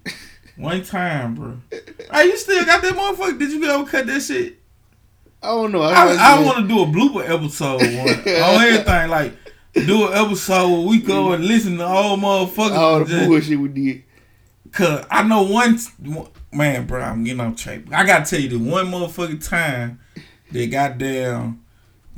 [0.59, 1.57] One time, bro.
[2.13, 3.39] Hey, you still got that motherfucker?
[3.39, 4.59] Did you ever cut that shit?
[5.41, 5.83] I don't know.
[5.83, 9.09] I, I want to do a blooper episode one, on oh, everything.
[9.09, 9.35] Like,
[9.75, 11.37] do an episode where we go mm.
[11.37, 12.77] and listen to all motherfuckers.
[12.77, 14.05] all the just- bullshit we did.
[14.73, 15.79] Cause I know one
[16.53, 17.01] man, bro.
[17.01, 17.91] I'm getting off track.
[17.91, 19.99] I gotta tell you the one motherfucking time
[20.53, 21.65] that goddamn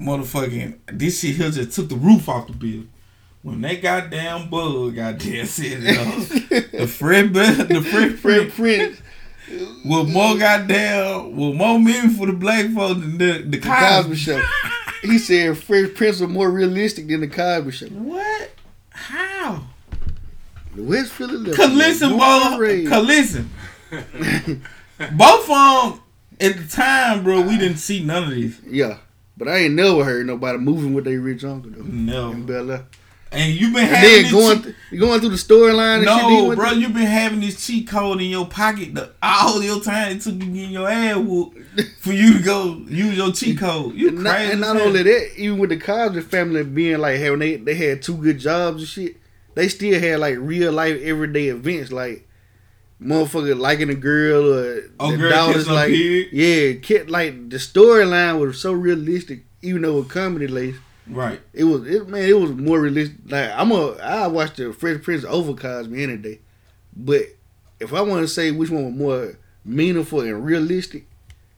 [0.00, 2.90] motherfucking this shit here just took the roof off the building.
[3.42, 9.00] When that goddamn bug goddamn said it, uh, the Fred, the Fred, Fred Prince
[9.84, 14.16] with more goddamn with more meaning for the black folks than the the Cosby.
[14.16, 14.42] Show.
[15.02, 17.86] He said Fred Prince was more realistic than the Cosby Show.
[17.86, 18.50] What?
[18.90, 19.62] How?
[20.74, 21.54] The West Philadelphia.
[21.54, 22.86] Cause listen, bro.
[22.88, 23.50] Cause listen.
[25.12, 26.00] Both of them
[26.40, 27.40] at the time, bro.
[27.40, 28.60] We didn't see none of these.
[28.66, 28.98] Yeah,
[29.36, 31.82] but I ain't never heard nobody moving with their rich uncle though.
[31.82, 32.30] No.
[32.32, 32.86] In Bel Air.
[33.32, 36.16] And you've been having then going cheat- th- going through the storyline and shit.
[36.16, 36.70] no, bro.
[36.70, 40.20] through- You been having this cheat code in your pocket the, all your time it
[40.22, 41.56] took you getting your ass whooped
[42.00, 43.94] for you to go use your cheat code.
[43.94, 44.24] You and crazy?
[44.24, 47.74] not, and not only that, even with the Cosby family being like having they they
[47.74, 49.16] had two good jobs and shit,
[49.54, 52.26] they still had like real life everyday events like
[53.00, 56.28] motherfucker liking a girl or Oh, the girl daughters like pig?
[56.32, 60.74] yeah, kid like the storyline was so realistic, even though it comedy lace.
[61.10, 61.40] Right.
[61.52, 63.16] It was it man, it was more realistic.
[63.26, 66.40] Like I'm a I watched the Fresh Prince over Cosby any day,
[66.96, 67.22] but
[67.78, 71.06] if I want to say which one was more meaningful and realistic,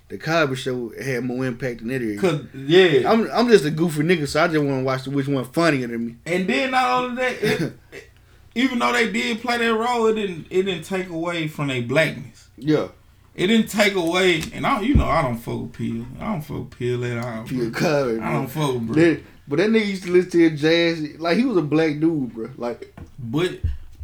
[0.08, 2.02] the Cosby Show had more impact than that.
[2.02, 2.18] area.
[2.20, 5.10] Cause yeah, I'm I'm just a goofy nigga, so I just want to watch the
[5.10, 6.16] which one funnier than me.
[6.26, 7.60] and then not only that, it,
[7.92, 8.08] it-
[8.54, 11.82] even though they did play that role, it didn't it didn't take away from their
[11.82, 12.48] blackness.
[12.58, 12.88] Yeah,
[13.34, 16.04] It didn't take away, and I, you know, I don't fuck with Peel.
[16.20, 17.44] I don't fuck with Peel at all.
[17.44, 17.70] Bro.
[17.70, 18.20] Cosby.
[18.20, 19.16] I don't fuck with bro.
[19.48, 21.20] But that nigga used to listen to his jazz.
[21.20, 22.50] Like he was a black dude, bro.
[22.56, 23.58] Like But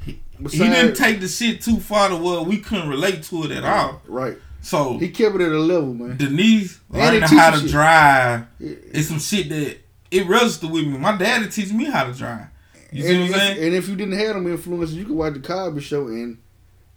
[0.05, 0.19] he,
[0.51, 3.65] he didn't take the shit too far to where we couldn't relate to it at
[3.65, 4.03] all.
[4.07, 6.17] right, So he kept it at a level, man.
[6.17, 7.71] Denise learning how to shit.
[7.71, 8.75] drive Yeah.
[8.93, 9.79] is some shit that
[10.11, 10.99] it registered with me.
[10.99, 12.47] My dad daddy teach me how to drive.
[12.91, 13.65] You see and, what I'm saying?
[13.65, 16.39] and if you didn't have them influences, you could watch the Cosby Show and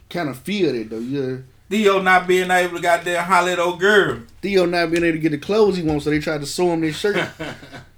[0.09, 0.99] kind of feel it though.
[0.99, 1.37] Yeah.
[1.69, 4.19] Theo not being able to goddamn holler at old girl.
[4.41, 6.73] Theo not being able to get the clothes he wants, so they tried to sew
[6.73, 7.29] him this shirt.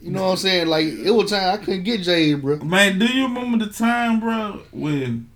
[0.00, 0.66] you know what I'm saying?
[0.68, 2.56] Like it was time I couldn't get Jade, bro.
[2.58, 5.28] Man, do you remember the time, bro, when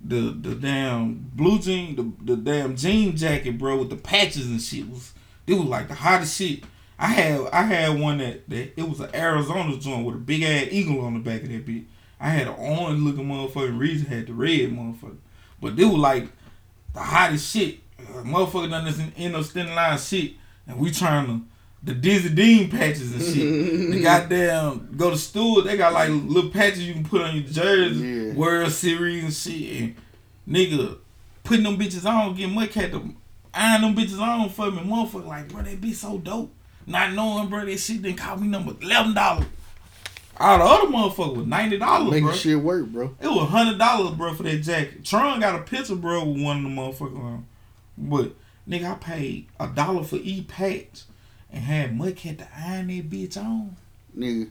[0.00, 4.60] the the damn blue jean, the, the damn jean jacket, bro, with the patches and
[4.60, 5.12] shit was
[5.46, 6.64] it was like the hottest shit.
[6.98, 10.42] I had I had one that, that it was an Arizona joint with a big
[10.42, 11.84] ass eagle on the back of that bitch.
[12.20, 15.16] I had an orange looking motherfucking reason had the red motherfucker.
[15.60, 16.28] But they were like
[16.92, 17.78] the hottest shit.
[17.98, 20.32] Uh, motherfucker done this in, in those thin line shit.
[20.66, 21.40] And we trying to
[21.82, 23.90] the Dizzy Dean patches and shit.
[23.90, 27.44] the goddamn go to store, they got like little patches you can put on your
[27.44, 28.32] jersey, Yeah.
[28.34, 29.82] World Series and shit.
[29.82, 29.94] And
[30.48, 30.98] nigga
[31.44, 33.14] putting them bitches on, getting much had to
[33.54, 34.78] iron them bitches on for me.
[34.82, 36.52] Motherfucker like, bro, they be so dope.
[36.86, 39.46] Not knowing, bro, that shit didn't cost me number eleven dollars.
[40.38, 42.34] All the other motherfucker was ninety dollars, Making bro.
[42.34, 43.14] shit work, bro.
[43.20, 45.04] It was hundred dollars, bro, for that jacket.
[45.04, 47.46] Tron got a picture, bro, with one of the motherfuckers on.
[47.98, 48.32] But
[48.68, 51.02] nigga, I paid a dollar for each patch
[51.52, 53.76] and had Mudcat to iron that bitch on.
[54.16, 54.50] Nigga.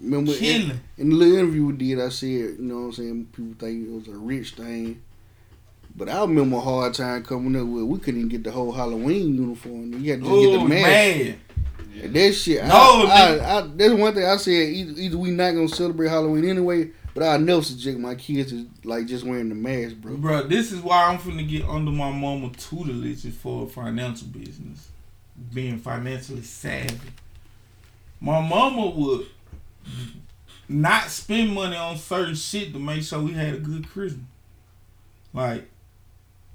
[0.00, 3.26] Remember in, in the little interview we did, I said, you know what I'm saying,
[3.34, 5.02] people think it was a rich thing.
[5.94, 8.72] But I remember a hard time coming up with we couldn't even get the whole
[8.72, 9.92] Halloween uniform.
[10.02, 10.86] You had to just get Oh the mask.
[10.86, 11.40] man.
[12.12, 12.64] That shit.
[12.64, 13.36] No, I.
[13.36, 14.52] I, I, that's one thing I said.
[14.52, 18.66] Either, either we not gonna celebrate Halloween anyway, but I never subject my kids to
[18.84, 20.16] like just wearing the mask, bro.
[20.16, 24.88] Bro, this is why I'm finna get under my mama tutelage for financial business.
[25.52, 27.10] Being financially savvy.
[28.20, 29.26] My mama would
[30.68, 34.24] not spend money on certain shit to make sure we had a good Christmas.
[35.32, 35.68] Like,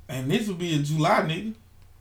[0.07, 1.53] and this would be in July, nigga.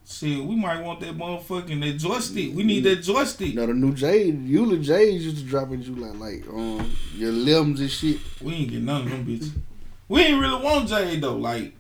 [0.07, 2.55] Shit, we might want that motherfucking that joystick.
[2.55, 3.49] We need that joystick.
[3.49, 7.33] You know the new Jade, Eula Jade used to drop in July, like um your
[7.33, 8.19] limbs and shit.
[8.43, 9.53] We ain't get none of them bitches.
[10.07, 11.37] We ain't really want Jay though.
[11.37, 11.73] Like,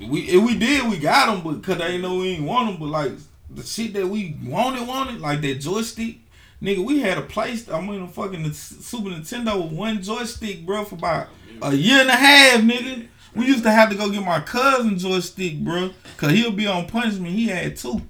[0.00, 2.68] we if we did, we got them, but cause they ain't know we ain't want
[2.68, 2.78] them.
[2.78, 3.12] But like
[3.50, 6.18] the shit that we wanted, wanted like that joystick,
[6.62, 6.84] nigga.
[6.84, 7.68] We had a place.
[7.68, 11.28] I mean, a fucking Super Nintendo with one joystick, bro, for about
[11.62, 13.08] a year and a half, nigga.
[13.34, 16.86] We used to have to go get my cousin joystick, bro, cause he'll be on
[16.86, 17.34] punishment.
[17.34, 18.00] He had two.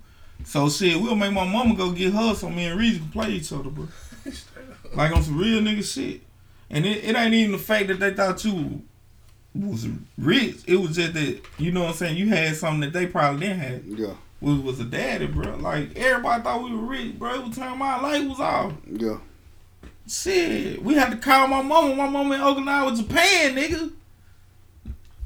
[0.45, 3.31] So shit, we'll make my mama go get her so me and Reese can play
[3.31, 3.89] each other, bro.
[4.95, 6.21] like on some real nigga shit.
[6.71, 8.83] And it, it ain't even the fact that they thought you
[9.55, 10.59] was rich.
[10.67, 12.17] It was just that you know what I'm saying.
[12.17, 13.87] You had something that they probably didn't have.
[13.87, 14.15] Yeah,
[14.47, 15.57] Was was a daddy, bro.
[15.57, 17.35] Like everybody thought we were rich, bro.
[17.35, 18.73] It was time my light was off.
[18.89, 19.19] yeah.
[20.09, 21.95] Shit, we had to call my mama.
[21.97, 23.91] My mama in Okinawa, Japan, nigga.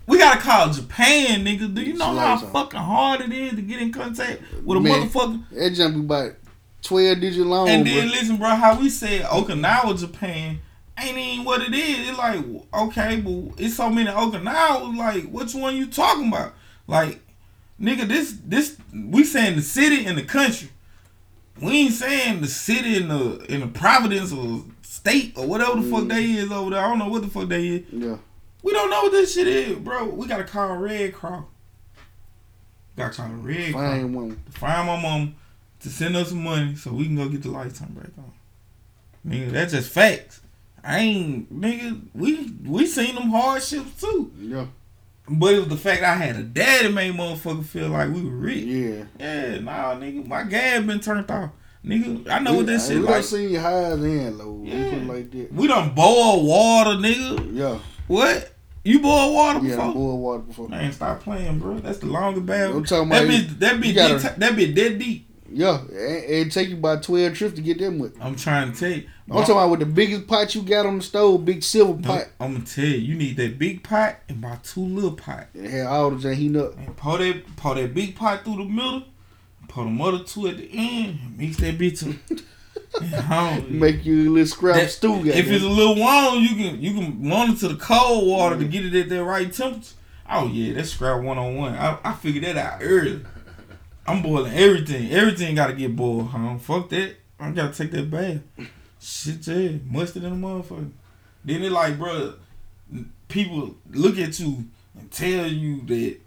[0.07, 1.73] We gotta call Japan, nigga.
[1.75, 5.07] Do you know how fucking hard it is to get in contact with a Man.
[5.07, 5.43] motherfucker?
[5.51, 6.33] That jump be about
[6.81, 7.93] twelve digit long, And bro.
[7.95, 10.61] then listen, bro, how we said Okinawa, Japan,
[10.99, 12.09] ain't even what it is.
[12.09, 12.43] It's like,
[12.73, 14.97] okay, but it's so many Okinawas.
[14.97, 16.55] Like, which one you talking about?
[16.87, 17.21] Like,
[17.81, 20.69] nigga, this this we saying the city and the country.
[21.61, 25.91] We ain't saying the city and the in the Providence or state or whatever the
[25.91, 26.81] fuck they is over there.
[26.85, 27.83] I don't know what the fuck they is.
[27.91, 28.17] yeah,
[28.63, 30.07] We don't know what this shit is, bro.
[30.07, 31.45] We gotta call Red Cross.
[32.97, 34.43] Gotta call Red Cross fine woman.
[34.51, 35.35] find my mom
[35.81, 38.33] to send us some money so we can go get the lights turned back on.
[39.27, 40.41] Nigga, that's just facts.
[40.83, 42.01] I ain't nigga.
[42.15, 44.67] We we seen them hardships too, Yeah,
[45.31, 48.31] but it was the fact I had a daddy made motherfucker feel like we were
[48.31, 48.65] rich.
[48.65, 49.05] yeah.
[49.19, 51.51] Yeah, nah, nigga, my gas been turned off.
[51.85, 53.25] Nigga, I know what this we, shit like.
[53.25, 54.67] seen highs and lows.
[54.67, 54.85] Yeah.
[54.85, 55.53] We put it like that.
[55.55, 57.57] We done boil water, nigga.
[57.57, 58.53] Yeah, What?
[58.85, 59.77] You boil water yeah.
[59.77, 59.93] before?
[59.95, 60.69] Boil water before.
[60.69, 61.79] Man, stop playing, bro.
[61.79, 62.71] That's the longest bad.
[62.71, 65.30] I'm talking that about bitch, that bitch, that bitch dead deep.
[65.53, 68.17] Yeah, it take you about twelve trips to get them with.
[68.21, 69.09] I'm trying to tell you.
[69.31, 72.09] I'm talking about with the biggest pot you got on the stove, big silver No,
[72.09, 72.27] pot.
[72.41, 75.49] I'm gonna tell you, you need that big pot and about two little pot.
[75.55, 76.77] And had all the heating up.
[76.79, 79.05] And pour that pour that big pot through the middle,
[79.69, 82.17] pour the mother two at the end, and mix that bitch up.
[83.69, 85.25] Make you a little scrap That- stew.
[85.27, 88.57] if it's a little warm, you can you can run it to the cold water
[88.59, 89.95] to get it at that right temperature.
[90.29, 91.75] Oh yeah, that's scrap one on one.
[91.75, 93.21] I I figured that out early.
[94.07, 95.11] I'm boiling everything.
[95.11, 96.59] Everything got to get boiled, huh?
[96.59, 97.17] Fuck that.
[97.39, 98.41] I gotta take that bath.
[99.01, 100.91] Shit, yeah, mustard in the motherfucker.
[101.43, 102.35] Then it like, bro,
[103.29, 104.65] people look at you
[104.99, 106.21] and tell you that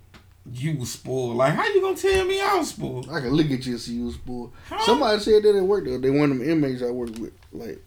[0.52, 1.38] you was spoiled.
[1.38, 3.10] Like, how you gonna tell me I was spoiled?
[3.12, 4.54] I can look at you and see you was spoiled.
[4.70, 4.84] Huh?
[4.86, 6.00] Somebody said that at work though.
[6.00, 7.34] They one of them inmates I worked with.
[7.52, 7.80] Like,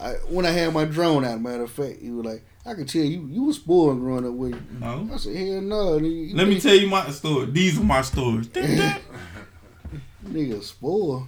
[0.00, 1.40] I when I had my drone out.
[1.40, 4.32] Matter of fact, he was like, I can tell you you was spoiled growing up
[4.32, 4.62] with you.
[4.80, 5.08] No.
[5.12, 5.98] I said, hell no.
[5.98, 7.46] nigga, Let me tell you my story.
[7.50, 8.48] These are my stories.
[10.24, 11.24] Nigga spoiled.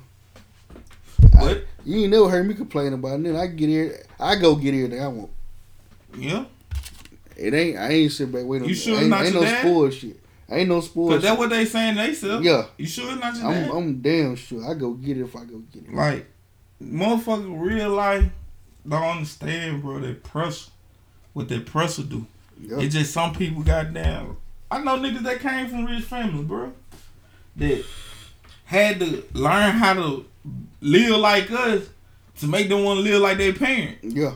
[1.32, 1.64] What?
[1.84, 3.24] You ain't never heard me complain about it.
[3.24, 5.30] Then I get here, I go get everything I want.
[6.16, 6.46] Yeah.
[7.36, 7.76] It ain't.
[7.76, 8.68] I ain't sit back waiting.
[8.68, 9.60] You sure ain't, not ain't your no dad?
[9.60, 10.20] spoiled shit.
[10.50, 11.12] Ain't no spoiled.
[11.12, 11.22] Shit.
[11.22, 12.42] that's what they saying they sell.
[12.42, 12.64] Yeah.
[12.78, 13.70] You sure it's not your I'm, dad?
[13.70, 14.68] I'm damn sure.
[14.68, 15.92] I go get it if I go get it.
[15.92, 16.26] like,
[16.82, 18.24] motherfucker, real life
[18.88, 19.98] don't understand, bro.
[20.00, 20.70] That pressure,
[21.36, 22.24] what that pressure do.
[22.58, 22.78] Yeah.
[22.78, 24.38] It's just some people got down.
[24.70, 26.72] I know niggas that came from rich families, bro.
[27.56, 27.84] That
[28.64, 30.24] had to learn how to
[30.80, 31.90] live like us
[32.38, 34.02] to make them want to live like their parents.
[34.02, 34.32] Yeah.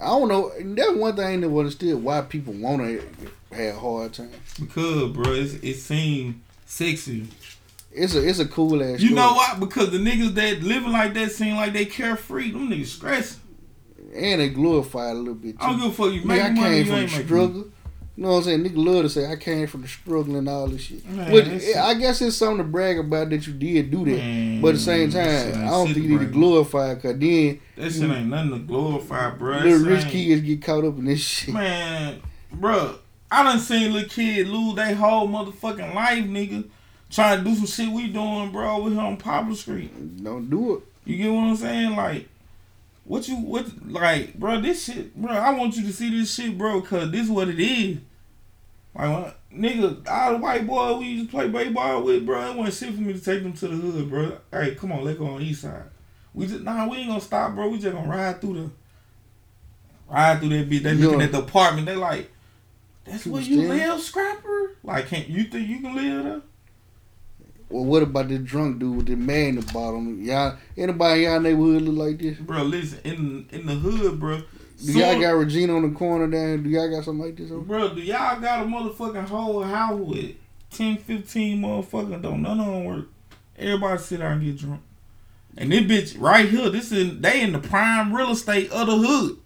[0.00, 0.50] I don't know.
[0.58, 3.02] That's one thing never understood why people want to
[3.52, 4.34] have hard times.
[4.58, 7.26] Because, bro, it's, it seemed sexy.
[7.92, 9.00] It's a it's a cool ass.
[9.00, 9.14] You story.
[9.14, 9.56] know why?
[9.60, 12.52] Because the niggas that living like that seem like they carefree.
[12.52, 13.40] Them niggas stressing.
[14.14, 15.58] And they glorify it a little bit.
[15.58, 15.64] Too.
[15.64, 16.12] I don't give a fuck.
[16.12, 17.66] You Nigga, make I money, came you from the struggle.
[18.16, 18.64] You know what I'm saying?
[18.64, 21.06] Nigga love to say I came from the struggle and all this shit.
[21.08, 24.16] Man, Which I guess it's something to brag about that you did do that.
[24.16, 27.18] Man, but at the same time, I don't think you need to glorify it because
[27.18, 29.58] then That shit ain't nothing to glorify, bro.
[29.58, 31.54] little rich kids get caught up in this shit.
[31.54, 32.20] Man,
[32.52, 32.96] bro,
[33.30, 36.64] I done seen little kid lose their whole motherfucking life, nigga.
[37.10, 40.22] Trying to do some shit we doing, bro, over here on Poplar Street.
[40.24, 40.82] Don't do it.
[41.04, 41.94] You get what I'm saying?
[41.94, 42.28] Like,
[43.08, 46.56] what you, what, like, bro, this shit, bro, I want you to see this shit,
[46.58, 47.98] bro, because this what it is.
[48.94, 52.56] Like, when, nigga, all the white boy we used to play baseball with, bro, it
[52.56, 54.38] wasn't shit for me to take them to the hood, bro.
[54.52, 55.84] Hey, come on, let's go on the east side.
[56.34, 57.68] We just, nah, we ain't gonna stop, bro.
[57.68, 58.70] We just gonna ride through the,
[60.12, 60.82] ride through that bitch.
[60.82, 61.26] They looking Yeah.
[61.26, 61.86] at the apartment.
[61.86, 62.30] They like,
[63.04, 64.72] that's where you live, scrapper?
[64.84, 66.40] Like, can't you think you can live there?
[67.70, 70.22] Well, what about this drunk dude with the man in the bottom?
[70.22, 72.38] Y'all, anybody in y'all neighborhood look like this?
[72.38, 74.42] Bro, listen, in in the hood, bro.
[74.84, 76.62] Do y'all got Regina on the corner down?
[76.62, 77.50] Do y'all got something like this?
[77.50, 77.60] over?
[77.60, 80.36] Bro, do y'all got a motherfucking whole house with
[80.70, 82.22] 10, 15 motherfuckers?
[82.22, 83.06] Don't none of them work.
[83.58, 84.80] Everybody sit down and get drunk.
[85.56, 88.96] And this bitch right here, this in they in the prime real estate of the
[88.96, 89.38] hood.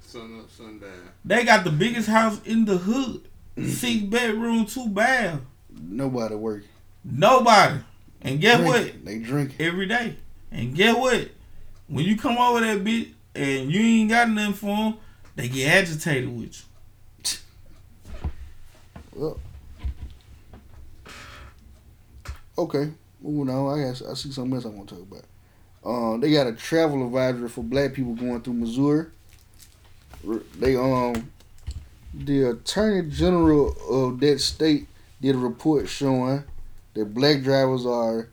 [0.00, 0.90] Sun up, sun down.
[1.24, 3.28] They got the biggest house in the hood.
[3.56, 5.40] Six bedroom, two bath.
[5.70, 6.68] Nobody working.
[7.10, 7.80] Nobody.
[8.22, 9.04] And guess what?
[9.04, 10.16] They drink Every day.
[10.50, 11.28] And guess what?
[11.86, 14.94] When you come over that bitch and you ain't got nothing for them,
[15.36, 16.64] they get agitated with
[17.24, 17.38] you.
[19.14, 19.40] Well,
[22.56, 23.78] okay, moving on.
[23.78, 25.24] I guess I see something else I want to talk about.
[25.84, 29.06] Um, they got a travel advisory for black people going through Missouri.
[30.58, 31.30] They um,
[32.12, 34.88] the attorney general of that state
[35.20, 36.44] did a report showing
[36.98, 38.28] that black drivers are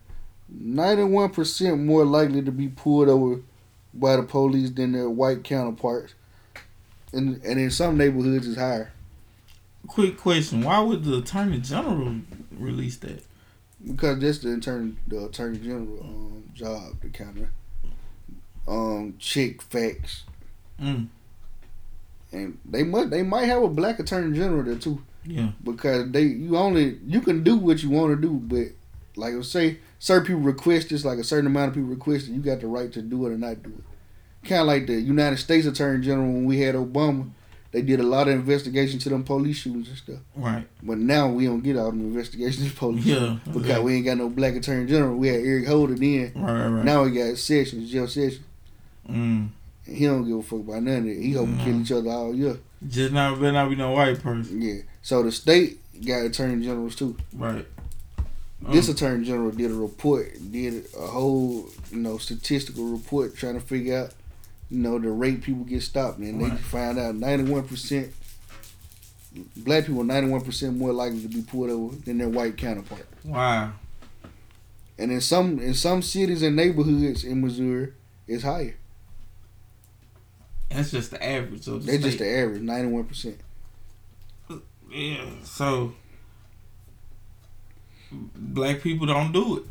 [0.50, 3.42] ninety one percent more likely to be pulled over
[3.94, 6.14] by the police than their white counterparts,
[7.14, 8.92] and and in some neighborhoods it's higher.
[9.88, 12.16] Quick question: Why would the attorney general
[12.58, 13.24] release that?
[13.86, 17.38] Because that's the attorney, the attorney general um, job to kind
[18.68, 20.24] of um check facts,
[20.82, 21.08] Mm,
[22.32, 25.02] and they must they might have a black attorney general there too.
[25.26, 28.68] Yeah, Because they you only you can do what you want to do, but
[29.16, 32.42] like say, certain people request this, like a certain amount of people request it, you
[32.42, 34.48] got the right to do it or not do it.
[34.48, 37.30] Kind of like the United States Attorney General when we had Obama,
[37.72, 40.20] they did a lot of investigation to them police shootings and stuff.
[40.36, 43.80] right, But now we don't get all them investigations to police yeah, because okay.
[43.80, 45.16] we ain't got no black attorney general.
[45.18, 46.32] We had Eric Holder then.
[46.36, 46.86] right, right, right.
[46.86, 48.42] Now we got Sessions, Jeff Sessions.
[49.10, 49.50] Mm,
[49.88, 51.22] And he don't give a fuck about none of it.
[51.22, 52.58] He hope we kill each other all year.
[52.88, 54.82] just not better not be no white person, Yeah.
[55.06, 57.16] So the state got attorney generals too.
[57.36, 57.64] right?
[58.72, 63.54] This Um, attorney general did a report, did a whole, you know, statistical report trying
[63.54, 64.14] to figure out,
[64.72, 68.14] you know, the rate people get stopped, and they found out ninety one percent
[69.58, 73.06] black people ninety one percent more likely to be pulled over than their white counterpart.
[73.24, 73.74] wow,
[74.98, 77.94] And in some in some cities and neighborhoods in Missouri,
[78.28, 78.76] it's higher.
[80.72, 83.38] that's just the average of the They just the average, ninety one percent.
[84.96, 85.26] Yeah.
[85.44, 85.94] So
[88.12, 89.64] black people don't do it.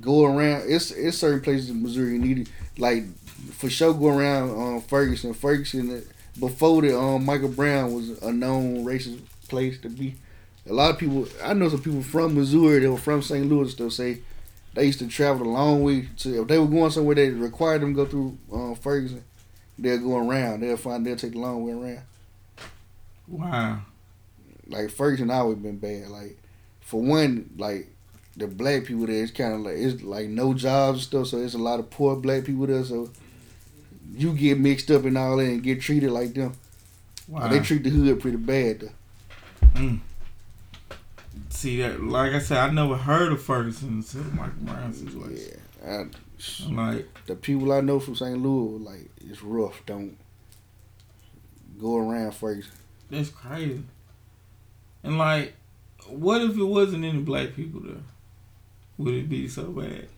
[0.00, 0.64] Go around.
[0.66, 2.48] It's it's certain places in Missouri you need it.
[2.78, 3.04] Like
[3.52, 5.34] for sure, go around um, Ferguson.
[5.34, 6.02] Ferguson
[6.38, 10.16] before the um, Michael Brown was a known racist place to be.
[10.68, 13.46] A lot of people, I know some people from Missouri that were from St.
[13.46, 13.74] Louis.
[13.74, 14.20] They'll say
[14.74, 16.42] they used to travel a long way to.
[16.42, 19.24] If they were going somewhere that required them to go through um, Ferguson,
[19.78, 20.60] they'll go around.
[20.60, 22.04] They'll find they'll take the long way around.
[23.30, 23.80] Wow,
[24.66, 26.08] like Ferguson always been bad.
[26.08, 26.36] Like
[26.80, 27.88] for one, like
[28.36, 31.26] the black people there, it's kind of like it's like no jobs and stuff.
[31.28, 32.84] So there's a lot of poor black people there.
[32.84, 33.10] So
[34.12, 36.52] you get mixed up in all that and get treated like them.
[37.28, 37.48] wow.
[37.48, 38.90] They treat the hood pretty bad though.
[39.74, 40.00] Mm.
[41.50, 42.02] See that?
[42.02, 45.58] Like I said, I never heard of Ferguson until Michael Brown situation.
[45.84, 46.04] Yeah,
[46.64, 48.38] I'm like, the people I know from St.
[48.38, 49.80] Louis, like it's rough.
[49.86, 50.16] Don't
[51.80, 52.72] go around Ferguson.
[53.10, 53.82] That's crazy.
[55.02, 55.54] And like,
[56.08, 57.96] what if it wasn't any black people there?
[58.98, 60.08] Would it be so bad?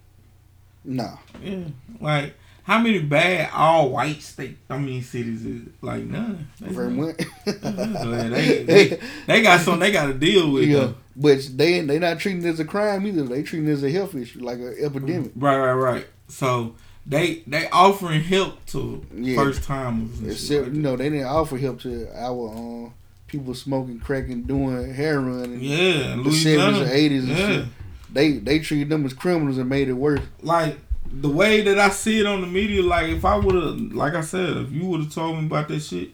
[0.84, 1.64] Nah, Yeah.
[2.00, 4.56] Like, how many bad all white state?
[4.68, 6.48] I mean, cities is like none.
[6.60, 7.16] Much.
[7.46, 10.64] Like, they, they, they got something they got to deal with.
[10.68, 10.94] yeah, though.
[11.16, 13.22] but they they not treating it as a crime either.
[13.24, 15.32] They treating it as a health issue, like an epidemic.
[15.36, 16.06] Right, right, right.
[16.28, 16.74] So
[17.06, 19.36] they they offering help to Yeah.
[19.36, 20.22] first timers.
[20.22, 22.94] Except like you know they didn't offer help to our um,
[23.26, 27.64] people smoking crack and doing heroin and yeah, the seventies and eighties yeah.
[28.12, 30.20] They they treated them as criminals and made it worse.
[30.42, 30.76] like
[31.14, 34.14] the way that I see it on the media, like if I would have, like
[34.14, 36.10] I said, if you would have told me about that shit,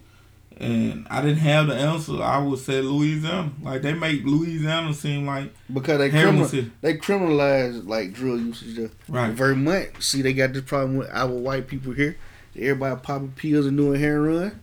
[0.59, 3.53] and I didn't have the answer, I would say Louisiana.
[3.63, 6.49] Like they make Louisiana seem like Because they criminal,
[6.81, 8.91] they criminalize like drug usage there.
[9.09, 9.31] Right.
[9.33, 10.03] very much.
[10.03, 12.17] See, they got this problem with our white people here.
[12.57, 14.61] Everybody popping pills and doing heroin,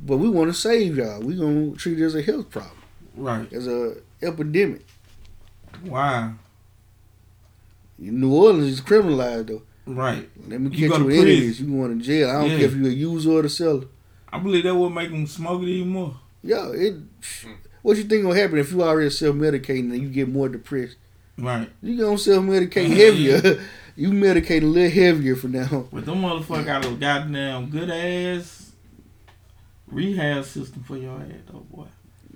[0.00, 1.20] but we want to save y'all.
[1.20, 2.78] We gonna treat it as a health problem,
[3.16, 3.52] Right.
[3.52, 4.86] as a epidemic.
[5.84, 6.34] Wow.
[7.98, 9.62] New Orleans is criminalized though.
[9.86, 10.28] Right.
[10.48, 11.60] Let me You catch you to with any of this.
[11.60, 12.28] You going to jail?
[12.30, 12.56] I don't Yeah.
[12.58, 13.84] care if you a user or the seller.
[14.32, 16.16] I believe that would make them smoke it even more.
[16.42, 16.94] Yeah, it.
[17.82, 20.96] What you think gonna happen if you already self medicating and you get more depressed?
[21.38, 21.70] Right.
[21.82, 23.60] You gonna self medicate heavier.
[23.96, 25.86] you medicate a little heavier for now.
[25.92, 28.72] But them motherfucker got a goddamn good ass
[29.88, 31.86] rehab system for your ass, though, boy.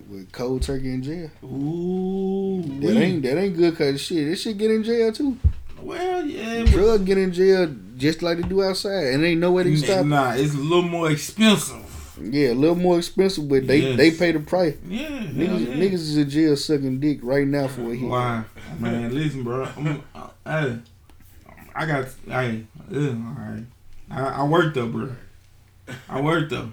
[0.08, 1.30] With cold turkey in jail.
[1.44, 2.62] Ooh.
[2.80, 4.28] That ain't that ain't good cause shit.
[4.28, 5.38] This shit get in jail too.
[5.80, 6.64] Well, yeah.
[6.64, 7.66] Drug get in jail
[8.00, 10.00] just like they do outside, and ain't no way they can stop.
[10.00, 10.06] it.
[10.06, 11.76] Nah, it's a little more expensive.
[12.20, 13.96] Yeah, a little more expensive, but they Yes.
[13.96, 14.76] they pay the price.
[14.86, 15.08] Yeah.
[15.08, 15.74] Niggas, yeah.
[15.74, 18.08] niggas is in jail sucking dick right now for a hit.
[18.08, 18.44] Why,
[18.78, 19.14] man?
[19.14, 19.68] Listen, bro.
[19.76, 20.78] I'm, uh, hey,
[21.74, 22.08] I got.
[22.26, 22.66] Right.
[24.10, 25.10] I, I worked though, bro.
[26.08, 26.72] I worked though,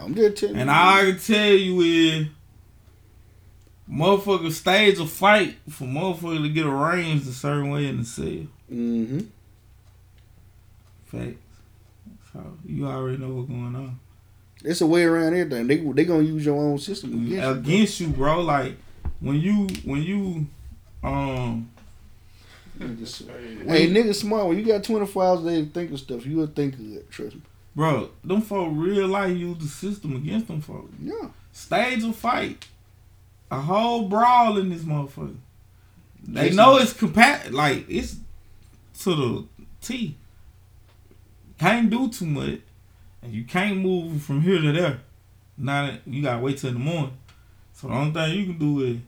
[0.00, 0.74] I'm just telling and you.
[0.74, 2.26] I can tell you is,
[3.90, 8.24] motherfucker stage a fight for motherfucker to get arranged a certain way in the cell.
[8.70, 9.20] Mm-hmm.
[11.10, 11.36] Facts.
[12.32, 13.98] So you already know what's going on.
[14.64, 15.66] It's a way around everything.
[15.66, 17.40] They they gonna use your own system against you.
[17.50, 18.40] Against you, bro.
[18.42, 18.76] Like
[19.20, 20.46] when you when you
[21.02, 21.70] um
[22.78, 22.86] Hey,
[23.90, 24.46] nigga smart.
[24.46, 26.92] When you got 24 hours a day to think of stuff, you will think of
[26.92, 27.10] it.
[27.10, 27.42] Trust me.
[27.74, 30.88] bro, them folk real life use the system against them folk.
[31.02, 31.30] Yeah.
[31.52, 32.66] Stage a fight.
[33.50, 35.36] A whole brawl in this motherfucker.
[36.22, 38.16] They Yes, know it's compat like it's
[39.00, 39.44] to the
[39.80, 40.16] T.
[41.58, 42.60] Can't do too much.
[43.22, 45.00] And you can't move from here to there.
[45.56, 47.16] Now you gotta wait till the morning.
[47.72, 48.98] So the only thing you can do is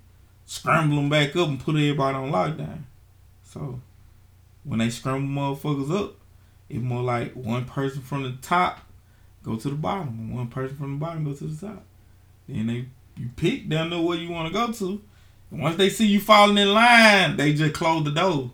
[0.46, 2.82] scramble them back up and put everybody on lockdown.
[3.44, 3.80] So
[4.64, 6.16] when they scramble motherfuckers up,
[6.68, 8.80] it's more like one person from the top
[9.42, 11.82] go to the bottom, and one person from the bottom go to the top.
[12.48, 15.02] Then they you pick down there where you want to go to.
[15.50, 18.50] And once they see you falling in line, they just close the door.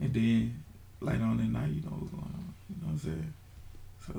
[0.00, 0.64] And then
[1.00, 2.08] later on that night, you know
[3.04, 3.34] I'm saying?
[4.06, 4.12] So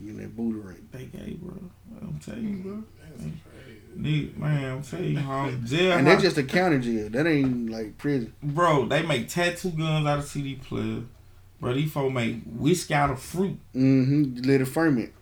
[0.00, 0.88] You that booty ring.
[0.92, 1.56] they gay, bro.
[2.02, 2.84] I'm telling you, bro.
[3.98, 5.92] Nigga, man, I'm telling you, how jail.
[5.92, 7.08] And that's just a county jail.
[7.08, 8.34] That ain't like prison.
[8.42, 8.86] bro.
[8.86, 11.04] They make tattoo guns out of CD players.
[11.60, 13.58] Bro, these folks make whiskey out of fruit.
[13.74, 14.42] Mm-hmm.
[14.46, 15.12] Let it ferment.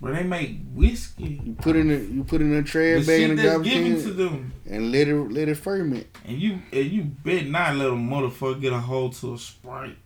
[0.00, 1.40] Bro, they make whiskey.
[1.44, 3.48] You put in a you put in a The trash bag shit in a that's
[3.54, 4.52] garbage can to them.
[4.70, 6.06] and let it let it ferment.
[6.24, 9.96] And you and you bet not let a motherfucker get a hold to a Sprite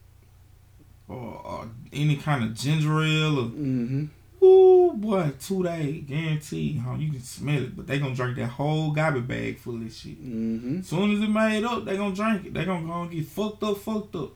[1.09, 4.45] or, or any kind of ginger ale or Mm-hmm.
[4.45, 6.95] ooh boy, two days guaranteed, huh?
[6.99, 9.97] You can smell it, but they gonna drink that whole garbage bag full of this
[9.99, 10.21] shit.
[10.23, 10.81] Mm-hmm.
[10.83, 12.55] Soon as it made up, they gonna drink it.
[12.55, 14.31] They gonna go and get fucked up, fucked up.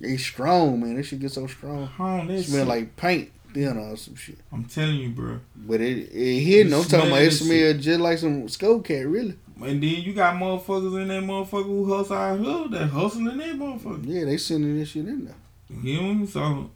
[0.00, 0.96] It's strong, man.
[0.96, 1.86] This shit get so strong.
[1.86, 2.68] Home that Smell shit.
[2.68, 4.38] like paint, thin or some shit.
[4.52, 5.40] I'm telling you, bro.
[5.56, 6.70] But it it hitting.
[6.70, 9.36] No talking about it smell that just like some skull cat, really.
[9.58, 13.38] And then you got motherfuckers in that motherfucker who hustle out here that hustling in
[13.38, 14.04] that motherfucker.
[14.06, 15.34] Yeah, they sending this shit in there.
[15.68, 16.26] You know what I mean?
[16.26, 16.70] So,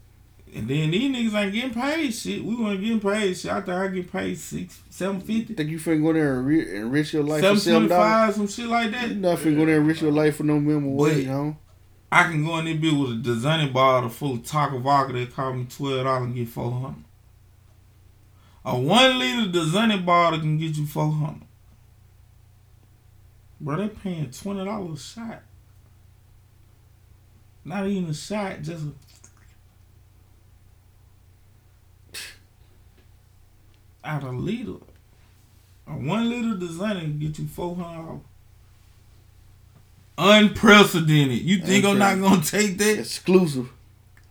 [0.55, 2.45] and then these niggas ain't getting paid shit.
[2.45, 3.53] We want to get paid shit.
[3.53, 6.77] I think I get paid six, seven fifty, Think you finna go there and re-
[6.77, 8.35] enrich your life for seven twenty dollars?
[8.35, 9.11] some shit like that.
[9.17, 11.53] not finna go there and enrich your life for no minimum wage, huh?
[12.13, 15.13] I can go in there bill with a designer bottle full of taco vodka.
[15.13, 17.05] They call me twelve dollars and get four hundred.
[18.65, 21.47] A one liter designer bottle can get you four hundred.
[23.61, 25.43] Bro, they paying twenty dollars a shot.
[27.65, 28.93] Not even a shot, just a
[34.05, 34.77] out a liter.
[35.87, 38.21] A one liter designer can get you four hundred.
[40.17, 41.43] Unprecedented.
[41.43, 42.99] You think I'm not gonna take that?
[42.99, 43.71] Exclusive.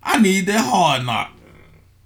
[0.02, 1.32] I need that hard knock.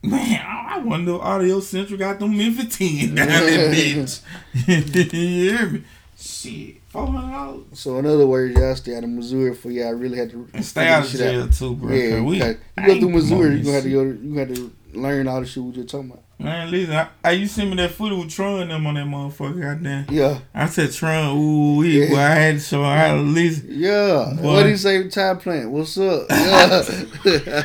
[0.02, 4.22] Man, I wonder if Audio Central got them Memphis 10 down that bitch.
[5.14, 5.84] you hear me?
[6.18, 7.66] Shit, four hundred dollars.
[7.74, 10.64] So in other words, y'all stay out of Missouri for y'all really had to And
[10.64, 11.92] stay out of jail this too, bro.
[11.92, 14.04] Yeah, we, you go through Missouri, you gonna have to go.
[14.04, 16.24] You have to learn all the shit we just talking about.
[16.38, 19.08] Man, listen, I, I you send me that footage with Tron and them on that
[19.08, 19.60] motherfucker.
[19.60, 20.06] Goddamn.
[20.10, 22.10] Yeah, I said Tron, ooh, wee, Yeah.
[22.10, 23.68] boy, I had to show I had to listen.
[23.70, 24.34] yeah.
[24.40, 24.54] Boy.
[24.54, 25.08] What he say?
[25.10, 25.72] Tie plant.
[25.72, 26.28] What's up?
[26.30, 26.82] Yeah.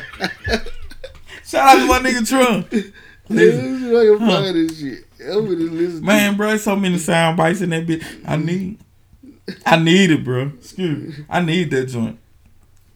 [1.45, 2.65] Shout out to my nigga Tron.
[3.29, 5.05] Listen, Listen, I can find this shit.
[5.21, 8.03] I'm gonna man, bro, so many sound bites in that bitch.
[8.25, 8.45] I mm-hmm.
[8.45, 8.79] need,
[9.65, 10.51] I need it, bro.
[10.57, 12.17] Excuse me, I need that joint.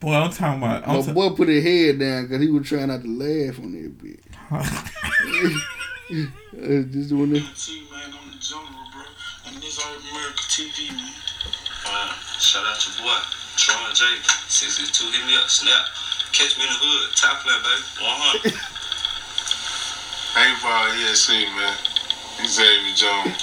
[0.00, 0.86] Boy, I'm talking about.
[0.86, 3.58] I'm My ta- boy put his head down because he was trying not to laugh
[3.58, 4.20] on that bitch.
[6.52, 7.32] This one.
[7.32, 7.40] there.
[7.56, 9.02] T, man, I'm the general, bro.
[9.48, 11.10] And this are America TV, man.
[11.88, 13.18] Uh, shout out your boy,
[13.56, 14.04] Tron J.
[14.46, 15.84] 662, hit me up, snap.
[16.36, 18.52] Catch me in the hood, top plan, baby.
[18.52, 18.52] 100.
[20.36, 21.74] Hey, Paul, ESC, man.
[22.46, 23.40] Xavier Jones.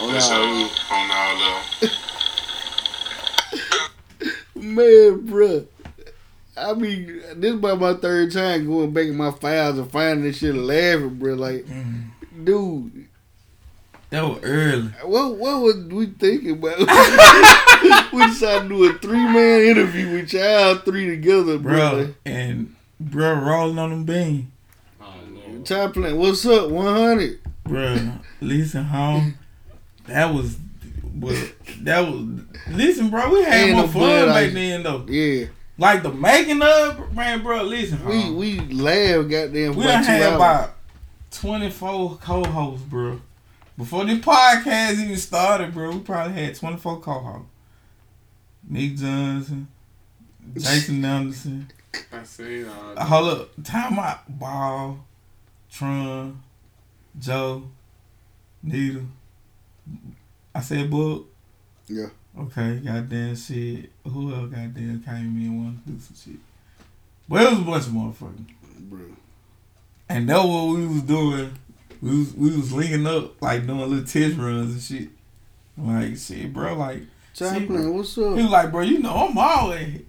[0.00, 1.90] On That's all all on all of
[4.54, 5.66] Man, bruh.
[6.56, 10.38] I mean, this about my third time going back in my files and finding this
[10.38, 11.38] shit and laughing, bruh.
[11.38, 12.44] Like, mm-hmm.
[12.44, 13.08] dude,
[14.10, 14.88] That was early.
[15.04, 16.78] What what was we thinking about?
[18.12, 23.34] we decided to do a three man interview with y'all three together, Bro, and bro
[23.34, 24.46] rolling on them beans.
[25.00, 25.62] Oh.
[25.64, 26.16] Top plan.
[26.16, 26.70] What's up?
[26.70, 27.40] One hundred.
[27.64, 29.38] Bro, listen, home.
[30.06, 30.56] That was,
[31.20, 31.36] but
[31.82, 32.24] that was.
[32.70, 34.54] Listen, bro, we had And more fun back ice.
[34.54, 35.04] then though.
[35.08, 35.46] Yeah.
[35.80, 37.62] Like the making of, man, bro.
[37.62, 38.36] Listen, We home.
[38.36, 40.34] we laughed goddamn We about done two had hours.
[40.36, 40.74] about
[41.30, 43.20] 24 co-hosts, bro.
[43.76, 47.46] Before this podcast even started, bro, we probably had 24 co-hosts.
[48.68, 49.68] Nick Johnson,
[50.54, 51.70] Jason Anderson.
[52.12, 53.04] I seen all Uh.
[53.04, 54.38] Hold up, time out.
[54.38, 54.98] Ball,
[55.70, 56.42] Tron,
[57.18, 57.62] Joe,
[58.62, 59.04] Needle.
[60.58, 61.30] I said book.
[61.86, 62.08] Yeah.
[62.36, 63.92] Okay, goddamn shit.
[64.04, 66.40] Who else goddamn came in and wanted to do some shit?
[67.28, 68.46] But it was a bunch of motherfuckers.
[68.90, 69.00] Bro.
[70.08, 71.52] And that's what we was doing.
[72.02, 75.10] We was we was linking up, like doing little test runs and shit.
[75.76, 76.74] Like shit, bro.
[76.74, 77.02] Like
[77.34, 77.92] See, bro.
[77.92, 78.36] What's up?
[78.36, 80.00] he was like, bro, you know I'm always.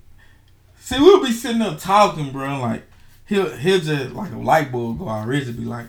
[0.80, 2.60] See, we'll be sitting up talking, bro.
[2.60, 2.84] Like
[3.28, 5.28] he'll he'll just like a light bulb go out.
[5.28, 5.86] Reggie be like,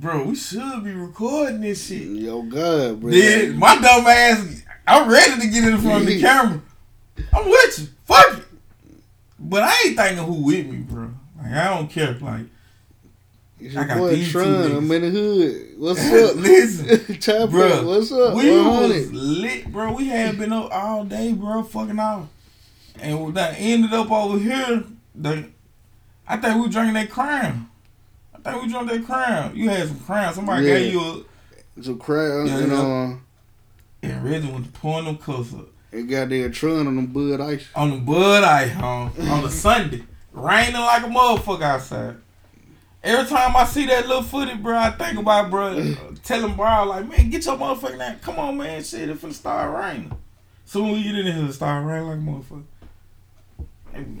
[0.00, 2.02] bro, we should be recording this shit.
[2.02, 3.10] Yo, God, bro.
[3.10, 6.60] Then my dumb ass, I'm ready to get in front of the camera.
[7.32, 7.86] I'm with you.
[8.04, 8.44] Fuck it.
[9.38, 11.10] But I ain't thinking who with me, bro.
[11.36, 12.14] Like I don't care.
[12.14, 12.46] Like
[13.60, 14.72] It's I got boy these two Tron.
[14.76, 15.74] I'm in the hood.
[15.78, 16.36] What's up?
[16.36, 17.86] Listen, Top bro.
[17.86, 18.34] What's up?
[18.34, 19.12] We was 100.
[19.14, 19.92] lit, bro.
[19.92, 22.26] We had been up all day, bro, fucking off.
[23.00, 24.84] And we done ended up over here.
[25.14, 25.48] The,
[26.26, 27.68] I think we were drinking that crown.
[28.44, 29.56] I think we drank that crown.
[29.56, 30.34] You had some crown.
[30.34, 30.78] Somebody Yeah.
[30.78, 31.82] gave you a.
[31.82, 33.16] So crowd Yeah, and uh,
[34.02, 35.66] And Reggie was pouring them cups up.
[35.92, 37.66] and goddamn Tron on them Bud Ice.
[37.74, 38.86] On the Bud Ice, huh?
[39.30, 40.02] on the Sunday.
[40.32, 42.16] Raining like a motherfucker outside.
[43.02, 45.94] Every time I see that little footage, bro, I think about, bro,
[46.24, 48.18] telling bro, like, man, get your motherfucking ass.
[48.22, 50.12] Come on, man, shit, if it start raining.
[50.64, 52.64] Soon we get in here, it start raining like a motherfucker.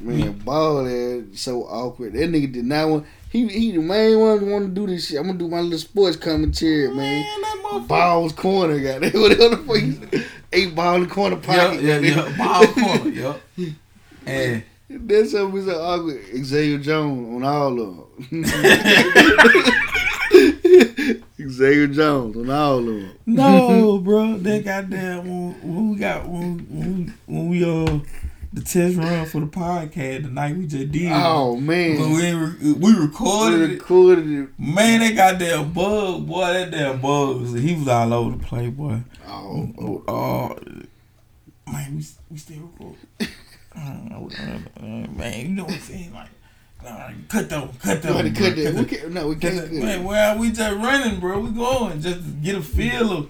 [0.00, 2.14] Man, ball that so awkward.
[2.14, 3.06] That nigga did not want.
[3.30, 5.18] He he the main one want to do this shit.
[5.18, 6.96] I'm gonna do my little sports commentary, man.
[6.96, 7.88] Man, that motherfucker.
[7.88, 9.12] Balls corner, goddamn.
[9.20, 9.82] Whatever the fuck.
[10.12, 10.24] you.
[10.52, 11.82] Eight ball in the corner Yeah, pocket.
[11.82, 12.16] yeah, goddamn.
[12.16, 12.36] yeah.
[12.38, 13.40] Ball corner, yep.
[14.26, 16.20] And That's something so awkward.
[16.44, 17.96] Xavier Jones on all of
[18.30, 18.44] them.
[21.50, 23.10] Xavier Jones on all of them.
[23.26, 27.98] no, bro, that goddamn when, when we got when when, when we uh
[28.52, 31.12] the test run for the podcast the night we just did.
[31.12, 33.78] Oh When man, we re- we recorded we it.
[33.78, 34.48] recorded it.
[34.58, 38.70] Man, that goddamn bug, boy, that damn bug, was, he was all over the place,
[38.70, 39.00] boy.
[39.26, 40.54] Oh, Oh,
[41.66, 42.96] uh, man, we, we still record.
[43.76, 43.80] Uh,
[44.80, 46.12] man, you know what I'm saying?
[46.14, 46.28] Like,
[46.82, 48.74] nah, cut them, cut we to bro, cut that.
[48.74, 49.72] We can't, no, we can't.
[49.72, 50.04] man, it.
[50.04, 51.38] where we just running, bro.
[51.40, 53.28] We going just to get a feel of,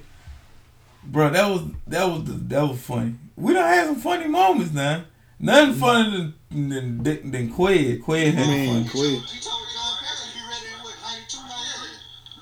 [1.09, 1.31] bro.
[1.31, 3.15] That was that was the, that was funny.
[3.37, 5.05] We don't have some funny moments now.
[5.41, 5.79] Nothing mm.
[5.79, 8.03] funnier than than than, than Qued.
[8.03, 8.91] Qued had Man, fun.
[8.91, 9.23] quit.
[9.23, 11.89] He told John Paxson to ready in what, 92, 93?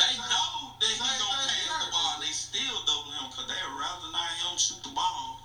[0.01, 2.17] They know that he gonna pass the ball.
[2.21, 5.41] They still double him because they'd rather not him shoot the ball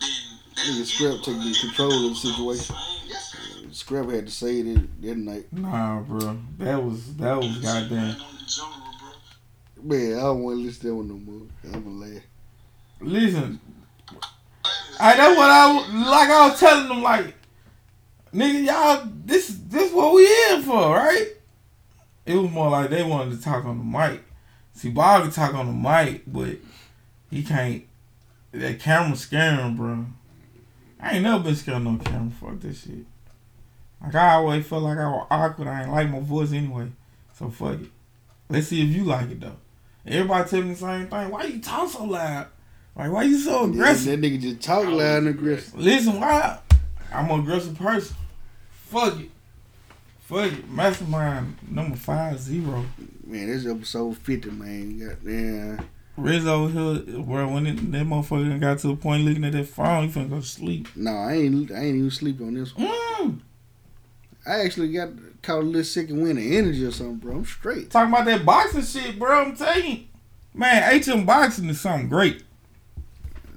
[0.00, 0.20] than
[0.56, 2.76] Nigga Scrap taking control of the situation.
[3.06, 5.52] Yes, uh, Scrap had to say it that night.
[5.52, 6.38] Nah, bro.
[6.58, 8.16] That was that was goddamn.
[8.16, 9.82] on the general, bro.
[9.82, 11.46] Man, I don't want to listen to that one no more.
[11.64, 12.22] I'm gonna laugh.
[13.00, 13.60] Listen,
[15.00, 16.30] I that's what I like.
[16.30, 17.34] I was telling them like,
[18.34, 21.28] nigga, y'all, this this what we in for, right?
[22.26, 24.22] It was more like they wanted to talk on the mic.
[24.74, 26.56] See, Bob can talk on the mic, but
[27.30, 27.84] he can't.
[28.52, 30.06] That camera scaring bro.
[30.98, 32.30] I ain't never been scared of no camera.
[32.30, 33.06] Fuck this shit.
[34.02, 35.68] Like I always felt like I was awkward.
[35.68, 36.90] I ain't like my voice anyway.
[37.32, 37.90] So fuck it.
[38.48, 39.56] Let's see if you like it though.
[40.06, 41.30] Everybody tell me the same thing.
[41.30, 42.48] Why you talk so loud?
[42.96, 44.20] Like why you so Yeah, aggressive?
[44.20, 45.78] that nigga just talk loud and aggressive.
[45.78, 46.58] Listen, why?
[47.12, 48.16] I'm an aggressive person.
[48.72, 49.30] Fuck it.
[50.20, 50.68] Fuck it.
[50.68, 52.84] Mastermind number five zero.
[53.24, 54.98] Man, this episode 50, man.
[54.98, 55.88] Goddamn.
[56.16, 56.68] Riz over
[57.02, 60.12] here, bro, when it, that motherfucker got to the point looking at that phone, he
[60.12, 60.88] finna go sleep.
[60.96, 61.70] No, I ain't.
[61.70, 62.88] I ain't even sleep on this one.
[62.88, 63.38] Mm.
[64.46, 65.10] I actually got
[65.42, 67.36] caught a little second wind of energy or something, bro.
[67.36, 67.90] I'm straight.
[67.90, 69.42] Talking about that boxing shit, bro.
[69.44, 69.98] I'm telling you.
[70.52, 72.42] Man, HM boxing is something great.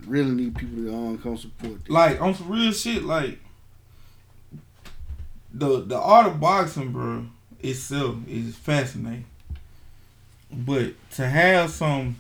[0.06, 1.80] Really need people to um, come support.
[1.82, 1.90] This.
[1.90, 3.40] Like on some real shit, like
[5.54, 7.26] the the art of boxing, bro,
[7.60, 9.26] itself is fascinating.
[10.52, 12.18] But to have some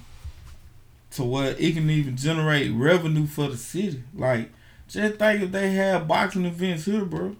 [1.11, 4.49] to where it can even generate revenue for the city, like
[4.87, 7.35] just think if they had boxing events here, bro.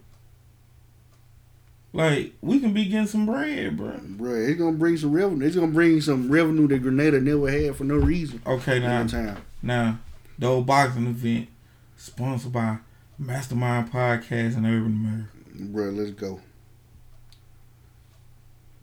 [1.93, 3.91] Like we can be getting some bread, bro.
[3.91, 5.45] Bruh, it's gonna bring some revenue.
[5.45, 8.41] It's gonna bring some revenue that Grenada never had for no reason.
[8.47, 9.38] Okay, now town.
[9.61, 9.99] Now,
[10.37, 11.49] the old boxing event
[11.95, 12.77] sponsored by
[13.17, 15.29] Mastermind Podcast and Urban America.
[15.53, 16.39] Bro, let's go.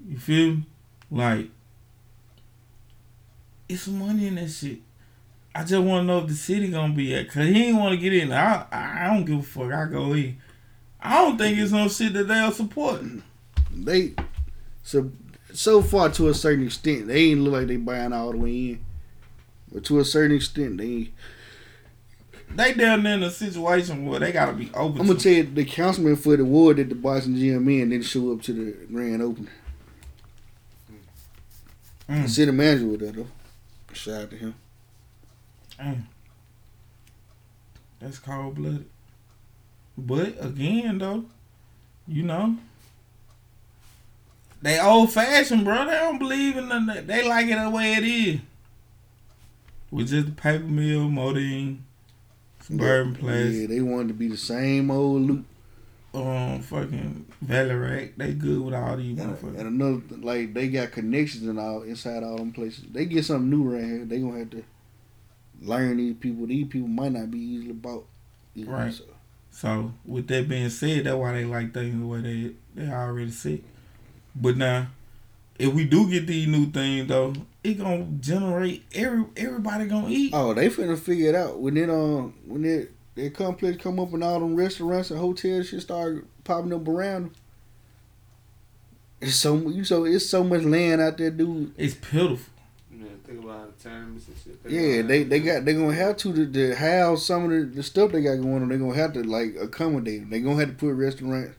[0.06, 0.66] You feel me?
[1.10, 1.50] Like,
[3.68, 4.78] it's money in that shit.
[5.54, 7.92] I just want to know if the city gonna be at, cause he ain't want
[7.92, 8.32] to get in.
[8.32, 9.72] I I don't give a fuck.
[9.72, 10.38] I go in.
[11.00, 13.02] I don't think it's no shit that they'll support.
[13.72, 14.14] They
[14.82, 15.10] so
[15.52, 18.50] so far to a certain extent, they ain't look like they buying all the way
[18.50, 18.84] in.
[19.72, 21.10] But to a certain extent, they.
[22.54, 25.00] They down there in a situation where they gotta be open.
[25.00, 28.32] I'm gonna tell you, the councilman for the ward that the Boston GMN didn't show
[28.32, 29.50] up to the grand opening.
[32.08, 32.22] Mm.
[32.22, 33.26] The city manager was there though.
[33.92, 34.54] Shout out to him.
[35.78, 36.08] Damn.
[38.00, 38.86] That's cold blooded.
[39.96, 41.26] But again, though,
[42.08, 42.56] you know,
[44.62, 45.84] they old fashioned, bro.
[45.86, 47.06] They don't believe in that.
[47.06, 48.40] They like it the way it is.
[49.90, 51.08] With just the paper mill,
[52.60, 55.44] modine, suburban place, Yeah, they wanted to be the same old loop.
[56.14, 58.12] um, fucking Valley Rack.
[58.16, 59.58] They good with all these And, motherfuckers.
[59.58, 62.84] and another, th- like they got connections and all inside all them places.
[62.92, 64.04] They get something new right here.
[64.04, 64.64] They gonna have to
[65.62, 66.46] learn these people.
[66.46, 68.06] These people might not be easily bought.
[68.56, 68.92] either, Right.
[68.92, 69.04] so.
[69.52, 73.30] So with that being said, that's why they like things the way they they already
[73.32, 73.62] said.
[74.34, 74.88] But now,
[75.58, 77.32] if we do get these new things though,
[77.62, 80.32] it gonna generate every everybody gonna eat.
[80.34, 84.12] Oh, they finna figure it out when it um when it that complex come up
[84.12, 87.32] and all them restaurants and hotels should start popping up around them.
[89.20, 91.74] It's so you so it's so much land out there, dude.
[91.76, 92.38] It's pitiful.
[92.90, 94.72] Yeah, think about the tournaments and shit.
[94.72, 97.82] Yeah, they they got they gonna have to to, to house some of the, the
[97.82, 98.68] stuff they got going on.
[98.70, 100.30] They gonna have to like accommodate.
[100.30, 101.54] They gonna have to put restaurants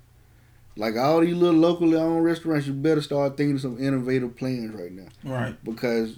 [0.78, 2.68] like all these little locally owned restaurants.
[2.68, 5.56] You better start thinking of some innovative plans right now Right.
[5.64, 6.18] because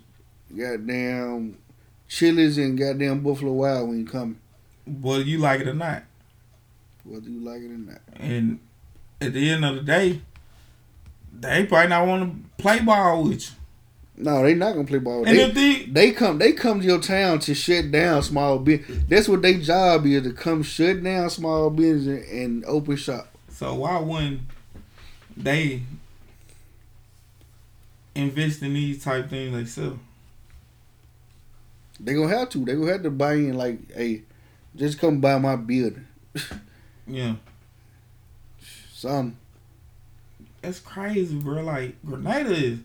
[0.56, 1.58] goddamn
[2.08, 4.40] Chili's and goddamn Buffalo Wild Wing coming,
[4.86, 6.04] Whether you like it or not.
[7.04, 8.02] whether you like it or not.
[8.18, 8.60] And
[9.20, 10.22] at the end of the day,
[11.38, 13.56] they probably not want to play ball with you.
[14.16, 15.22] No, they not gonna play ball.
[15.22, 15.30] With.
[15.30, 19.04] And They, they they come they come to your town to shut down small business.
[19.10, 23.33] That's what their job is to come shut down small business and open shop.
[23.64, 24.42] So why wouldn't
[25.38, 25.84] they
[28.14, 30.02] invest in these type things themselves?
[31.98, 32.66] They gonna have to.
[32.66, 34.24] They gonna have to buy in like, hey,
[34.76, 36.06] just come buy my building.
[37.08, 37.36] Yeah,
[38.94, 39.38] Some
[40.62, 41.62] that's crazy, bro.
[41.64, 42.80] Like Grenada is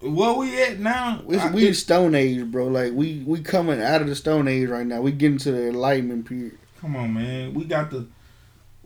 [0.00, 1.22] where we at now.
[1.24, 2.66] we I- we in Stone Age, bro.
[2.66, 5.00] Like we we coming out of the Stone Age right now.
[5.00, 6.58] We getting to the Enlightenment period.
[6.80, 7.54] come on, man.
[7.54, 8.08] We got the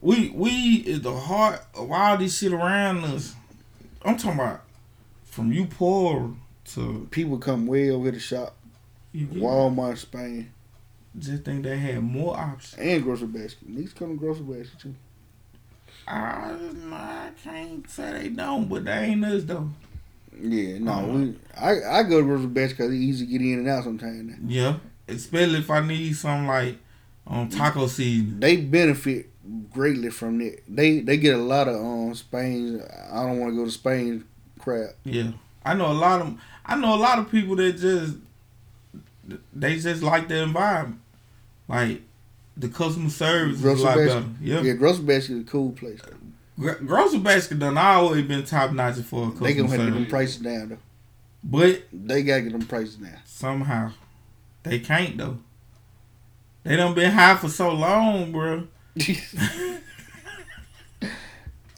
[0.04, 0.50] we we
[0.86, 3.34] is the heart of all this shit around us.
[4.02, 4.60] I'm talking about
[5.24, 6.34] from you poor
[6.74, 8.54] to People come way over to shop.
[9.14, 10.52] Walmart, Spain,
[11.18, 12.74] just think they had more options.
[12.80, 13.70] and grocery basket.
[13.72, 14.94] Niggas come to grocery basket too.
[16.06, 16.56] I,
[16.92, 19.68] I can't say they don't, but they ain't us though.
[20.38, 21.06] Yeah, no, Uh-huh.
[21.12, 23.84] we I I go to grocery basket because it's easy to get in and out
[23.84, 24.32] sometimes.
[24.46, 24.76] Yeah,
[25.08, 26.76] especially if I need something like
[27.26, 28.40] um taco season.
[28.40, 29.30] They benefit
[29.72, 30.62] greatly from it.
[30.68, 32.82] They they get a lot of um Spain.
[33.12, 34.24] I don't want to go to Spain
[34.58, 34.90] crap.
[35.04, 35.32] Yeah,
[35.64, 38.16] I know a lot of I know a lot of people that just
[39.54, 41.00] they just like the environment,
[41.68, 42.02] like
[42.56, 44.06] the customer service is a lot basket.
[44.20, 44.26] better.
[44.40, 46.00] Yeah, Yeah, grocery basket is a cool place.
[46.58, 49.84] Gro- grocery basket done always been top notch for a customer They gonna have to
[49.86, 50.78] get them service, prices down though.
[51.42, 53.16] but They gotta get them prices down.
[53.24, 53.92] somehow
[54.62, 55.38] they can't though.
[56.62, 58.66] They done been high for so long, bro.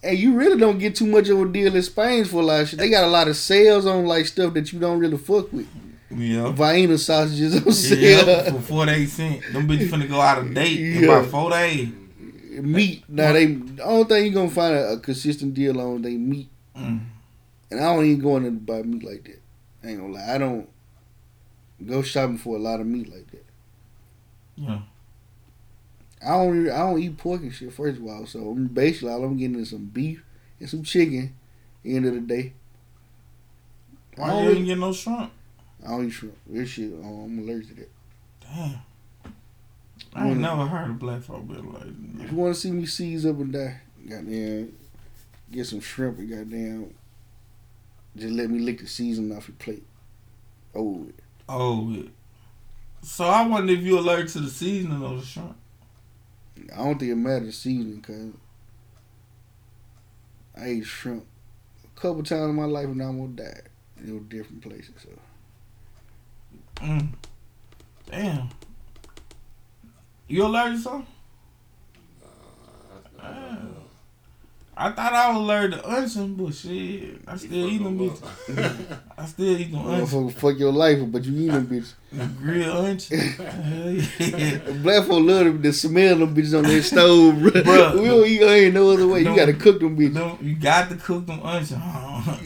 [0.02, 2.60] Hey, you really don't get too much of a deal in Spain for a lot
[2.60, 2.78] of shit.
[2.78, 5.66] They got a lot of sales on like stuff that you don't really fuck with.
[6.10, 6.52] Yeah.
[6.52, 8.24] Vienna sausages on sale.
[8.28, 9.42] Yeah, for forty-eight cent.
[9.52, 11.08] Them bitches finna go out of date in Yeah.
[11.18, 11.88] about four days.
[12.60, 13.02] meat.
[13.08, 16.50] Now they the only thing you're gonna find a, a consistent deal on they meat.
[16.76, 17.00] Mm.
[17.72, 19.40] And I don't even go in there to buy meat like that.
[19.82, 20.34] I ain't gonna lie.
[20.34, 20.68] I don't
[21.84, 23.44] go shopping for a lot of meat like that.
[24.56, 24.78] Yeah.
[26.26, 28.26] I don't I don't eat pork and shit first of all.
[28.26, 30.22] So basically all I'm getting is some beef
[30.60, 31.34] and some chicken.
[31.84, 32.52] End of the day.
[34.18, 35.30] I Why don't, you really- get no shrimp?
[35.84, 36.36] I don't eat shrimp.
[36.46, 37.90] This shit, oh, I'm allergic to that.
[38.40, 38.74] Damn.
[40.14, 40.40] I ain't Mm.
[40.40, 41.82] never heard of black folk be like
[42.24, 44.72] If you want to see me seize up and die, goddamn,
[45.52, 46.94] get some shrimp and goddamn,
[48.16, 49.84] just let me lick the seasoning off your plate.
[50.74, 51.06] Oh,
[51.48, 52.08] Oh, yeah.
[53.02, 55.54] so I wonder if you allergic to the seasoning of the shrimp.
[56.72, 58.32] I don't think it matters seasoning, cause
[60.56, 61.24] I ate shrimp
[61.84, 63.68] a couple times in my life and I almost died.
[63.98, 64.94] It was different places.
[65.02, 65.08] So
[66.76, 67.08] Mm.
[68.10, 68.50] Damn.
[70.28, 71.06] You allergic to something?
[73.18, 73.58] Ah.
[74.78, 78.98] I thought I was allergic to onion, but shit, I still eat them bitches.
[79.16, 80.12] I still eat them onions.
[80.12, 81.94] motherfucker fuck your life, but you eat them bitches.
[82.38, 83.08] Grill onions.
[83.08, 84.58] Hell yeah.
[84.82, 87.50] Black folk love them, the smell of them bitches on their stove, bro.
[87.52, 87.94] Bruh.
[88.00, 89.20] we don't eat onion no other way.
[89.20, 90.14] You gotta cook them bitches.
[90.14, 91.72] Don't- you got to cook them onions.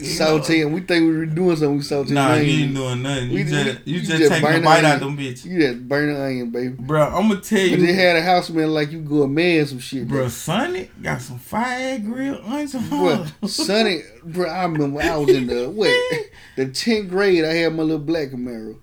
[0.03, 0.73] Saute them.
[0.73, 1.77] We think we were doing something.
[1.77, 3.29] We saute Nah, you ain't doing nothing.
[3.29, 5.45] You We- just you you just, just burn a the bite out them bitches.
[5.45, 6.75] You just burn the onion, baby.
[6.79, 9.27] Bro, I'm gonna tell But you, they had a house smell like you go a
[9.27, 10.27] man some shit, bro.
[10.27, 12.75] Sonny got some fire grilled onions.
[12.89, 15.89] Bro, Sonny, bro, I remember I was in the what,
[16.55, 17.43] the tenth grade.
[17.45, 18.77] I had my little black Camaro.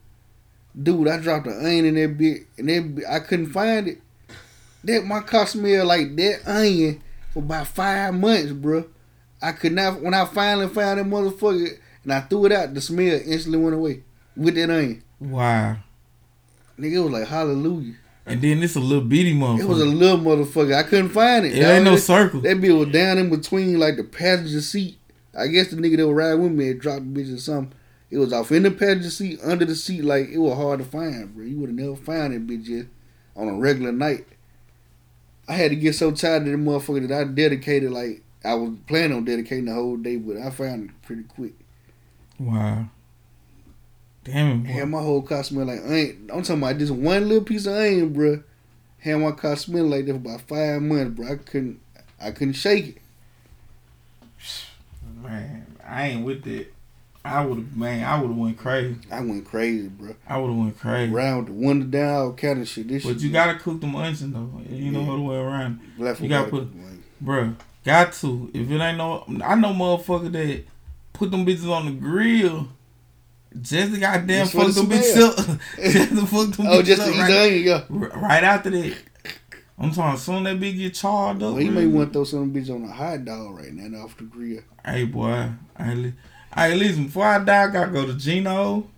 [0.81, 3.99] Dude, I dropped an onion in that bit, and that I couldn't find it.
[4.85, 7.03] That my car smelled like that onion
[7.33, 8.85] for about five months, bro.
[9.41, 10.01] I could not.
[10.01, 13.75] When I finally found that motherfucker, and I threw it out, the smell instantly went
[13.77, 14.03] away
[14.37, 15.03] with that onion.
[15.21, 15.77] Wow.
[16.79, 17.95] Nigga, it was like hallelujah.
[18.27, 19.61] And then this a little bitty motherfucker.
[19.61, 20.75] It was a little motherfucker.
[20.75, 21.57] I couldn't find it.
[21.57, 22.41] It ain't no That- circle.
[22.43, 24.99] That bitch was down in between like the passenger seat.
[25.37, 27.73] I guess the nigga that was riding with me had dropped the bitch or something.
[28.11, 30.85] It was off in the passenger seat, under the seat, like it was hard to
[30.85, 31.45] find, bro.
[31.45, 32.89] You would have never found that bitch just
[33.37, 34.27] on a regular night.
[35.49, 38.73] I had to get so tired of the motherfucker that I dedicated like I was
[38.87, 41.55] planning on dedicating the whole day, but I found it pretty quick.
[42.39, 42.87] wow.
[44.25, 44.71] Damn boy.
[44.73, 46.29] Had my whole car smell like onion.
[46.33, 48.43] I'm talking about just one little piece of onion, bro.
[48.99, 51.33] Had my car smell like that for about five months, bro.
[51.33, 51.81] I couldn't,
[52.21, 52.99] I couldn't shake it.
[55.23, 56.75] Man, I ain't with it.
[57.25, 58.97] I would have, man, I would have went crazy.
[59.11, 60.15] I went crazy, bro.
[60.27, 61.13] I would have went crazy.
[61.13, 62.89] Around the window down, all kind of shit.
[62.89, 64.51] This But shit you gotta cook them onions though.
[64.71, 65.17] You know Yeah.
[65.17, 65.81] the way around.
[65.99, 66.69] Black You gotta put,
[67.23, 67.55] bruh,
[67.85, 68.51] got to.
[68.55, 70.65] If it ain't no, I know motherfucker that
[71.13, 72.69] put them bitches on the grill.
[73.61, 75.61] Just to goddamn Just fuck them bitches up.
[75.83, 77.65] just to fuck them Oh, bitches just up to eat right, the onion,
[78.01, 78.09] yeah.
[78.15, 78.97] right after that.
[79.79, 81.55] I'm talking as soon as that bitch get charred up.
[81.55, 81.75] Well, you bruh.
[81.75, 84.61] may want to throw some bitch on a hot dog right now off the grill.
[84.85, 86.13] Hey boy, hey,
[86.55, 88.89] hey listen, before I die, I gotta go to Geno.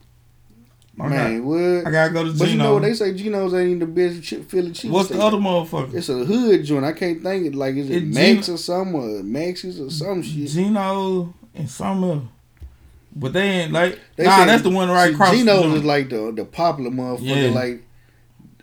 [1.01, 1.87] I Man, got, what?
[1.87, 2.39] I gotta go to Geno.
[2.39, 3.15] But you know what they say?
[3.15, 4.91] Geno's ain't even the best chip Philly cheese.
[4.91, 5.95] What's the other motherfucker?
[5.95, 6.85] It's a hood joint.
[6.85, 7.55] I can't think it.
[7.55, 10.49] Like is it It Max Gino- or something or Max's or some shit.
[10.49, 12.25] Geno and some else.
[13.17, 14.37] But they ain't like They nah.
[14.39, 15.37] say- That's the one right see, across.
[15.37, 17.55] Geno's is like the the popular motherfucker, Yeah.
[17.55, 17.83] like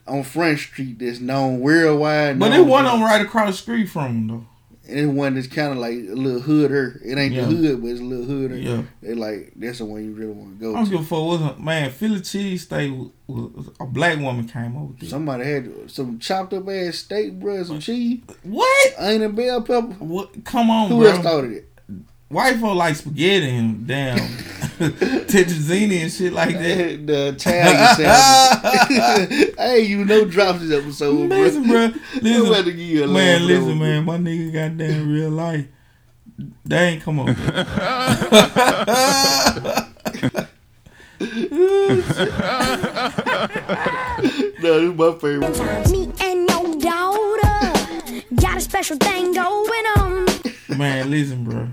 [0.08, 2.40] on Front Street that's known worldwide.
[2.40, 4.46] but known it one on right across the street from him though.
[4.90, 7.00] And it's one that's kind of like a little hooder.
[7.04, 7.42] It ain't Yeah.
[7.46, 8.64] the hood, but it's a little hooder.
[8.64, 8.84] Yeah.
[9.02, 10.92] They like that's the one you really want to I go don't to.
[10.92, 11.24] give a fuck.
[11.26, 12.92] Wasn't man Philly cheese steak?
[12.94, 14.94] was- was- A black woman came over.
[15.00, 15.10] There.
[15.10, 18.94] Somebody had some chopped up ass steak, bro, some cheese, What?
[18.98, 19.82] onion bell pepper.
[20.00, 20.46] What?
[20.46, 21.08] Come on, Who bro.
[21.10, 21.70] else started it?
[22.30, 24.18] White folk like spaghetti and damn
[25.28, 27.02] tetrazzini and shit like that.
[27.08, 29.56] the Italian sandwich.
[29.58, 31.38] hey, you know drops this episode, bro.
[31.40, 31.86] Listen, bro.
[31.86, 33.14] I'm about to Listen, you man.
[33.14, 33.88] laugh, Listen, bro.
[33.88, 34.06] man.
[34.06, 35.66] My nigga goddamn real life.
[36.66, 37.26] They ain't come on.
[44.62, 45.90] No, this my favorite.
[45.90, 50.28] Me and your daughter got a special thing going on.
[50.78, 51.70] man, listen, bro.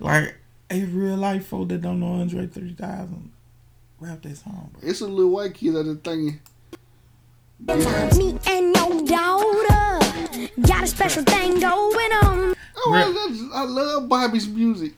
[0.00, 0.34] Like,
[0.72, 3.30] a real life folk that don't know Andre 3000
[4.00, 4.88] rap that song, bro.
[4.88, 6.40] It's a little white kid out there thinking.
[8.16, 12.54] Me and your daughter got a special thing going on.
[12.76, 14.94] Oh, I, I love Bobby's music.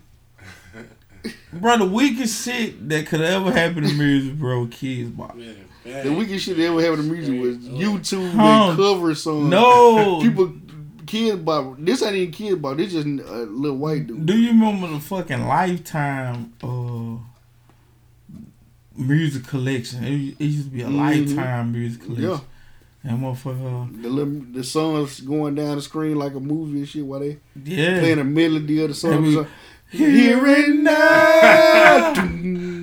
[1.52, 5.30] Bro, the weakest shit that could ever happen to music, bro, kids, bro.
[5.84, 7.72] The weakest shit that ever happened to music was oh.
[7.72, 8.68] YouTube Huh.
[8.70, 9.50] and cover songs.
[9.50, 10.20] No.
[10.22, 10.54] people,
[11.06, 11.76] kids Bob.
[11.84, 12.76] This ain't even kid Bob.
[12.78, 14.26] This just a little white dude.
[14.26, 17.16] Do you remember the fucking Lifetime uh,
[18.96, 20.04] music collection?
[20.04, 20.96] It, it used to be a Mhm.
[20.96, 22.24] Lifetime music collection.
[22.30, 22.38] Yeah.
[23.06, 27.04] And motherfucker, The little, the songs going down the screen like a movie and shit
[27.04, 27.98] while they yeah.
[28.00, 29.46] playing a melody of the song.
[29.90, 32.14] Here and now,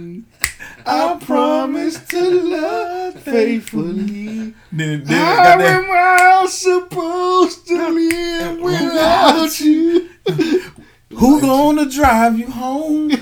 [0.86, 4.54] I promise to love faithfully.
[4.72, 10.10] Then, then How am I supposed to live without you?
[11.18, 13.12] Who gonna drive you home?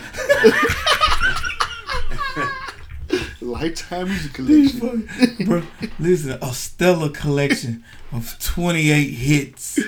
[3.41, 5.09] Lifetime music collection.
[5.45, 5.63] Bro,
[5.99, 9.79] listen, a stellar collection of 28 hits.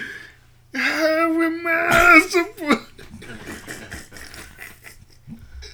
[0.73, 2.90] How am I supposed?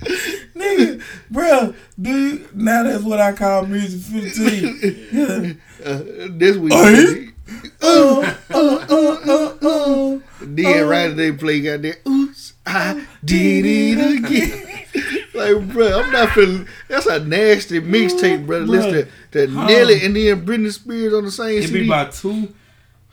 [0.56, 5.08] Nigga, bro, dude, now that's what I call music 15.
[5.11, 5.53] Yeah.
[5.86, 6.74] Uh, this week.
[7.82, 10.19] Uh, uh, uh, uh, uh.
[10.42, 12.00] Then right they play got that.
[12.06, 12.34] Ooh,
[12.66, 14.86] I did it again.
[15.34, 16.68] like, bro, I'm not feeling.
[16.90, 18.66] That's a nasty mixtape, brother.
[18.66, 19.53] Listen to, to.
[19.53, 21.86] Nelly and then Britney Spears on the same It be CD.
[21.88, 22.53] about two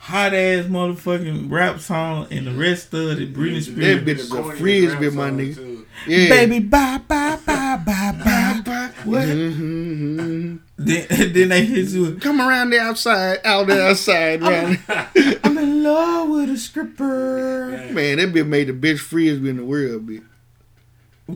[0.05, 4.05] hot ass motherfucking rap song and the rest of it Britney Spears.
[4.05, 5.85] That bitch is a frisbee, my nigga.
[6.07, 6.29] Yeah.
[6.29, 8.91] Baby, bye, bye, bye, bye, bye, bye.
[9.05, 9.27] What?
[9.29, 10.59] Mhm.
[10.77, 14.79] Then, then they hit you with, Come around the outside, out there outside, round.
[15.45, 17.69] I'm in love with a stripper.
[17.93, 20.25] Man, that bitch made the best frisbee in the world, bitch.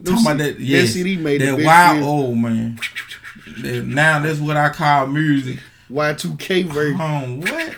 [0.05, 2.05] Talking about that, yes, CD made the that best wild frisbee.
[2.07, 2.79] old man.
[3.61, 5.57] That- now that's what I call music.
[5.89, 6.95] Y2K version.
[6.97, 7.75] Home, what?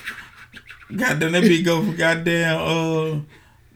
[0.96, 3.28] Goddamn, that bitch go for goddamn,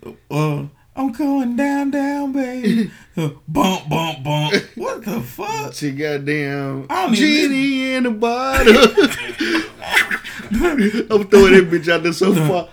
[0.01, 0.65] uh, uh,
[0.97, 2.91] I'm going down, down, baby.
[3.17, 4.53] Uh, bump, bump, bump.
[4.75, 5.73] What the fuck?
[5.73, 8.73] She goddamn I don't even genie in the bottle.
[11.15, 12.67] I'm throwing that bitch out there so far.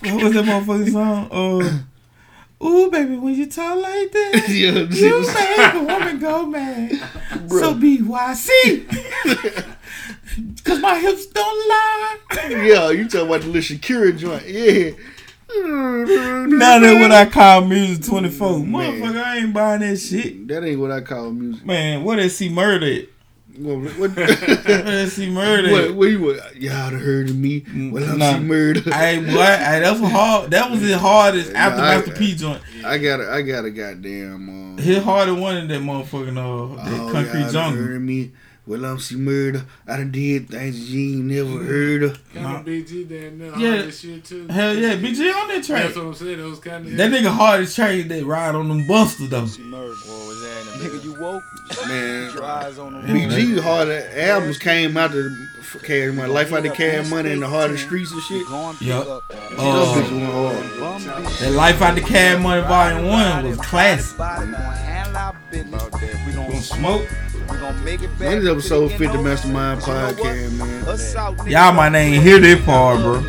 [0.00, 1.28] What was that motherfucking song?
[1.30, 6.46] Uh, ooh, baby, when you talk like that, Yeah, you was- make a woman go
[6.46, 6.92] mad.
[7.50, 8.86] So BYC.
[10.64, 12.18] Cause my hips don't lie.
[12.50, 14.46] Yeah, you talking about the little Shakira joint.
[14.46, 14.90] Yeah.
[15.54, 18.48] Now that's what I call music 24.
[18.60, 20.48] Motherfucker, I ain't buying that shit.
[20.48, 21.64] That ain't what I call music.
[21.66, 23.08] Man, what is he murdered?
[23.58, 24.28] What, what, What
[24.88, 25.72] is he murdered?
[25.72, 27.64] what, what you what, y'all heard of me?
[27.92, 28.32] Well, I'm Nah.
[28.38, 28.80] C-Murder.
[28.94, 30.50] Hey, boy, hey, that's what hard.
[30.52, 32.62] That was his hardest after Nah, I- Master P joint.
[32.84, 34.78] I got a, I got a goddamn.
[34.78, 37.82] Uh, His hardest one in that motherfucking uh, that oh, concrete jungle.
[37.82, 38.32] heard of me?
[38.64, 39.64] Well, I'm C-Murder.
[39.88, 42.32] I done did things you ain't never heard of.
[42.32, 43.58] Kind of BG down there.
[43.58, 43.74] Yeah.
[43.76, 43.82] Yeah.
[43.82, 44.46] That shit too.
[44.46, 45.82] Hell yeah, BG on that track.
[45.82, 46.38] That's what I'm saying.
[46.38, 49.42] It was kind of That nigga hard as train that ride on them busters though.
[49.42, 51.42] Nigga, you woke?
[51.88, 56.52] Man, Your eyes on the BG hard albums came out to f- carry money, life
[56.52, 58.46] out the cash money in the hardest streets and shit.
[58.80, 59.06] Yup.
[59.06, 61.24] Those Uh, bitches went hard.
[61.40, 64.18] that Life Out the Cab Money Volume One was classic.
[65.52, 67.06] We Gonna smoke.
[67.84, 71.50] Make it When is episode 50 Mastermind podcast, man?
[71.50, 73.20] Y'all might ain't hear this part, bro.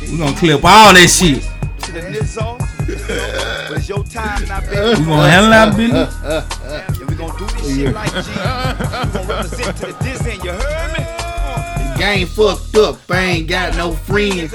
[0.00, 1.42] We gonna clip all that shit.
[1.80, 2.58] to the Nizzo.
[2.88, 5.00] But it's your time now, baby.
[5.00, 6.14] We gonna handle our business.
[6.98, 8.30] And we gonna do this shit like G.
[8.30, 8.34] We
[9.12, 11.04] gonna represent to the Disney, you heard me?
[11.92, 12.98] The game fucked up.
[13.10, 14.54] I ain't got no friends.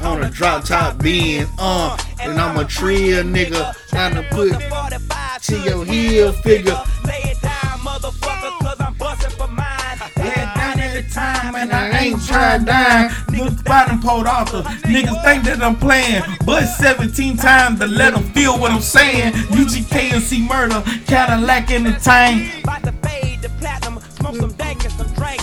[0.00, 3.74] On a drop top being, uh, and I'm a trill nigga.
[3.88, 4.52] Trying to put
[5.42, 6.76] to your heel figure.
[7.06, 9.98] Lay it down motherfucker, cause I'm busting for mine.
[10.16, 13.10] Lay it down every time and I ain't trying down.
[13.30, 18.14] Niggas bottom pulled off the niggas think that I'm playing, but 17 times to let
[18.14, 19.32] them feel what I'm saying.
[19.32, 22.64] UGK and C murder, Cadillac in the tank.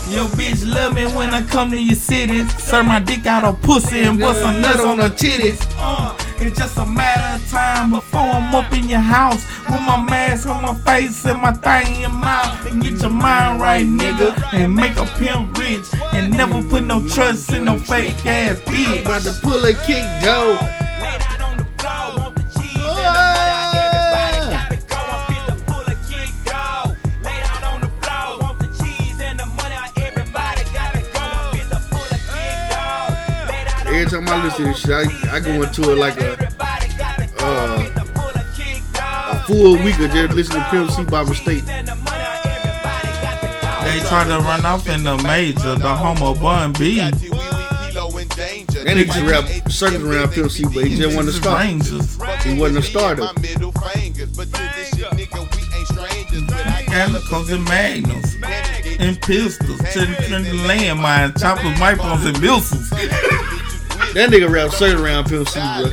[0.09, 2.47] Yo, bitch love me when I come to your city.
[2.59, 5.59] Serve my dick out on pussy and bust some nuts on her titties.
[5.77, 6.15] Uh,
[6.45, 10.47] it's just a matter of time before I'm up in your house with my mask
[10.47, 12.65] on my face and my thing in your mouth.
[12.71, 17.05] And get your mind right, nigga, and make a pimp rich and never put no
[17.07, 19.01] trust in no fake ass bitch.
[19.01, 20.84] About to pull a kick, Joe.
[34.05, 36.33] Every time I listen to shit, I, I go into it like a
[37.39, 37.89] uh,
[39.31, 41.65] a full week of just listening to Pimp C by mistake.
[41.65, 41.79] They
[44.07, 46.97] trying to run off in the major, the homo bun B.
[46.99, 47.15] That
[48.85, 51.63] nigga just rap circling around Pimp C, but he just wasn't a star.
[52.43, 53.23] He wasn't a starter.
[56.91, 58.35] Calicos and magnums
[58.99, 60.13] and pistols, turning
[60.67, 62.84] landmines, choppers, microphones, and missiles.
[64.15, 65.91] That nigga rap circling around Pimp C, bro.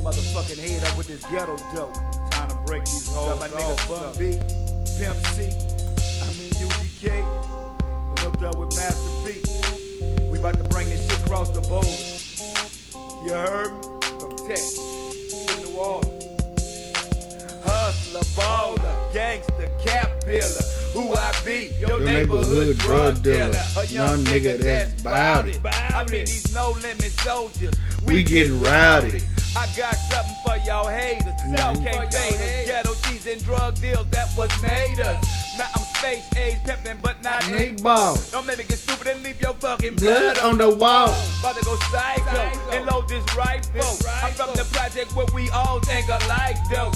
[0.00, 1.92] motherfucking head up with this ghetto dope.
[2.30, 3.38] Time to break these hoes.
[3.38, 4.38] My nigga Bun B,
[4.96, 5.52] Pimp C,
[6.22, 8.20] I mean UGK.
[8.20, 10.30] Hooked up with Master P.
[10.30, 11.84] We about to bring this shit across the board.
[13.22, 13.96] You heard me?
[14.18, 14.85] From Texas
[19.16, 20.62] gangster, cap pillar.
[20.92, 21.72] Who I be?
[21.80, 23.64] Your, Your neighborhood drug dealer.
[23.88, 25.58] Young nigga that's bout it.
[25.64, 27.72] I mean these no limit soldiers.
[28.06, 29.22] We getting rowdy.
[29.56, 31.32] I got something for y'all haters.
[31.48, 32.66] Y'all can't fade us.
[32.66, 35.16] Ghetto cheese and drug deals, that was made us.
[35.56, 38.18] Now I'm space age pimping, but not Nick Ball.
[38.32, 41.08] Don't make me get stupid and leave your fucking Blood blood on the wall.
[41.40, 42.36] About to go psycho
[42.70, 43.96] and load this rifle.
[44.22, 46.92] I'm from the project where we all think alike, though.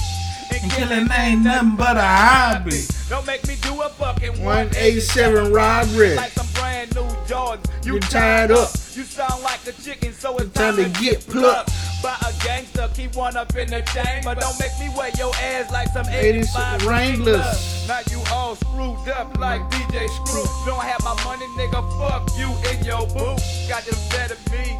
[0.62, 2.82] And killing ain't nothing but a hobby.
[3.08, 6.16] Don't make me do a fucking 187 robbery.
[6.16, 7.86] Like some brand new Jordans.
[7.86, 8.70] You You tied up.
[8.94, 11.70] You sound like a chicken, so it's Time to get plucked.
[12.02, 14.34] By a gangster, keep one up in the chamber.
[14.34, 17.88] Don't make me wear your ass like some 86 85 Wranglers.
[17.88, 20.44] Now you all screwed up like DJ Screw.
[20.66, 21.80] Don't have my money, nigga.
[21.98, 23.40] Fuck you in your boot.
[23.68, 24.78] Got them better me,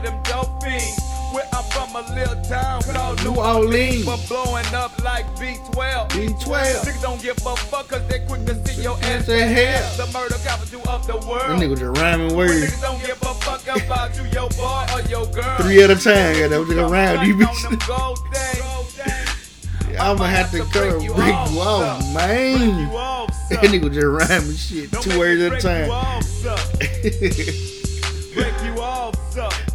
[0.00, 0.98] but them dope fiends.
[1.32, 4.06] Where I'm from a little town called New Orleans.
[4.06, 6.08] But blowing up like B12.
[6.08, 6.38] B12.
[6.38, 10.06] Niggas don't give a fuck cause they quick to see your ass the in hell?
[10.06, 11.60] The murder capital of the world.
[11.60, 12.72] nigga just rhyming words.
[12.72, 15.58] niggas don't give a fuck about you, your boy or your girl.
[15.58, 16.38] Three at a time.
[16.38, 17.86] Got that nigga around you Like on them bitches.
[17.88, 19.98] gold things.
[20.00, 22.88] I'ma have to come break you off, man.
[23.48, 25.90] That nigga just rhyming shit Don't two words at a break you time.
[25.90, 26.78] off, suck.
[28.34, 29.67] break you off, suck.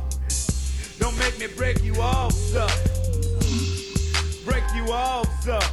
[1.23, 2.69] Make me break you off, suck.
[4.43, 5.63] Break you off, suck.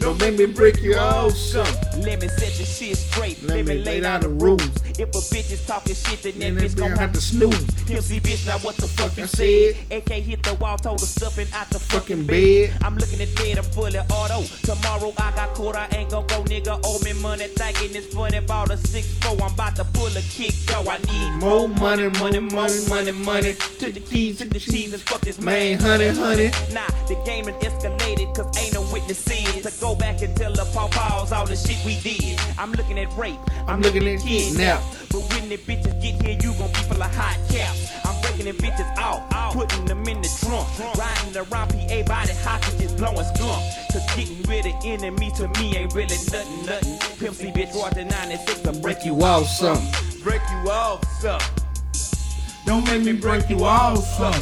[0.00, 1.66] Don't make me break you off, son.
[2.02, 3.42] Let me set the shit straight.
[3.42, 4.62] Let Let, me lay down the rules.
[4.98, 7.56] If a bitch is talking shit, then that bitch gon' have to snooze.
[7.56, 8.08] snooze.
[8.08, 9.74] Pimp bitch, now what the fuck I you said?
[9.76, 9.98] said?
[9.98, 12.70] AK hit the wall, told her stuffing out the Fucking fucking bed.
[12.70, 12.82] bed.
[12.82, 14.42] I'm looking at dead, I'm fully auto.
[14.62, 16.80] Tomorrow I got caught, I ain't gon' go, nigga.
[16.84, 18.40] Owe me money, thinking it's funny.
[18.40, 20.84] Bought a 6-4, I'm about to pull a kick, yo.
[20.88, 23.52] I need More money, money, more more money, money, money.
[23.80, 26.50] To the keys, to the cheese, and fuck this Man, honey, honey.
[26.72, 29.62] Nah, the game has escalated, cause ain't no witnesses.
[29.62, 32.40] To go back and tell the paw-paws all the shit we did.
[32.58, 34.80] I'm looking at rape, I'm, looking at kids now.
[35.10, 37.92] But when the bitches get here, you gon' be full of hot caps.
[38.04, 40.66] I'm breaking the bitches out, putting them in the trunk.
[40.96, 43.62] Riding around PA body hostages, blowing skunk.
[43.92, 47.18] Cause getting rid of enemies to me ain't really nothing, nothing.
[47.18, 50.22] Pimp C bitch, the 96 to break you Off something.
[50.22, 51.42] Break you off, suck.
[52.64, 54.32] Don't make me break you off, son.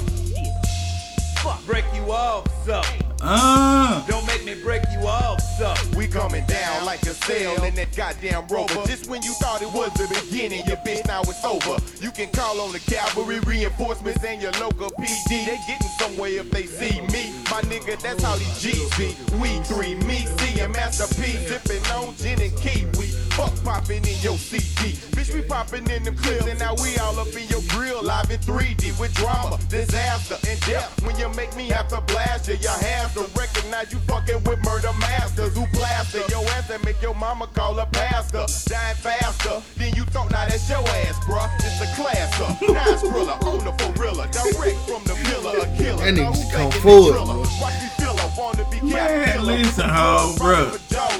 [1.43, 1.65] Fuck.
[1.67, 3.04] Break you off, suck.
[3.23, 4.05] Uh.
[4.07, 5.79] Don't make me break you up, suck.
[5.97, 8.87] We coming down like a sail in that goddamn rover.
[8.87, 11.83] Just when you thought it was the beginning, your bitch now it's over.
[12.01, 15.47] You can call on the cavalry reinforcements and your local PD.
[15.47, 17.33] They getting somewhere if they see me.
[17.51, 19.17] My nigga, that's how these G's be.
[19.39, 21.33] We three, me, C, and Master P.
[21.47, 23.04] Sipping on gin and kiwi.
[23.35, 24.95] Fuck popping in your CD.
[25.11, 28.31] Bitch, we popping in them clips and now we all up in your grill live
[28.31, 31.03] in 3D with drama, disaster, and death.
[31.03, 34.63] When you make me have to blast you, you have to recognize you fucking with
[34.65, 38.47] murder masters who plaster your ass and make your mama call a pastor.
[38.71, 40.31] Dying faster than you thought.
[40.31, 41.51] Now that's your ass, bruh.
[41.57, 42.63] It's a class up.
[42.63, 44.29] Nice thriller on the gorilla.
[44.31, 46.05] Direct from the pillar, a killer.
[46.05, 48.04] That nigga's come forward.
[48.37, 48.69] It's thriller.
[48.69, 50.77] Watch me feel I wanna be Man, listen, ho, bro.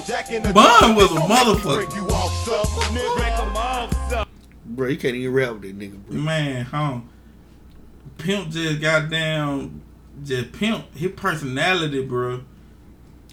[0.07, 1.75] Jack in the Bun was a Don't make me motherfucker.
[1.77, 2.95] break you off, son.
[2.95, 3.17] Nigga.
[3.17, 4.29] Break 'em off, suck.
[4.67, 6.17] Bro, you can't even rap with that nigga, bro.
[6.17, 7.01] Man, huh?
[8.19, 9.81] Pimp just got down,
[10.25, 12.43] just pimp his personality, bro.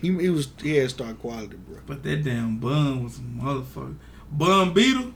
[0.01, 1.77] He, he was he had star quality, bro.
[1.85, 3.95] But that damn bun was a motherfucker.
[4.31, 5.13] Bun Beetle,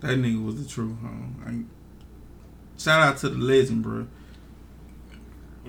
[0.00, 1.08] that nigga was the truth, huh?
[1.46, 1.62] I,
[2.78, 4.06] shout out to the legend, bro.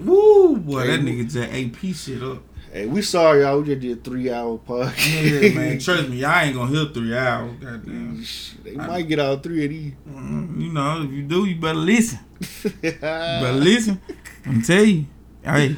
[0.05, 2.43] Woo, boy, that nigga just AP shit up.
[2.73, 3.59] Hey, we sorry, y'all.
[3.59, 5.43] We just did a three hour podcast.
[5.43, 5.79] Yeah, man.
[5.79, 7.51] Trust me, y'all ain't gonna hear three hours.
[7.59, 8.23] Goddamn.
[8.63, 9.93] they might get all three of these.
[10.09, 12.19] Mm, You know, if you do, you better listen.
[12.63, 14.01] You better listen.
[14.45, 15.05] I'm tell you.
[15.43, 15.75] Hey,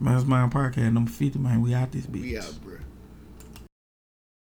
[0.00, 1.60] Mastermind Podcast number 50, man.
[1.62, 2.22] We out this bitch.
[2.22, 2.76] We out, bro.